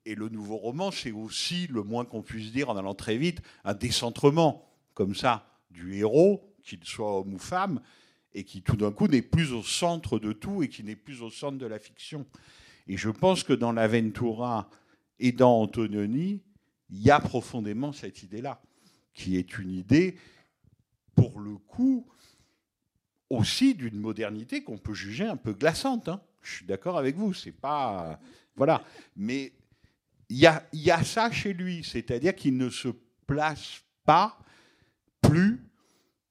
Et 0.06 0.14
le 0.14 0.28
nouveau 0.28 0.56
roman, 0.56 0.90
c'est 0.90 1.10
aussi, 1.10 1.66
le 1.66 1.82
moins 1.82 2.04
qu'on 2.04 2.22
puisse 2.22 2.52
dire 2.52 2.70
en 2.70 2.76
allant 2.76 2.94
très 2.94 3.18
vite, 3.18 3.42
un 3.64 3.74
décentrement, 3.74 4.64
comme 4.94 5.14
ça, 5.14 5.46
du 5.70 5.96
héros, 5.96 6.54
qu'il 6.62 6.82
soit 6.84 7.18
homme 7.20 7.34
ou 7.34 7.38
femme, 7.38 7.80
et 8.32 8.44
qui 8.44 8.62
tout 8.62 8.76
d'un 8.76 8.92
coup 8.92 9.08
n'est 9.08 9.22
plus 9.22 9.52
au 9.52 9.62
centre 9.62 10.18
de 10.18 10.32
tout 10.32 10.62
et 10.62 10.68
qui 10.68 10.84
n'est 10.84 10.96
plus 10.96 11.22
au 11.22 11.30
centre 11.30 11.58
de 11.58 11.66
la 11.66 11.78
fiction. 11.78 12.26
Et 12.86 12.96
je 12.96 13.10
pense 13.10 13.42
que 13.42 13.52
dans 13.52 13.72
l'Aventura 13.72 14.70
et 15.18 15.32
dans 15.32 15.62
Antonioni, 15.62 16.42
il 16.90 17.02
y 17.02 17.10
a 17.10 17.18
profondément 17.20 17.92
cette 17.92 18.22
idée-là, 18.22 18.62
qui 19.14 19.36
est 19.36 19.58
une 19.58 19.72
idée, 19.72 20.16
pour 21.14 21.40
le 21.40 21.56
coup, 21.56 22.06
aussi 23.30 23.74
d'une 23.74 23.98
modernité 23.98 24.62
qu'on 24.62 24.78
peut 24.78 24.94
juger 24.94 25.26
un 25.26 25.36
peu 25.36 25.52
glaçante. 25.52 26.08
Hein. 26.08 26.20
Je 26.42 26.56
suis 26.56 26.66
d'accord 26.66 26.98
avec 26.98 27.16
vous, 27.16 27.34
c'est 27.34 27.52
pas. 27.52 28.18
Voilà. 28.56 28.82
Mais 29.16 29.52
il 30.28 30.38
y 30.38 30.46
a, 30.46 30.66
y 30.72 30.90
a 30.90 31.02
ça 31.02 31.30
chez 31.30 31.52
lui, 31.52 31.84
c'est-à-dire 31.84 32.34
qu'il 32.34 32.56
ne 32.56 32.70
se 32.70 32.88
place 33.26 33.82
pas 34.04 34.38
plus 35.20 35.60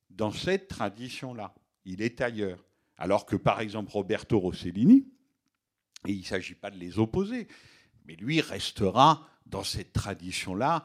dans 0.10 0.32
cette 0.32 0.68
tradition-là. 0.68 1.54
Il 1.86 2.02
est 2.02 2.22
ailleurs. 2.22 2.64
Alors 2.98 3.26
que, 3.26 3.36
par 3.36 3.62
exemple, 3.62 3.92
Roberto 3.92 4.40
Rossellini, 4.40 5.08
et 6.06 6.12
il 6.12 6.22
ne 6.22 6.26
s'agit 6.26 6.56
pas 6.56 6.72
de 6.72 6.78
les 6.78 7.00
opposer, 7.00 7.48
mais 8.06 8.16
lui 8.16 8.42
restera 8.42 9.28
dans 9.46 9.64
cette 9.64 9.94
tradition-là 9.94 10.84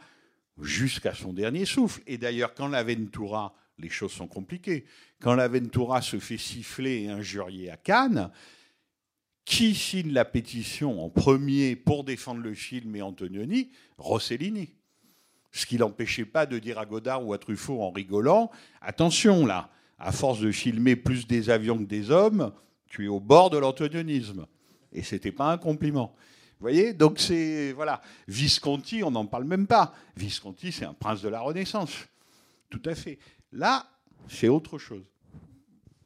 jusqu'à 0.60 1.14
son 1.14 1.32
dernier 1.32 1.64
souffle. 1.64 2.02
Et 2.06 2.18
d'ailleurs, 2.18 2.54
quand 2.54 2.68
l'Aventura 2.68 3.54
les 3.82 3.90
choses 3.90 4.12
sont 4.12 4.28
compliquées. 4.28 4.84
Quand 5.20 5.34
l'Aventura 5.34 6.00
se 6.00 6.18
fait 6.18 6.38
siffler 6.38 7.02
et 7.02 7.08
injurier 7.08 7.70
à 7.70 7.76
Cannes, 7.76 8.30
qui 9.44 9.74
signe 9.74 10.12
la 10.12 10.24
pétition 10.24 11.04
en 11.04 11.10
premier 11.10 11.74
pour 11.74 12.04
défendre 12.04 12.40
le 12.40 12.54
film 12.54 12.94
et 12.96 13.02
Antonioni? 13.02 13.70
Rossellini. 13.98 14.74
Ce 15.50 15.66
qui 15.66 15.76
n'empêchait 15.76 16.24
pas 16.24 16.46
de 16.46 16.58
dire 16.58 16.78
à 16.78 16.86
Godard 16.86 17.26
ou 17.26 17.32
à 17.32 17.38
Truffaut 17.38 17.82
en 17.82 17.90
rigolant 17.90 18.50
Attention 18.80 19.44
là, 19.44 19.68
à 19.98 20.12
force 20.12 20.40
de 20.40 20.50
filmer 20.50 20.96
plus 20.96 21.26
des 21.26 21.50
avions 21.50 21.76
que 21.76 21.84
des 21.84 22.10
hommes, 22.10 22.52
tu 22.86 23.04
es 23.04 23.08
au 23.08 23.20
bord 23.20 23.50
de 23.50 23.58
l'antonionisme. 23.58 24.46
Et 24.92 25.02
ce 25.02 25.14
n'était 25.14 25.32
pas 25.32 25.52
un 25.52 25.58
compliment. 25.58 26.14
Vous 26.58 26.64
voyez? 26.64 26.92
Donc 26.92 27.18
c'est. 27.18 27.72
Voilà. 27.72 28.00
Visconti, 28.28 29.02
on 29.02 29.10
n'en 29.10 29.26
parle 29.26 29.44
même 29.44 29.66
pas. 29.66 29.92
Visconti, 30.16 30.70
c'est 30.70 30.84
un 30.84 30.94
prince 30.94 31.20
de 31.20 31.28
la 31.28 31.40
Renaissance. 31.40 32.06
Tout 32.70 32.82
à 32.84 32.94
fait. 32.94 33.18
Là, 33.52 33.86
c'est 34.28 34.48
autre 34.48 34.78
chose. 34.78 35.04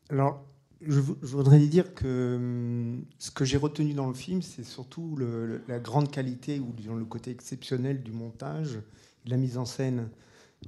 Alors, 0.09 0.45
je, 0.81 1.01
voudrais 1.01 1.59
dire 1.61 1.95
que 1.95 2.37
hum, 2.37 3.05
ce 3.19 3.31
que 3.31 3.45
j'ai 3.45 3.57
retenu 3.57 3.95
dans 3.95 4.09
le 4.09 4.15
film, 4.15 4.43
c'est 4.43 4.65
surtout 4.65 5.17
la 5.69 5.79
grande 5.79 6.11
qualité 6.11 6.61
ou 6.61 6.73
disons, 6.73 6.95
le 6.95 7.05
côté 7.05 7.31
exceptionnel 7.31 8.03
du 8.03 8.13
montage, 8.13 8.75
de 9.25 9.31
la 9.31 9.37
mise 9.37 9.59
en 9.59 9.65
scène. 9.65 10.09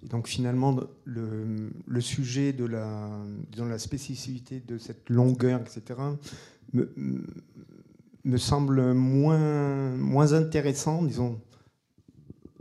donc 0.03 0.29
finalement, 0.29 0.77
le, 1.05 2.01
sujet 2.01 2.53
de 2.53 2.65
la, 2.65 3.11
la 3.57 3.79
spécificité 3.79 4.61
de 4.61 4.79
cette 4.79 5.11
longueur, 5.11 5.61
etc., 5.61 6.01
me, 6.73 6.93
me 8.25 8.37
semble 8.37 8.93
moins, 8.93 9.97
moins 9.97 10.33
intéressant, 10.33 11.03
disons, 11.03 11.41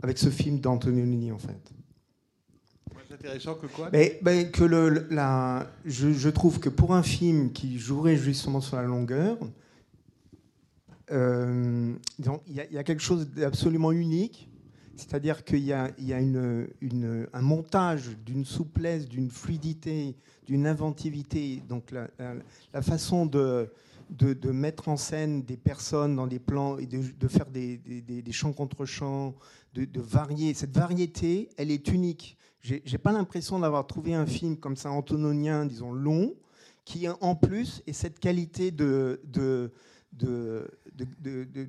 avec 0.02 0.18
ce 0.18 0.30
film 0.30 0.60
d'Antonioni, 0.60 1.30
en 1.30 1.38
fait 1.38 1.72
intéressant 3.18 3.54
que 3.54 3.66
quoi 3.66 3.90
mais, 3.92 4.50
que 4.50 4.64
le, 4.64 5.06
la, 5.10 5.66
je, 5.84 6.28
trouve 6.28 6.60
que 6.60 6.68
pour 6.68 6.94
un 6.94 7.02
film 7.02 7.52
qui 7.52 7.78
jouerait 7.78 8.16
justement 8.16 8.60
sur 8.60 8.76
la 8.76 8.82
longueur, 8.82 9.38
euh, 11.10 11.94
il 12.46 12.54
y, 12.54 12.78
a 12.78 12.84
quelque 12.84 13.02
chose 13.02 13.28
d'absolument 13.30 13.92
unique. 13.92 14.48
C'est-à-dire 14.96 15.44
qu'il 15.44 15.60
y 15.60 15.72
a, 15.72 15.92
y 15.98 16.12
a 16.12 16.18
une, 16.18 16.66
une, 16.80 17.28
un 17.32 17.40
montage 17.40 18.16
d'une 18.26 18.44
souplesse, 18.44 19.08
d'une 19.08 19.30
fluidité, 19.30 20.16
d'une 20.46 20.66
inventivité. 20.66 21.62
Donc 21.68 21.92
la, 21.92 22.08
la, 22.74 22.82
façon 22.82 23.24
de, 23.24 23.70
de, 24.10 24.32
de, 24.32 24.50
mettre 24.50 24.88
en 24.88 24.96
scène 24.96 25.42
des 25.44 25.56
personnes 25.56 26.16
dans 26.16 26.26
des 26.26 26.40
plans 26.40 26.78
et 26.78 26.86
de, 26.86 27.00
de 27.16 27.28
faire 27.28 27.46
des, 27.46 27.76
des, 27.78 28.22
des, 28.22 28.32
chants 28.32 28.52
contre 28.52 28.86
chants, 28.86 29.36
de, 29.74 29.84
de 29.84 30.00
varier. 30.00 30.52
Cette 30.52 30.76
variété, 30.76 31.48
elle 31.56 31.70
est 31.70 31.88
unique. 31.88 32.36
J'ai 32.84 32.98
pas 32.98 33.12
l'impression 33.12 33.58
d'avoir 33.58 33.86
trouvé 33.86 34.14
un 34.14 34.26
film 34.26 34.56
comme 34.56 34.76
ça, 34.76 34.90
antononien, 34.90 35.64
disons 35.64 35.92
long, 35.92 36.34
qui 36.84 37.06
en 37.08 37.34
plus 37.34 37.82
est 37.86 37.92
cette 37.92 38.18
qualité 38.18 38.70
de, 38.70 39.20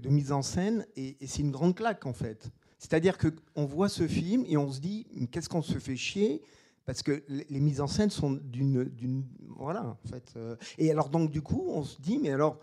mise 0.06 0.32
en 0.32 0.42
scène, 0.42 0.86
et, 0.96 1.16
c'est 1.26 1.42
une 1.42 1.52
grande 1.52 1.76
claque 1.76 2.06
en 2.06 2.14
fait. 2.14 2.52
C'est-à-dire 2.78 3.18
qu'on 3.18 3.66
voit 3.66 3.90
ce 3.90 4.08
film 4.08 4.46
et 4.48 4.58
on 4.58 4.72
se 4.72 4.80
dit, 4.80 5.06
qu'est-ce 5.32 5.50
qu'on 5.50 5.62
se 5.62 5.78
fait 5.80 5.96
chier? 5.96 6.42
Parce 6.86 7.04
que 7.04 7.24
les 7.28 7.60
mises 7.60 7.82
en 7.82 7.88
scène 7.88 8.10
sont 8.10 8.32
d'une, 8.32 9.24
voilà 9.58 9.86
en 9.86 10.08
fait. 10.10 10.34
Euh. 10.38 10.56
Et 10.78 10.90
alors 10.90 11.10
donc 11.10 11.30
du 11.30 11.42
coup, 11.42 11.66
on 11.70 11.84
se 11.84 12.02
dit, 12.02 12.18
mais 12.18 12.32
alors, 12.32 12.58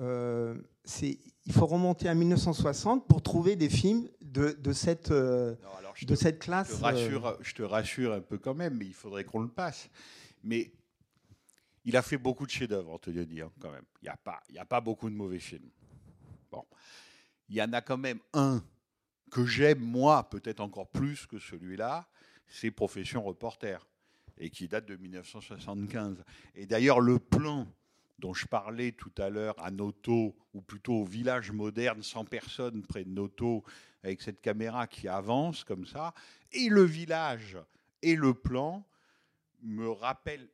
euh, 0.00 0.54
il 1.02 1.52
faut 1.52 1.66
remonter 1.66 2.08
à 2.08 2.14
1960 2.14 3.06
pour 3.06 3.22
trouver 3.22 3.56
des 3.56 3.68
films 3.68 4.08
de, 4.30 4.52
de 4.52 4.72
cette, 4.72 5.10
euh, 5.10 5.54
de 6.02 6.14
cette 6.14 6.38
classe. 6.38 6.70
Je 6.70 6.76
te, 6.76 6.82
rassure, 6.82 7.38
je 7.40 7.54
te 7.54 7.62
rassure 7.62 8.12
un 8.12 8.20
peu 8.20 8.38
quand 8.38 8.54
même, 8.54 8.76
mais 8.76 8.86
il 8.86 8.94
faudrait 8.94 9.24
qu'on 9.24 9.40
le 9.40 9.48
passe. 9.48 9.90
Mais 10.42 10.72
il 11.84 11.96
a 11.96 12.02
fait 12.02 12.18
beaucoup 12.18 12.46
de 12.46 12.50
chefs-d'œuvre, 12.50 12.92
Antonioni, 12.92 13.40
hein, 13.40 13.50
quand 13.60 13.72
même. 13.72 13.84
Il 14.02 14.04
n'y 14.04 14.10
a, 14.10 14.16
pas, 14.16 14.40
il 14.48 14.58
a 14.58 14.64
pas 14.64 14.80
beaucoup 14.80 15.10
de 15.10 15.14
mauvais 15.14 15.40
films. 15.40 15.70
Bon. 16.50 16.64
Il 17.48 17.56
y 17.56 17.62
en 17.62 17.72
a 17.72 17.80
quand 17.80 17.98
même 17.98 18.20
un 18.32 18.62
que 19.30 19.46
j'aime, 19.46 19.80
moi, 19.80 20.28
peut-être 20.28 20.60
encore 20.60 20.88
plus 20.90 21.26
que 21.26 21.38
celui-là, 21.38 22.08
c'est 22.46 22.70
Profession 22.70 23.22
reporter, 23.22 23.86
et 24.38 24.50
qui 24.50 24.66
date 24.66 24.86
de 24.86 24.96
1975. 24.96 26.24
Et 26.54 26.66
d'ailleurs, 26.66 27.00
le 27.00 27.18
plan 27.18 27.68
dont 28.20 28.34
je 28.34 28.46
parlais 28.46 28.92
tout 28.92 29.12
à 29.18 29.30
l'heure 29.30 29.58
à 29.58 29.70
Noto, 29.70 30.36
ou 30.52 30.60
plutôt 30.60 31.00
au 31.00 31.04
village 31.04 31.50
moderne, 31.50 32.02
sans 32.02 32.24
personne 32.24 32.82
près 32.82 33.04
de 33.04 33.10
Noto, 33.10 33.64
avec 34.02 34.22
cette 34.22 34.40
caméra 34.40 34.86
qui 34.86 35.08
avance 35.08 35.64
comme 35.64 35.86
ça, 35.86 36.14
et 36.52 36.68
le 36.68 36.82
village 36.82 37.58
et 38.02 38.14
le 38.14 38.34
plan 38.34 38.86
me 39.62 39.90
rappellent 39.90 40.48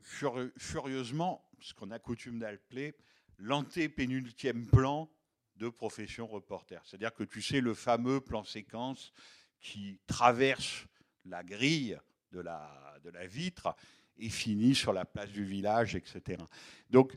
furieusement 0.00 1.44
ce 1.60 1.74
qu'on 1.74 1.90
a 1.90 1.98
coutume 1.98 2.38
d'appeler 2.38 2.94
l'antépénultième 3.38 4.66
plan 4.66 5.10
de 5.56 5.68
profession 5.68 6.26
reporter. 6.26 6.82
C'est-à-dire 6.84 7.14
que 7.14 7.24
tu 7.24 7.42
sais 7.42 7.60
le 7.60 7.74
fameux 7.74 8.20
plan 8.20 8.44
séquence 8.44 9.12
qui 9.60 10.00
traverse 10.06 10.86
la 11.26 11.44
grille 11.44 11.98
de 12.32 12.40
la, 12.40 12.98
de 13.04 13.10
la 13.10 13.26
vitre 13.26 13.76
et 14.20 14.28
finit 14.28 14.74
sur 14.74 14.92
la 14.92 15.04
place 15.04 15.30
du 15.30 15.44
village, 15.44 15.96
etc. 15.96 16.42
Donc, 16.90 17.16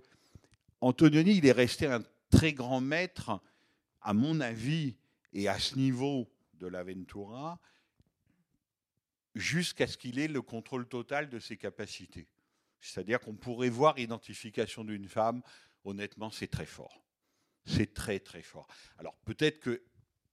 Antonioni, 0.82 1.38
il 1.38 1.46
est 1.46 1.52
resté 1.52 1.86
un 1.86 2.04
très 2.30 2.54
grand 2.54 2.82
maître, 2.82 3.42
à 4.02 4.14
mon 4.14 4.42
avis, 4.42 4.96
et 5.34 5.48
à 5.48 5.60
ce 5.60 5.76
niveau 5.78 6.30
de 6.56 6.68
l'Aventura, 6.68 7.60
jusqu'à 9.36 9.88
ce 9.88 9.98
qu'il 9.98 10.20
ait 10.20 10.28
le 10.28 10.42
contrôle 10.42 10.88
total 10.88 11.30
de 11.30 11.40
ses 11.40 11.58
capacités. 11.58 12.28
C'est-à-dire 12.80 13.20
qu'on 13.20 13.36
pourrait 13.36 13.70
voir 13.70 13.98
identification 13.98 14.84
d'une 14.84 15.08
femme, 15.08 15.42
honnêtement, 15.86 16.32
c'est 16.32 16.48
très 16.48 16.66
fort. 16.66 17.04
C'est 17.66 17.94
très 17.94 18.20
très 18.20 18.42
fort. 18.42 18.68
Alors 18.98 19.16
peut-être 19.24 19.60
que, 19.60 19.84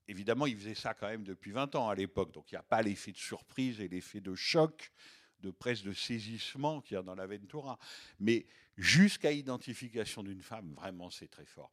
évidemment, 0.09 0.47
il 0.47 0.57
faisait 0.57 0.75
ça 0.75 0.95
quand 0.95 1.09
même 1.09 1.25
depuis 1.25 1.53
20 1.53 1.77
ans 1.77 1.89
à 1.89 1.95
l'époque, 1.95 2.33
donc 2.33 2.51
il 2.51 2.57
n'y 2.57 2.59
a 2.59 2.65
pas 2.65 2.83
l'effet 2.83 3.13
de 3.13 3.17
surprise 3.17 3.81
et 3.81 3.89
l'effet 3.89 4.21
de 4.21 4.35
choc, 4.35 4.93
de 5.41 5.51
presse 5.51 5.83
de 5.83 5.93
saisissement 5.93 6.81
qu'il 6.81 6.95
y 6.95 6.99
a 6.99 7.03
dans 7.03 7.15
l'Aventura. 7.15 7.79
Mais 8.19 8.47
jusqu'à 8.77 9.33
identification 9.33 10.23
d'une 10.23 10.43
femme, 10.43 10.73
vraiment 10.75 11.11
c'est 11.11 11.29
très 11.29 11.47
fort. 11.47 11.71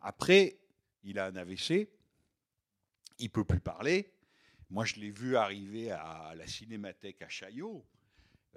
Après, 0.00 0.58
il 1.02 1.18
a 1.18 1.26
un 1.26 1.36
AVC, 1.36 1.88
il 3.18 3.30
peut 3.30 3.44
plus 3.44 3.60
parler. 3.60 4.12
Moi, 4.70 4.84
je 4.84 4.96
l'ai 4.96 5.10
vu 5.10 5.36
arriver 5.36 5.90
à 5.90 6.34
la 6.36 6.46
Cinémathèque 6.46 7.22
à 7.22 7.28
Chaillot 7.28 7.86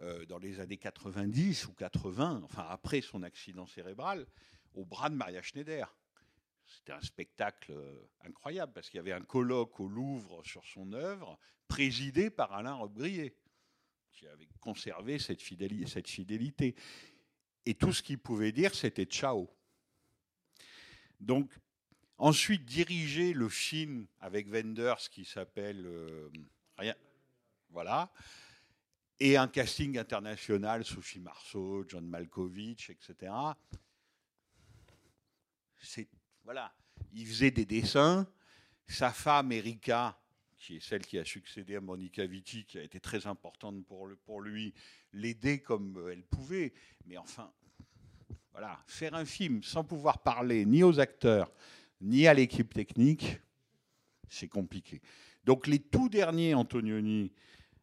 euh, 0.01 0.25
dans 0.25 0.39
les 0.39 0.59
années 0.59 0.77
90 0.77 1.67
ou 1.67 1.73
80, 1.73 2.41
enfin 2.43 2.65
après 2.69 3.01
son 3.01 3.23
accident 3.23 3.65
cérébral, 3.65 4.25
au 4.73 4.83
bras 4.83 5.09
de 5.09 5.15
Maria 5.15 5.41
Schneider. 5.41 5.95
C'était 6.65 6.93
un 6.93 7.01
spectacle 7.01 7.71
euh, 7.71 8.09
incroyable 8.21 8.73
parce 8.73 8.89
qu'il 8.89 8.97
y 8.97 9.01
avait 9.01 9.11
un 9.11 9.21
colloque 9.21 9.79
au 9.79 9.87
Louvre 9.87 10.43
sur 10.43 10.65
son 10.65 10.93
œuvre, 10.93 11.37
présidé 11.67 12.29
par 12.29 12.53
Alain 12.53 12.73
Robbe-Grillet, 12.73 13.35
qui 14.11 14.27
avait 14.27 14.49
conservé 14.59 15.19
cette 15.19 15.41
fidéli- 15.41 15.87
cette 15.87 16.09
fidélité. 16.09 16.75
Et 17.65 17.73
tout 17.75 17.93
ce 17.93 18.01
qu'il 18.01 18.17
pouvait 18.17 18.51
dire, 18.51 18.73
c'était 18.75 19.05
ciao. 19.05 19.49
Donc, 21.19 21.51
ensuite, 22.17 22.65
diriger 22.65 23.33
le 23.33 23.49
film 23.49 24.07
avec 24.19 24.47
Wenders 24.47 25.09
qui 25.09 25.25
s'appelle 25.25 25.85
euh, 25.85 26.29
Rien. 26.77 26.95
Voilà. 27.69 28.11
Et 29.19 29.37
un 29.37 29.47
casting 29.47 29.97
international, 29.97 30.83
Sophie 30.83 31.19
Marceau, 31.19 31.85
John 31.87 32.07
Malkovich, 32.07 32.89
etc. 32.89 33.31
C'est 35.77 36.09
voilà, 36.43 36.73
il 37.13 37.27
faisait 37.27 37.51
des 37.51 37.65
dessins. 37.65 38.27
Sa 38.87 39.11
femme 39.11 39.51
Erika, 39.51 40.19
qui 40.61 40.75
est 40.75 40.79
celle 40.79 41.03
qui 41.03 41.17
a 41.17 41.25
succédé 41.25 41.75
à 41.75 41.81
Monica 41.81 42.23
Vitti, 42.25 42.65
qui 42.65 42.77
a 42.77 42.83
été 42.83 42.99
très 42.99 43.25
importante 43.25 43.83
pour, 43.83 44.41
lui, 44.41 44.73
l'aidait 45.11 45.59
comme 45.59 46.07
elle 46.11 46.23
pouvait. 46.23 46.71
Mais 47.07 47.17
enfin, 47.17 47.51
voilà, 48.51 48.79
faire 48.85 49.15
un 49.15 49.25
film 49.25 49.63
sans 49.63 49.83
pouvoir 49.83 50.21
parler 50.21 50.65
ni 50.65 50.83
aux 50.83 50.99
acteurs 50.99 51.51
ni 51.99 52.27
à 52.27 52.33
l'équipe 52.33 52.73
technique, 52.73 53.39
c'est 54.29 54.47
compliqué. 54.47 55.01
Donc 55.43 55.65
les 55.65 55.79
tout 55.79 56.09
derniers 56.09 56.53
Antonioni, 56.53 57.31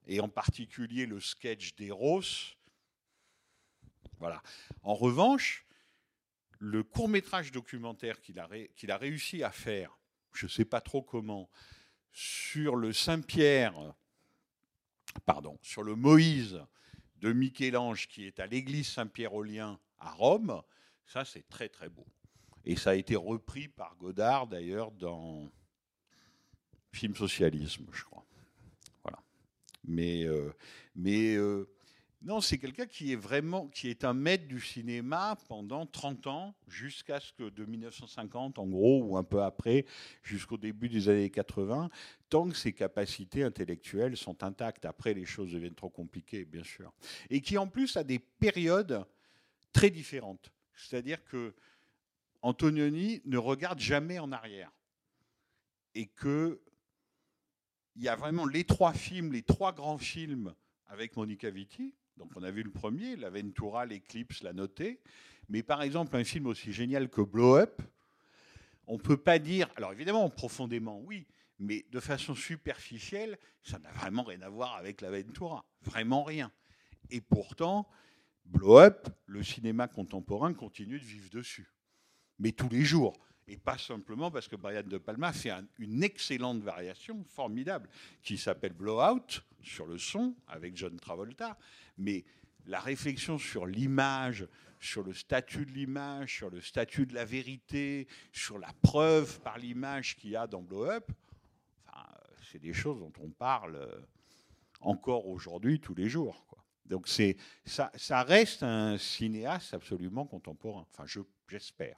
et 0.07 0.21
en 0.21 0.29
particulier 0.29 1.07
le 1.07 1.21
sketch 1.21 1.75
d'Eros, 1.75 2.23
voilà. 4.19 4.43
En 4.83 4.95
revanche, 4.95 5.67
le 6.59 6.83
court 6.83 7.09
métrage 7.09 7.53
documentaire 7.53 8.21
qu'il 8.21 8.39
a 8.91 8.97
réussi 8.97 9.43
à 9.43 9.51
faire, 9.51 9.99
je 10.33 10.47
ne 10.47 10.51
sais 10.51 10.65
pas 10.65 10.81
trop 10.81 11.03
comment, 11.03 11.49
sur 12.13 12.77
le 12.77 12.93
Saint-Pierre, 12.93 13.75
pardon, 15.27 15.59
sur 15.63 15.83
le 15.83 15.95
Moïse 15.95 16.61
de 17.17 17.33
Michel-Ange 17.33 18.09
qui 18.09 18.27
est 18.27 18.41
à 18.41 18.47
l'église 18.47 18.89
Saint-Pierre-aux-Liens 18.89 19.79
à 19.99 20.11
Rome, 20.13 20.63
ça 21.07 21.25
c'est 21.25 21.49
très 21.49 21.69
très 21.69 21.89
beau. 21.89 22.07
Et 22.65 22.77
ça 22.77 22.91
a 22.91 22.95
été 22.95 23.17
repris 23.17 23.69
par 23.69 23.97
Godard 23.97 24.47
d'ailleurs 24.47 24.91
dans 24.93 25.51
Film 26.93 27.15
Socialisme, 27.15 27.87
je 27.93 28.05
crois. 28.05 28.25
Voilà. 29.03 29.19
Mais, 29.85 30.25
euh, 30.25 30.53
mais 30.95 31.35
euh, 31.35 31.69
non, 32.21 32.41
c'est 32.41 32.59
quelqu'un 32.59 32.87
qui 32.87 33.13
est 33.13 33.17
vraiment, 33.17 33.69
qui 33.69 33.89
est 33.89 34.05
un 34.05 34.13
maître 34.13 34.49
du 34.49 34.61
cinéma 34.61 35.37
pendant 35.47 35.87
30 35.87 36.27
ans, 36.27 36.55
jusqu'à 36.67 37.21
ce 37.21 37.33
que 37.33 37.49
de 37.49 37.65
1950, 37.65 38.59
en 38.59 38.67
gros, 38.67 39.05
ou 39.05 39.17
un 39.17 39.23
peu 39.23 39.43
après, 39.43 39.87
jusqu'au 40.25 40.57
début 40.57 40.89
des 40.89 41.09
années 41.09 41.31
80, 41.31 41.89
tant 42.29 42.49
que 42.49 42.57
ses 42.57 42.73
capacités 42.73 43.45
intellectuelles 43.45 44.17
sont 44.17 44.43
intactes. 44.43 44.85
Après, 44.85 45.15
les 45.15 45.27
choses 45.27 45.53
deviennent 45.53 45.77
trop 45.77 45.91
compliquées, 45.91 46.45
bien 46.45 46.65
sûr. 46.65 46.93
Et 47.31 47.41
qui, 47.41 47.57
en 47.57 47.69
plus, 47.69 47.97
a 47.97 48.03
des 48.03 48.19
périodes 48.19 49.05
très 49.73 49.91
différentes. 49.91 50.51
C'est-à-dire 50.75 51.25
que 51.25 51.55
Antonioni 52.43 53.23
ne 53.27 53.39
regarde 53.39 53.79
jamais 53.79 54.19
en 54.19 54.33
arrière. 54.33 54.73
Et 55.95 56.07
que 56.07 56.61
il 57.95 58.03
y 58.05 58.09
a 58.09 58.17
vraiment 58.17 58.47
les 58.47 58.65
trois 58.65 58.93
films, 58.93 59.33
les 59.33 59.43
trois 59.43 59.73
grands 59.73 59.99
films 59.99 60.55
avec 60.87 61.17
Monica 61.17 61.51
Vitti. 61.51 61.95
Donc 62.19 62.31
on 62.37 62.43
a 62.43 62.51
vu 62.51 62.63
le 62.63 62.71
premier, 62.71 63.17
La 63.17 63.31
Ventura, 63.31 63.87
l'Eclipse, 63.87 64.43
La 64.43 64.53
Notée. 64.53 65.01
Mais 65.49 65.63
par 65.63 65.83
exemple, 65.83 66.17
un 66.17 66.25
film 66.25 66.47
aussi 66.47 66.73
génial 66.73 67.09
que 67.09 67.21
Blow 67.21 67.57
Up, 67.57 67.81
on 68.87 68.95
ne 68.95 69.03
peut 69.03 69.17
pas 69.17 69.39
dire, 69.39 69.69
alors 69.77 69.93
évidemment, 69.93 70.29
profondément, 70.29 71.01
oui, 71.01 71.27
mais 71.59 71.87
de 71.91 72.01
façon 72.01 72.35
superficielle, 72.35 73.39
ça 73.63 73.79
n'a 73.79 73.91
vraiment 73.93 74.23
rien 74.23 74.43
à 74.43 74.49
voir 74.49 74.77
avec 74.77 75.01
La 75.01 75.11
Ventura. 75.11 75.65
Vraiment 75.83 76.23
rien. 76.23 76.53
Et 77.11 77.21
pourtant, 77.21 77.89
Blow 78.45 78.79
Up, 78.79 79.09
le 79.27 79.43
cinéma 79.43 79.89
contemporain 79.89 80.55
continue 80.55 80.99
de 80.99 81.05
vivre 81.05 81.31
dessus. 81.31 81.71
Mais 82.39 82.53
tous 82.53 82.69
les 82.69 82.85
jours. 82.85 83.19
Et 83.51 83.57
pas 83.57 83.79
simplement 83.79 84.31
parce 84.31 84.47
que 84.47 84.57
Brian 84.57 84.83
De 84.83 84.99
Palma 84.99 85.33
fait 85.33 85.51
un- 85.51 85.67
une 85.79 86.03
excellente 86.03 86.61
variation, 86.63 87.25
formidable, 87.25 87.89
qui 88.23 88.37
s'appelle 88.37 88.75
Blowout, 88.75 89.43
sur 89.63 89.87
le 89.87 89.97
son, 89.99 90.35
avec 90.47 90.77
John 90.77 90.97
Travolta. 91.01 91.57
Mais 91.97 92.25
la 92.67 92.79
réflexion 92.81 93.39
sur 93.39 93.67
l'image, 93.67 94.47
sur 94.81 95.03
le 95.03 95.15
statut 95.15 95.65
de 95.65 95.73
l'image, 95.73 96.37
sur 96.37 96.51
le 96.51 96.61
statut 96.61 97.07
de 97.07 97.15
la 97.15 97.25
vérité, 97.25 98.07
sur 98.33 98.59
la 98.59 98.73
preuve 98.83 99.41
par 99.41 99.57
l'image 99.59 100.17
qu'il 100.17 100.31
y 100.31 100.37
a 100.37 100.47
dans 100.47 100.63
Blow 100.63 100.85
Up, 100.91 101.11
c'est 102.53 102.59
des 102.61 102.73
choses 102.73 102.99
dont 103.01 103.13
on 103.21 103.29
parle 103.31 103.77
euh, 103.77 104.01
encore 104.81 105.27
aujourd'hui, 105.27 105.81
tous 105.81 105.95
les 105.95 106.09
jours. 106.09 106.47
Donc 106.87 107.07
ça, 107.09 108.23
reste 108.23 108.63
un 108.63 108.97
cinéaste 108.97 109.75
absolument 109.75 110.25
contemporain. 110.25 110.87
Enfin, 110.91 111.05
je- 111.07 111.21
j'espère. 111.49 111.97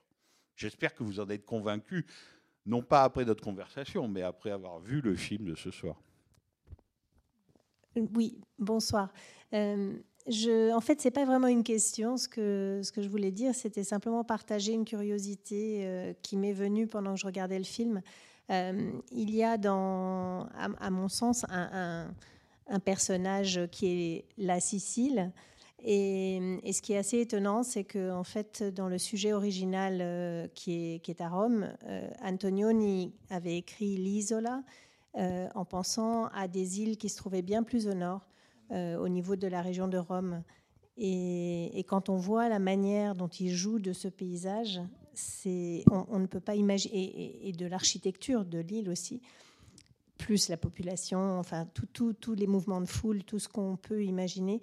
J'espère 0.60 0.94
que 0.94 1.02
vous 1.02 1.20
en 1.20 1.30
êtes 1.30 1.46
convaincu, 1.46 2.04
non 2.66 2.82
pas 2.82 3.02
après 3.02 3.24
notre 3.24 3.42
conversation, 3.42 4.06
mais 4.08 4.20
après 4.20 4.50
avoir 4.50 4.78
vu 4.78 5.00
le 5.00 5.16
film 5.16 5.46
de 5.46 5.54
ce 5.54 5.70
soir. 5.70 5.98
Oui, 8.14 8.38
bonsoir. 8.58 9.10
Euh, 9.54 9.94
en 10.26 10.80
fait, 10.82 11.00
c'est 11.00 11.10
pas 11.10 11.24
vraiment 11.24 11.46
une 11.46 11.62
question. 11.62 12.18
Ce 12.18 12.28
que, 12.28 12.82
ce 12.84 13.00
je 13.00 13.08
voulais 13.08 13.30
dire, 13.30 13.54
c'était 13.54 13.84
simplement 13.84 14.22
partager 14.22 14.74
une 14.74 14.84
curiosité 14.84 15.86
euh, 15.86 16.12
qui 16.22 16.36
m'est 16.36 16.52
venue 16.52 16.86
pendant 16.86 17.14
que 17.14 17.20
je 17.20 17.26
regardais 17.26 17.58
le 17.58 17.64
film. 17.64 18.02
Euh, 18.50 18.92
il 19.12 19.34
y 19.34 19.42
a, 19.42 19.52
à, 19.52 20.90
mon 20.90 21.08
sens, 21.08 21.46
un 21.48 22.80
personnage 22.84 23.62
qui 23.72 23.86
est 23.86 24.24
la 24.36 24.60
Sicile. 24.60 25.32
Et, 25.82 26.60
ce 26.72 26.82
qui 26.82 26.92
est 26.92 26.98
assez 26.98 27.20
étonnant, 27.20 27.62
c'est 27.62 27.84
que 27.84 28.12
en 28.12 28.24
fait, 28.24 28.62
dans 28.62 28.88
le 28.88 28.98
sujet 28.98 29.32
original 29.32 29.98
euh, 30.00 30.46
qui, 30.54 31.00
est, 31.06 31.20
à 31.20 31.28
Rome, 31.28 31.72
euh, 31.86 32.08
Antonioni 32.22 33.12
avait 33.30 33.56
écrit 33.56 33.96
l'Isola 33.96 34.62
euh, 35.16 35.48
en 35.54 35.64
pensant 35.64 36.26
à 36.26 36.48
des 36.48 36.80
îles 36.80 36.96
qui 36.96 37.08
se 37.08 37.16
trouvaient 37.16 37.42
bien 37.42 37.62
plus 37.62 37.88
au 37.88 37.94
nord, 37.94 38.26
au 38.72 39.08
niveau 39.08 39.34
de 39.34 39.48
la 39.48 39.62
région 39.62 39.88
de 39.88 39.98
Rome. 39.98 40.44
Et, 40.96 41.84
quand 41.88 42.08
on 42.08 42.16
voit 42.16 42.48
la 42.48 42.60
manière 42.60 43.16
dont 43.16 43.26
il 43.26 43.52
joue 43.52 43.80
de 43.80 43.92
ce 43.92 44.06
paysage, 44.06 44.80
on, 45.90 46.06
on 46.08 46.18
ne 46.20 46.26
peut 46.26 46.40
pas 46.40 46.54
imaginer, 46.54 47.48
et, 47.48 47.52
de 47.52 47.66
l'architecture 47.66 48.44
de 48.44 48.58
l'île 48.58 48.88
aussi, 48.88 49.22
plus 50.18 50.48
la 50.50 50.56
population, 50.56 51.40
enfin 51.40 51.66
tous 51.92 52.34
les 52.34 52.46
mouvements 52.46 52.80
de 52.80 52.86
foule, 52.86 53.24
tout 53.24 53.40
ce 53.40 53.48
qu'on 53.48 53.76
peut 53.76 54.04
imaginer, 54.04 54.60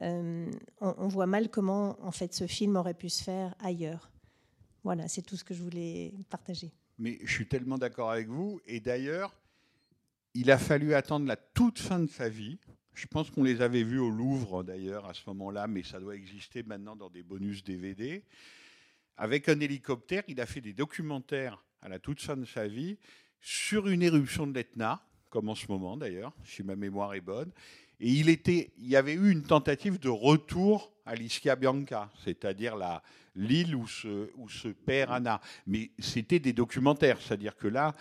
on, 0.00 0.50
on 0.80 1.08
voit 1.08 1.26
mal 1.26 1.48
comment 1.50 1.96
en 2.02 2.10
fait 2.10 2.34
ce 2.34 2.46
film 2.46 2.76
aurait 2.76 2.94
pu 2.94 3.08
se 3.08 3.22
faire 3.22 3.54
ailleurs. 3.60 4.10
Voilà, 4.82 5.08
c'est 5.08 5.22
tout 5.22 5.36
ce 5.36 5.44
que 5.44 5.54
je 5.54 5.62
voulais 5.62 6.12
partager. 6.28 6.72
Mais 6.98 7.18
je 7.24 7.32
suis 7.32 7.48
tellement 7.48 7.78
d'accord 7.78 8.10
avec 8.10 8.28
vous. 8.28 8.60
Et 8.66 8.80
d'ailleurs, 8.80 9.34
il 10.34 10.50
a 10.50 10.58
fallu 10.58 10.94
attendre 10.94 11.26
la 11.26 11.36
toute 11.36 11.78
fin 11.78 11.98
de 11.98 12.06
sa 12.06 12.28
vie. 12.28 12.58
Je 12.92 13.06
pense 13.06 13.30
qu'on 13.30 13.42
les 13.42 13.60
avait 13.60 13.82
vus 13.82 13.98
au 13.98 14.10
Louvre 14.10 14.62
d'ailleurs 14.62 15.06
à 15.06 15.14
ce 15.14 15.22
moment-là, 15.28 15.66
mais 15.66 15.82
ça 15.82 15.98
doit 15.98 16.14
exister 16.14 16.62
maintenant 16.62 16.94
dans 16.94 17.10
des 17.10 17.22
bonus 17.22 17.64
DVD. 17.64 18.22
Avec 19.16 19.48
un 19.48 19.58
hélicoptère, 19.58 20.22
il 20.28 20.40
a 20.40 20.46
fait 20.46 20.60
des 20.60 20.72
documentaires 20.72 21.64
à 21.80 21.88
la 21.88 21.98
toute 21.98 22.20
fin 22.20 22.36
de 22.36 22.44
sa 22.44 22.68
vie 22.68 22.98
sur 23.40 23.88
une 23.88 24.02
éruption 24.02 24.46
de 24.46 24.54
l'Etna, 24.54 25.02
comme 25.30 25.48
en 25.48 25.54
ce 25.54 25.66
moment 25.68 25.96
d'ailleurs, 25.96 26.32
si 26.44 26.62
ma 26.62 26.76
mémoire 26.76 27.14
est 27.14 27.20
bonne. 27.20 27.50
Et 28.06 28.10
il, 28.10 28.68
y 28.86 28.96
avait 28.96 29.14
eu 29.14 29.30
une 29.30 29.44
tentative 29.44 29.98
de 29.98 30.10
retour 30.10 30.92
à 31.06 31.14
l'Ischia 31.14 31.56
Bianca, 31.56 32.10
c'est-à-dire 32.22 32.76
l'île 33.34 33.74
où 33.74 33.88
se, 33.88 34.30
où 34.36 34.46
perd 34.84 35.10
Anna. 35.10 35.40
Mais 35.66 35.90
c'était 35.98 36.38
des 36.38 36.52
documentaires, 36.52 37.18
c'est-à-dire 37.22 37.56
que 37.56 37.66
là, 37.66 37.94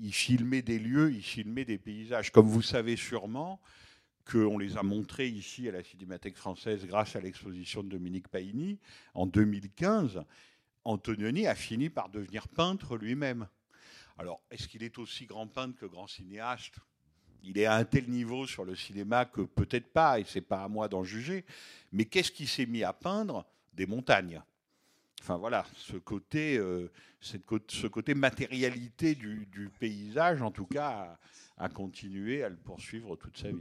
il 0.00 0.12
filmait 0.12 0.62
des 0.62 0.78
lieux, 0.78 1.12
il 1.12 1.24
filmait 1.24 1.64
des 1.64 1.76
paysages. 1.76 2.30
Comme 2.30 2.46
vous 2.46 2.62
savez 2.62 2.94
sûrement, 2.94 3.60
qu'on 4.30 4.58
les 4.58 4.76
a 4.76 4.84
montrés 4.84 5.26
ici 5.26 5.68
à 5.68 5.72
la 5.72 5.82
Cinémathèque 5.82 6.36
française 6.36 6.86
grâce 6.86 7.16
à 7.16 7.20
l'exposition 7.20 7.82
de 7.82 7.88
Dominique 7.88 8.28
Paini 8.28 8.78
en 9.12 9.26
2015, 9.26 10.22
Antonioni 10.84 11.48
a 11.48 11.56
fini 11.56 11.90
par 11.90 12.10
devenir 12.10 12.46
peintre 12.46 12.96
lui-même. 12.96 13.48
Alors, 14.18 14.40
est-ce 14.52 14.68
qu'il 14.68 14.84
est 14.84 14.98
aussi 14.98 15.26
grand 15.26 15.48
peintre 15.48 15.76
que 15.76 15.86
grand 15.86 16.06
cinéaste? 16.06 16.76
Il 17.42 17.58
est 17.58 17.66
à 17.66 17.74
un 17.74 17.84
tel 17.84 18.08
niveau 18.08 18.46
sur 18.46 18.64
le 18.64 18.74
cinéma 18.74 19.24
que 19.24 19.42
peut-être 19.42 19.92
pas, 19.92 20.20
et 20.20 20.24
c'est 20.24 20.40
pas 20.40 20.64
à 20.64 20.68
moi 20.68 20.88
d'en 20.88 21.04
juger. 21.04 21.44
Mais 21.92 22.04
qu'est-ce 22.04 22.32
qu'il 22.32 22.48
s'est 22.48 22.66
mis 22.66 22.82
à 22.82 22.92
peindre 22.92 23.46
des 23.74 23.86
montagnes? 23.86 24.42
Enfin 25.20 25.36
voilà, 25.36 25.66
ce 25.74 25.96
côté, 25.96 26.58
euh, 26.58 26.90
cette 27.20 27.44
ce 27.68 27.86
côté 27.86 28.14
matérialité 28.14 29.14
du, 29.14 29.70
paysage, 29.78 30.42
en 30.42 30.50
tout 30.50 30.66
cas, 30.66 31.18
a, 31.58 31.64
a 31.64 31.68
continué 31.68 32.42
à 32.44 32.48
le 32.48 32.56
poursuivre 32.56 33.16
toute 33.16 33.36
sa 33.36 33.50
vie. 33.50 33.58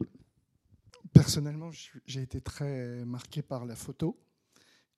Personnellement, 1.13 1.71
j'ai 2.05 2.21
été 2.21 2.41
très 2.41 3.03
marqué 3.05 3.41
par 3.41 3.65
la 3.65 3.75
photo. 3.75 4.17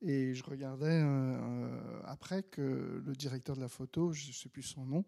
Et 0.01 0.33
je 0.33 0.43
regardais 0.43 1.01
euh, 1.01 1.05
euh, 1.05 2.01
après 2.05 2.43
que 2.43 3.01
le 3.05 3.15
directeur 3.15 3.55
de 3.55 3.61
la 3.61 3.67
photo, 3.67 4.13
je 4.13 4.29
ne 4.29 4.33
sais 4.33 4.47
plus 4.47 4.63
son 4.63 4.85
nom, 4.85 5.03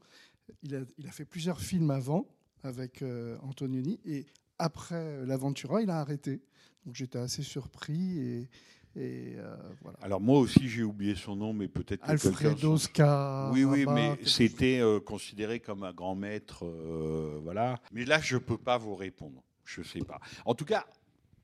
il 0.64 0.76
a, 0.76 0.82
il 0.98 1.08
a 1.08 1.12
fait 1.12 1.24
plusieurs 1.24 1.62
films 1.62 1.92
avant 1.92 2.28
avec 2.64 3.02
euh, 3.02 3.38
Antonioni. 3.42 4.00
Et 4.06 4.26
après 4.60 5.26
l'Aventura, 5.26 5.82
il 5.82 5.90
a 5.90 6.00
arrêté. 6.00 6.42
Donc 6.86 6.96
j'étais 6.96 7.20
assez 7.20 7.44
surpris. 7.44 8.20
Et, 8.20 8.50
et, 8.96 9.36
euh, 9.38 9.56
voilà. 9.82 9.98
Alors 10.02 10.20
moi 10.20 10.40
aussi 10.40 10.68
j'ai 10.68 10.84
oublié 10.84 11.16
son 11.16 11.36
nom, 11.36 11.54
mais 11.54 11.68
peut-être 11.68 12.02
Alfredo 12.04 12.78
Scaraba, 12.78 13.54
Oui, 13.54 13.64
oui, 13.64 13.86
mais 13.88 14.18
c'était 14.26 14.80
euh, 14.80 15.00
considéré 15.00 15.60
comme 15.60 15.84
un 15.84 15.94
grand 15.94 16.16
maître, 16.16 16.66
euh, 16.66 17.40
voilà. 17.42 17.80
Mais 17.94 18.04
là, 18.04 18.20
je 18.20 18.38
peux 18.38 18.58
pas 18.58 18.78
vous 18.78 18.96
répondre. 18.96 19.42
Je 19.64 19.82
sais 19.82 20.00
pas. 20.00 20.20
En 20.46 20.56
tout 20.56 20.66
cas, 20.66 20.86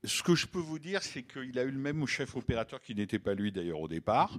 ce 0.04 0.22
que 0.22 0.34
je 0.34 0.46
peux 0.46 0.58
vous 0.58 0.78
dire, 0.78 1.02
c'est 1.02 1.22
qu'il 1.22 1.58
a 1.58 1.64
eu 1.64 1.70
le 1.70 1.78
même 1.78 2.06
chef 2.06 2.36
opérateur 2.36 2.82
qui 2.82 2.94
n'était 2.94 3.18
pas 3.18 3.32
lui 3.32 3.50
d'ailleurs 3.50 3.80
au 3.80 3.88
départ, 3.88 4.38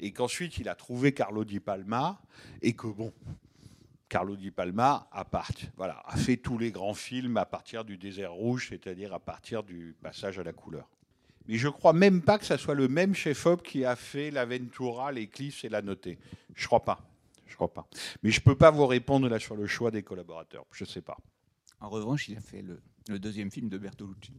et 0.00 0.12
qu'ensuite 0.12 0.58
il 0.58 0.68
a 0.68 0.74
trouvé 0.74 1.12
Carlo 1.12 1.44
Di 1.44 1.60
Palma, 1.60 2.20
et 2.62 2.72
que 2.72 2.88
bon. 2.88 3.12
Carlo 4.10 4.36
Di 4.36 4.50
Palma 4.50 5.08
a, 5.12 5.24
part- 5.24 5.52
voilà, 5.76 6.02
a 6.04 6.16
fait 6.16 6.36
tous 6.36 6.58
les 6.58 6.72
grands 6.72 6.94
films 6.94 7.36
à 7.36 7.46
partir 7.46 7.84
du 7.84 7.96
désert 7.96 8.32
rouge, 8.32 8.66
c'est-à-dire 8.68 9.14
à 9.14 9.20
partir 9.20 9.62
du 9.62 9.94
passage 10.02 10.38
à 10.38 10.42
la 10.42 10.52
couleur. 10.52 10.90
Mais 11.46 11.56
je 11.56 11.68
crois 11.68 11.92
même 11.92 12.20
pas 12.20 12.36
que 12.38 12.44
ça 12.44 12.58
soit 12.58 12.74
le 12.74 12.88
même 12.88 13.14
chef-op 13.14 13.62
qui 13.62 13.84
a 13.84 13.94
fait 13.94 14.32
la 14.32 14.44
Ventura, 14.44 15.12
l'Eclipse 15.12 15.64
et 15.64 15.68
la 15.68 15.80
Notée. 15.80 16.18
Je 16.54 16.66
crois 16.66 16.84
pas. 16.84 17.00
Je 17.46 17.54
crois 17.54 17.72
pas. 17.72 17.86
Mais 18.22 18.30
je 18.32 18.40
peux 18.40 18.56
pas 18.56 18.70
vous 18.72 18.86
répondre 18.86 19.28
là 19.28 19.38
sur 19.38 19.54
le 19.56 19.66
choix 19.66 19.90
des 19.92 20.02
collaborateurs. 20.02 20.64
Je 20.72 20.84
sais 20.84 21.02
pas. 21.02 21.16
En 21.80 21.88
revanche, 21.88 22.28
il 22.28 22.36
a 22.36 22.40
fait 22.40 22.62
le, 22.62 22.82
le 23.08 23.18
deuxième 23.20 23.50
film 23.50 23.68
de 23.68 23.78
Bertolucci. 23.78 24.34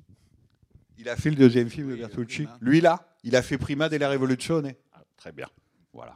Il 0.97 1.07
a 1.07 1.15
fait 1.15 1.29
le 1.29 1.37
deuxième 1.37 1.69
film 1.69 1.89
de 1.91 1.95
Bertucci. 1.95 2.45
Lui 2.59 2.81
là, 2.81 3.15
il 3.23 3.37
a 3.37 3.41
fait 3.41 3.57
Prima 3.57 3.87
della 3.87 4.09
Rivoluzione. 4.09 4.73
Ah, 4.91 5.03
très 5.15 5.31
bien. 5.31 5.47
Voilà. 5.93 6.13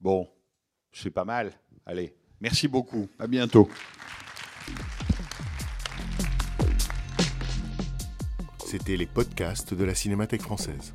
Bon, 0.00 0.28
c'est 0.94 1.10
pas 1.10 1.24
mal. 1.24 1.52
Allez, 1.84 2.14
merci 2.40 2.68
beaucoup. 2.68 3.08
À 3.18 3.26
bientôt. 3.26 3.68
C'était 8.64 8.96
les 8.96 9.06
podcasts 9.06 9.74
de 9.74 9.84
la 9.84 9.94
Cinémathèque 9.94 10.42
française. 10.42 10.94